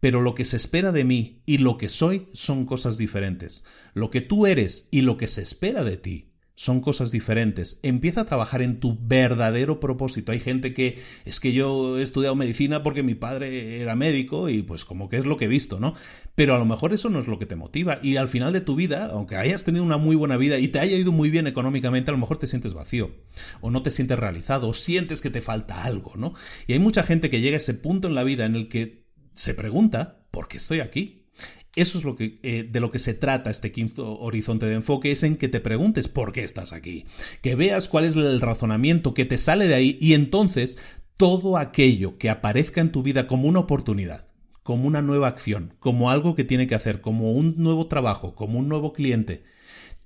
Pero 0.00 0.20
lo 0.22 0.34
que 0.34 0.44
se 0.44 0.56
espera 0.56 0.92
de 0.92 1.04
mí 1.04 1.42
y 1.44 1.58
lo 1.58 1.76
que 1.76 1.88
soy 1.88 2.28
son 2.32 2.64
cosas 2.64 2.98
diferentes. 2.98 3.64
Lo 3.94 4.10
que 4.10 4.20
tú 4.20 4.46
eres 4.46 4.88
y 4.90 5.02
lo 5.02 5.16
que 5.16 5.26
se 5.26 5.42
espera 5.42 5.82
de 5.82 5.96
ti 5.96 6.27
son 6.58 6.80
cosas 6.80 7.12
diferentes. 7.12 7.78
Empieza 7.84 8.22
a 8.22 8.26
trabajar 8.26 8.62
en 8.62 8.80
tu 8.80 8.98
verdadero 9.00 9.78
propósito. 9.78 10.32
Hay 10.32 10.40
gente 10.40 10.74
que 10.74 10.98
es 11.24 11.38
que 11.38 11.52
yo 11.52 11.96
he 11.96 12.02
estudiado 12.02 12.34
medicina 12.34 12.82
porque 12.82 13.04
mi 13.04 13.14
padre 13.14 13.80
era 13.80 13.94
médico 13.94 14.48
y 14.48 14.62
pues 14.62 14.84
como 14.84 15.08
que 15.08 15.18
es 15.18 15.24
lo 15.24 15.36
que 15.36 15.44
he 15.44 15.48
visto, 15.48 15.78
¿no? 15.78 15.94
Pero 16.34 16.56
a 16.56 16.58
lo 16.58 16.64
mejor 16.64 16.92
eso 16.92 17.10
no 17.10 17.20
es 17.20 17.28
lo 17.28 17.38
que 17.38 17.46
te 17.46 17.54
motiva 17.54 18.00
y 18.02 18.16
al 18.16 18.26
final 18.26 18.52
de 18.52 18.60
tu 18.60 18.74
vida, 18.74 19.06
aunque 19.12 19.36
hayas 19.36 19.62
tenido 19.62 19.84
una 19.84 19.98
muy 19.98 20.16
buena 20.16 20.36
vida 20.36 20.58
y 20.58 20.66
te 20.66 20.80
haya 20.80 20.96
ido 20.96 21.12
muy 21.12 21.30
bien 21.30 21.46
económicamente, 21.46 22.10
a 22.10 22.14
lo 22.14 22.18
mejor 22.18 22.40
te 22.40 22.48
sientes 22.48 22.74
vacío 22.74 23.12
o 23.60 23.70
no 23.70 23.84
te 23.84 23.92
sientes 23.92 24.18
realizado 24.18 24.66
o 24.66 24.74
sientes 24.74 25.20
que 25.20 25.30
te 25.30 25.42
falta 25.42 25.84
algo, 25.84 26.14
¿no? 26.16 26.34
Y 26.66 26.72
hay 26.72 26.80
mucha 26.80 27.04
gente 27.04 27.30
que 27.30 27.40
llega 27.40 27.54
a 27.54 27.58
ese 27.58 27.74
punto 27.74 28.08
en 28.08 28.16
la 28.16 28.24
vida 28.24 28.46
en 28.46 28.56
el 28.56 28.68
que 28.68 29.04
se 29.32 29.54
pregunta, 29.54 30.26
¿por 30.32 30.48
qué 30.48 30.56
estoy 30.56 30.80
aquí? 30.80 31.27
Eso 31.76 31.98
es 31.98 32.04
lo 32.04 32.16
que, 32.16 32.40
eh, 32.42 32.68
de 32.68 32.80
lo 32.80 32.90
que 32.90 32.98
se 32.98 33.14
trata 33.14 33.50
este 33.50 33.70
quinto 33.72 34.18
horizonte 34.18 34.66
de 34.66 34.74
enfoque, 34.74 35.12
es 35.12 35.22
en 35.22 35.36
que 35.36 35.48
te 35.48 35.60
preguntes 35.60 36.08
por 36.08 36.32
qué 36.32 36.42
estás 36.42 36.72
aquí, 36.72 37.06
que 37.42 37.54
veas 37.54 37.88
cuál 37.88 38.04
es 38.04 38.16
el 38.16 38.40
razonamiento 38.40 39.14
que 39.14 39.24
te 39.24 39.38
sale 39.38 39.68
de 39.68 39.74
ahí 39.74 39.98
y 40.00 40.14
entonces 40.14 40.78
todo 41.16 41.56
aquello 41.56 42.16
que 42.18 42.30
aparezca 42.30 42.80
en 42.80 42.92
tu 42.92 43.02
vida 43.02 43.26
como 43.26 43.48
una 43.48 43.60
oportunidad, 43.60 44.28
como 44.62 44.86
una 44.86 45.02
nueva 45.02 45.28
acción, 45.28 45.74
como 45.78 46.10
algo 46.10 46.34
que 46.34 46.44
tiene 46.44 46.66
que 46.66 46.74
hacer, 46.74 47.00
como 47.00 47.32
un 47.32 47.54
nuevo 47.58 47.86
trabajo, 47.86 48.34
como 48.34 48.58
un 48.58 48.68
nuevo 48.68 48.92
cliente, 48.92 49.44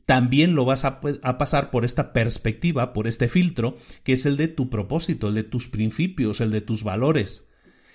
también 0.06 0.54
lo 0.54 0.64
vas 0.64 0.84
a, 0.84 1.00
a, 1.22 1.38
pasar 1.38 1.70
por 1.70 1.84
esta 1.84 2.12
perspectiva, 2.12 2.92
por 2.92 3.06
este 3.06 3.28
filtro, 3.28 3.76
que 4.02 4.14
es 4.14 4.26
el 4.26 4.36
de 4.36 4.48
tu 4.48 4.68
propósito, 4.68 5.28
el 5.28 5.34
de 5.34 5.44
tus 5.44 5.68
principios, 5.68 6.40
el 6.40 6.50
de 6.50 6.60
tus 6.60 6.82
valores. 6.82 7.48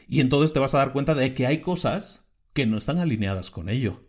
Y 0.08 0.22
entonces 0.22 0.54
te 0.54 0.60
vas 0.60 0.74
a 0.74 0.80
dar 0.80 0.94
cuenta 0.94 1.16
de 1.16 1.34
que 1.34 1.46
hay 1.46 1.60
cosas 1.60 2.27
que 2.58 2.66
no 2.66 2.80
están 2.80 2.98
alineadas 2.98 3.52
con 3.52 3.70
ello. 3.70 4.02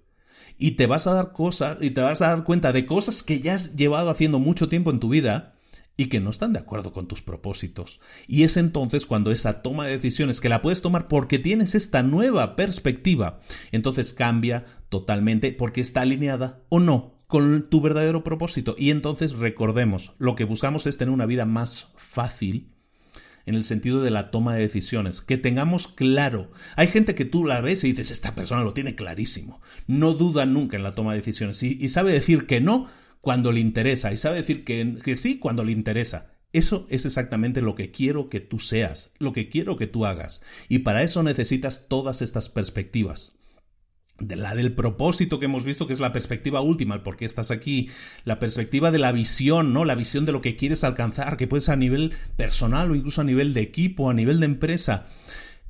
Y 0.57 0.71
te 0.71 0.87
vas 0.87 1.07
a 1.07 1.13
dar 1.13 1.33
cosas, 1.33 1.77
y 1.83 1.91
te 1.91 2.01
vas 2.01 2.23
a 2.23 2.29
dar 2.29 2.45
cuenta 2.45 2.73
de 2.73 2.87
cosas 2.87 3.23
que 3.23 3.43
ya 3.43 3.53
has 3.53 3.77
llevado 3.77 4.09
haciendo 4.09 4.39
mucho 4.39 4.71
tiempo 4.71 4.91
en 4.91 5.01
tu 5.01 5.11
vida 5.11 5.55
y 5.99 6.07
que 6.07 6.19
no 6.19 6.31
están 6.31 6.55
de 6.55 6.61
acuerdo 6.61 6.95
con 6.95 7.09
tus 7.09 7.21
propósitos. 7.21 8.01
Y 8.27 8.45
es 8.45 8.57
entonces 8.57 9.05
cuando 9.05 9.33
esa 9.33 9.61
toma 9.61 9.85
de 9.85 9.93
decisiones, 9.93 10.41
que 10.41 10.49
la 10.49 10.63
puedes 10.63 10.81
tomar 10.81 11.09
porque 11.09 11.39
tienes 11.39 11.75
esta 11.75 12.03
nueva 12.03 12.57
perspectiva, 12.57 13.41
entonces 13.71 14.15
cambia 14.15 14.65
totalmente 14.89 15.53
porque 15.53 15.83
está 15.83 16.01
alineada 16.01 16.63
o 16.71 16.81
no 16.81 17.19
con 17.27 17.69
tu 17.69 17.83
verdadero 17.83 18.25
propósito. 18.25 18.77
Y 18.79 18.93
entonces 18.93 19.35
recordemos, 19.35 20.15
lo 20.17 20.37
que 20.37 20.45
buscamos 20.45 20.87
es 20.87 20.97
tener 20.97 21.13
una 21.13 21.27
vida 21.27 21.45
más 21.45 21.93
fácil, 21.97 22.73
en 23.49 23.55
el 23.55 23.65
sentido 23.65 24.03
de 24.03 24.11
la 24.11 24.31
toma 24.31 24.55
de 24.55 24.61
decisiones, 24.61 25.23
que 25.23 25.39
tengamos 25.39 25.89
claro. 25.89 26.51
Hay 26.77 26.87
gente 26.87 27.15
que 27.15 27.25
tú 27.25 27.47
la 27.47 27.63
ves 27.63 27.83
y 27.83 27.89
dices, 27.89 28.11
esta 28.11 28.35
persona 28.35 28.63
lo 28.63 28.75
tiene 28.75 28.95
clarísimo, 28.95 29.63
no 29.87 30.13
duda 30.13 30.45
nunca 30.45 30.77
en 30.77 30.83
la 30.83 30.95
toma 30.95 31.13
de 31.13 31.21
decisiones 31.21 31.63
y, 31.63 31.89
sabe 31.89 32.13
decir 32.13 32.47
que 32.47 32.61
no 32.61 32.89
cuando 33.23 33.51
le 33.51 33.61
interesa 33.61 34.13
y 34.13 34.19
sabe 34.19 34.37
decir 34.37 34.65
que, 34.65 34.99
que 35.03 35.17
sí 35.17 35.39
cuando 35.39 35.65
le 35.65 35.73
interesa. 35.73 36.31
Eso 36.53 36.87
es 36.91 37.07
exactamente 37.07 37.63
lo 37.63 37.75
que 37.75 37.91
quiero 37.91 38.29
que 38.29 38.41
tú 38.41 38.59
seas, 38.59 39.15
lo 39.19 39.33
que 39.33 39.49
quiero 39.49 39.77
que 39.77 39.87
tú 39.87 40.05
hagas. 40.05 40.43
Y 40.69 40.81
para 40.81 41.03
eso 41.03 41.23
necesitas 41.23 41.89
todas 41.89 42.21
estas 42.21 42.51
perspectivas 42.51 43.38
de 44.19 44.37
la 44.37 44.55
del 44.55 44.73
propósito 44.73 45.39
que 45.39 45.47
hemos 45.47 45.65
visto, 45.65 45.87
que 45.87 45.93
es 45.93 46.01
la 46.01 46.13
perspectiva 46.13 46.61
última, 46.61 46.95
el 46.95 47.03
por 47.03 47.17
qué 47.17 47.25
estás 47.25 47.51
aquí, 47.51 47.89
la 48.25 48.39
perspectiva 48.39 48.91
de 48.91 48.99
la 48.99 49.13
visión, 49.13 49.73
¿no? 49.73 49.85
La 49.85 49.95
visión 49.95 50.27
de 50.27 50.33
lo 50.33 50.41
que 50.41 50.57
quieres 50.57 50.85
alcanzar, 50.85 51.37
que 51.37 51.47
puede 51.47 51.61
ser 51.61 51.75
a 51.75 51.77
nivel 51.77 52.13
personal 52.37 52.91
o 52.91 52.95
incluso 52.95 53.21
a 53.21 53.25
nivel 53.25 53.55
de 53.55 53.61
equipo, 53.61 54.11
a 54.11 54.15
nivel 54.15 54.41
de 54.41 54.47
empresa 54.47 55.07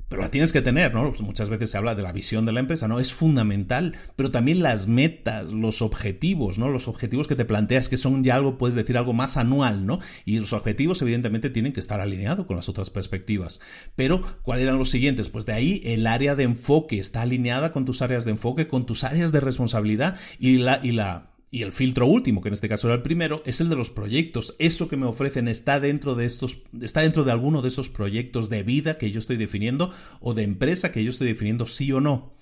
pero 0.09 0.23
la 0.23 0.31
tienes 0.31 0.51
que 0.51 0.61
tener, 0.61 0.93
¿no? 0.93 1.07
Pues 1.09 1.21
muchas 1.21 1.49
veces 1.49 1.69
se 1.69 1.77
habla 1.77 1.95
de 1.95 2.01
la 2.01 2.11
visión 2.11 2.45
de 2.45 2.51
la 2.51 2.59
empresa, 2.59 2.87
¿no? 2.87 2.99
Es 2.99 3.13
fundamental, 3.13 3.95
pero 4.15 4.31
también 4.31 4.61
las 4.61 4.87
metas, 4.87 5.53
los 5.53 5.81
objetivos, 5.81 6.57
¿no? 6.57 6.69
Los 6.69 6.87
objetivos 6.87 7.27
que 7.27 7.35
te 7.35 7.45
planteas, 7.45 7.87
que 7.87 7.97
son 7.97 8.23
ya 8.23 8.35
algo, 8.35 8.57
puedes 8.57 8.75
decir, 8.75 8.97
algo 8.97 9.13
más 9.13 9.37
anual, 9.37 9.85
¿no? 9.85 9.99
Y 10.25 10.39
los 10.39 10.51
objetivos, 10.51 11.01
evidentemente, 11.01 11.49
tienen 11.49 11.73
que 11.73 11.79
estar 11.79 12.01
alineados 12.01 12.47
con 12.47 12.55
las 12.55 12.67
otras 12.67 12.89
perspectivas. 12.89 13.61
Pero, 13.95 14.21
¿cuáles 14.41 14.63
eran 14.63 14.79
los 14.79 14.89
siguientes? 14.89 15.29
Pues 15.29 15.45
de 15.45 15.53
ahí 15.53 15.81
el 15.85 16.07
área 16.07 16.35
de 16.35 16.43
enfoque 16.43 16.99
está 16.99 17.21
alineada 17.21 17.71
con 17.71 17.85
tus 17.85 18.01
áreas 18.01 18.25
de 18.25 18.31
enfoque, 18.31 18.67
con 18.67 18.87
tus 18.87 19.03
áreas 19.03 19.31
de 19.31 19.39
responsabilidad 19.39 20.17
y 20.39 20.57
la, 20.57 20.79
y 20.81 20.91
la 20.91 21.29
y 21.51 21.63
el 21.63 21.71
filtro 21.71 22.05
último, 22.05 22.41
que 22.41 22.49
en 22.49 22.53
este 22.53 22.69
caso 22.69 22.87
era 22.87 22.95
el 22.95 23.01
primero, 23.01 23.41
es 23.45 23.59
el 23.59 23.69
de 23.69 23.75
los 23.75 23.89
proyectos. 23.89 24.55
Eso 24.59 24.87
que 24.87 24.97
me 24.97 25.07
ofrecen 25.07 25.47
está 25.47 25.79
dentro 25.79 26.15
de 26.15 26.25
estos, 26.25 26.59
está 26.81 27.01
dentro 27.01 27.23
de 27.23 27.31
alguno 27.31 27.61
de 27.61 27.69
esos 27.69 27.89
proyectos 27.89 28.49
de 28.49 28.63
vida 28.63 28.97
que 28.97 29.11
yo 29.11 29.19
estoy 29.19 29.37
definiendo 29.37 29.91
o 30.19 30.33
de 30.33 30.43
empresa 30.43 30.91
que 30.91 31.03
yo 31.03 31.09
estoy 31.09 31.27
definiendo 31.27 31.65
sí 31.65 31.91
o 31.91 32.01
no. 32.01 32.33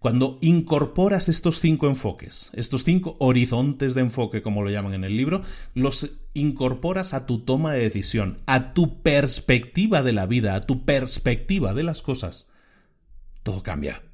Cuando 0.00 0.38
incorporas 0.42 1.28
estos 1.28 1.58
cinco 1.58 1.88
enfoques, 1.88 2.50
estos 2.54 2.84
cinco 2.84 3.16
horizontes 3.18 3.94
de 3.94 4.02
enfoque, 4.02 4.42
como 4.42 4.62
lo 4.62 4.70
llaman 4.70 4.94
en 4.94 5.04
el 5.04 5.16
libro, 5.16 5.42
los 5.74 6.10
incorporas 6.34 7.14
a 7.14 7.26
tu 7.26 7.40
toma 7.40 7.72
de 7.72 7.80
decisión, 7.80 8.38
a 8.46 8.74
tu 8.74 9.02
perspectiva 9.02 10.02
de 10.02 10.12
la 10.12 10.26
vida, 10.26 10.54
a 10.54 10.66
tu 10.66 10.84
perspectiva 10.84 11.74
de 11.74 11.82
las 11.82 12.02
cosas, 12.02 12.50
todo 13.42 13.64
cambia 13.64 14.07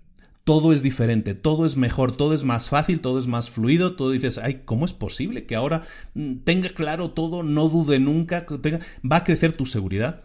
todo 0.44 0.72
es 0.72 0.82
diferente, 0.82 1.34
todo 1.34 1.64
es 1.64 1.76
mejor, 1.76 2.16
todo 2.16 2.34
es 2.34 2.44
más 2.44 2.68
fácil, 2.68 3.00
todo 3.00 3.18
es 3.18 3.26
más 3.26 3.50
fluido, 3.50 3.96
todo 3.96 4.10
dices, 4.10 4.38
ay, 4.38 4.62
¿cómo 4.64 4.84
es 4.84 4.92
posible 4.92 5.46
que 5.46 5.56
ahora 5.56 5.82
mm, 6.14 6.36
tenga 6.44 6.68
claro 6.68 7.10
todo, 7.12 7.42
no 7.42 7.68
dude 7.68 7.98
nunca, 7.98 8.46
tenga... 8.46 8.80
va 9.10 9.16
a 9.16 9.24
crecer 9.24 9.54
tu 9.54 9.64
seguridad, 9.64 10.24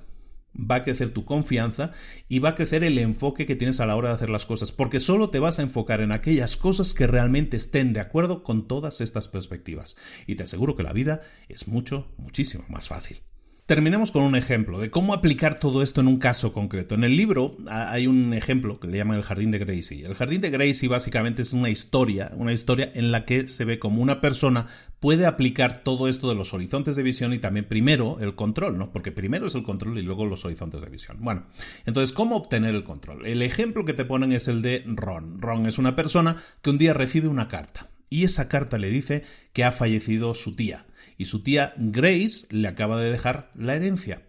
va 0.53 0.75
a 0.75 0.83
crecer 0.83 1.13
tu 1.13 1.23
confianza 1.23 1.93
y 2.27 2.39
va 2.39 2.49
a 2.49 2.55
crecer 2.55 2.83
el 2.83 2.97
enfoque 2.97 3.45
que 3.45 3.55
tienes 3.55 3.79
a 3.79 3.85
la 3.85 3.95
hora 3.95 4.09
de 4.09 4.15
hacer 4.15 4.29
las 4.29 4.45
cosas, 4.45 4.73
porque 4.73 4.99
solo 4.99 5.29
te 5.29 5.39
vas 5.39 5.59
a 5.59 5.61
enfocar 5.61 6.01
en 6.01 6.11
aquellas 6.11 6.57
cosas 6.57 6.93
que 6.93 7.07
realmente 7.07 7.55
estén 7.55 7.93
de 7.93 8.01
acuerdo 8.01 8.43
con 8.43 8.67
todas 8.67 8.99
estas 8.99 9.29
perspectivas. 9.29 9.95
Y 10.27 10.35
te 10.35 10.43
aseguro 10.43 10.75
que 10.75 10.83
la 10.83 10.93
vida 10.93 11.21
es 11.47 11.67
mucho, 11.67 12.11
muchísimo 12.17 12.65
más 12.67 12.89
fácil. 12.89 13.21
Terminemos 13.69 14.11
con 14.11 14.23
un 14.23 14.35
ejemplo 14.35 14.79
de 14.79 14.89
cómo 14.89 15.13
aplicar 15.13 15.59
todo 15.59 15.83
esto 15.83 16.01
en 16.01 16.07
un 16.07 16.17
caso 16.17 16.53
concreto. 16.53 16.95
En 16.95 17.03
el 17.03 17.15
libro 17.15 17.55
hay 17.67 18.07
un 18.07 18.33
ejemplo 18.33 18.79
que 18.79 18.87
le 18.87 18.97
llaman 18.97 19.17
el 19.17 19.23
Jardín 19.23 19.51
de 19.51 19.59
Gracie. 19.59 20.07
El 20.07 20.15
Jardín 20.15 20.41
de 20.41 20.49
Gracie 20.49 20.89
básicamente 20.89 21.43
es 21.43 21.53
una 21.53 21.69
historia, 21.69 22.31
una 22.35 22.51
historia 22.51 22.91
en 22.95 23.11
la 23.11 23.25
que 23.25 23.47
se 23.47 23.65
ve 23.65 23.77
como 23.77 24.01
una 24.01 24.21
persona 24.21 24.65
puede 24.99 25.27
aplicar 25.27 25.83
todo 25.83 26.07
esto 26.07 26.27
de 26.27 26.33
los 26.33 26.51
horizontes 26.55 26.95
de 26.95 27.03
visión 27.03 27.31
y 27.31 27.37
también 27.37 27.67
primero 27.67 28.17
el 28.19 28.33
control, 28.33 28.79
¿no? 28.79 28.91
Porque 28.91 29.11
primero 29.11 29.45
es 29.45 29.53
el 29.53 29.61
control 29.61 29.99
y 29.99 30.01
luego 30.01 30.25
los 30.25 30.45
horizontes 30.45 30.81
de 30.81 30.89
visión. 30.89 31.17
Bueno, 31.19 31.45
entonces, 31.85 32.11
¿cómo 32.11 32.37
obtener 32.37 32.73
el 32.73 32.83
control? 32.83 33.27
El 33.27 33.43
ejemplo 33.43 33.85
que 33.85 33.93
te 33.93 34.03
ponen 34.03 34.31
es 34.31 34.47
el 34.47 34.63
de 34.63 34.83
Ron. 34.87 35.39
Ron 35.39 35.67
es 35.67 35.77
una 35.77 35.95
persona 35.95 36.37
que 36.63 36.71
un 36.71 36.79
día 36.79 36.95
recibe 36.95 37.27
una 37.27 37.47
carta 37.47 37.91
y 38.09 38.23
esa 38.23 38.49
carta 38.49 38.79
le 38.79 38.89
dice 38.89 39.25
que 39.53 39.63
ha 39.63 39.71
fallecido 39.71 40.33
su 40.33 40.55
tía 40.55 40.87
y 41.19 41.25
su 41.25 41.43
tía 41.43 41.73
Grace 41.77 42.47
le 42.49 42.67
acaba 42.67 42.99
de 42.99 43.11
dejar 43.11 43.51
la 43.53 43.75
herencia. 43.75 44.23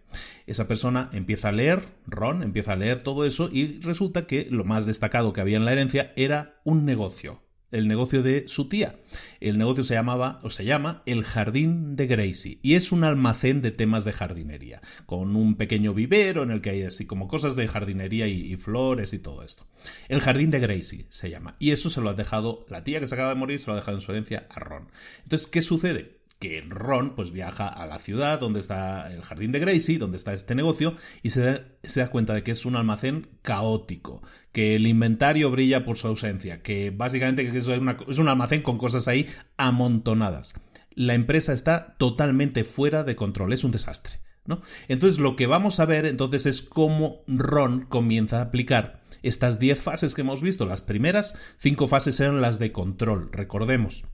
Esa 0.45 0.67
persona 0.67 1.09
empieza 1.13 1.49
a 1.49 1.53
leer, 1.53 1.81
Ron 2.05 2.43
empieza 2.43 2.73
a 2.73 2.75
leer 2.75 3.01
todo 3.01 3.25
eso 3.25 3.49
y 3.51 3.79
resulta 3.79 4.27
que 4.27 4.47
lo 4.51 4.65
más 4.65 4.85
destacado 4.85 5.31
que 5.31 5.39
había 5.39 5.55
en 5.55 5.63
la 5.63 5.71
herencia 5.71 6.11
era 6.17 6.59
un 6.65 6.83
negocio, 6.83 7.41
el 7.71 7.87
negocio 7.87 8.23
de 8.23 8.49
su 8.49 8.67
tía. 8.67 8.99
El 9.39 9.57
negocio 9.57 9.85
se 9.85 9.93
llamaba 9.93 10.41
o 10.43 10.49
se 10.49 10.65
llama 10.65 11.01
El 11.05 11.23
Jardín 11.23 11.95
de 11.95 12.07
Gracie 12.07 12.59
y 12.61 12.73
es 12.73 12.91
un 12.91 13.05
almacén 13.05 13.61
de 13.61 13.71
temas 13.71 14.03
de 14.03 14.11
jardinería, 14.11 14.81
con 15.05 15.37
un 15.37 15.55
pequeño 15.55 15.93
vivero 15.93 16.43
en 16.43 16.51
el 16.51 16.59
que 16.59 16.71
hay 16.71 16.83
así 16.83 17.05
como 17.05 17.29
cosas 17.29 17.55
de 17.55 17.69
jardinería 17.69 18.27
y, 18.27 18.57
flores 18.57 19.13
y 19.13 19.19
todo 19.19 19.43
esto. 19.43 19.65
El 20.09 20.19
Jardín 20.19 20.51
de 20.51 20.59
Gracie 20.59 21.05
se 21.07 21.29
llama 21.29 21.55
y 21.57 21.71
eso 21.71 21.89
se 21.89 22.01
lo 22.01 22.09
ha 22.09 22.15
dejado 22.15 22.65
la 22.67 22.83
tía 22.83 22.99
que 22.99 23.07
se 23.07 23.15
acaba 23.15 23.29
de 23.29 23.35
morir, 23.35 23.61
se 23.61 23.67
lo 23.67 23.73
ha 23.73 23.77
dejado 23.77 23.95
en 23.95 24.01
su 24.01 24.11
herencia 24.11 24.45
a 24.49 24.59
Ron. 24.59 24.89
Entonces, 25.23 25.47
¿qué 25.47 25.61
sucede? 25.61 26.20
Que 26.41 26.65
Ron 26.67 27.15
pues 27.15 27.31
viaja 27.31 27.67
a 27.67 27.85
la 27.85 27.99
ciudad 27.99 28.39
donde 28.39 28.59
está 28.59 29.13
el 29.13 29.21
jardín 29.21 29.51
de 29.51 29.59
Gracie, 29.59 29.99
donde 29.99 30.17
está 30.17 30.33
este 30.33 30.55
negocio, 30.55 30.95
y 31.21 31.29
se 31.29 31.41
da, 31.41 31.65
se 31.83 31.99
da, 31.99 32.09
cuenta 32.09 32.33
de 32.33 32.41
que 32.41 32.49
es 32.49 32.65
un 32.65 32.75
almacén 32.75 33.29
caótico, 33.43 34.23
que 34.51 34.75
el 34.75 34.87
inventario 34.87 35.51
brilla 35.51 35.85
por 35.85 35.97
su 35.97 36.07
ausencia, 36.07 36.63
que 36.63 36.89
básicamente 36.89 37.43
es, 37.47 37.67
es 37.67 38.17
un 38.19 38.27
almacén 38.27 38.63
con 38.63 38.79
cosas 38.79 39.07
ahí 39.07 39.29
amontonadas. 39.55 40.55
La 40.95 41.13
empresa 41.13 41.53
está 41.53 41.95
totalmente 41.99 42.63
fuera 42.63 43.03
de 43.03 43.15
control, 43.15 43.53
es 43.53 43.63
un 43.63 43.71
desastre. 43.71 44.19
¿no? 44.43 44.61
Entonces 44.87 45.19
lo 45.19 45.35
que 45.35 45.45
vamos 45.45 45.79
a 45.79 45.85
ver 45.85 46.07
entonces 46.07 46.47
es 46.47 46.63
cómo 46.63 47.21
Ron 47.27 47.85
comienza 47.85 48.39
a 48.39 48.45
aplicar 48.45 48.99
estas 49.21 49.59
10 49.59 49.79
fases 49.79 50.15
que 50.15 50.21
hemos 50.21 50.41
visto. 50.41 50.65
Las 50.65 50.81
primeras 50.81 51.37
cinco 51.59 51.85
fases 51.85 52.19
eran 52.19 52.41
las 52.41 52.57
de 52.57 52.71
control, 52.71 53.29
recordemos 53.31 54.05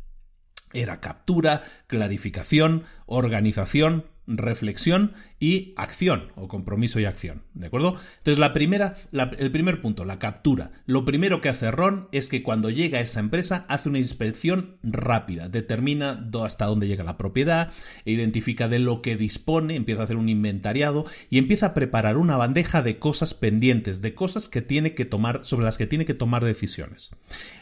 era 0.74 1.00
captura, 1.00 1.62
clarificación, 1.88 2.84
organización, 3.06 4.06
reflexión 4.28 5.14
y 5.40 5.74
acción 5.78 6.34
o 6.36 6.48
compromiso 6.50 7.00
y 7.00 7.06
acción, 7.06 7.44
¿de 7.54 7.68
acuerdo? 7.68 7.96
Entonces 8.18 8.40
la 8.40 8.54
primera, 8.54 8.96
el 9.12 9.52
primer 9.52 9.82
punto, 9.82 10.04
la 10.04 10.20
captura. 10.20 10.72
Lo 10.86 11.06
primero 11.06 11.40
que 11.40 11.48
hace 11.48 11.72
Ron 11.72 12.10
es 12.12 12.28
que 12.28 12.44
cuando 12.44 12.70
llega 12.70 12.98
a 12.98 13.02
esa 13.02 13.22
empresa 13.22 13.66
hace 13.70 13.88
una 13.88 14.00
inspección 14.00 14.78
rápida, 14.84 15.48
determina 15.48 16.30
hasta 16.44 16.66
dónde 16.66 16.88
llega 16.88 17.06
la 17.06 17.18
propiedad, 17.18 17.72
identifica 18.04 18.68
de 18.68 18.80
lo 18.80 19.02
que 19.02 19.16
dispone, 19.16 19.76
empieza 19.76 20.02
a 20.02 20.04
hacer 20.04 20.18
un 20.18 20.28
inventariado 20.28 21.06
y 21.30 21.38
empieza 21.38 21.68
a 21.68 21.74
preparar 21.74 22.18
una 22.18 22.36
bandeja 22.36 22.82
de 22.82 23.00
cosas 23.00 23.34
pendientes, 23.34 24.02
de 24.02 24.14
cosas 24.14 24.50
que 24.50 24.62
tiene 24.62 24.94
que 24.94 25.06
tomar, 25.06 25.46
sobre 25.46 25.66
las 25.66 25.78
que 25.78 25.88
tiene 25.88 26.06
que 26.06 26.16
tomar 26.16 26.44
decisiones. 26.44 27.12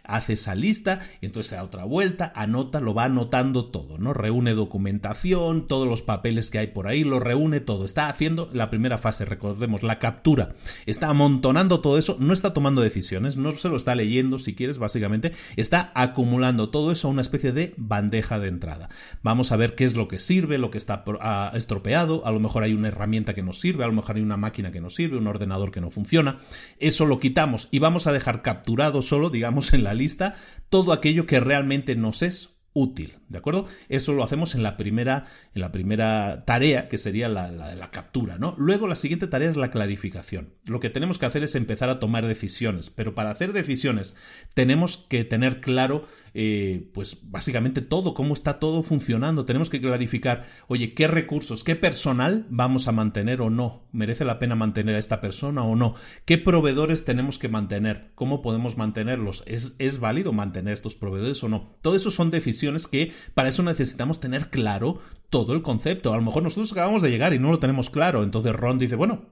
Hace 0.07 0.33
esa 0.33 0.55
lista 0.55 0.99
y 1.21 1.27
entonces 1.27 1.49
se 1.49 1.55
da 1.55 1.63
otra 1.63 1.85
vuelta, 1.85 2.31
anota, 2.35 2.79
lo 2.79 2.93
va 2.93 3.05
anotando 3.05 3.65
todo, 3.65 3.97
¿no? 3.97 4.13
Reúne 4.13 4.53
documentación, 4.53 5.67
todos 5.67 5.87
los 5.87 6.01
papeles 6.01 6.49
que 6.49 6.59
hay 6.59 6.67
por 6.67 6.87
ahí, 6.87 7.03
lo 7.03 7.19
reúne 7.19 7.59
todo. 7.59 7.85
Está 7.85 8.09
haciendo 8.09 8.49
la 8.53 8.69
primera 8.69 8.97
fase, 8.97 9.25
recordemos, 9.25 9.83
la 9.83 9.99
captura. 9.99 10.55
Está 10.85 11.09
amontonando 11.09 11.81
todo 11.81 11.97
eso, 11.97 12.17
no 12.19 12.33
está 12.33 12.53
tomando 12.53 12.81
decisiones, 12.81 13.37
no 13.37 13.51
se 13.51 13.69
lo 13.69 13.75
está 13.75 13.95
leyendo 13.95 14.39
si 14.39 14.55
quieres, 14.55 14.77
básicamente, 14.77 15.31
está 15.55 15.91
acumulando 15.95 16.69
todo 16.69 16.91
eso 16.91 17.07
a 17.07 17.11
una 17.11 17.21
especie 17.21 17.51
de 17.51 17.73
bandeja 17.77 18.39
de 18.39 18.47
entrada. 18.47 18.89
Vamos 19.23 19.51
a 19.51 19.57
ver 19.57 19.75
qué 19.75 19.85
es 19.85 19.95
lo 19.95 20.07
que 20.07 20.19
sirve, 20.19 20.57
lo 20.57 20.71
que 20.71 20.77
está 20.77 21.03
ah, 21.21 21.51
estropeado, 21.53 22.25
a 22.25 22.31
lo 22.31 22.39
mejor 22.39 22.63
hay 22.63 22.73
una 22.73 22.89
herramienta 22.89 23.33
que 23.33 23.43
nos 23.43 23.59
sirve, 23.59 23.83
a 23.83 23.87
lo 23.87 23.93
mejor 23.93 24.17
hay 24.17 24.21
una 24.21 24.37
máquina 24.37 24.71
que 24.71 24.81
nos 24.81 24.95
sirve, 24.95 25.17
un 25.17 25.27
ordenador 25.27 25.71
que 25.71 25.81
no 25.81 25.91
funciona. 25.91 26.37
Eso 26.79 27.05
lo 27.05 27.19
quitamos 27.19 27.67
y 27.71 27.79
vamos 27.79 28.07
a 28.07 28.11
dejar 28.11 28.41
capturado 28.41 29.01
solo, 29.01 29.29
digamos, 29.29 29.73
en 29.73 29.83
la 29.83 29.93
lista 29.95 30.35
todo 30.69 30.93
aquello 30.93 31.25
que 31.25 31.39
realmente 31.39 31.95
nos 31.95 32.21
es 32.21 32.59
útil, 32.73 33.17
¿de 33.29 33.37
acuerdo? 33.37 33.65
Eso 33.89 34.13
lo 34.13 34.23
hacemos 34.23 34.55
en 34.55 34.63
la 34.63 34.77
primera, 34.77 35.25
en 35.53 35.61
la 35.61 35.71
primera 35.71 36.45
tarea, 36.45 36.87
que 36.87 36.97
sería 36.97 37.29
la, 37.29 37.51
la, 37.51 37.75
la, 37.75 37.91
captura, 37.91 38.37
¿no? 38.37 38.55
Luego 38.57 38.87
la 38.87 38.95
siguiente 38.95 39.27
tarea 39.27 39.49
es 39.49 39.57
la 39.57 39.71
clarificación. 39.71 40.53
Lo 40.65 40.79
que 40.79 40.89
tenemos 40.89 41.17
que 41.17 41.25
hacer 41.25 41.43
es 41.43 41.55
empezar 41.55 41.89
a 41.89 41.99
tomar 41.99 42.27
decisiones, 42.27 42.89
pero 42.89 43.15
para 43.15 43.31
hacer 43.31 43.53
decisiones 43.53 44.15
tenemos 44.53 44.97
que 44.97 45.23
tener 45.23 45.61
claro 45.61 46.05
eh, 46.37 46.91
pues 46.93 47.19
básicamente 47.23 47.79
todo, 47.79 48.13
cómo 48.13 48.33
está 48.33 48.59
todo 48.59 48.83
funcionando. 48.83 49.45
Tenemos 49.45 49.69
que 49.69 49.79
clarificar, 49.79 50.43
oye, 50.67 50.93
qué 50.93 51.07
recursos, 51.07 51.63
qué 51.63 51.77
personal 51.77 52.45
vamos 52.49 52.89
a 52.89 52.91
mantener 52.91 53.41
o 53.41 53.49
no. 53.49 53.87
¿Merece 53.93 54.25
la 54.25 54.37
pena 54.37 54.53
mantener 54.53 54.95
a 54.95 54.99
esta 54.99 55.21
persona 55.21 55.63
o 55.63 55.77
no? 55.77 55.95
¿Qué 56.25 56.37
proveedores 56.37 57.05
tenemos 57.05 57.39
que 57.39 57.47
mantener? 57.47 58.11
¿Cómo 58.15 58.41
podemos 58.41 58.75
mantenerlos? 58.75 59.45
¿Es, 59.47 59.77
es 59.79 60.01
válido 60.01 60.33
mantener 60.33 60.73
estos 60.73 60.95
proveedores 60.95 61.41
o 61.41 61.47
no? 61.47 61.77
Todo 61.81 61.95
eso 61.95 62.11
son 62.11 62.31
decisiones 62.31 62.89
que 62.89 63.13
para 63.33 63.49
eso 63.49 63.63
necesitamos 63.63 64.19
tener 64.19 64.49
claro 64.49 64.99
todo 65.29 65.53
el 65.53 65.61
concepto. 65.61 66.13
A 66.13 66.17
lo 66.17 66.23
mejor 66.23 66.43
nosotros 66.43 66.71
acabamos 66.71 67.01
de 67.01 67.09
llegar 67.09 67.33
y 67.33 67.39
no 67.39 67.51
lo 67.51 67.59
tenemos 67.59 67.89
claro. 67.89 68.23
Entonces 68.23 68.53
Ron 68.53 68.79
dice, 68.79 68.95
bueno, 68.95 69.25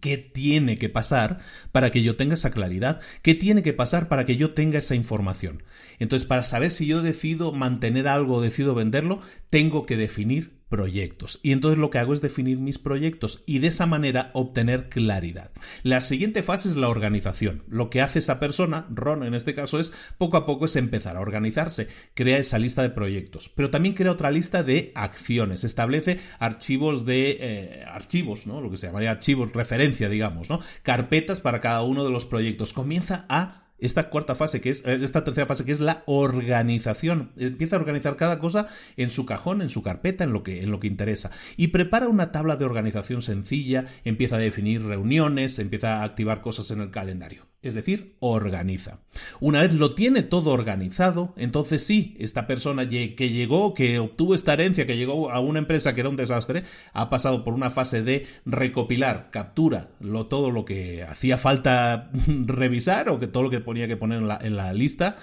¿Qué 0.00 0.18
tiene 0.18 0.78
que 0.78 0.88
pasar 0.88 1.38
para 1.72 1.90
que 1.90 2.02
yo 2.02 2.16
tenga 2.16 2.34
esa 2.34 2.50
claridad? 2.50 3.00
¿Qué 3.22 3.34
tiene 3.34 3.62
que 3.62 3.72
pasar 3.72 4.08
para 4.08 4.24
que 4.24 4.36
yo 4.36 4.52
tenga 4.52 4.78
esa 4.78 4.94
información? 4.94 5.62
Entonces, 5.98 6.28
para 6.28 6.42
saber 6.42 6.70
si 6.70 6.86
yo 6.86 7.02
decido 7.02 7.52
mantener 7.52 8.06
algo 8.06 8.34
o 8.36 8.40
decido 8.40 8.74
venderlo, 8.74 9.20
tengo 9.48 9.86
que 9.86 9.96
definir 9.96 10.55
proyectos. 10.68 11.40
Y 11.42 11.52
entonces 11.52 11.78
lo 11.78 11.90
que 11.90 11.98
hago 11.98 12.12
es 12.12 12.20
definir 12.20 12.58
mis 12.58 12.78
proyectos 12.78 13.42
y 13.46 13.60
de 13.60 13.68
esa 13.68 13.86
manera 13.86 14.30
obtener 14.34 14.88
claridad. 14.88 15.52
La 15.82 16.00
siguiente 16.00 16.42
fase 16.42 16.68
es 16.68 16.76
la 16.76 16.88
organización. 16.88 17.64
Lo 17.68 17.90
que 17.90 18.00
hace 18.00 18.18
esa 18.18 18.40
persona, 18.40 18.86
Ron 18.90 19.22
en 19.22 19.34
este 19.34 19.54
caso, 19.54 19.78
es 19.78 19.92
poco 20.18 20.36
a 20.36 20.46
poco 20.46 20.66
es 20.66 20.76
empezar 20.76 21.16
a 21.16 21.20
organizarse. 21.20 21.88
Crea 22.14 22.38
esa 22.38 22.58
lista 22.58 22.82
de 22.82 22.90
proyectos, 22.90 23.48
pero 23.54 23.70
también 23.70 23.94
crea 23.94 24.12
otra 24.12 24.30
lista 24.30 24.62
de 24.62 24.92
acciones. 24.94 25.64
Establece 25.64 26.18
archivos 26.38 27.04
de 27.04 27.38
eh, 27.40 27.84
archivos, 27.86 28.46
¿no? 28.46 28.60
Lo 28.60 28.70
que 28.70 28.76
se 28.76 28.86
llamaría 28.86 29.10
archivos, 29.10 29.52
referencia, 29.52 30.08
digamos, 30.08 30.50
¿no? 30.50 30.60
Carpetas 30.82 31.40
para 31.40 31.60
cada 31.60 31.82
uno 31.82 32.04
de 32.04 32.10
los 32.10 32.26
proyectos. 32.26 32.72
Comienza 32.72 33.26
a 33.28 33.65
esta 33.78 34.08
cuarta 34.10 34.34
fase, 34.34 34.60
que 34.60 34.70
es 34.70 34.84
eh, 34.86 34.98
esta 35.02 35.24
tercera 35.24 35.46
fase, 35.46 35.64
que 35.64 35.72
es 35.72 35.80
la 35.80 36.02
organización. 36.06 37.32
Empieza 37.36 37.76
a 37.76 37.78
organizar 37.78 38.16
cada 38.16 38.38
cosa 38.38 38.66
en 38.96 39.10
su 39.10 39.26
cajón, 39.26 39.62
en 39.62 39.70
su 39.70 39.82
carpeta, 39.82 40.24
en 40.24 40.32
lo 40.32 40.42
que, 40.42 40.62
en 40.62 40.70
lo 40.70 40.80
que 40.80 40.86
interesa. 40.86 41.30
Y 41.56 41.68
prepara 41.68 42.08
una 42.08 42.32
tabla 42.32 42.56
de 42.56 42.64
organización 42.64 43.22
sencilla, 43.22 43.86
empieza 44.04 44.36
a 44.36 44.40
definir 44.40 44.82
reuniones, 44.82 45.58
empieza 45.58 46.00
a 46.00 46.04
activar 46.04 46.40
cosas 46.40 46.70
en 46.70 46.80
el 46.80 46.90
calendario 46.90 47.46
es 47.62 47.74
decir, 47.74 48.16
organiza. 48.20 49.00
Una 49.40 49.60
vez 49.62 49.74
lo 49.74 49.94
tiene 49.94 50.22
todo 50.22 50.50
organizado, 50.50 51.34
entonces 51.36 51.84
sí, 51.84 52.16
esta 52.18 52.46
persona 52.46 52.88
que 52.88 53.30
llegó, 53.30 53.74
que 53.74 53.98
obtuvo 53.98 54.34
esta 54.34 54.52
herencia, 54.52 54.86
que 54.86 54.96
llegó 54.96 55.30
a 55.30 55.40
una 55.40 55.58
empresa 55.58 55.94
que 55.94 56.00
era 56.00 56.10
un 56.10 56.16
desastre, 56.16 56.62
ha 56.92 57.10
pasado 57.10 57.44
por 57.44 57.54
una 57.54 57.70
fase 57.70 58.02
de 58.02 58.26
recopilar, 58.44 59.30
captura 59.30 59.90
lo, 60.00 60.26
todo 60.26 60.50
lo 60.50 60.64
que 60.64 61.02
hacía 61.02 61.38
falta 61.38 62.10
revisar 62.46 63.08
o 63.08 63.18
que 63.18 63.26
todo 63.26 63.44
lo 63.44 63.50
que 63.50 63.60
ponía 63.60 63.88
que 63.88 63.96
poner 63.96 64.18
en 64.18 64.28
la, 64.28 64.38
en 64.40 64.56
la 64.56 64.72
lista, 64.72 65.16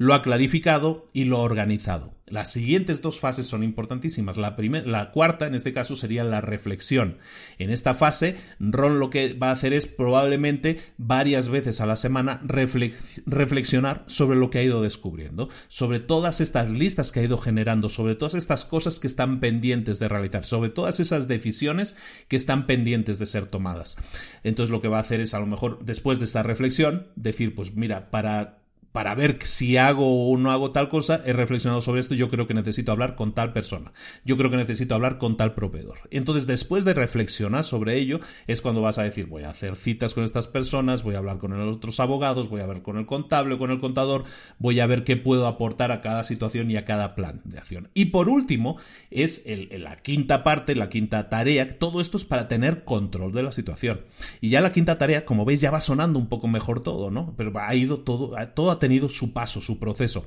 lo 0.00 0.14
ha 0.14 0.22
clarificado 0.22 1.06
y 1.12 1.24
lo 1.24 1.36
ha 1.36 1.42
organizado. 1.42 2.14
Las 2.24 2.50
siguientes 2.50 3.02
dos 3.02 3.20
fases 3.20 3.46
son 3.46 3.62
importantísimas. 3.62 4.38
La, 4.38 5.10
cuarta, 5.12 5.46
en 5.46 5.54
este 5.54 5.74
caso, 5.74 5.94
sería 5.94 6.24
la 6.24 6.40
reflexión. 6.40 7.18
En 7.58 7.68
esta 7.68 7.92
fase, 7.92 8.38
Ron 8.60 8.98
lo 8.98 9.10
que 9.10 9.34
va 9.34 9.50
a 9.50 9.52
hacer 9.52 9.74
es 9.74 9.86
probablemente 9.86 10.80
varias 10.96 11.50
veces 11.50 11.82
a 11.82 11.86
la 11.86 11.96
semana 11.96 12.40
reflexionar 12.46 14.04
sobre 14.06 14.38
lo 14.38 14.48
que 14.48 14.60
ha 14.60 14.62
ido 14.62 14.80
descubriendo, 14.80 15.50
sobre 15.68 16.00
todas 16.00 16.40
estas 16.40 16.70
listas 16.70 17.12
que 17.12 17.20
ha 17.20 17.24
ido 17.24 17.36
generando, 17.36 17.90
sobre 17.90 18.14
todas 18.14 18.34
estas 18.34 18.64
cosas 18.64 19.00
que 19.00 19.06
están 19.06 19.38
pendientes 19.38 19.98
de 19.98 20.08
realizar, 20.08 20.46
sobre 20.46 20.70
todas 20.70 20.98
esas 20.98 21.28
decisiones 21.28 21.98
que 22.26 22.36
están 22.36 22.66
pendientes 22.66 23.18
de 23.18 23.26
ser 23.26 23.44
tomadas. 23.44 23.98
Entonces 24.44 24.70
lo 24.70 24.80
que 24.80 24.88
va 24.88 24.96
a 24.96 25.02
hacer 25.02 25.20
es 25.20 25.34
a 25.34 25.40
lo 25.40 25.46
mejor 25.46 25.84
después 25.84 26.20
de 26.20 26.24
esta 26.24 26.42
reflexión 26.42 27.08
decir, 27.16 27.54
pues 27.54 27.74
mira, 27.74 28.10
para 28.10 28.59
para 28.92 29.14
ver 29.14 29.38
si 29.42 29.76
hago 29.76 30.30
o 30.30 30.36
no 30.36 30.50
hago 30.50 30.72
tal 30.72 30.88
cosa, 30.88 31.22
he 31.24 31.32
reflexionado 31.32 31.80
sobre 31.80 32.00
esto, 32.00 32.14
yo 32.14 32.28
creo 32.28 32.46
que 32.46 32.54
necesito 32.54 32.90
hablar 32.90 33.14
con 33.14 33.34
tal 33.34 33.52
persona, 33.52 33.92
yo 34.24 34.36
creo 34.36 34.50
que 34.50 34.56
necesito 34.56 34.94
hablar 34.94 35.18
con 35.18 35.36
tal 35.36 35.54
proveedor. 35.54 35.98
Entonces, 36.10 36.46
después 36.46 36.84
de 36.84 36.94
reflexionar 36.94 37.64
sobre 37.64 37.96
ello, 37.96 38.20
es 38.46 38.60
cuando 38.60 38.82
vas 38.82 38.98
a 38.98 39.04
decir, 39.04 39.26
voy 39.26 39.44
a 39.44 39.50
hacer 39.50 39.76
citas 39.76 40.14
con 40.14 40.24
estas 40.24 40.48
personas, 40.48 41.02
voy 41.02 41.14
a 41.14 41.18
hablar 41.18 41.38
con 41.38 41.56
los 41.56 41.76
otros 41.76 42.00
abogados, 42.00 42.48
voy 42.48 42.60
a 42.62 42.66
ver 42.66 42.82
con 42.82 42.98
el 42.98 43.06
contable, 43.06 43.58
con 43.58 43.70
el 43.70 43.80
contador, 43.80 44.24
voy 44.58 44.80
a 44.80 44.86
ver 44.86 45.04
qué 45.04 45.16
puedo 45.16 45.46
aportar 45.46 45.92
a 45.92 46.00
cada 46.00 46.24
situación 46.24 46.70
y 46.70 46.76
a 46.76 46.84
cada 46.84 47.14
plan 47.14 47.40
de 47.44 47.58
acción. 47.58 47.88
Y 47.94 48.06
por 48.06 48.28
último, 48.28 48.76
es 49.10 49.44
la 49.46 49.96
quinta 49.96 50.42
parte, 50.42 50.74
la 50.74 50.88
quinta 50.88 51.28
tarea, 51.28 51.78
todo 51.78 52.00
esto 52.00 52.16
es 52.16 52.24
para 52.24 52.48
tener 52.48 52.84
control 52.84 53.32
de 53.32 53.42
la 53.42 53.52
situación. 53.52 54.00
Y 54.40 54.50
ya 54.50 54.60
la 54.60 54.72
quinta 54.72 54.98
tarea, 54.98 55.24
como 55.24 55.44
veis, 55.44 55.60
ya 55.60 55.70
va 55.70 55.80
sonando 55.80 56.18
un 56.18 56.28
poco 56.28 56.48
mejor 56.48 56.82
todo, 56.82 57.10
¿no? 57.10 57.34
Pero 57.36 57.52
ha 57.60 57.74
ido 57.74 58.00
todo, 58.00 58.34
todo 58.54 58.79
tenido 58.80 59.08
su 59.08 59.32
paso, 59.32 59.60
su 59.60 59.78
proceso. 59.78 60.26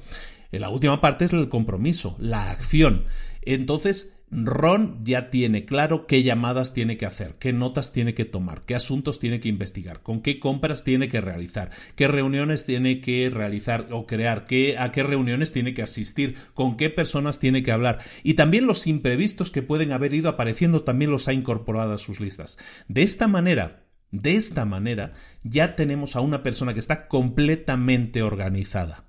La 0.52 0.70
última 0.70 1.02
parte 1.02 1.26
es 1.26 1.34
el 1.34 1.50
compromiso, 1.50 2.16
la 2.20 2.52
acción. 2.52 3.06
Entonces, 3.42 4.14
Ron 4.36 5.00
ya 5.04 5.30
tiene 5.30 5.66
claro 5.66 6.08
qué 6.08 6.24
llamadas 6.24 6.74
tiene 6.74 6.98
que 6.98 7.06
hacer, 7.06 7.36
qué 7.40 7.54
notas 7.54 7.94
tiene 7.94 8.14
que 8.14 8.26
tomar, 8.26 8.64
qué 8.66 8.76
asuntos 8.76 9.20
tiene 9.20 9.40
que 9.40 9.50
investigar, 9.50 10.02
con 10.02 10.22
qué 10.22 10.40
compras 10.40 10.84
tiene 10.84 11.08
que 11.08 11.22
realizar, 11.22 11.72
qué 11.96 12.08
reuniones 12.08 12.66
tiene 12.66 13.00
que 13.00 13.30
realizar 13.30 13.88
o 13.92 14.08
crear, 14.08 14.46
qué, 14.46 14.78
a 14.78 14.92
qué 14.92 15.04
reuniones 15.04 15.52
tiene 15.52 15.74
que 15.74 15.84
asistir, 15.84 16.36
con 16.54 16.78
qué 16.78 16.90
personas 16.90 17.40
tiene 17.40 17.62
que 17.62 17.72
hablar 17.72 18.00
y 18.24 18.34
también 18.34 18.66
los 18.66 18.88
imprevistos 18.88 19.52
que 19.52 19.62
pueden 19.62 19.92
haber 19.92 20.14
ido 20.14 20.30
apareciendo 20.30 20.84
también 20.84 21.12
los 21.12 21.28
ha 21.28 21.34
incorporado 21.34 21.94
a 21.94 22.00
sus 22.00 22.20
listas. 22.20 22.58
De 22.88 23.04
esta 23.04 23.28
manera, 23.28 23.84
de 24.14 24.36
esta 24.36 24.64
manera, 24.64 25.14
ya 25.44 25.76
tenemos 25.76 26.16
a 26.16 26.22
una 26.22 26.44
persona 26.44 26.74
que 26.74 26.80
está 26.80 27.08
completamente 27.08 28.22
organizada. 28.22 29.06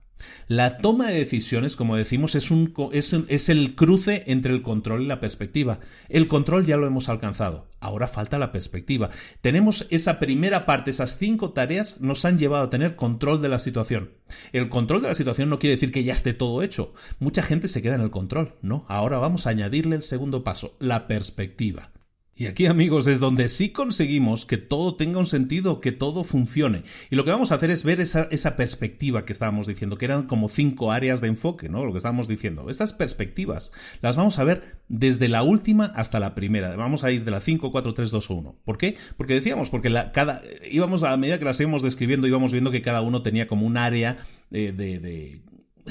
La 0.49 0.79
toma 0.79 1.09
de 1.09 1.19
decisiones, 1.19 1.77
como 1.77 1.95
decimos, 1.95 2.35
es, 2.35 2.51
un, 2.51 2.73
el 2.89 3.75
cruce 3.75 4.25
entre 4.27 4.55
el 4.55 4.63
control 4.63 5.03
y 5.03 5.07
la 5.07 5.21
perspectiva. 5.21 5.81
El 6.09 6.27
control 6.27 6.65
ya 6.65 6.79
lo 6.79 6.87
hemos 6.87 7.11
alcanzado, 7.11 7.69
ahora 7.81 8.09
falta 8.09 8.39
la 8.39 8.51
perspectiva. 8.51 9.11
Tenemos 9.43 9.87
esa 9.91 10.19
primera 10.19 10.65
parte, 10.65 10.91
esas 10.91 11.19
cinco 11.19 11.53
tareas 11.53 12.01
nos 12.01 12.25
han 12.25 12.39
llevado 12.39 12.65
a 12.65 12.71
tener 12.71 12.97
control 12.97 13.43
de 13.43 13.51
la 13.51 13.59
situación. 13.59 14.13
El 14.53 14.71
control 14.71 15.03
de 15.03 15.09
la 15.09 15.15
situación 15.15 15.51
no 15.51 15.59
quiere 15.59 15.77
decir 15.77 15.93
que 15.93 16.05
ya 16.05 16.15
esté 16.15 16.33
todo 16.33 16.63
hecho. 16.63 16.95
Mucha 17.19 17.43
gente 17.43 17.69
se 17.69 17.83
queda 17.83 17.97
en 17.97 18.01
el 18.01 18.11
control, 18.11 18.55
¿no? 18.63 18.87
Ahora 18.89 19.19
vamos 19.19 19.47
a 19.47 19.51
añadirle 19.51 19.97
el 19.97 20.03
segundo 20.03 20.45
paso, 20.45 20.77
la 20.79 21.07
perspectiva. 21.07 21.91
Y 22.37 22.47
aquí, 22.47 22.67
amigos, 22.67 23.07
es 23.07 23.21
donde 23.21 23.49
sí 23.49 23.71
conseguimos 23.71 24.45
que 24.45 24.57
todo 24.57 24.97
tenga 24.97 25.21
un 25.21 25.27
sentido, 25.27 25.81
que 25.81 25.93
todo 25.93 26.25
funcione. 26.25 26.83
Y 27.09 27.15
lo 27.15 27.25
que 27.25 27.31
vamos 27.31 27.53
a 27.53 27.55
hacer 27.55 27.71
es 27.71 27.85
ver 27.85 28.01
esa, 28.01 28.57
perspectiva 28.57 29.25
que 29.25 29.33
estábamos 29.33 29.69
diciendo, 29.69 29.97
que 29.99 30.07
eran 30.07 30.27
como 30.27 30.49
cinco 30.49 30.91
áreas 30.91 31.21
de 31.21 31.29
enfoque, 31.29 31.69
¿no? 31.69 31.85
Lo 31.85 31.93
que 31.93 31.99
estábamos 31.99 32.27
diciendo. 32.27 32.69
Estas 32.69 32.93
perspectivas 32.93 33.73
las 34.03 34.17
vamos 34.17 34.41
a 34.41 34.45
ver 34.45 34.79
desde 34.89 35.29
la 35.29 35.45
última 35.45 35.93
hasta 35.95 36.19
la 36.19 36.35
primera. 36.35 36.75
Vamos 36.75 37.05
a 37.05 37.13
ir 37.13 37.25
de 37.25 37.31
la 37.31 37.41
5, 37.41 37.71
4, 37.71 37.95
3, 37.95 38.11
2, 38.11 38.31
1. 38.31 38.57
¿Por 38.65 38.79
qué? 38.79 38.97
Porque 39.17 39.35
decíamos, 39.35 39.71
porque 39.71 39.93
cada, 40.13 40.43
íbamos 40.69 41.05
a 41.05 41.17
medida 41.17 41.39
que 41.39 41.45
las 41.45 41.61
íbamos 41.61 41.83
describiendo, 41.83 42.27
íbamos 42.27 42.51
viendo 42.51 42.73
que 42.73 42.83
cada 42.83 43.01
uno 43.01 43.23
tenía 43.23 43.47
como 43.47 43.65
un 43.65 43.77
área 43.77 44.17
de, 44.51 44.73
de 44.73 45.41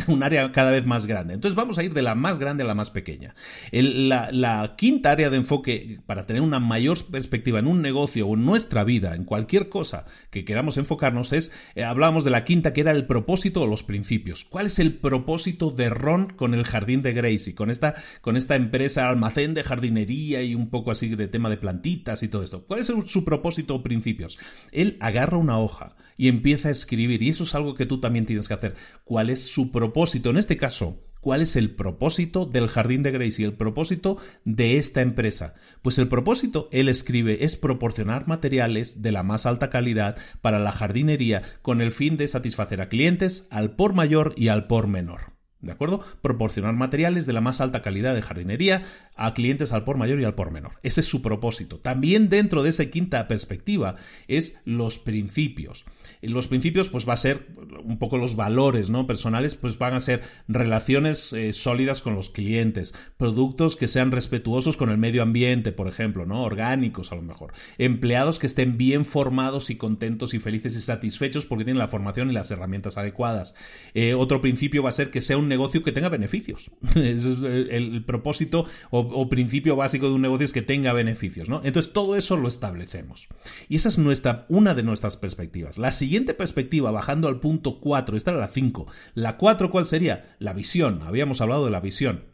un 0.08 0.24
área 0.24 0.52
cada 0.52 0.72
vez 0.72 0.86
más 0.86 1.06
grande. 1.06 1.34
Entonces 1.34 1.56
vamos 1.56 1.78
a 1.78 1.84
ir 1.84 1.94
de 1.94 2.02
la 2.02 2.16
más 2.16 2.40
grande 2.40 2.64
a 2.64 2.68
la 2.68 2.76
más 2.76 2.90
pequeña. 2.90 3.36
la, 3.72 4.76
quinta 4.78 5.12
área 5.12 5.30
de 5.30 5.38
enfoque 5.38 6.00
para 6.06 6.26
tener 6.26 6.42
una 6.42 6.60
mayor 6.60 6.98
perspectiva 7.06 7.60
en 7.60 7.68
un 7.68 7.82
negocio 7.82 8.28
o 8.28 8.36
en 8.36 8.46
nuestra 8.46 8.84
vida, 8.84 9.16
en 9.16 9.24
cualquier 9.24 9.70
cosa 9.70 10.06
que 10.30 10.46
queramos 10.46 10.78
enfocarnos, 10.78 11.34
es, 11.34 11.52
eh, 11.76 11.84
hablábamos 11.84 12.24
de 12.24 12.32
la 12.32 12.44
quinta 12.44 12.74
que 12.74 12.82
era 12.82 12.92
el 12.92 13.06
propósito 13.06 13.62
o 13.62 13.68
los 13.68 13.84
principios. 13.84 14.46
¿Cuál 14.46 14.68
es 14.68 14.80
el 14.80 14.96
propósito 14.96 15.72
de 15.72 15.90
Ron 15.90 16.34
con 16.36 16.54
el 16.54 16.66
jardín 16.66 17.02
de 17.02 17.14
Gracie, 17.14 17.56
con 17.56 17.70
esta, 17.70 17.96
con 18.22 18.36
esta 18.36 18.56
empresa 18.56 19.10
almacén 19.10 19.54
de 19.54 19.64
jardinería 19.64 20.44
y 20.44 20.56
un 20.56 20.70
poco 20.70 20.92
así 20.92 21.10
de 21.10 21.28
tema 21.28 21.50
de 21.50 21.58
plantitas 21.58 22.24
y 22.24 22.28
todo 22.28 22.44
esto? 22.44 22.66
¿Cuál 22.66 22.80
es 22.80 22.92
su 23.06 23.26
propósito 23.26 23.76
o 23.76 23.84
principios? 23.84 24.40
Él 24.72 24.98
agarra 25.00 25.38
una 25.38 25.60
hoja 25.60 25.96
y 26.18 26.28
empieza 26.28 26.70
a 26.70 26.72
escribir 26.72 27.22
y 27.22 27.30
eso 27.30 27.44
es 27.44 27.56
algo 27.56 27.76
que 27.76 27.86
tú 27.86 28.00
también 28.00 28.26
tienes 28.26 28.48
que 28.48 28.54
hacer. 28.54 28.76
¿Cuál 29.04 29.30
es 29.30 29.46
su 29.46 29.72
propósito? 29.72 29.83
En 30.30 30.38
este 30.38 30.58
caso, 30.58 31.00
¿Cuál 31.24 31.42
es 31.42 31.56
el 31.56 31.74
propósito 31.74 32.46
del 32.46 32.68
Jardín 32.68 33.02
de 33.02 33.12
Gracie? 33.12 33.46
El 33.46 33.54
propósito 33.54 34.18
de 34.44 34.76
esta 34.76 35.00
empresa. 35.00 35.56
Pues 35.82 35.98
el 35.98 36.10
propósito, 36.10 36.68
él 36.74 36.90
escribe, 36.90 37.46
es 37.46 37.56
proporcionar 37.56 38.28
materiales 38.28 39.02
de 39.02 39.14
la 39.14 39.24
más 39.24 39.46
alta 39.46 39.70
calidad 39.70 40.18
para 40.42 40.60
la 40.60 40.74
jardinería 40.74 41.42
con 41.62 41.80
el 41.80 41.94
fin 41.94 42.18
de 42.18 42.28
satisfacer 42.28 42.82
a 42.82 42.90
clientes 42.90 43.48
al 43.52 43.72
por 43.72 43.94
mayor 43.94 44.34
y 44.36 44.50
al 44.50 44.68
por 44.68 44.88
menor. 44.88 45.32
¿De 45.64 45.72
acuerdo? 45.72 46.02
Proporcionar 46.22 46.74
materiales 46.74 47.26
de 47.26 47.32
la 47.32 47.40
más 47.40 47.62
alta 47.62 47.82
calidad 47.82 48.14
de 48.14 48.22
jardinería 48.22 48.84
a 49.16 49.34
clientes 49.34 49.72
al 49.72 49.86
por 49.86 49.96
mayor 49.96 50.20
y 50.20 50.26
al 50.26 50.36
por 50.36 50.52
menor. 50.52 50.74
Ese 50.84 51.00
es 51.00 51.08
su 51.08 51.22
propósito. 51.22 51.80
También 51.80 52.28
dentro 52.28 52.64
de 52.64 52.70
esa 52.70 52.88
quinta 52.88 53.30
perspectiva 53.30 53.96
es 54.28 54.60
los 54.66 55.00
principios. 55.00 55.86
Los 56.24 56.48
principios, 56.48 56.90
pues 56.90 57.08
va 57.08 57.14
a 57.14 57.18
ser 57.18 57.48
un 57.84 58.00
poco 58.00 58.18
los 58.18 58.36
valores, 58.36 58.90
¿no? 58.90 59.08
Personales, 59.08 59.56
pues 59.56 59.78
van 59.78 59.94
a 59.94 60.00
ser 60.00 60.22
relaciones 60.48 61.34
eh, 61.34 61.54
sólidas 61.54 62.02
con 62.02 62.16
los 62.16 62.30
clientes, 62.30 62.94
productos 63.18 63.76
que 63.76 63.88
sean 63.88 64.12
respetuosos 64.12 64.78
con 64.78 64.90
el 64.90 64.98
medio 64.98 65.22
ambiente, 65.22 65.72
por 65.72 65.88
ejemplo, 65.88 66.26
¿no? 66.26 66.44
Orgánicos 66.44 67.12
a 67.12 67.16
lo 67.16 67.22
mejor. 67.22 67.54
Empleados 67.78 68.40
que 68.40 68.48
estén 68.48 68.78
bien 68.78 69.06
formados 69.06 69.70
y 69.70 69.76
contentos 69.76 70.34
y 70.34 70.40
felices 70.40 70.76
y 70.76 70.82
satisfechos 70.82 71.46
porque 71.46 71.66
tienen 71.66 71.80
la 71.80 71.88
formación 71.88 72.30
y 72.30 72.34
las 72.34 72.52
herramientas 72.52 72.98
adecuadas. 72.98 73.56
Eh, 73.94 74.14
otro 74.14 74.42
principio 74.42 74.84
va 74.84 74.90
a 74.90 74.94
ser 74.94 75.12
que 75.12 75.22
sea 75.22 75.38
un 75.38 75.48
negocio 75.48 75.84
que 75.84 75.92
tenga 75.92 76.10
beneficios. 76.10 76.72
el, 76.96 78.04
propósito 78.06 78.66
o, 78.90 79.30
principio 79.30 79.76
básico 79.76 80.08
de 80.08 80.14
un 80.14 80.22
negocio 80.22 80.46
es 80.46 80.54
que 80.54 80.62
tenga 80.62 80.94
beneficios, 80.94 81.50
¿no? 81.50 81.62
Entonces 81.64 81.94
todo 81.94 82.16
eso 82.16 82.38
lo 82.38 82.48
establecemos. 82.48 83.28
Y 83.70 83.78
esa 83.78 83.90
es 83.90 83.98
nuestra, 83.98 84.46
una 84.50 84.74
de 84.74 84.84
nuestras 84.84 85.18
perspectivas. 85.18 85.78
La 85.78 85.92
siguiente 85.92 86.13
perspectiva, 86.34 86.92
bajando 86.92 87.28
al 87.28 87.40
punto 87.40 87.80
4, 87.80 88.16
esta 88.16 88.32
era 88.32 88.40
la 88.40 88.48
5. 88.48 88.88
La 89.16 89.38
4, 89.38 89.70
¿cuál 89.72 89.86
sería? 89.86 90.36
La 90.40 90.54
visión. 90.54 91.02
Habíamos 91.04 91.42
hablado 91.42 91.66
de 91.66 91.72
la 91.72 91.80
visión. 91.80 92.33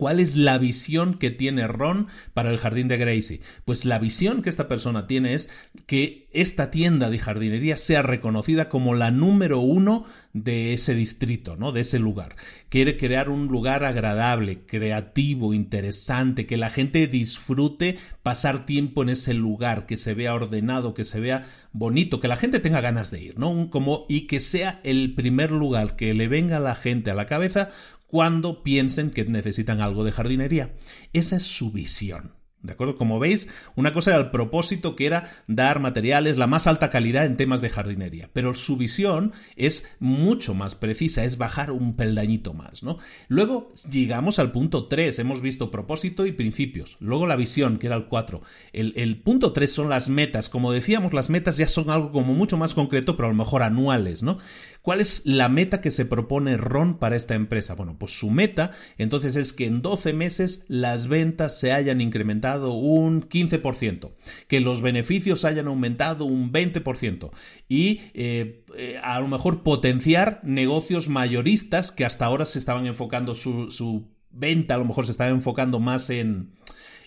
¿Cuál 0.00 0.18
es 0.18 0.34
la 0.34 0.56
visión 0.56 1.12
que 1.12 1.30
tiene 1.30 1.68
Ron 1.68 2.06
para 2.32 2.48
el 2.48 2.56
jardín 2.56 2.88
de 2.88 2.96
Gracie? 2.96 3.42
Pues 3.66 3.84
la 3.84 3.98
visión 3.98 4.40
que 4.40 4.48
esta 4.48 4.66
persona 4.66 5.06
tiene 5.06 5.34
es 5.34 5.50
que 5.84 6.26
esta 6.32 6.70
tienda 6.70 7.10
de 7.10 7.18
jardinería 7.18 7.76
sea 7.76 8.00
reconocida 8.00 8.70
como 8.70 8.94
la 8.94 9.10
número 9.10 9.60
uno 9.60 10.06
de 10.32 10.72
ese 10.72 10.94
distrito, 10.94 11.56
¿no? 11.56 11.72
De 11.72 11.82
ese 11.82 11.98
lugar. 11.98 12.36
Quiere 12.70 12.96
crear 12.96 13.28
un 13.28 13.48
lugar 13.48 13.84
agradable, 13.84 14.64
creativo, 14.64 15.52
interesante, 15.52 16.46
que 16.46 16.56
la 16.56 16.70
gente 16.70 17.06
disfrute 17.06 17.98
pasar 18.22 18.64
tiempo 18.64 19.02
en 19.02 19.10
ese 19.10 19.34
lugar, 19.34 19.84
que 19.84 19.98
se 19.98 20.14
vea 20.14 20.32
ordenado, 20.34 20.94
que 20.94 21.04
se 21.04 21.20
vea 21.20 21.46
bonito, 21.72 22.20
que 22.20 22.28
la 22.28 22.36
gente 22.36 22.60
tenga 22.60 22.80
ganas 22.80 23.10
de 23.10 23.22
ir, 23.22 23.38
¿no? 23.38 23.68
como, 23.70 24.06
y 24.08 24.22
que 24.22 24.40
sea 24.40 24.80
el 24.82 25.14
primer 25.14 25.50
lugar 25.50 25.94
que 25.94 26.14
le 26.14 26.26
venga 26.26 26.56
a 26.56 26.60
la 26.60 26.74
gente 26.74 27.10
a 27.10 27.14
la 27.14 27.26
cabeza 27.26 27.70
cuando 28.10 28.62
piensen 28.62 29.10
que 29.10 29.24
necesitan 29.24 29.80
algo 29.80 30.04
de 30.04 30.12
jardinería. 30.12 30.74
Esa 31.12 31.36
es 31.36 31.44
su 31.44 31.70
visión. 31.70 32.32
¿De 32.62 32.72
acuerdo? 32.72 32.96
Como 32.96 33.18
veis, 33.18 33.48
una 33.74 33.94
cosa 33.94 34.10
era 34.10 34.20
el 34.20 34.30
propósito 34.30 34.94
que 34.94 35.06
era 35.06 35.30
dar 35.46 35.80
materiales, 35.80 36.36
la 36.36 36.46
más 36.46 36.66
alta 36.66 36.90
calidad 36.90 37.24
en 37.24 37.38
temas 37.38 37.62
de 37.62 37.70
jardinería, 37.70 38.28
pero 38.34 38.54
su 38.54 38.76
visión 38.76 39.32
es 39.56 39.90
mucho 39.98 40.52
más 40.52 40.74
precisa, 40.74 41.24
es 41.24 41.38
bajar 41.38 41.70
un 41.70 41.96
peldañito 41.96 42.52
más, 42.52 42.82
¿no? 42.82 42.98
Luego 43.28 43.72
llegamos 43.90 44.38
al 44.38 44.52
punto 44.52 44.88
3, 44.88 45.20
hemos 45.20 45.40
visto 45.40 45.70
propósito 45.70 46.26
y 46.26 46.32
principios, 46.32 46.98
luego 47.00 47.26
la 47.26 47.36
visión, 47.36 47.78
que 47.78 47.86
era 47.86 47.96
el 47.96 48.04
4. 48.04 48.42
El, 48.74 49.22
punto 49.22 49.54
3 49.54 49.72
son 49.72 49.88
las 49.88 50.10
metas, 50.10 50.50
como 50.50 50.70
decíamos, 50.70 51.14
las 51.14 51.30
metas 51.30 51.56
ya 51.56 51.66
son 51.66 51.88
algo 51.88 52.12
como 52.12 52.34
mucho 52.34 52.58
más 52.58 52.74
concreto, 52.74 53.16
pero 53.16 53.28
a 53.28 53.32
lo 53.32 53.38
mejor 53.38 53.62
anuales, 53.62 54.22
¿no? 54.22 54.36
¿Cuál 54.82 55.00
es 55.00 55.26
la 55.26 55.48
meta 55.48 55.80
que 55.80 55.90
se 55.90 56.06
propone 56.06 56.56
Ron 56.56 56.98
para 56.98 57.16
esta 57.16 57.34
empresa? 57.34 57.74
Bueno, 57.74 57.96
pues 57.98 58.18
su 58.18 58.30
meta 58.30 58.70
entonces 58.96 59.36
es 59.36 59.52
que 59.52 59.66
en 59.66 59.82
12 59.82 60.14
meses 60.14 60.64
las 60.68 61.06
ventas 61.06 61.58
se 61.58 61.72
hayan 61.72 62.00
incrementado 62.00 62.72
un 62.72 63.28
15%, 63.28 64.12
que 64.48 64.60
los 64.60 64.80
beneficios 64.80 65.44
hayan 65.44 65.66
aumentado 65.66 66.24
un 66.24 66.52
20% 66.52 67.30
y 67.68 68.00
eh, 68.14 68.64
eh, 68.76 68.98
a 69.02 69.20
lo 69.20 69.28
mejor 69.28 69.62
potenciar 69.62 70.40
negocios 70.44 71.08
mayoristas 71.08 71.92
que 71.92 72.04
hasta 72.04 72.24
ahora 72.24 72.44
se 72.44 72.58
estaban 72.58 72.86
enfocando 72.86 73.34
su, 73.34 73.70
su 73.70 74.08
venta, 74.30 74.76
a 74.76 74.78
lo 74.78 74.84
mejor 74.84 75.04
se 75.04 75.12
estaba 75.12 75.30
enfocando 75.30 75.80
más 75.80 76.08
en 76.10 76.52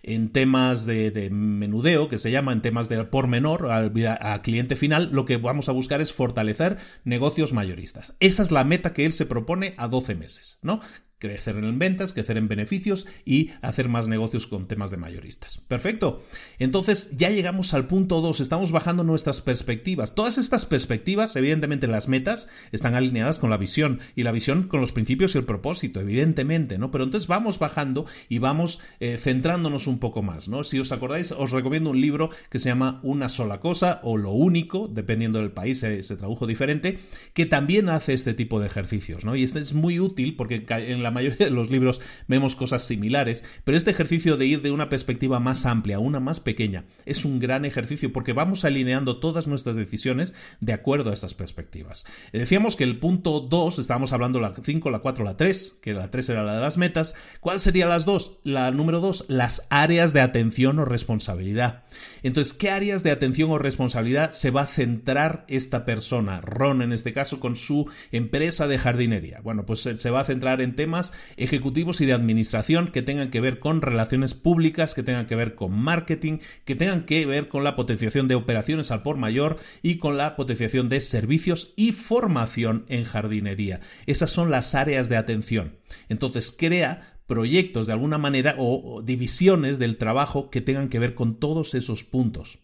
en 0.04 0.32
temas 0.32 0.86
de, 0.86 1.30
menudeo, 1.32 2.10
que 2.10 2.20
se 2.20 2.30
llama 2.30 2.52
en 2.52 2.62
temas 2.62 2.90
de 2.90 3.04
por 3.06 3.28
menor 3.28 3.70
a 3.72 4.42
cliente 4.42 4.76
final, 4.76 5.10
lo 5.12 5.26
que 5.26 5.38
vamos 5.38 5.70
a 5.70 5.72
buscar 5.72 6.02
es 6.02 6.14
fortalecer 6.14 6.78
negocios 7.04 7.54
mayoristas. 7.54 8.16
Esa 8.20 8.44
es 8.44 8.52
la 8.52 8.64
meta 8.64 8.94
que 8.94 9.06
él 9.06 9.14
se 9.14 9.26
propone 9.26 9.74
a 9.78 9.88
12 9.88 10.16
meses, 10.16 10.60
¿no? 10.62 10.82
Crecer 11.24 11.56
en 11.56 11.80
ventas, 11.80 12.12
crecer 12.12 12.36
en 12.36 12.50
beneficios 12.50 13.08
y 13.24 13.52
hacer 13.62 13.88
más 13.88 14.10
negocios 14.10 14.46
con 14.46 14.68
temas 14.68 14.92
de 14.92 14.98
mayoristas. 14.98 15.58
Perfecto. 15.58 16.22
Entonces 16.60 17.16
ya 17.16 17.30
llegamos 17.30 17.74
al 17.74 17.88
punto 17.88 18.20
2, 18.20 18.42
estamos 18.42 18.74
bajando 18.74 19.06
nuestras 19.06 19.40
perspectivas. 19.40 20.16
Todas 20.16 20.38
estas 20.38 20.66
perspectivas, 20.66 21.38
evidentemente 21.38 21.88
las 21.88 22.10
metas, 22.10 22.50
están 22.74 22.96
alineadas 22.96 23.40
con 23.40 23.50
la 23.50 23.56
visión 23.56 24.02
y 24.18 24.24
la 24.24 24.34
visión 24.34 24.64
con 24.64 24.82
los 24.82 24.92
principios 24.92 25.34
y 25.34 25.38
el 25.38 25.46
propósito, 25.46 26.02
evidentemente, 26.02 26.78
¿no? 26.78 26.92
Pero 26.92 27.06
entonces 27.06 27.30
vamos 27.30 27.58
bajando 27.58 28.06
y 28.28 28.40
vamos 28.40 28.82
eh, 29.00 29.18
centrándonos 29.18 29.88
un 29.88 30.00
poco 30.00 30.24
más, 30.24 30.50
¿no? 30.50 30.66
Si 30.66 30.78
os 30.78 30.92
acordáis, 30.92 31.32
os 31.32 31.52
recomiendo 31.52 31.92
un 31.92 32.02
libro 32.02 32.32
que 32.50 32.60
se 32.60 32.68
llama 32.68 33.00
Una 33.02 33.30
sola 33.30 33.62
cosa 33.62 34.02
o 34.04 34.18
Lo 34.18 34.32
único, 34.32 34.90
dependiendo 34.90 35.40
del 35.40 35.52
país 35.52 35.80
se, 35.80 36.04
se 36.04 36.18
tradujo 36.18 36.48
diferente, 36.48 37.00
que 37.34 37.46
también 37.46 37.88
hace 37.88 38.12
este 38.12 38.34
tipo 38.34 38.60
de 38.60 38.68
ejercicios, 38.68 39.24
¿no? 39.24 39.38
Y 39.38 39.44
este 39.44 39.60
es 39.60 39.74
muy 39.74 40.02
útil 40.02 40.36
porque 40.36 40.66
en 40.68 41.02
la 41.02 41.13
mayoría 41.14 41.46
de 41.46 41.52
los 41.52 41.70
libros 41.70 42.02
vemos 42.28 42.56
cosas 42.56 42.84
similares, 42.84 43.46
pero 43.64 43.78
este 43.78 43.92
ejercicio 43.92 44.38
de 44.38 44.46
ir 44.46 44.62
de 44.62 44.72
una 44.72 44.90
perspectiva 44.90 45.40
más 45.40 45.66
amplia 45.66 45.96
a 45.96 46.00
una 46.00 46.20
más 46.20 46.40
pequeña 46.40 46.86
es 47.06 47.26
un 47.26 47.40
gran 47.40 47.66
ejercicio 47.66 48.12
porque 48.12 48.34
vamos 48.34 48.66
alineando 48.66 49.20
todas 49.20 49.48
nuestras 49.48 49.76
decisiones 49.76 50.34
de 50.60 50.74
acuerdo 50.74 51.12
a 51.12 51.14
estas 51.14 51.34
perspectivas. 51.34 52.06
Eh, 52.32 52.40
decíamos 52.40 52.76
que 52.76 52.84
el 52.84 53.00
punto 53.00 53.40
2, 53.40 53.80
estábamos 53.80 54.14
hablando 54.14 54.40
la 54.40 54.54
5, 54.62 54.90
la 54.90 55.00
4, 55.00 55.26
la 55.26 55.38
3, 55.38 55.80
que 55.82 55.94
la 55.94 56.10
3 56.10 56.30
era 56.30 56.44
la 56.44 56.56
de 56.56 56.62
las 56.62 56.78
metas. 56.78 57.16
¿Cuál 57.40 57.60
sería 57.60 57.88
las 57.88 58.06
dos? 58.06 58.38
La 58.44 58.72
número 58.72 59.00
2, 59.00 59.26
las 59.28 59.68
áreas 59.70 60.14
de 60.14 60.22
atención 60.22 60.80
o 60.80 60.86
responsabilidad. 60.86 61.84
Entonces, 62.24 62.54
¿qué 62.54 62.70
áreas 62.70 63.04
de 63.04 63.12
atención 63.12 63.52
o 63.52 63.58
responsabilidad 63.58 64.32
se 64.32 64.52
va 64.52 64.62
a 64.62 64.68
centrar 64.68 65.46
esta 65.48 65.86
persona, 65.86 66.42
Ron 66.42 66.82
en 66.82 66.94
este 66.94 67.14
caso, 67.14 67.40
con 67.40 67.56
su 67.56 67.90
empresa 68.12 68.68
de 68.68 68.80
jardinería? 68.80 69.42
Bueno, 69.42 69.66
pues 69.66 69.82
se 69.82 70.10
va 70.10 70.22
a 70.22 70.26
centrar 70.26 70.62
en 70.62 70.76
temas 70.76 71.03
ejecutivos 71.36 72.00
y 72.00 72.06
de 72.06 72.14
administración 72.14 72.92
que 72.92 73.02
tengan 73.02 73.32
que 73.32 73.42
ver 73.42 73.60
con 73.60 73.82
relaciones 73.82 74.34
públicas, 74.34 74.94
que 74.94 75.04
tengan 75.04 75.26
que 75.26 75.36
ver 75.36 75.56
con 75.56 75.74
marketing, 75.74 76.38
que 76.64 76.76
tengan 76.76 77.04
que 77.04 77.26
ver 77.26 77.50
con 77.50 77.64
la 77.64 77.76
potenciación 77.76 78.28
de 78.28 78.36
operaciones 78.36 78.92
al 78.92 79.04
por 79.04 79.18
mayor 79.18 79.58
y 79.82 79.98
con 79.98 80.16
la 80.16 80.36
potenciación 80.36 80.88
de 80.88 81.02
servicios 81.02 81.74
y 81.76 81.92
formación 81.92 82.86
en 82.88 83.04
jardinería. 83.04 83.82
Esas 84.06 84.30
son 84.30 84.52
las 84.52 84.76
áreas 84.76 85.10
de 85.10 85.18
atención. 85.18 85.78
Entonces 86.08 86.56
crea 86.58 87.20
proyectos 87.28 87.88
de 87.88 87.94
alguna 87.94 88.18
manera 88.18 88.56
o, 88.58 89.02
divisiones 89.02 89.80
del 89.80 89.98
trabajo 89.98 90.50
que 90.50 90.62
tengan 90.62 90.90
que 90.90 91.00
ver 91.00 91.16
con 91.16 91.40
todos 91.40 91.74
esos 91.74 92.04
puntos 92.04 92.60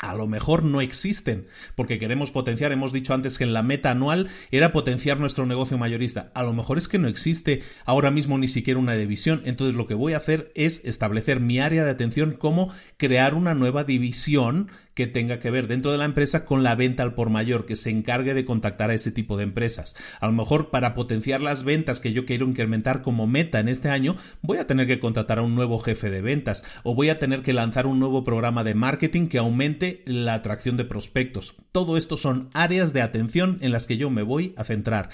a 0.00 0.14
lo 0.14 0.26
mejor 0.26 0.64
no 0.64 0.80
existen, 0.80 1.46
porque 1.74 1.98
queremos 1.98 2.30
potenciar, 2.30 2.72
hemos 2.72 2.92
dicho 2.92 3.12
antes 3.12 3.36
que 3.36 3.44
en 3.44 3.52
la 3.52 3.62
meta 3.62 3.90
anual 3.90 4.28
era 4.50 4.72
potenciar 4.72 5.20
nuestro 5.20 5.46
negocio 5.46 5.78
mayorista. 5.78 6.32
A 6.34 6.42
lo 6.42 6.54
mejor 6.54 6.78
es 6.78 6.88
que 6.88 6.98
no 6.98 7.06
existe 7.06 7.62
ahora 7.84 8.10
mismo 8.10 8.38
ni 8.38 8.48
siquiera 8.48 8.80
una 8.80 8.94
división, 8.94 9.42
entonces 9.44 9.76
lo 9.76 9.86
que 9.86 9.94
voy 9.94 10.14
a 10.14 10.18
hacer 10.18 10.50
es 10.54 10.84
establecer 10.84 11.40
mi 11.40 11.60
área 11.60 11.84
de 11.84 11.90
atención 11.90 12.32
como 12.32 12.72
crear 12.96 13.34
una 13.34 13.54
nueva 13.54 13.84
división 13.84 14.70
que 14.94 15.06
tenga 15.06 15.38
que 15.38 15.50
ver 15.50 15.66
dentro 15.66 15.92
de 15.92 15.98
la 15.98 16.04
empresa 16.04 16.44
con 16.44 16.62
la 16.62 16.74
venta 16.74 17.02
al 17.02 17.14
por 17.14 17.30
mayor, 17.30 17.66
que 17.66 17.76
se 17.76 17.90
encargue 17.90 18.34
de 18.34 18.44
contactar 18.44 18.90
a 18.90 18.94
ese 18.94 19.12
tipo 19.12 19.36
de 19.36 19.44
empresas. 19.44 19.96
A 20.20 20.26
lo 20.26 20.32
mejor 20.32 20.70
para 20.70 20.94
potenciar 20.94 21.40
las 21.40 21.64
ventas 21.64 22.00
que 22.00 22.12
yo 22.12 22.26
quiero 22.26 22.46
incrementar 22.46 23.02
como 23.02 23.26
meta 23.26 23.60
en 23.60 23.68
este 23.68 23.88
año, 23.88 24.16
voy 24.42 24.58
a 24.58 24.66
tener 24.66 24.86
que 24.86 25.00
contratar 25.00 25.38
a 25.38 25.42
un 25.42 25.54
nuevo 25.54 25.78
jefe 25.78 26.10
de 26.10 26.22
ventas 26.22 26.64
o 26.82 26.94
voy 26.94 27.08
a 27.08 27.18
tener 27.18 27.42
que 27.42 27.52
lanzar 27.52 27.86
un 27.86 27.98
nuevo 27.98 28.24
programa 28.24 28.64
de 28.64 28.74
marketing 28.74 29.28
que 29.28 29.38
aumente 29.38 30.02
la 30.06 30.34
atracción 30.34 30.76
de 30.76 30.84
prospectos. 30.84 31.56
Todo 31.72 31.96
esto 31.96 32.16
son 32.16 32.50
áreas 32.52 32.92
de 32.92 33.02
atención 33.02 33.58
en 33.60 33.72
las 33.72 33.86
que 33.86 33.96
yo 33.96 34.10
me 34.10 34.22
voy 34.22 34.54
a 34.56 34.64
centrar. 34.64 35.10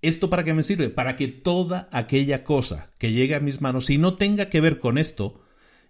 ¿Esto 0.00 0.30
para 0.30 0.44
qué 0.44 0.54
me 0.54 0.62
sirve? 0.62 0.90
Para 0.90 1.16
que 1.16 1.26
toda 1.26 1.88
aquella 1.90 2.44
cosa 2.44 2.90
que 2.98 3.12
llegue 3.12 3.34
a 3.34 3.40
mis 3.40 3.60
manos 3.60 3.90
y 3.90 3.98
no 3.98 4.14
tenga 4.14 4.48
que 4.48 4.60
ver 4.60 4.78
con 4.78 4.96
esto, 4.96 5.42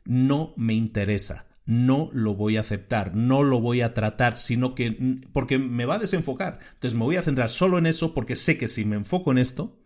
no 0.04 0.54
me 0.56 0.72
interesa 0.72 1.47
no 1.68 2.08
lo 2.14 2.34
voy 2.34 2.56
a 2.56 2.60
aceptar, 2.60 3.14
no 3.14 3.42
lo 3.42 3.60
voy 3.60 3.82
a 3.82 3.92
tratar, 3.92 4.38
sino 4.38 4.74
que 4.74 5.20
porque 5.34 5.58
me 5.58 5.84
va 5.84 5.96
a 5.96 5.98
desenfocar. 5.98 6.60
Entonces 6.72 6.98
me 6.98 7.04
voy 7.04 7.16
a 7.16 7.22
centrar 7.22 7.50
solo 7.50 7.76
en 7.76 7.84
eso 7.84 8.14
porque 8.14 8.36
sé 8.36 8.56
que 8.56 8.68
si 8.68 8.86
me 8.86 8.96
enfoco 8.96 9.32
en 9.32 9.38
esto, 9.38 9.76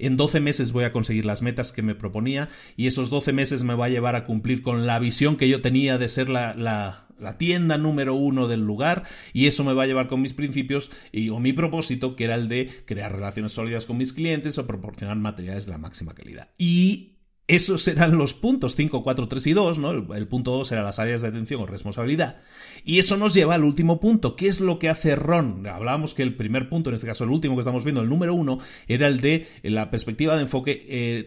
en 0.00 0.16
12 0.16 0.40
meses 0.40 0.72
voy 0.72 0.82
a 0.82 0.90
conseguir 0.90 1.24
las 1.24 1.40
metas 1.40 1.70
que 1.70 1.82
me 1.82 1.94
proponía 1.94 2.48
y 2.76 2.88
esos 2.88 3.08
12 3.08 3.32
meses 3.32 3.62
me 3.62 3.76
va 3.76 3.84
a 3.84 3.88
llevar 3.88 4.16
a 4.16 4.24
cumplir 4.24 4.62
con 4.62 4.84
la 4.84 4.98
visión 4.98 5.36
que 5.36 5.48
yo 5.48 5.62
tenía 5.62 5.96
de 5.96 6.08
ser 6.08 6.28
la, 6.28 6.54
la, 6.54 7.06
la 7.20 7.38
tienda 7.38 7.78
número 7.78 8.14
uno 8.14 8.48
del 8.48 8.62
lugar 8.62 9.04
y 9.32 9.46
eso 9.46 9.62
me 9.62 9.74
va 9.74 9.84
a 9.84 9.86
llevar 9.86 10.08
con 10.08 10.20
mis 10.20 10.34
principios 10.34 10.90
y 11.12 11.28
o 11.28 11.38
mi 11.38 11.52
propósito 11.52 12.16
que 12.16 12.24
era 12.24 12.34
el 12.34 12.48
de 12.48 12.68
crear 12.84 13.12
relaciones 13.12 13.52
sólidas 13.52 13.86
con 13.86 13.96
mis 13.96 14.12
clientes 14.12 14.58
o 14.58 14.66
proporcionar 14.66 15.16
materiales 15.18 15.66
de 15.66 15.72
la 15.72 15.78
máxima 15.78 16.14
calidad. 16.14 16.48
Y 16.58 17.17
esos 17.48 17.82
serán 17.82 18.18
los 18.18 18.34
puntos 18.34 18.76
5, 18.76 19.02
4, 19.02 19.26
3 19.26 19.46
y 19.46 19.52
2, 19.54 19.78
¿no? 19.78 19.90
El, 19.90 20.28
punto 20.28 20.52
2 20.52 20.68
será 20.68 20.82
las 20.82 20.98
áreas 20.98 21.22
de 21.22 21.28
atención 21.28 21.62
o 21.62 21.66
responsabilidad. 21.66 22.40
Y 22.84 22.98
eso 22.98 23.16
nos 23.16 23.32
lleva 23.32 23.54
al 23.54 23.64
último 23.64 24.00
punto. 24.00 24.36
¿Qué 24.36 24.48
es 24.48 24.60
lo 24.60 24.78
que 24.78 24.90
hace 24.90 25.16
Ron? 25.16 25.66
Hablábamos 25.66 26.12
que 26.12 26.22
el 26.22 26.36
primer 26.36 26.68
punto, 26.68 26.90
en 26.90 26.94
este 26.94 27.06
caso 27.06 27.24
el 27.24 27.30
último 27.30 27.56
que 27.56 27.62
estamos 27.62 27.84
viendo, 27.84 28.02
el 28.02 28.08
número 28.10 28.34
1, 28.34 28.58
era 28.86 29.06
el 29.06 29.22
de 29.22 29.46
la 29.62 29.90
perspectiva 29.90 30.36
de 30.36 30.42
enfoque 30.42 30.86
eh, 30.88 31.24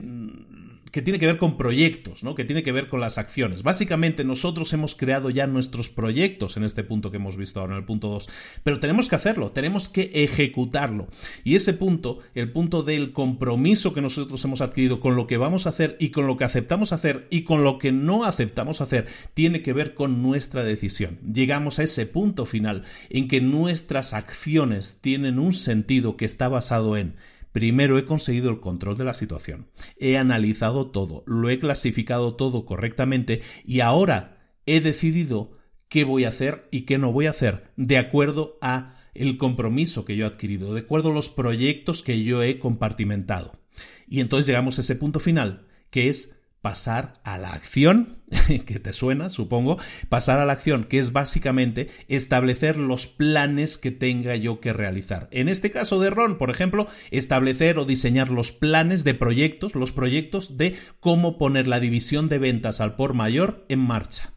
que 0.91 1.01
tiene 1.01 1.19
que 1.19 1.26
ver 1.26 1.38
con 1.38 1.57
proyectos, 1.57 2.23
¿no? 2.23 2.35
que 2.35 2.43
tiene 2.43 2.63
que 2.63 2.72
ver 2.72 2.89
con 2.89 2.99
las 2.99 3.18
acciones. 3.18 3.63
Básicamente 3.63 4.23
nosotros 4.23 4.72
hemos 4.73 4.95
creado 4.95 5.30
ya 5.30 5.47
nuestros 5.47 5.89
proyectos 5.89 6.57
en 6.57 6.63
este 6.63 6.84
punto 6.84 7.11
que 7.11 7.18
hemos 7.18 7.38
visto 7.38 7.59
ahora, 7.59 7.73
en 7.73 7.80
el 7.80 7.85
punto 7.85 8.09
2, 8.09 8.30
pero 8.63 8.80
tenemos 8.80 9.07
que 9.07 9.15
hacerlo, 9.15 9.51
tenemos 9.51 9.89
que 9.89 10.11
ejecutarlo. 10.13 11.07
Y 11.43 11.55
ese 11.55 11.73
punto, 11.73 12.19
el 12.35 12.51
punto 12.51 12.84
del 12.84 13.13
compromiso 13.13 13.93
que 13.93 14.01
nosotros 14.01 14.43
hemos 14.43 14.61
adquirido 14.61 14.99
con 14.99 15.15
lo 15.15 15.27
que 15.27 15.38
vamos 15.38 15.65
a 15.65 15.69
hacer 15.69 15.95
y 15.99 16.09
con 16.09 16.27
lo 16.27 16.38
que 16.38 16.43
aceptamos 16.43 16.91
hacer 16.91 17.27
y 17.30 17.43
con 17.43 17.63
lo 17.63 17.77
que 17.77 17.91
no 17.91 18.26
aceptamos 18.26 18.81
hacer, 18.81 19.07
tiene 19.34 19.61
que 19.61 19.73
ver 19.73 19.93
con 19.93 20.22
nuestra 20.22 20.63
decisión. 20.63 21.19
Llegamos 21.31 21.80
a 21.80 21.84
ese 21.84 22.05
punto 22.05 22.45
final 22.45 22.84
en 23.09 23.27
que 23.30 23.39
nuestras 23.39 24.13
acciones 24.13 24.99
tienen 24.99 25.39
un 25.39 25.53
sentido 25.53 26.18
que 26.18 26.26
está 26.26 26.49
basado 26.49 26.97
en 26.97 27.15
Primero 27.52 27.98
he 27.98 28.06
conseguido 28.06 28.49
el 28.49 28.60
control 28.60 28.98
de 28.98 29.06
la 29.06 29.14
situación, 29.14 29.68
he 29.98 30.18
analizado 30.18 30.91
todo, 30.91 31.23
lo 31.26 31.49
he 31.49 31.60
clasificado 31.60 32.36
todo 32.36 32.65
correctamente 32.65 33.41
y 33.65 33.82
ahora 33.82 34.56
he 34.65 34.80
decidido 34.80 35.57
qué 35.90 36.06
voy 36.06 36.23
a 36.23 36.30
hacer 36.30 36.68
y 36.72 36.82
qué 36.82 36.98
no 36.98 37.11
voy 37.11 37.26
a 37.26 37.32
hacer 37.32 37.72
de 37.76 37.98
acuerdo 37.98 38.57
a 38.61 38.95
el 39.14 39.38
compromiso 39.38 40.06
que 40.06 40.15
yo 40.15 40.26
he 40.26 40.30
adquirido, 40.30 40.73
de 40.73 40.82
acuerdo 40.82 41.11
a 41.11 41.14
los 41.14 41.30
proyectos 41.30 42.02
que 42.02 42.23
yo 42.23 42.41
he 42.44 42.60
compartimentado. 42.60 43.60
Y 44.07 44.22
entonces 44.22 44.48
llegamos 44.48 44.78
a 44.78 44.82
ese 44.82 44.95
punto 44.95 45.19
final, 45.19 45.68
que 45.90 46.07
es 46.07 46.40
pasar 46.62 47.14
a 47.24 47.38
la 47.38 47.54
acción, 47.54 48.20
que 48.66 48.80
te 48.80 48.94
suena, 48.94 49.30
supongo, 49.30 49.78
pasar 50.10 50.40
a 50.40 50.46
la 50.46 50.54
acción, 50.54 50.86
que 50.86 51.00
es 51.00 51.12
básicamente 51.12 51.90
establecer 52.08 52.78
los 52.78 53.08
planes 53.08 53.78
que 53.78 53.92
tenga 53.92 54.36
yo 54.36 54.60
que 54.60 54.74
realizar. 54.74 55.28
En 55.32 55.50
este 55.50 55.72
caso 55.72 56.00
de 56.00 56.10
Ron, 56.10 56.38
por 56.38 56.52
ejemplo, 56.52 56.88
establecer 57.10 57.80
o 57.80 57.86
diseñar 57.86 58.30
los 58.30 58.52
planes 58.52 59.04
de 59.04 59.14
proyectos, 59.14 59.76
los 59.76 59.92
proyectos 59.92 60.58
de 60.58 60.76
cómo 61.00 61.38
poner 61.38 61.68
la 61.68 61.80
división 61.80 62.30
de 62.30 62.40
ventas 62.40 62.80
al 62.82 62.96
por 62.96 63.14
mayor 63.14 63.66
en 63.70 63.80
marcha. 63.80 64.34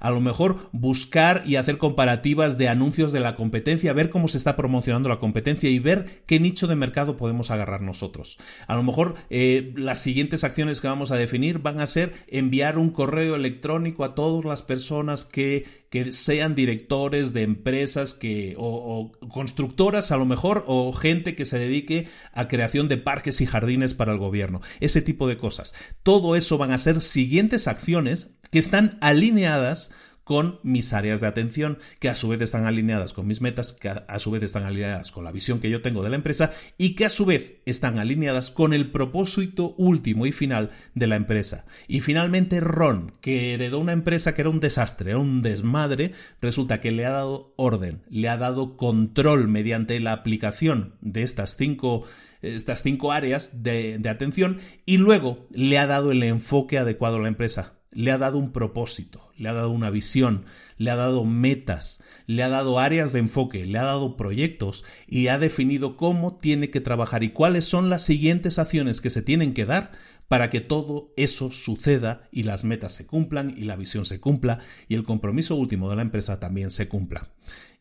A 0.00 0.10
lo 0.10 0.20
mejor 0.20 0.68
buscar 0.72 1.42
y 1.46 1.56
hacer 1.56 1.78
comparativas 1.78 2.58
de 2.58 2.68
anuncios 2.68 3.12
de 3.12 3.20
la 3.20 3.34
competencia, 3.34 3.92
ver 3.92 4.10
cómo 4.10 4.28
se 4.28 4.38
está 4.38 4.56
promocionando 4.56 5.08
la 5.08 5.18
competencia 5.18 5.70
y 5.70 5.78
ver 5.78 6.22
qué 6.26 6.40
nicho 6.40 6.66
de 6.66 6.76
mercado 6.76 7.16
podemos 7.16 7.50
agarrar 7.50 7.82
nosotros. 7.82 8.38
A 8.66 8.74
lo 8.74 8.82
mejor 8.82 9.14
eh, 9.30 9.72
las 9.76 10.00
siguientes 10.00 10.44
acciones 10.44 10.80
que 10.80 10.88
vamos 10.88 11.10
a 11.10 11.16
definir 11.16 11.60
van 11.60 11.80
a 11.80 11.86
ser 11.86 12.12
enviar 12.28 12.78
un 12.78 12.90
correo 12.90 13.36
electrónico 13.36 14.04
a 14.04 14.14
todas 14.14 14.44
las 14.44 14.62
personas 14.62 15.24
que 15.24 15.64
que 15.90 16.12
sean 16.12 16.54
directores 16.54 17.32
de 17.32 17.42
empresas 17.42 18.12
que, 18.12 18.54
o, 18.58 19.12
constructoras 19.32 20.10
a 20.10 20.16
lo 20.16 20.26
mejor, 20.26 20.64
o 20.66 20.92
gente 20.92 21.36
que 21.36 21.46
se 21.46 21.58
dedique 21.58 22.08
a 22.32 22.48
creación 22.48 22.88
de 22.88 22.96
parques 22.96 23.40
y 23.40 23.46
jardines 23.46 23.94
para 23.94 24.12
el 24.12 24.18
gobierno. 24.18 24.60
Ese 24.80 25.00
tipo 25.00 25.28
de 25.28 25.36
cosas. 25.36 25.74
Todo 26.02 26.36
eso 26.36 26.58
van 26.58 26.72
a 26.72 26.78
ser 26.78 27.00
siguientes 27.00 27.68
acciones 27.68 28.36
que 28.50 28.58
están 28.58 28.98
alineadas 29.00 29.90
con 30.26 30.58
mis 30.64 30.92
áreas 30.92 31.20
de 31.20 31.28
atención, 31.28 31.78
que 32.00 32.08
a 32.08 32.16
su 32.16 32.26
vez 32.26 32.40
están 32.40 32.66
alineadas 32.66 33.12
con 33.12 33.28
mis 33.28 33.40
metas, 33.40 33.72
que 33.72 33.90
a, 33.90 34.18
su 34.18 34.32
vez 34.32 34.42
están 34.42 34.64
alineadas 34.64 35.12
con 35.12 35.22
la 35.22 35.30
visión 35.30 35.60
que 35.60 35.70
yo 35.70 35.82
tengo 35.82 36.02
de 36.02 36.10
la 36.10 36.16
empresa 36.16 36.50
y 36.76 36.96
que 36.96 37.04
a 37.04 37.10
su 37.10 37.26
vez 37.26 37.58
están 37.64 38.00
alineadas 38.00 38.50
con 38.50 38.72
el 38.72 38.90
propósito 38.90 39.76
último 39.78 40.26
y 40.26 40.32
final 40.32 40.70
de 40.96 41.06
la 41.06 41.14
empresa. 41.14 41.64
Y 41.86 42.00
finalmente 42.00 42.58
Ron, 42.58 43.12
que 43.20 43.54
heredó 43.54 43.78
una 43.78 43.92
empresa 43.92 44.34
que 44.34 44.42
era 44.42 44.50
un 44.50 44.58
desastre, 44.58 45.10
era 45.10 45.20
un 45.20 45.42
desmadre, 45.42 46.10
resulta 46.40 46.80
que 46.80 46.90
le 46.90 47.06
ha 47.06 47.10
dado 47.10 47.54
orden, 47.56 48.02
le 48.10 48.28
ha 48.28 48.36
dado 48.36 48.76
control 48.76 49.46
mediante 49.46 50.00
la 50.00 50.10
aplicación 50.10 50.96
de 51.02 51.22
estas 51.22 51.56
cinco 51.56 52.04
estas 52.42 52.82
cinco 52.82 53.12
áreas 53.12 53.62
de, 53.62 53.98
de 53.98 54.08
atención 54.08 54.58
y 54.84 54.98
luego 54.98 55.46
le 55.52 55.78
ha 55.78 55.86
dado 55.86 56.10
el 56.10 56.22
enfoque 56.22 56.78
adecuado 56.78 57.16
a 57.16 57.20
la 57.20 57.28
empresa 57.28 57.75
le 57.96 58.12
ha 58.12 58.18
dado 58.18 58.36
un 58.36 58.52
propósito, 58.52 59.32
le 59.38 59.48
ha 59.48 59.54
dado 59.54 59.70
una 59.70 59.88
visión, 59.88 60.44
le 60.76 60.90
ha 60.90 60.96
dado 60.96 61.24
metas, 61.24 62.04
le 62.26 62.42
ha 62.42 62.50
dado 62.50 62.78
áreas 62.78 63.14
de 63.14 63.20
enfoque, 63.20 63.64
le 63.64 63.78
ha 63.78 63.84
dado 63.84 64.18
proyectos 64.18 64.84
y 65.08 65.28
ha 65.28 65.38
definido 65.38 65.96
cómo 65.96 66.36
tiene 66.36 66.68
que 66.68 66.82
trabajar 66.82 67.24
y 67.24 67.30
cuáles 67.30 67.64
son 67.64 67.88
las 67.88 68.04
siguientes 68.04 68.58
acciones 68.58 69.00
que 69.00 69.08
se 69.08 69.22
tienen 69.22 69.54
que 69.54 69.64
dar 69.64 69.92
para 70.28 70.50
que 70.50 70.60
todo 70.60 71.14
eso 71.16 71.50
suceda 71.50 72.28
y 72.30 72.42
las 72.42 72.64
metas 72.64 72.92
se 72.92 73.06
cumplan 73.06 73.54
y 73.56 73.64
la 73.64 73.76
visión 73.76 74.04
se 74.04 74.20
cumpla 74.20 74.58
y 74.88 74.94
el 74.94 75.04
compromiso 75.04 75.56
último 75.56 75.88
de 75.88 75.96
la 75.96 76.02
empresa 76.02 76.38
también 76.38 76.70
se 76.70 76.88
cumpla. 76.88 77.30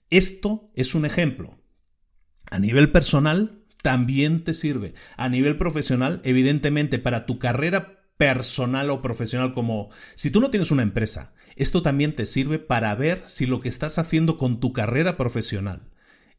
Esto 0.09 0.71
es 0.75 0.95
un 0.95 1.03
ejemplo. 1.05 1.59
A 2.49 2.59
nivel 2.59 2.89
personal, 2.89 3.65
también 3.81 4.45
te 4.45 4.53
sirve. 4.53 4.93
A 5.17 5.27
nivel 5.27 5.57
profesional, 5.57 6.21
evidentemente, 6.23 6.99
para 6.99 7.25
tu 7.25 7.37
carrera 7.37 8.04
personal 8.17 8.89
o 8.89 9.01
profesional 9.01 9.53
como 9.53 9.89
si 10.15 10.31
tú 10.31 10.39
no 10.39 10.49
tienes 10.49 10.71
una 10.71 10.83
empresa, 10.83 11.33
esto 11.55 11.81
también 11.81 12.15
te 12.15 12.25
sirve 12.25 12.59
para 12.59 12.93
ver 12.95 13.23
si 13.27 13.45
lo 13.45 13.61
que 13.61 13.69
estás 13.69 13.97
haciendo 13.97 14.37
con 14.37 14.59
tu 14.59 14.73
carrera 14.73 15.17
profesional 15.17 15.89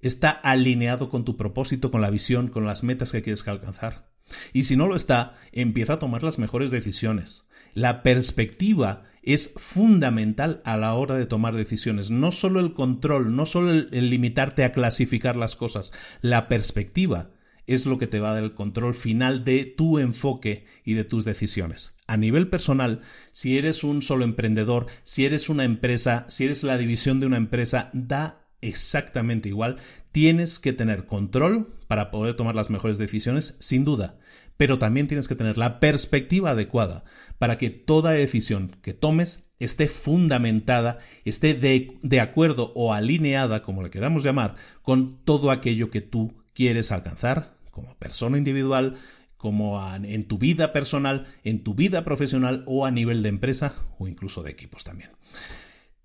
está 0.01 0.31
alineado 0.31 1.09
con 1.09 1.25
tu 1.25 1.37
propósito, 1.37 1.91
con 1.91 2.01
la 2.01 2.11
visión, 2.11 2.49
con 2.49 2.67
las 2.67 2.83
metas 2.83 3.13
que 3.13 3.23
quieres 3.23 3.47
alcanzar. 3.49 4.11
Y 4.53 4.65
si 4.65 4.77
no 4.77 4.87
lo 4.87 4.97
está, 4.97 5.35
empieza 5.53 5.95
a 5.95 5.99
tomar 5.99 6.23
las 6.23 6.39
mejores 6.39 6.71
decisiones. 6.71 7.49
La 7.75 8.03
perspectiva 8.03 9.05
es 9.23 9.53
fundamental 9.57 10.63
a 10.65 10.77
la 10.77 10.95
hora 10.95 11.17
de 11.17 11.27
tomar 11.27 11.55
decisiones. 11.55 12.11
No 12.11 12.33
solo 12.33 12.61
el 12.61 12.73
control, 12.73 13.35
no 13.35 13.47
solo 13.47 13.71
el, 13.73 14.11
limitarte 14.11 14.65
a 14.65 14.73
clasificar 14.73 15.37
las 15.37 15.57
cosas. 15.57 15.93
La 16.23 16.49
perspectiva 16.49 17.31
es 17.67 17.87
lo 17.87 17.99
que 17.99 18.07
te 18.07 18.21
va 18.21 18.31
a 18.31 18.35
dar 18.35 18.45
el 18.45 18.55
control 18.55 18.95
final 18.95 19.45
de 19.45 19.65
tu 19.65 19.99
enfoque 19.99 20.65
y 20.85 20.95
de 20.95 21.05
tus 21.05 21.25
decisiones. 21.25 21.97
A 22.07 22.17
nivel 22.17 22.49
personal, 22.49 23.01
si 23.33 23.59
eres 23.59 23.85
un 23.85 24.03
solo 24.03 24.25
emprendedor, 24.25 24.87
si 25.03 25.25
eres 25.25 25.49
una 25.49 25.65
empresa, 25.65 26.27
si 26.29 26.45
eres 26.45 26.63
la 26.63 26.79
división 26.79 27.21
de 27.21 27.27
una 27.27 27.37
empresa, 27.37 27.91
da 27.93 28.47
exactamente 28.61 29.49
igual. 29.49 29.77
Tienes 30.13 30.59
que 30.59 30.73
tener 30.73 31.07
control 31.07 31.75
para 31.89 32.11
poder 32.11 32.37
tomar 32.37 32.55
las 32.55 32.71
mejores 32.71 32.99
decisiones, 32.99 33.57
sin 33.59 33.85
duda, 33.85 34.19
pero 34.57 34.79
también 34.79 35.07
tienes 35.07 35.29
que 35.29 35.37
tener 35.37 35.59
la 35.59 35.81
perspectiva 35.81 36.51
adecuada 36.51 37.05
para 37.39 37.59
que 37.59 37.71
toda 37.71 38.13
decisión 38.13 38.77
que 38.83 38.95
tomes 38.95 39.45
esté 39.59 39.89
fundamentada, 39.89 40.99
esté 41.25 41.55
de, 41.55 41.97
de, 42.03 42.21
acuerdo 42.21 42.73
o 42.75 42.93
alineada, 42.93 43.63
como 43.63 43.83
le 43.83 43.91
queramos 43.91 44.23
llamar, 44.23 44.55
con 44.83 45.19
todo 45.25 45.51
aquello 45.51 45.91
que 45.91 46.03
tú 46.03 46.35
quieres 46.53 46.93
alcanzar, 46.93 47.56
como 47.77 47.95
persona 47.99 48.39
individual, 48.39 48.97
como 49.37 49.79
en 49.95 50.27
tu 50.27 50.39
vida 50.39 50.73
personal, 50.73 51.27
en 51.45 51.63
tu 51.63 51.75
vida 51.75 52.07
profesional 52.07 52.65
o 52.67 52.87
a 52.87 52.91
nivel 52.91 53.23
de 53.23 53.29
empresa 53.29 53.75
o 53.99 54.09
incluso 54.09 54.43
de 54.43 54.51
equipos 54.51 54.83
también. 54.83 55.11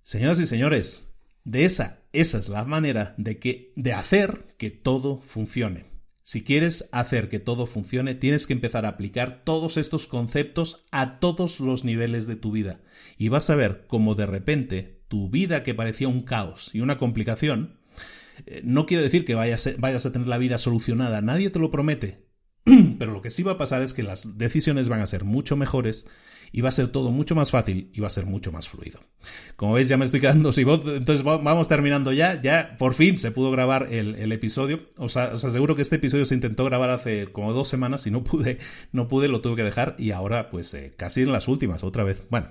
Señoras 0.04 0.38
y 0.42 0.48
señores, 0.48 1.14
de 1.46 1.64
esa, 1.64 2.02
esa 2.12 2.40
es 2.40 2.50
la 2.50 2.66
manera 2.66 3.16
de 3.18 3.40
que 3.40 3.72
de 3.78 3.94
hacer 3.94 4.54
que 4.58 4.70
todo 4.70 5.22
funcione. 5.22 5.86
Si 6.24 6.44
quieres 6.44 6.90
hacer 6.92 7.30
que 7.30 7.40
todo 7.40 7.66
funcione, 7.68 8.16
tienes 8.16 8.48
que 8.48 8.54
empezar 8.54 8.86
a 8.86 8.90
aplicar 8.90 9.44
todos 9.46 9.78
estos 9.78 10.08
conceptos 10.08 10.86
a 10.92 11.20
todos 11.20 11.62
los 11.62 11.86
niveles 11.86 12.28
de 12.28 12.36
tu 12.36 12.52
vida. 12.52 12.82
Y 13.18 13.30
vas 13.30 13.50
a 13.50 13.56
ver 13.56 13.86
cómo 13.88 14.14
de 14.14 14.26
repente 14.26 15.04
tu 15.08 15.30
vida 15.30 15.64
que 15.64 15.74
parecía 15.74 16.10
un 16.10 16.24
caos 16.24 16.72
y 16.74 16.82
una 16.82 16.98
complicación, 16.98 17.80
no 18.64 18.86
quiere 18.86 19.04
decir 19.04 19.26
que 19.26 19.36
vayas, 19.36 19.70
vayas 19.78 20.06
a 20.06 20.12
tener 20.12 20.28
la 20.28 20.38
vida 20.38 20.58
solucionada, 20.58 21.22
nadie 21.22 21.50
te 21.50 21.60
lo 21.60 21.72
promete. 21.72 22.26
Pero 23.00 23.12
lo 23.12 23.22
que 23.22 23.32
sí 23.32 23.44
va 23.44 23.54
a 23.54 23.58
pasar 23.58 23.82
es 23.82 23.94
que 23.94 24.04
las 24.04 24.38
decisiones 24.38 24.90
van 24.90 25.02
a 25.02 25.08
ser 25.08 25.24
mucho 25.24 25.56
mejores 25.58 26.08
y 26.52 26.62
va 26.62 26.70
a 26.70 26.74
ser 26.74 26.90
todo 26.90 27.12
mucho 27.12 27.34
más 27.34 27.52
fácil 27.52 27.90
y 27.94 28.02
va 28.02 28.08
a 28.08 28.12
ser 28.12 28.26
mucho 28.26 28.52
más 28.52 28.68
fluido. 28.68 29.00
Como 29.56 29.74
veis, 29.74 29.88
ya 29.88 29.98
me 29.98 30.06
estoy 30.06 30.20
quedando 30.20 30.52
sin 30.52 30.66
voz, 30.66 30.86
entonces 30.86 31.24
vamos 31.24 31.68
terminando 31.68 32.12
ya. 32.12 32.42
Ya 32.42 32.76
por 32.78 32.94
fin 32.94 33.18
se 33.18 33.32
pudo 33.32 33.52
grabar 33.52 33.88
el, 33.92 34.32
episodio. 34.32 34.82
Os, 34.98 35.16
os, 35.16 35.46
aseguro 35.46 35.76
que 35.76 35.82
este 35.82 35.96
episodio 35.96 36.26
se 36.26 36.36
intentó 36.36 36.66
grabar 36.66 36.90
hace 36.90 37.32
como 37.32 37.54
dos 37.54 37.68
semanas 37.68 38.06
y 38.06 38.12
no 38.12 38.24
pude, 38.24 38.58
no 38.92 39.08
pude, 39.08 39.28
lo 39.28 39.42
tuve 39.42 39.56
que 39.56 39.64
dejar 39.64 39.96
y 39.98 40.12
ahora 40.12 40.50
pues 40.50 40.74
eh, 40.74 40.94
casi 40.98 41.22
en 41.22 41.32
las 41.32 41.48
últimas, 41.48 41.84
otra 41.84 42.04
vez. 42.04 42.24
Bueno, 42.30 42.50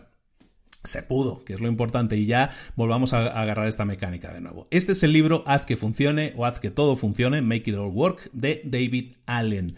se 0.83 1.03
pudo, 1.03 1.45
que 1.45 1.53
es 1.53 1.61
lo 1.61 1.69
importante, 1.69 2.17
y 2.17 2.27
ya 2.27 2.51
volvamos 2.75 3.13
a 3.13 3.27
agarrar 3.41 3.69
esta 3.69 3.85
mecánica 3.85 4.33
de 4.33 4.41
nuevo. 4.41 4.67
Este 4.71 4.93
es 4.93 5.03
el 5.03 5.13
libro 5.13 5.45
Haz 5.47 5.67
que 5.67 5.77
funcione 5.77 6.33
o 6.37 6.47
Haz 6.47 6.61
que 6.61 6.71
todo 6.71 6.97
funcione, 6.97 7.43
Make 7.43 7.71
It 7.71 7.77
All 7.77 7.91
Work, 7.91 8.31
de 8.33 8.63
David 8.65 9.13
Allen. 9.27 9.77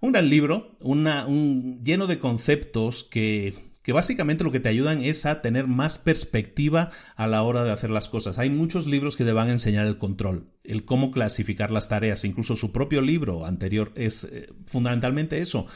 Un 0.00 0.12
gran 0.12 0.28
libro, 0.28 0.76
un, 0.80 1.80
lleno 1.82 2.06
de 2.06 2.18
conceptos 2.18 3.04
que, 3.04 3.54
que 3.82 3.94
básicamente 3.94 4.44
lo 4.44 4.52
que 4.52 4.60
te 4.60 4.68
ayudan 4.68 5.02
es 5.02 5.24
a 5.24 5.40
tener 5.40 5.66
más 5.66 5.96
perspectiva 5.96 6.90
a 7.16 7.26
la 7.26 7.42
hora 7.42 7.64
de 7.64 7.70
hacer 7.70 7.90
las 7.90 8.10
cosas. 8.10 8.38
Hay 8.38 8.50
muchos 8.50 8.86
libros 8.86 9.16
que 9.16 9.24
te 9.24 9.32
van 9.32 9.48
a 9.48 9.52
enseñar 9.52 9.86
el 9.86 9.96
control, 9.96 10.50
el 10.62 10.84
cómo 10.84 11.10
clasificar 11.10 11.70
las 11.70 11.88
tareas, 11.88 12.26
incluso 12.26 12.54
su 12.54 12.70
propio 12.70 13.00
libro 13.00 13.46
anterior 13.46 13.92
es 13.94 14.24
eh, 14.24 14.48
fundamentalmente 14.66 15.40
eso. 15.40 15.66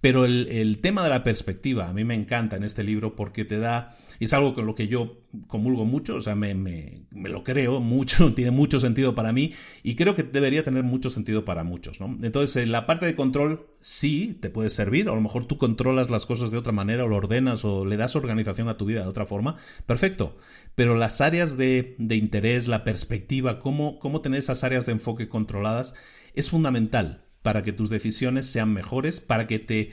Pero 0.00 0.24
el, 0.24 0.78
tema 0.80 1.02
de 1.02 1.10
la 1.10 1.24
perspectiva 1.24 1.88
a 1.88 1.92
mí 1.92 2.04
me 2.04 2.14
encanta 2.14 2.56
en 2.56 2.62
este 2.62 2.84
libro 2.84 3.16
porque 3.16 3.44
te 3.44 3.58
da, 3.58 3.96
y 4.18 4.24
es 4.24 4.32
algo 4.32 4.54
con 4.54 4.66
lo 4.66 4.74
que 4.74 4.88
yo 4.88 5.22
comulgo 5.46 5.84
mucho, 5.84 6.16
o 6.16 6.20
sea, 6.20 6.34
me, 6.34 6.54
me, 6.54 7.04
lo 7.10 7.44
creo 7.44 7.80
mucho, 7.80 8.32
tiene 8.34 8.50
mucho 8.50 8.80
sentido 8.80 9.14
para 9.14 9.32
mí 9.32 9.52
y 9.82 9.94
creo 9.94 10.14
que 10.14 10.22
debería 10.22 10.62
tener 10.62 10.82
mucho 10.82 11.10
sentido 11.10 11.44
para 11.44 11.64
muchos, 11.64 12.00
¿no? 12.00 12.18
Entonces, 12.22 12.62
en 12.62 12.72
la 12.72 12.86
parte 12.86 13.06
de 13.06 13.14
control 13.14 13.66
sí 13.80 14.36
te 14.40 14.50
puede 14.50 14.70
servir, 14.70 15.08
a 15.08 15.14
lo 15.14 15.20
mejor 15.20 15.46
tú 15.46 15.56
controlas 15.56 16.10
las 16.10 16.26
cosas 16.26 16.50
de 16.50 16.58
otra 16.58 16.72
manera 16.72 17.04
o 17.04 17.08
lo 17.08 17.16
ordenas 17.16 17.64
o 17.64 17.84
le 17.84 17.96
das 17.96 18.16
organización 18.16 18.68
a 18.68 18.76
tu 18.76 18.84
vida 18.84 19.02
de 19.02 19.08
otra 19.08 19.26
forma, 19.26 19.56
perfecto, 19.86 20.36
pero 20.74 20.94
las 20.94 21.20
áreas 21.20 21.56
de, 21.56 21.94
de 21.98 22.16
interés, 22.16 22.68
la 22.68 22.84
perspectiva, 22.84 23.58
cómo, 23.58 23.98
cómo 23.98 24.20
tener 24.20 24.40
esas 24.40 24.64
áreas 24.64 24.86
de 24.86 24.92
enfoque 24.92 25.28
controladas 25.28 25.94
es 26.34 26.50
fundamental 26.50 27.24
para 27.42 27.62
que 27.62 27.72
tus 27.72 27.88
decisiones 27.90 28.46
sean 28.46 28.72
mejores, 28.72 29.20
para 29.20 29.46
que 29.46 29.58
te 29.58 29.92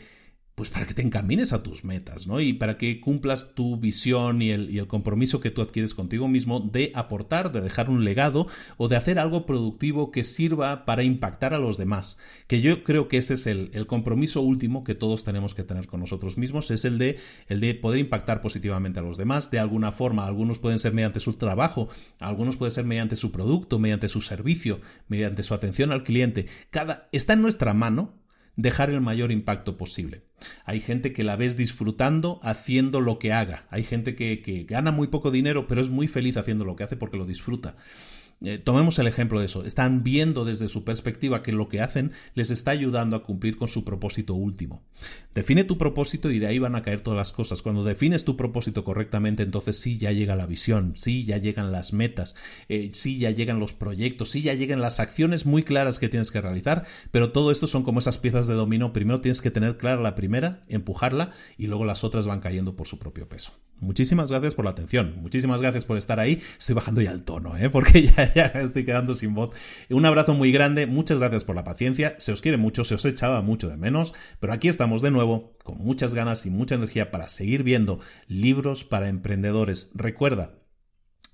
pues 0.55 0.69
para 0.69 0.85
que 0.85 0.93
te 0.93 1.01
encamines 1.01 1.51
a 1.51 1.63
tus 1.63 1.83
metas, 1.83 2.27
¿no? 2.27 2.39
Y 2.39 2.53
para 2.53 2.77
que 2.77 3.01
cumplas 3.01 3.55
tu 3.55 3.77
visión 3.77 4.41
y 4.41 4.51
el, 4.51 4.87
compromiso 4.87 5.41
que 5.41 5.51
tú 5.51 5.61
adquieres 5.61 5.93
contigo 5.93 6.29
mismo 6.29 6.61
de 6.61 6.93
aportar, 6.95 7.51
de 7.51 7.59
dejar 7.59 7.89
un 7.89 8.05
legado 8.05 8.47
o 8.77 8.87
de 8.87 8.95
hacer 8.95 9.19
algo 9.19 9.45
productivo 9.45 10.11
que 10.11 10.23
sirva 10.23 10.85
para 10.85 11.03
impactar 11.03 11.53
a 11.53 11.59
los 11.59 11.77
demás. 11.77 12.19
Que 12.47 12.61
yo 12.61 12.85
creo 12.85 13.09
que 13.09 13.17
ese 13.17 13.33
es 13.33 13.47
el, 13.47 13.69
el 13.73 13.85
compromiso 13.85 14.41
último 14.41 14.85
que 14.85 14.95
todos 14.95 15.25
tenemos 15.25 15.53
que 15.53 15.63
tener 15.63 15.87
con 15.87 15.99
nosotros 15.99 16.37
mismos, 16.37 16.71
es 16.71 16.85
el 16.85 16.97
de, 16.97 17.17
el 17.47 17.59
de 17.59 17.75
poder 17.75 17.99
impactar 17.99 18.39
positivamente 18.39 18.99
a 18.99 19.03
los 19.03 19.17
demás 19.17 19.51
de 19.51 19.59
alguna 19.59 19.91
forma. 19.91 20.25
Algunos 20.25 20.59
pueden 20.59 20.79
ser 20.79 20.93
mediante 20.93 21.19
su 21.19 21.33
trabajo, 21.33 21.89
algunos 22.17 22.55
pueden 22.55 22.71
ser 22.71 22.85
mediante 22.85 23.17
su 23.17 23.33
producto, 23.33 23.77
mediante 23.77 24.07
su 24.07 24.21
servicio, 24.21 24.79
mediante 25.09 25.43
su 25.43 25.53
atención 25.53 25.91
al 25.91 26.03
cliente. 26.03 26.45
Cada, 26.69 27.09
está 27.11 27.33
en 27.33 27.41
nuestra 27.41 27.73
mano 27.73 28.13
dejar 28.55 28.89
el 28.89 29.01
mayor 29.01 29.33
impacto 29.33 29.75
posible. 29.75 30.23
Hay 30.65 30.79
gente 30.79 31.13
que 31.13 31.23
la 31.23 31.35
ves 31.35 31.57
disfrutando 31.57 32.39
haciendo 32.43 33.01
lo 33.01 33.19
que 33.19 33.33
haga. 33.33 33.65
Hay 33.69 33.83
gente 33.83 34.15
que, 34.15 34.41
que, 34.41 34.63
gana 34.63 34.91
muy 34.91 35.07
poco 35.07 35.31
dinero, 35.31 35.67
pero 35.67 35.81
es 35.81 35.89
muy 35.89 36.07
feliz 36.07 36.37
haciendo 36.37 36.65
lo 36.65 36.75
que 36.75 36.83
hace 36.83 36.97
porque 36.97 37.17
lo 37.17 37.25
disfruta. 37.25 37.75
Eh, 38.45 38.59
tomemos 38.59 38.99
el 38.99 39.07
ejemplo 39.07 39.39
de 39.39 39.47
eso. 39.47 39.65
Están 39.65 40.03
viendo 40.03 40.45
desde 40.45 40.67
su 40.67 40.83
perspectiva 40.83 41.41
que 41.41 41.51
lo 41.51 41.67
que 41.67 41.81
hacen 41.81 42.11
les 42.35 42.51
está 42.51 42.71
ayudando 42.71 43.15
a 43.15 43.23
cumplir 43.23 43.57
con 43.57 43.67
su 43.67 43.83
propósito 43.83 44.35
último. 44.35 44.83
Define 45.33 45.63
tu 45.63 45.77
propósito 45.77 46.29
y 46.29 46.39
de 46.39 46.47
ahí 46.47 46.59
van 46.59 46.75
a 46.75 46.83
caer 46.83 47.01
todas 47.01 47.17
las 47.17 47.31
cosas. 47.31 47.61
Cuando 47.61 47.83
defines 47.83 48.23
tu 48.23 48.37
propósito 48.37 48.83
correctamente, 48.83 49.43
entonces 49.43 49.79
sí 49.79 49.97
ya 49.97 50.11
llega 50.11 50.35
la 50.35 50.45
visión, 50.45 50.93
sí 50.95 51.25
ya 51.25 51.37
llegan 51.37 51.71
las 51.71 51.91
metas, 51.91 52.35
eh, 52.69 52.91
sí 52.93 53.17
ya 53.17 53.31
llegan 53.31 53.59
los 53.59 53.73
proyectos, 53.73 54.29
sí 54.29 54.41
ya 54.41 54.53
llegan 54.53 54.79
las 54.79 54.99
acciones 54.99 55.45
muy 55.45 55.63
claras 55.63 55.99
que 55.99 56.09
tienes 56.09 56.31
que 56.31 56.41
realizar, 56.41 56.85
pero 57.11 57.31
todo 57.31 57.51
esto 57.51 57.65
son 57.67 57.83
como 57.83 57.99
esas 57.99 58.17
piezas 58.17 58.47
de 58.47 58.53
dominó. 58.53 58.93
Primero 58.93 59.21
tienes 59.21 59.41
que 59.41 59.51
tener 59.51 59.77
clara 59.77 60.01
la 60.01 60.15
primera, 60.15 60.63
empujarla 60.67 61.31
y 61.57 61.67
luego 61.67 61.85
las 61.85 62.03
otras 62.03 62.27
van 62.27 62.41
cayendo 62.41 62.75
por 62.75 62.87
su 62.87 62.99
propio 62.99 63.27
peso. 63.27 63.53
Muchísimas 63.81 64.31
gracias 64.31 64.55
por 64.55 64.63
la 64.63 64.71
atención, 64.71 65.15
muchísimas 65.21 65.61
gracias 65.61 65.83
por 65.83 65.97
estar 65.97 66.19
ahí. 66.19 66.41
Estoy 66.57 66.75
bajando 66.75 67.01
ya 67.01 67.11
el 67.11 67.23
tono, 67.23 67.57
¿eh? 67.57 67.69
porque 67.75 68.03
ya, 68.03 68.33
ya 68.43 68.47
estoy 68.47 68.83
quedando 68.83 69.13
sin 69.13 69.33
voz. 69.33 69.51
Un 69.89 70.05
abrazo 70.05 70.33
muy 70.33 70.51
grande, 70.51 70.87
muchas 70.87 71.19
gracias 71.19 71.45
por 71.45 71.55
la 71.55 71.63
paciencia. 71.63 72.15
Se 72.19 72.33
os 72.33 72.41
quiere 72.41 72.57
mucho, 72.57 72.83
se 72.83 72.95
os 72.95 73.05
echaba 73.05 73.41
mucho 73.41 73.69
de 73.69 73.77
menos, 73.77 74.13
pero 74.41 74.51
aquí 74.51 74.67
estamos 74.67 75.01
de 75.01 75.11
nuevo 75.11 75.57
con 75.63 75.77
muchas 75.77 76.13
ganas 76.13 76.45
y 76.45 76.49
mucha 76.49 76.75
energía 76.75 77.11
para 77.11 77.29
seguir 77.29 77.63
viendo 77.63 77.99
libros 78.27 78.83
para 78.83 79.07
emprendedores. 79.07 79.89
Recuerda, 79.95 80.59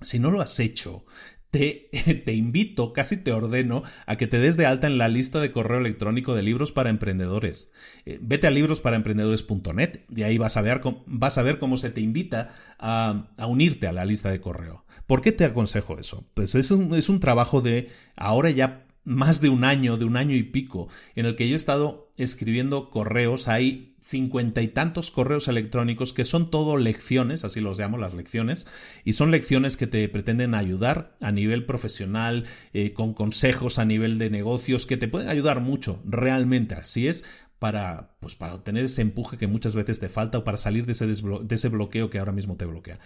si 0.02 0.19
no 0.19 0.30
lo 0.30 0.41
has 0.41 0.60
hecho, 0.60 1.06
te, 2.26 2.34
invito, 2.34 2.94
casi 2.94 3.18
te 3.18 3.34
ordeno, 3.34 3.84
a 4.06 4.15
que 4.15 4.28
te 4.28 4.40
des 4.40 4.56
de 4.56 4.65
alta 4.65 4.88
en 4.88 4.98
la 4.98 5.10
lista 5.10 5.41
de 5.41 5.52
correo 5.52 5.80
electrónico 5.80 6.34
de 6.34 6.44
libros 6.44 6.72
para 6.72 6.90
emprendedores. 6.90 7.73
Eh, 8.06 8.19
vete 8.22 8.48
a 8.48 8.52
librosparaemprendedores.net 8.52 9.99
y 10.15 10.23
ahí 10.23 10.38
vas 10.38 10.56
a, 10.56 10.61
ver, 10.61 10.82
vas 11.06 11.38
a 11.38 11.44
ver 11.44 11.60
cómo 11.60 11.76
se 11.76 11.91
te 11.91 11.99
invita 11.99 12.53
a, 12.80 13.28
a, 13.38 13.48
unirte 13.48 13.88
a 13.88 13.91
la 13.91 14.06
lista 14.06 14.32
de 14.32 14.40
correo. 14.40 14.86
¿Por 15.07 15.22
qué 15.22 15.34
te 15.34 15.44
aconsejo 15.44 15.99
eso? 15.99 16.26
Pues 16.34 16.56
es 16.56 16.72
un, 16.72 16.95
es 16.95 17.10
un 17.10 17.19
trabajo 17.19 17.60
de 17.60 17.90
ahora 18.15 18.49
ya 18.49 18.86
más 19.03 19.41
de 19.41 19.49
un 19.49 19.65
año, 19.65 19.98
de 19.98 20.06
un 20.06 20.15
año 20.15 20.36
y 20.36 20.44
pico, 20.44 20.88
en 21.15 21.26
el 21.26 21.36
que 21.36 21.49
yo 21.49 21.56
he 21.56 21.57
estado 21.57 22.11
escribiendo 22.18 22.90
correos. 22.90 23.48
Hay 23.48 23.90
cincuenta 24.02 24.61
y 24.61 24.68
tantos 24.68 25.11
correos 25.11 25.48
electrónicos 25.48 26.14
que 26.14 26.26
son 26.26 26.52
todo 26.52 26.78
lecciones, 26.78 27.45
así 27.45 27.61
los 27.61 27.80
llamo 27.80 27.98
las 27.98 28.14
lecciones, 28.14 28.68
y 29.06 29.14
son 29.14 29.32
lecciones 29.32 29.78
que 29.78 29.88
te 29.88 30.07
pretenden 30.10 30.56
ayudar 30.56 31.15
a 31.22 31.32
nivel 31.32 31.65
profesional, 31.65 32.45
eh, 32.73 32.94
con 32.94 33.14
consejos 33.14 33.80
a 33.80 33.86
nivel 33.86 34.18
de 34.18 34.30
negocios, 34.30 34.86
que 34.86 34.98
te 34.98 35.07
pueden 35.07 35.30
ayudar 35.30 35.61
mucho, 35.61 36.02
realmente 36.06 36.76
así 36.76 37.07
es, 37.07 37.23
para, 37.62 38.10
pues 38.20 38.34
para 38.34 38.56
obtener 38.56 38.86
ese 38.86 39.04
empuje 39.04 39.38
que 39.38 39.46
muchas 39.46 39.76
veces 39.76 40.00
te 40.00 40.10
falta 40.10 40.40
o 40.40 40.44
para 40.44 40.58
salir 40.58 40.88
de 40.88 40.94
ese, 40.94 41.06
de 41.06 41.56
ese 41.56 41.70
bloqueo 41.70 42.10
que 42.10 42.18
ahora 42.18 42.32
mismo 42.32 42.58
te 42.58 42.66
bloquea. 42.66 43.00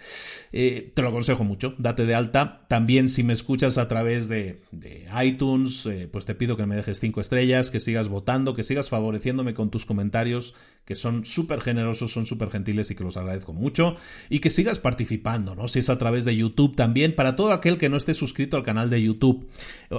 Eh, 0.50 0.92
te 0.94 1.02
lo 1.02 1.08
aconsejo 1.08 1.44
mucho, 1.44 1.74
date 1.76 2.06
de 2.06 2.14
alta. 2.14 2.64
También 2.66 3.10
si 3.10 3.22
me 3.22 3.34
escuchas 3.34 3.76
a 3.76 3.86
través 3.86 4.28
de, 4.28 4.62
de 4.72 5.06
iTunes, 5.22 5.84
eh, 5.84 6.08
pues 6.10 6.24
te 6.24 6.34
pido 6.34 6.56
que 6.56 6.64
me 6.64 6.74
dejes 6.74 7.00
cinco 7.00 7.20
estrellas, 7.20 7.70
que 7.70 7.80
sigas 7.80 8.08
votando, 8.08 8.54
que 8.54 8.64
sigas 8.64 8.88
favoreciéndome 8.88 9.52
con 9.52 9.70
tus 9.70 9.84
comentarios, 9.84 10.54
que 10.86 10.94
son 10.94 11.26
súper 11.26 11.60
generosos, 11.60 12.12
son 12.12 12.24
súper 12.24 12.48
gentiles 12.48 12.90
y 12.90 12.94
que 12.94 13.04
los 13.04 13.18
agradezco 13.18 13.52
mucho. 13.52 13.96
Y 14.30 14.38
que 14.38 14.48
sigas 14.48 14.78
participando, 14.78 15.54
¿no? 15.54 15.68
Si 15.68 15.80
es 15.80 15.90
a 15.90 15.98
través 15.98 16.24
de 16.24 16.34
YouTube 16.34 16.76
también, 16.76 17.14
para 17.14 17.36
todo 17.36 17.52
aquel 17.52 17.76
que 17.76 17.90
no 17.90 17.98
esté 17.98 18.14
suscrito 18.14 18.56
al 18.56 18.62
canal 18.62 18.88
de 18.88 19.02
YouTube. 19.02 19.50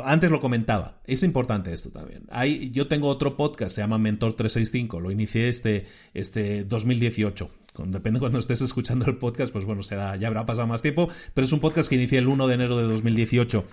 Antes 0.04 0.32
lo 0.32 0.40
comentaba, 0.40 1.00
es 1.06 1.22
importante 1.22 1.72
esto 1.72 1.92
también. 1.92 2.24
Hay, 2.32 2.72
yo 2.72 2.88
tengo 2.88 3.08
otro 3.08 3.38
podcast, 3.38 3.76
se 3.76 3.82
llama 3.82 4.00
Mentor 4.00 4.34
3 4.34 4.47
365. 4.48 4.99
Lo 4.99 5.11
inicié 5.11 5.49
este, 5.49 5.86
este 6.14 6.64
2018. 6.64 7.49
Depende 7.86 8.19
cuando 8.19 8.40
estés 8.40 8.61
escuchando 8.61 9.06
el 9.06 9.18
podcast, 9.18 9.53
pues 9.53 9.64
bueno, 9.64 9.84
será, 9.84 10.15
ya 10.15 10.28
habrá 10.28 10.45
pasado 10.45 10.68
más 10.68 10.82
tiempo, 10.82 11.10
pero 11.36 11.45
es 11.45 11.52
un 11.52 11.60
podcast 11.60 11.88
que 11.88 11.95
inicié 11.95 12.18
el 12.18 12.28
1 12.28 12.48
de 12.48 12.53
enero 12.56 12.78
de 12.78 12.84
2018 12.84 13.64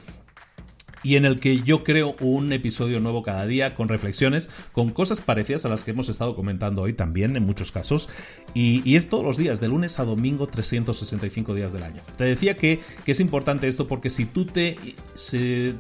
y 1.05 1.17
en 1.17 1.27
el 1.27 1.39
que 1.39 1.61
yo 1.61 1.85
creo 1.85 2.17
un 2.21 2.53
episodio 2.53 2.99
nuevo 2.99 3.23
cada 3.23 3.47
día 3.47 3.75
con 3.75 3.89
reflexiones, 3.89 4.49
con 4.73 4.91
cosas 4.91 5.21
parecidas 5.21 5.65
a 5.67 5.69
las 5.69 5.85
que 5.85 5.93
hemos 5.93 6.09
estado 6.09 6.35
comentando 6.35 6.83
hoy 6.83 6.95
también 6.95 7.37
en 7.37 7.45
muchos 7.45 7.71
casos. 7.71 8.09
Y, 8.55 8.95
es 8.95 9.09
todos 9.09 9.25
los 9.25 9.37
días, 9.37 9.61
de 9.61 9.69
lunes 9.69 9.99
a 9.99 10.05
domingo, 10.05 10.47
365 10.47 11.55
días 11.55 11.73
del 11.73 11.83
año. 11.83 12.01
Te 12.17 12.25
decía 12.25 12.57
que, 12.57 12.81
que 13.05 13.13
es 13.13 13.21
importante 13.21 13.69
esto 13.69 13.87
porque 13.87 14.09
si 14.09 14.25
tú 14.25 14.47
te, 14.47 14.77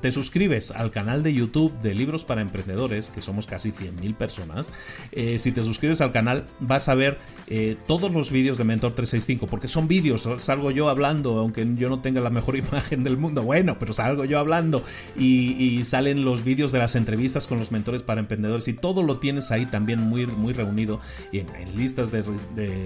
te 0.00 0.12
suscribes 0.12 0.72
al 0.72 0.90
canal 0.90 1.22
de 1.22 1.32
YouTube 1.32 1.72
de 1.80 1.94
Libros 1.94 2.24
para 2.24 2.42
Emprendedores, 2.42 3.08
que 3.08 3.22
somos 3.22 3.46
casi 3.46 3.70
100.000 3.70 4.14
personas, 4.16 4.72
eh, 5.12 5.38
si 5.38 5.52
te 5.52 5.62
suscribes 5.62 6.00
al 6.00 6.12
canal 6.12 6.44
vas 6.60 6.88
a 6.88 6.94
ver 6.94 7.18
eh, 7.46 7.76
todos 7.86 8.12
los 8.12 8.30
vídeos 8.30 8.58
de 8.58 8.64
Mentor 8.64 8.92
365, 8.92 9.46
porque 9.46 9.68
son 9.68 9.88
vídeos, 9.88 10.28
salgo 10.38 10.70
yo 10.70 10.88
hablando, 10.88 11.38
aunque 11.38 11.66
yo 11.76 11.88
no 11.88 12.00
tenga 12.00 12.20
la 12.20 12.30
mejor 12.30 12.56
imagen 12.56 13.04
del 13.04 13.16
mundo, 13.16 13.42
bueno, 13.42 13.78
pero 13.78 13.92
salgo 13.92 14.24
yo 14.24 14.38
hablando 14.38 14.82
y, 15.16 15.82
salen 15.84 16.24
los 16.24 16.44
vídeos 16.44 16.72
de 16.72 16.78
las 16.78 16.96
entrevistas 16.96 17.46
con 17.46 17.58
los 17.58 17.70
mentores 17.70 18.02
para 18.02 18.20
emprendedores 18.20 18.68
y 18.68 18.72
todo 18.72 19.02
lo 19.02 19.18
tienes 19.18 19.50
ahí 19.50 19.66
también 19.66 20.00
muy, 20.00 20.26
muy 20.26 20.52
reunido 20.52 20.98
y 21.30 21.40
en, 21.40 21.48
listas 21.76 22.10
de, 22.10 22.22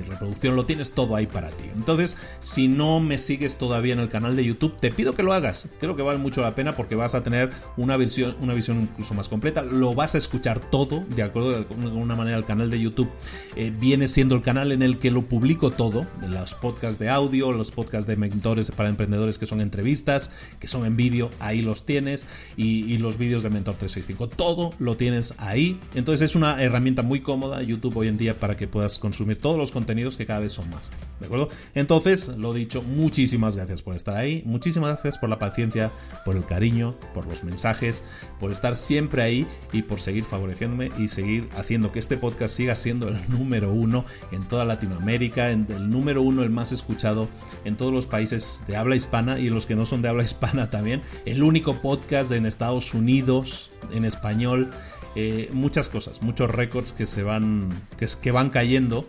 reproducción 0.09 0.57
lo 0.57 0.67
tienes 0.67 0.93
todo 0.93 1.15
ahí 1.17 1.27
para 1.27 1.51
ti. 1.51 1.65
Entonces, 1.75 2.17
si 2.41 2.69
no 2.69 3.01
me 3.01 3.19
sigues 3.19 3.57
todavía 3.57 3.93
en 3.93 4.01
el 4.01 4.09
canal 4.09 4.37
de 4.37 4.45
YouTube, 4.45 4.77
te 4.79 4.91
pido 4.91 5.15
que 5.15 5.23
lo 5.23 5.33
hagas. 5.33 5.69
Creo 5.79 5.97
que 5.97 6.03
vale 6.03 6.19
mucho 6.19 6.43
la 6.43 6.55
pena 6.55 6.73
porque 6.73 6.95
vas 6.97 7.15
a 7.15 7.23
tener 7.23 7.51
una 7.77 7.97
visión, 7.97 8.37
una 8.41 8.55
visión 8.55 8.83
incluso 8.83 9.15
más 9.15 9.29
completa. 9.29 9.63
Lo 9.63 9.95
vas 9.95 10.15
a 10.15 10.19
escuchar 10.19 10.61
todo, 10.71 11.05
de 11.15 11.23
acuerdo 11.23 11.51
de 11.51 11.57
alguna 11.57 12.17
manera 12.17 12.37
el 12.37 12.45
canal 12.45 12.71
de 12.71 12.81
YouTube 12.81 13.09
eh, 13.57 13.73
viene 13.79 14.09
siendo 14.09 14.35
el 14.35 14.43
canal 14.43 14.73
en 14.73 14.83
el 14.83 14.99
que 14.99 15.11
lo 15.11 15.23
publico 15.23 15.71
todo, 15.71 16.07
los 16.27 16.55
podcasts 16.55 16.99
de 16.99 17.09
audio, 17.09 17.53
los 17.53 17.71
podcasts 17.71 18.07
de 18.07 18.17
mentores 18.17 18.71
para 18.71 18.89
emprendedores 18.89 19.39
que 19.39 19.47
son 19.47 19.61
entrevistas, 19.61 20.33
que 20.61 20.69
son 20.69 20.85
en 20.85 20.97
vídeo, 20.97 21.31
ahí 21.41 21.63
los 21.63 21.85
tienes 21.85 22.18
y, 22.57 22.99
los 22.99 23.17
vídeos 23.17 23.43
de 23.45 23.51
Mentor 23.51 23.77
365. 23.77 24.29
Todo 24.29 24.71
lo 24.79 24.97
tienes 24.97 25.35
ahí. 25.39 25.79
Entonces 25.95 26.31
es 26.31 26.37
una 26.37 26.61
herramienta 26.63 27.03
muy 27.03 27.21
cómoda 27.21 27.63
YouTube 27.63 27.97
hoy 27.97 28.09
en 28.09 28.19
día 28.19 28.35
para 28.35 28.57
que 28.57 28.67
puedas 28.67 28.99
consumir 28.99 29.41
todos 29.41 29.57
los 29.57 29.71
contenidos 29.71 30.17
que 30.17 30.27
cada 30.27 30.41
vez 30.41 30.53
son 30.53 30.69
más. 30.71 30.91
¿De 31.21 31.27
acuerdo? 31.27 31.49
Entonces, 31.75 32.29
lo 32.29 32.53
dicho, 32.53 32.83
muchísimas 32.83 33.57
gracias 33.57 33.83
por 33.83 33.95
estar 33.95 34.17
ahí. 34.17 34.43
Muchísimas 34.47 34.91
gracias 34.91 35.19
por 35.19 35.29
la 35.29 35.39
paciencia, 35.39 35.91
por 36.25 36.37
el 36.37 36.45
cariño, 36.45 36.97
por 37.15 37.27
los 37.27 37.45
mensajes, 37.45 38.03
por 38.41 38.51
estar 38.51 38.75
siempre 38.75 39.23
ahí 39.23 39.47
y 39.73 39.83
por 39.83 40.01
seguir 40.01 40.25
favoreciéndome 40.25 40.91
y 40.99 41.09
seguir 41.09 41.49
haciendo 41.57 41.93
que 41.93 42.01
este 42.01 42.17
podcast 42.17 42.55
siga 42.55 42.75
siendo 42.75 43.09
el 43.09 43.17
número 43.29 43.73
uno 43.73 44.05
en 44.33 44.43
toda 44.49 44.65
Latinoamérica, 44.65 45.51
el 45.51 45.91
número 45.91 46.23
uno, 46.23 46.43
el 46.43 46.51
más 46.51 46.73
escuchado 46.73 47.29
en 47.65 47.77
todos 47.77 47.93
los 47.93 48.07
países 48.07 48.63
de 48.67 48.77
habla 48.77 48.97
hispana 48.97 49.39
y 49.39 49.49
los 49.49 49.67
que 49.67 49.77
no 49.77 49.87
son 49.87 50.03
de 50.03 50.09
habla 50.09 50.25
hispana 50.25 50.71
también. 50.71 51.03
El 51.25 51.43
único 51.43 51.75
podcast 52.09 52.33
en 52.33 52.47
Estados 52.47 52.95
Unidos 52.95 53.71
en 53.93 54.07
español. 54.07 54.71
Eh, 55.15 55.51
muchas 55.53 55.91
cosas, 55.91 56.23
muchos 56.23 56.51
récords 56.51 56.93
que 56.93 57.05
se 57.05 57.23
van, 57.23 57.69
que, 57.99 58.07
que 58.23 58.31
van 58.31 58.49
cayendo 58.49 59.07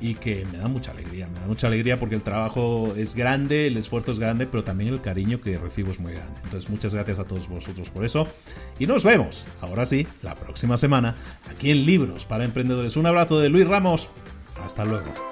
y 0.00 0.14
que 0.14 0.44
me 0.50 0.58
da 0.58 0.66
mucha 0.66 0.90
alegría, 0.90 1.28
me 1.28 1.38
da 1.38 1.46
mucha 1.46 1.68
alegría 1.68 2.00
porque 2.00 2.16
el 2.16 2.22
trabajo 2.22 2.94
es 2.96 3.14
grande, 3.14 3.68
el 3.68 3.76
esfuerzo 3.76 4.10
es 4.10 4.18
grande, 4.18 4.48
pero 4.48 4.64
también 4.64 4.92
el 4.92 5.00
cariño 5.00 5.40
que 5.40 5.56
recibo 5.56 5.92
es 5.92 6.00
muy 6.00 6.14
grande. 6.14 6.40
Entonces 6.42 6.68
muchas 6.68 6.94
gracias 6.94 7.20
a 7.20 7.24
todos 7.24 7.48
vosotros 7.48 7.90
por 7.90 8.04
eso 8.04 8.26
y 8.80 8.88
nos 8.88 9.04
vemos, 9.04 9.46
ahora 9.60 9.86
sí, 9.86 10.04
la 10.22 10.34
próxima 10.34 10.76
semana 10.76 11.14
aquí 11.48 11.70
en 11.70 11.86
Libros 11.86 12.24
para 12.24 12.44
Emprendedores. 12.44 12.96
Un 12.96 13.06
abrazo 13.06 13.38
de 13.38 13.50
Luis 13.50 13.68
Ramos, 13.68 14.10
hasta 14.60 14.84
luego. 14.84 15.31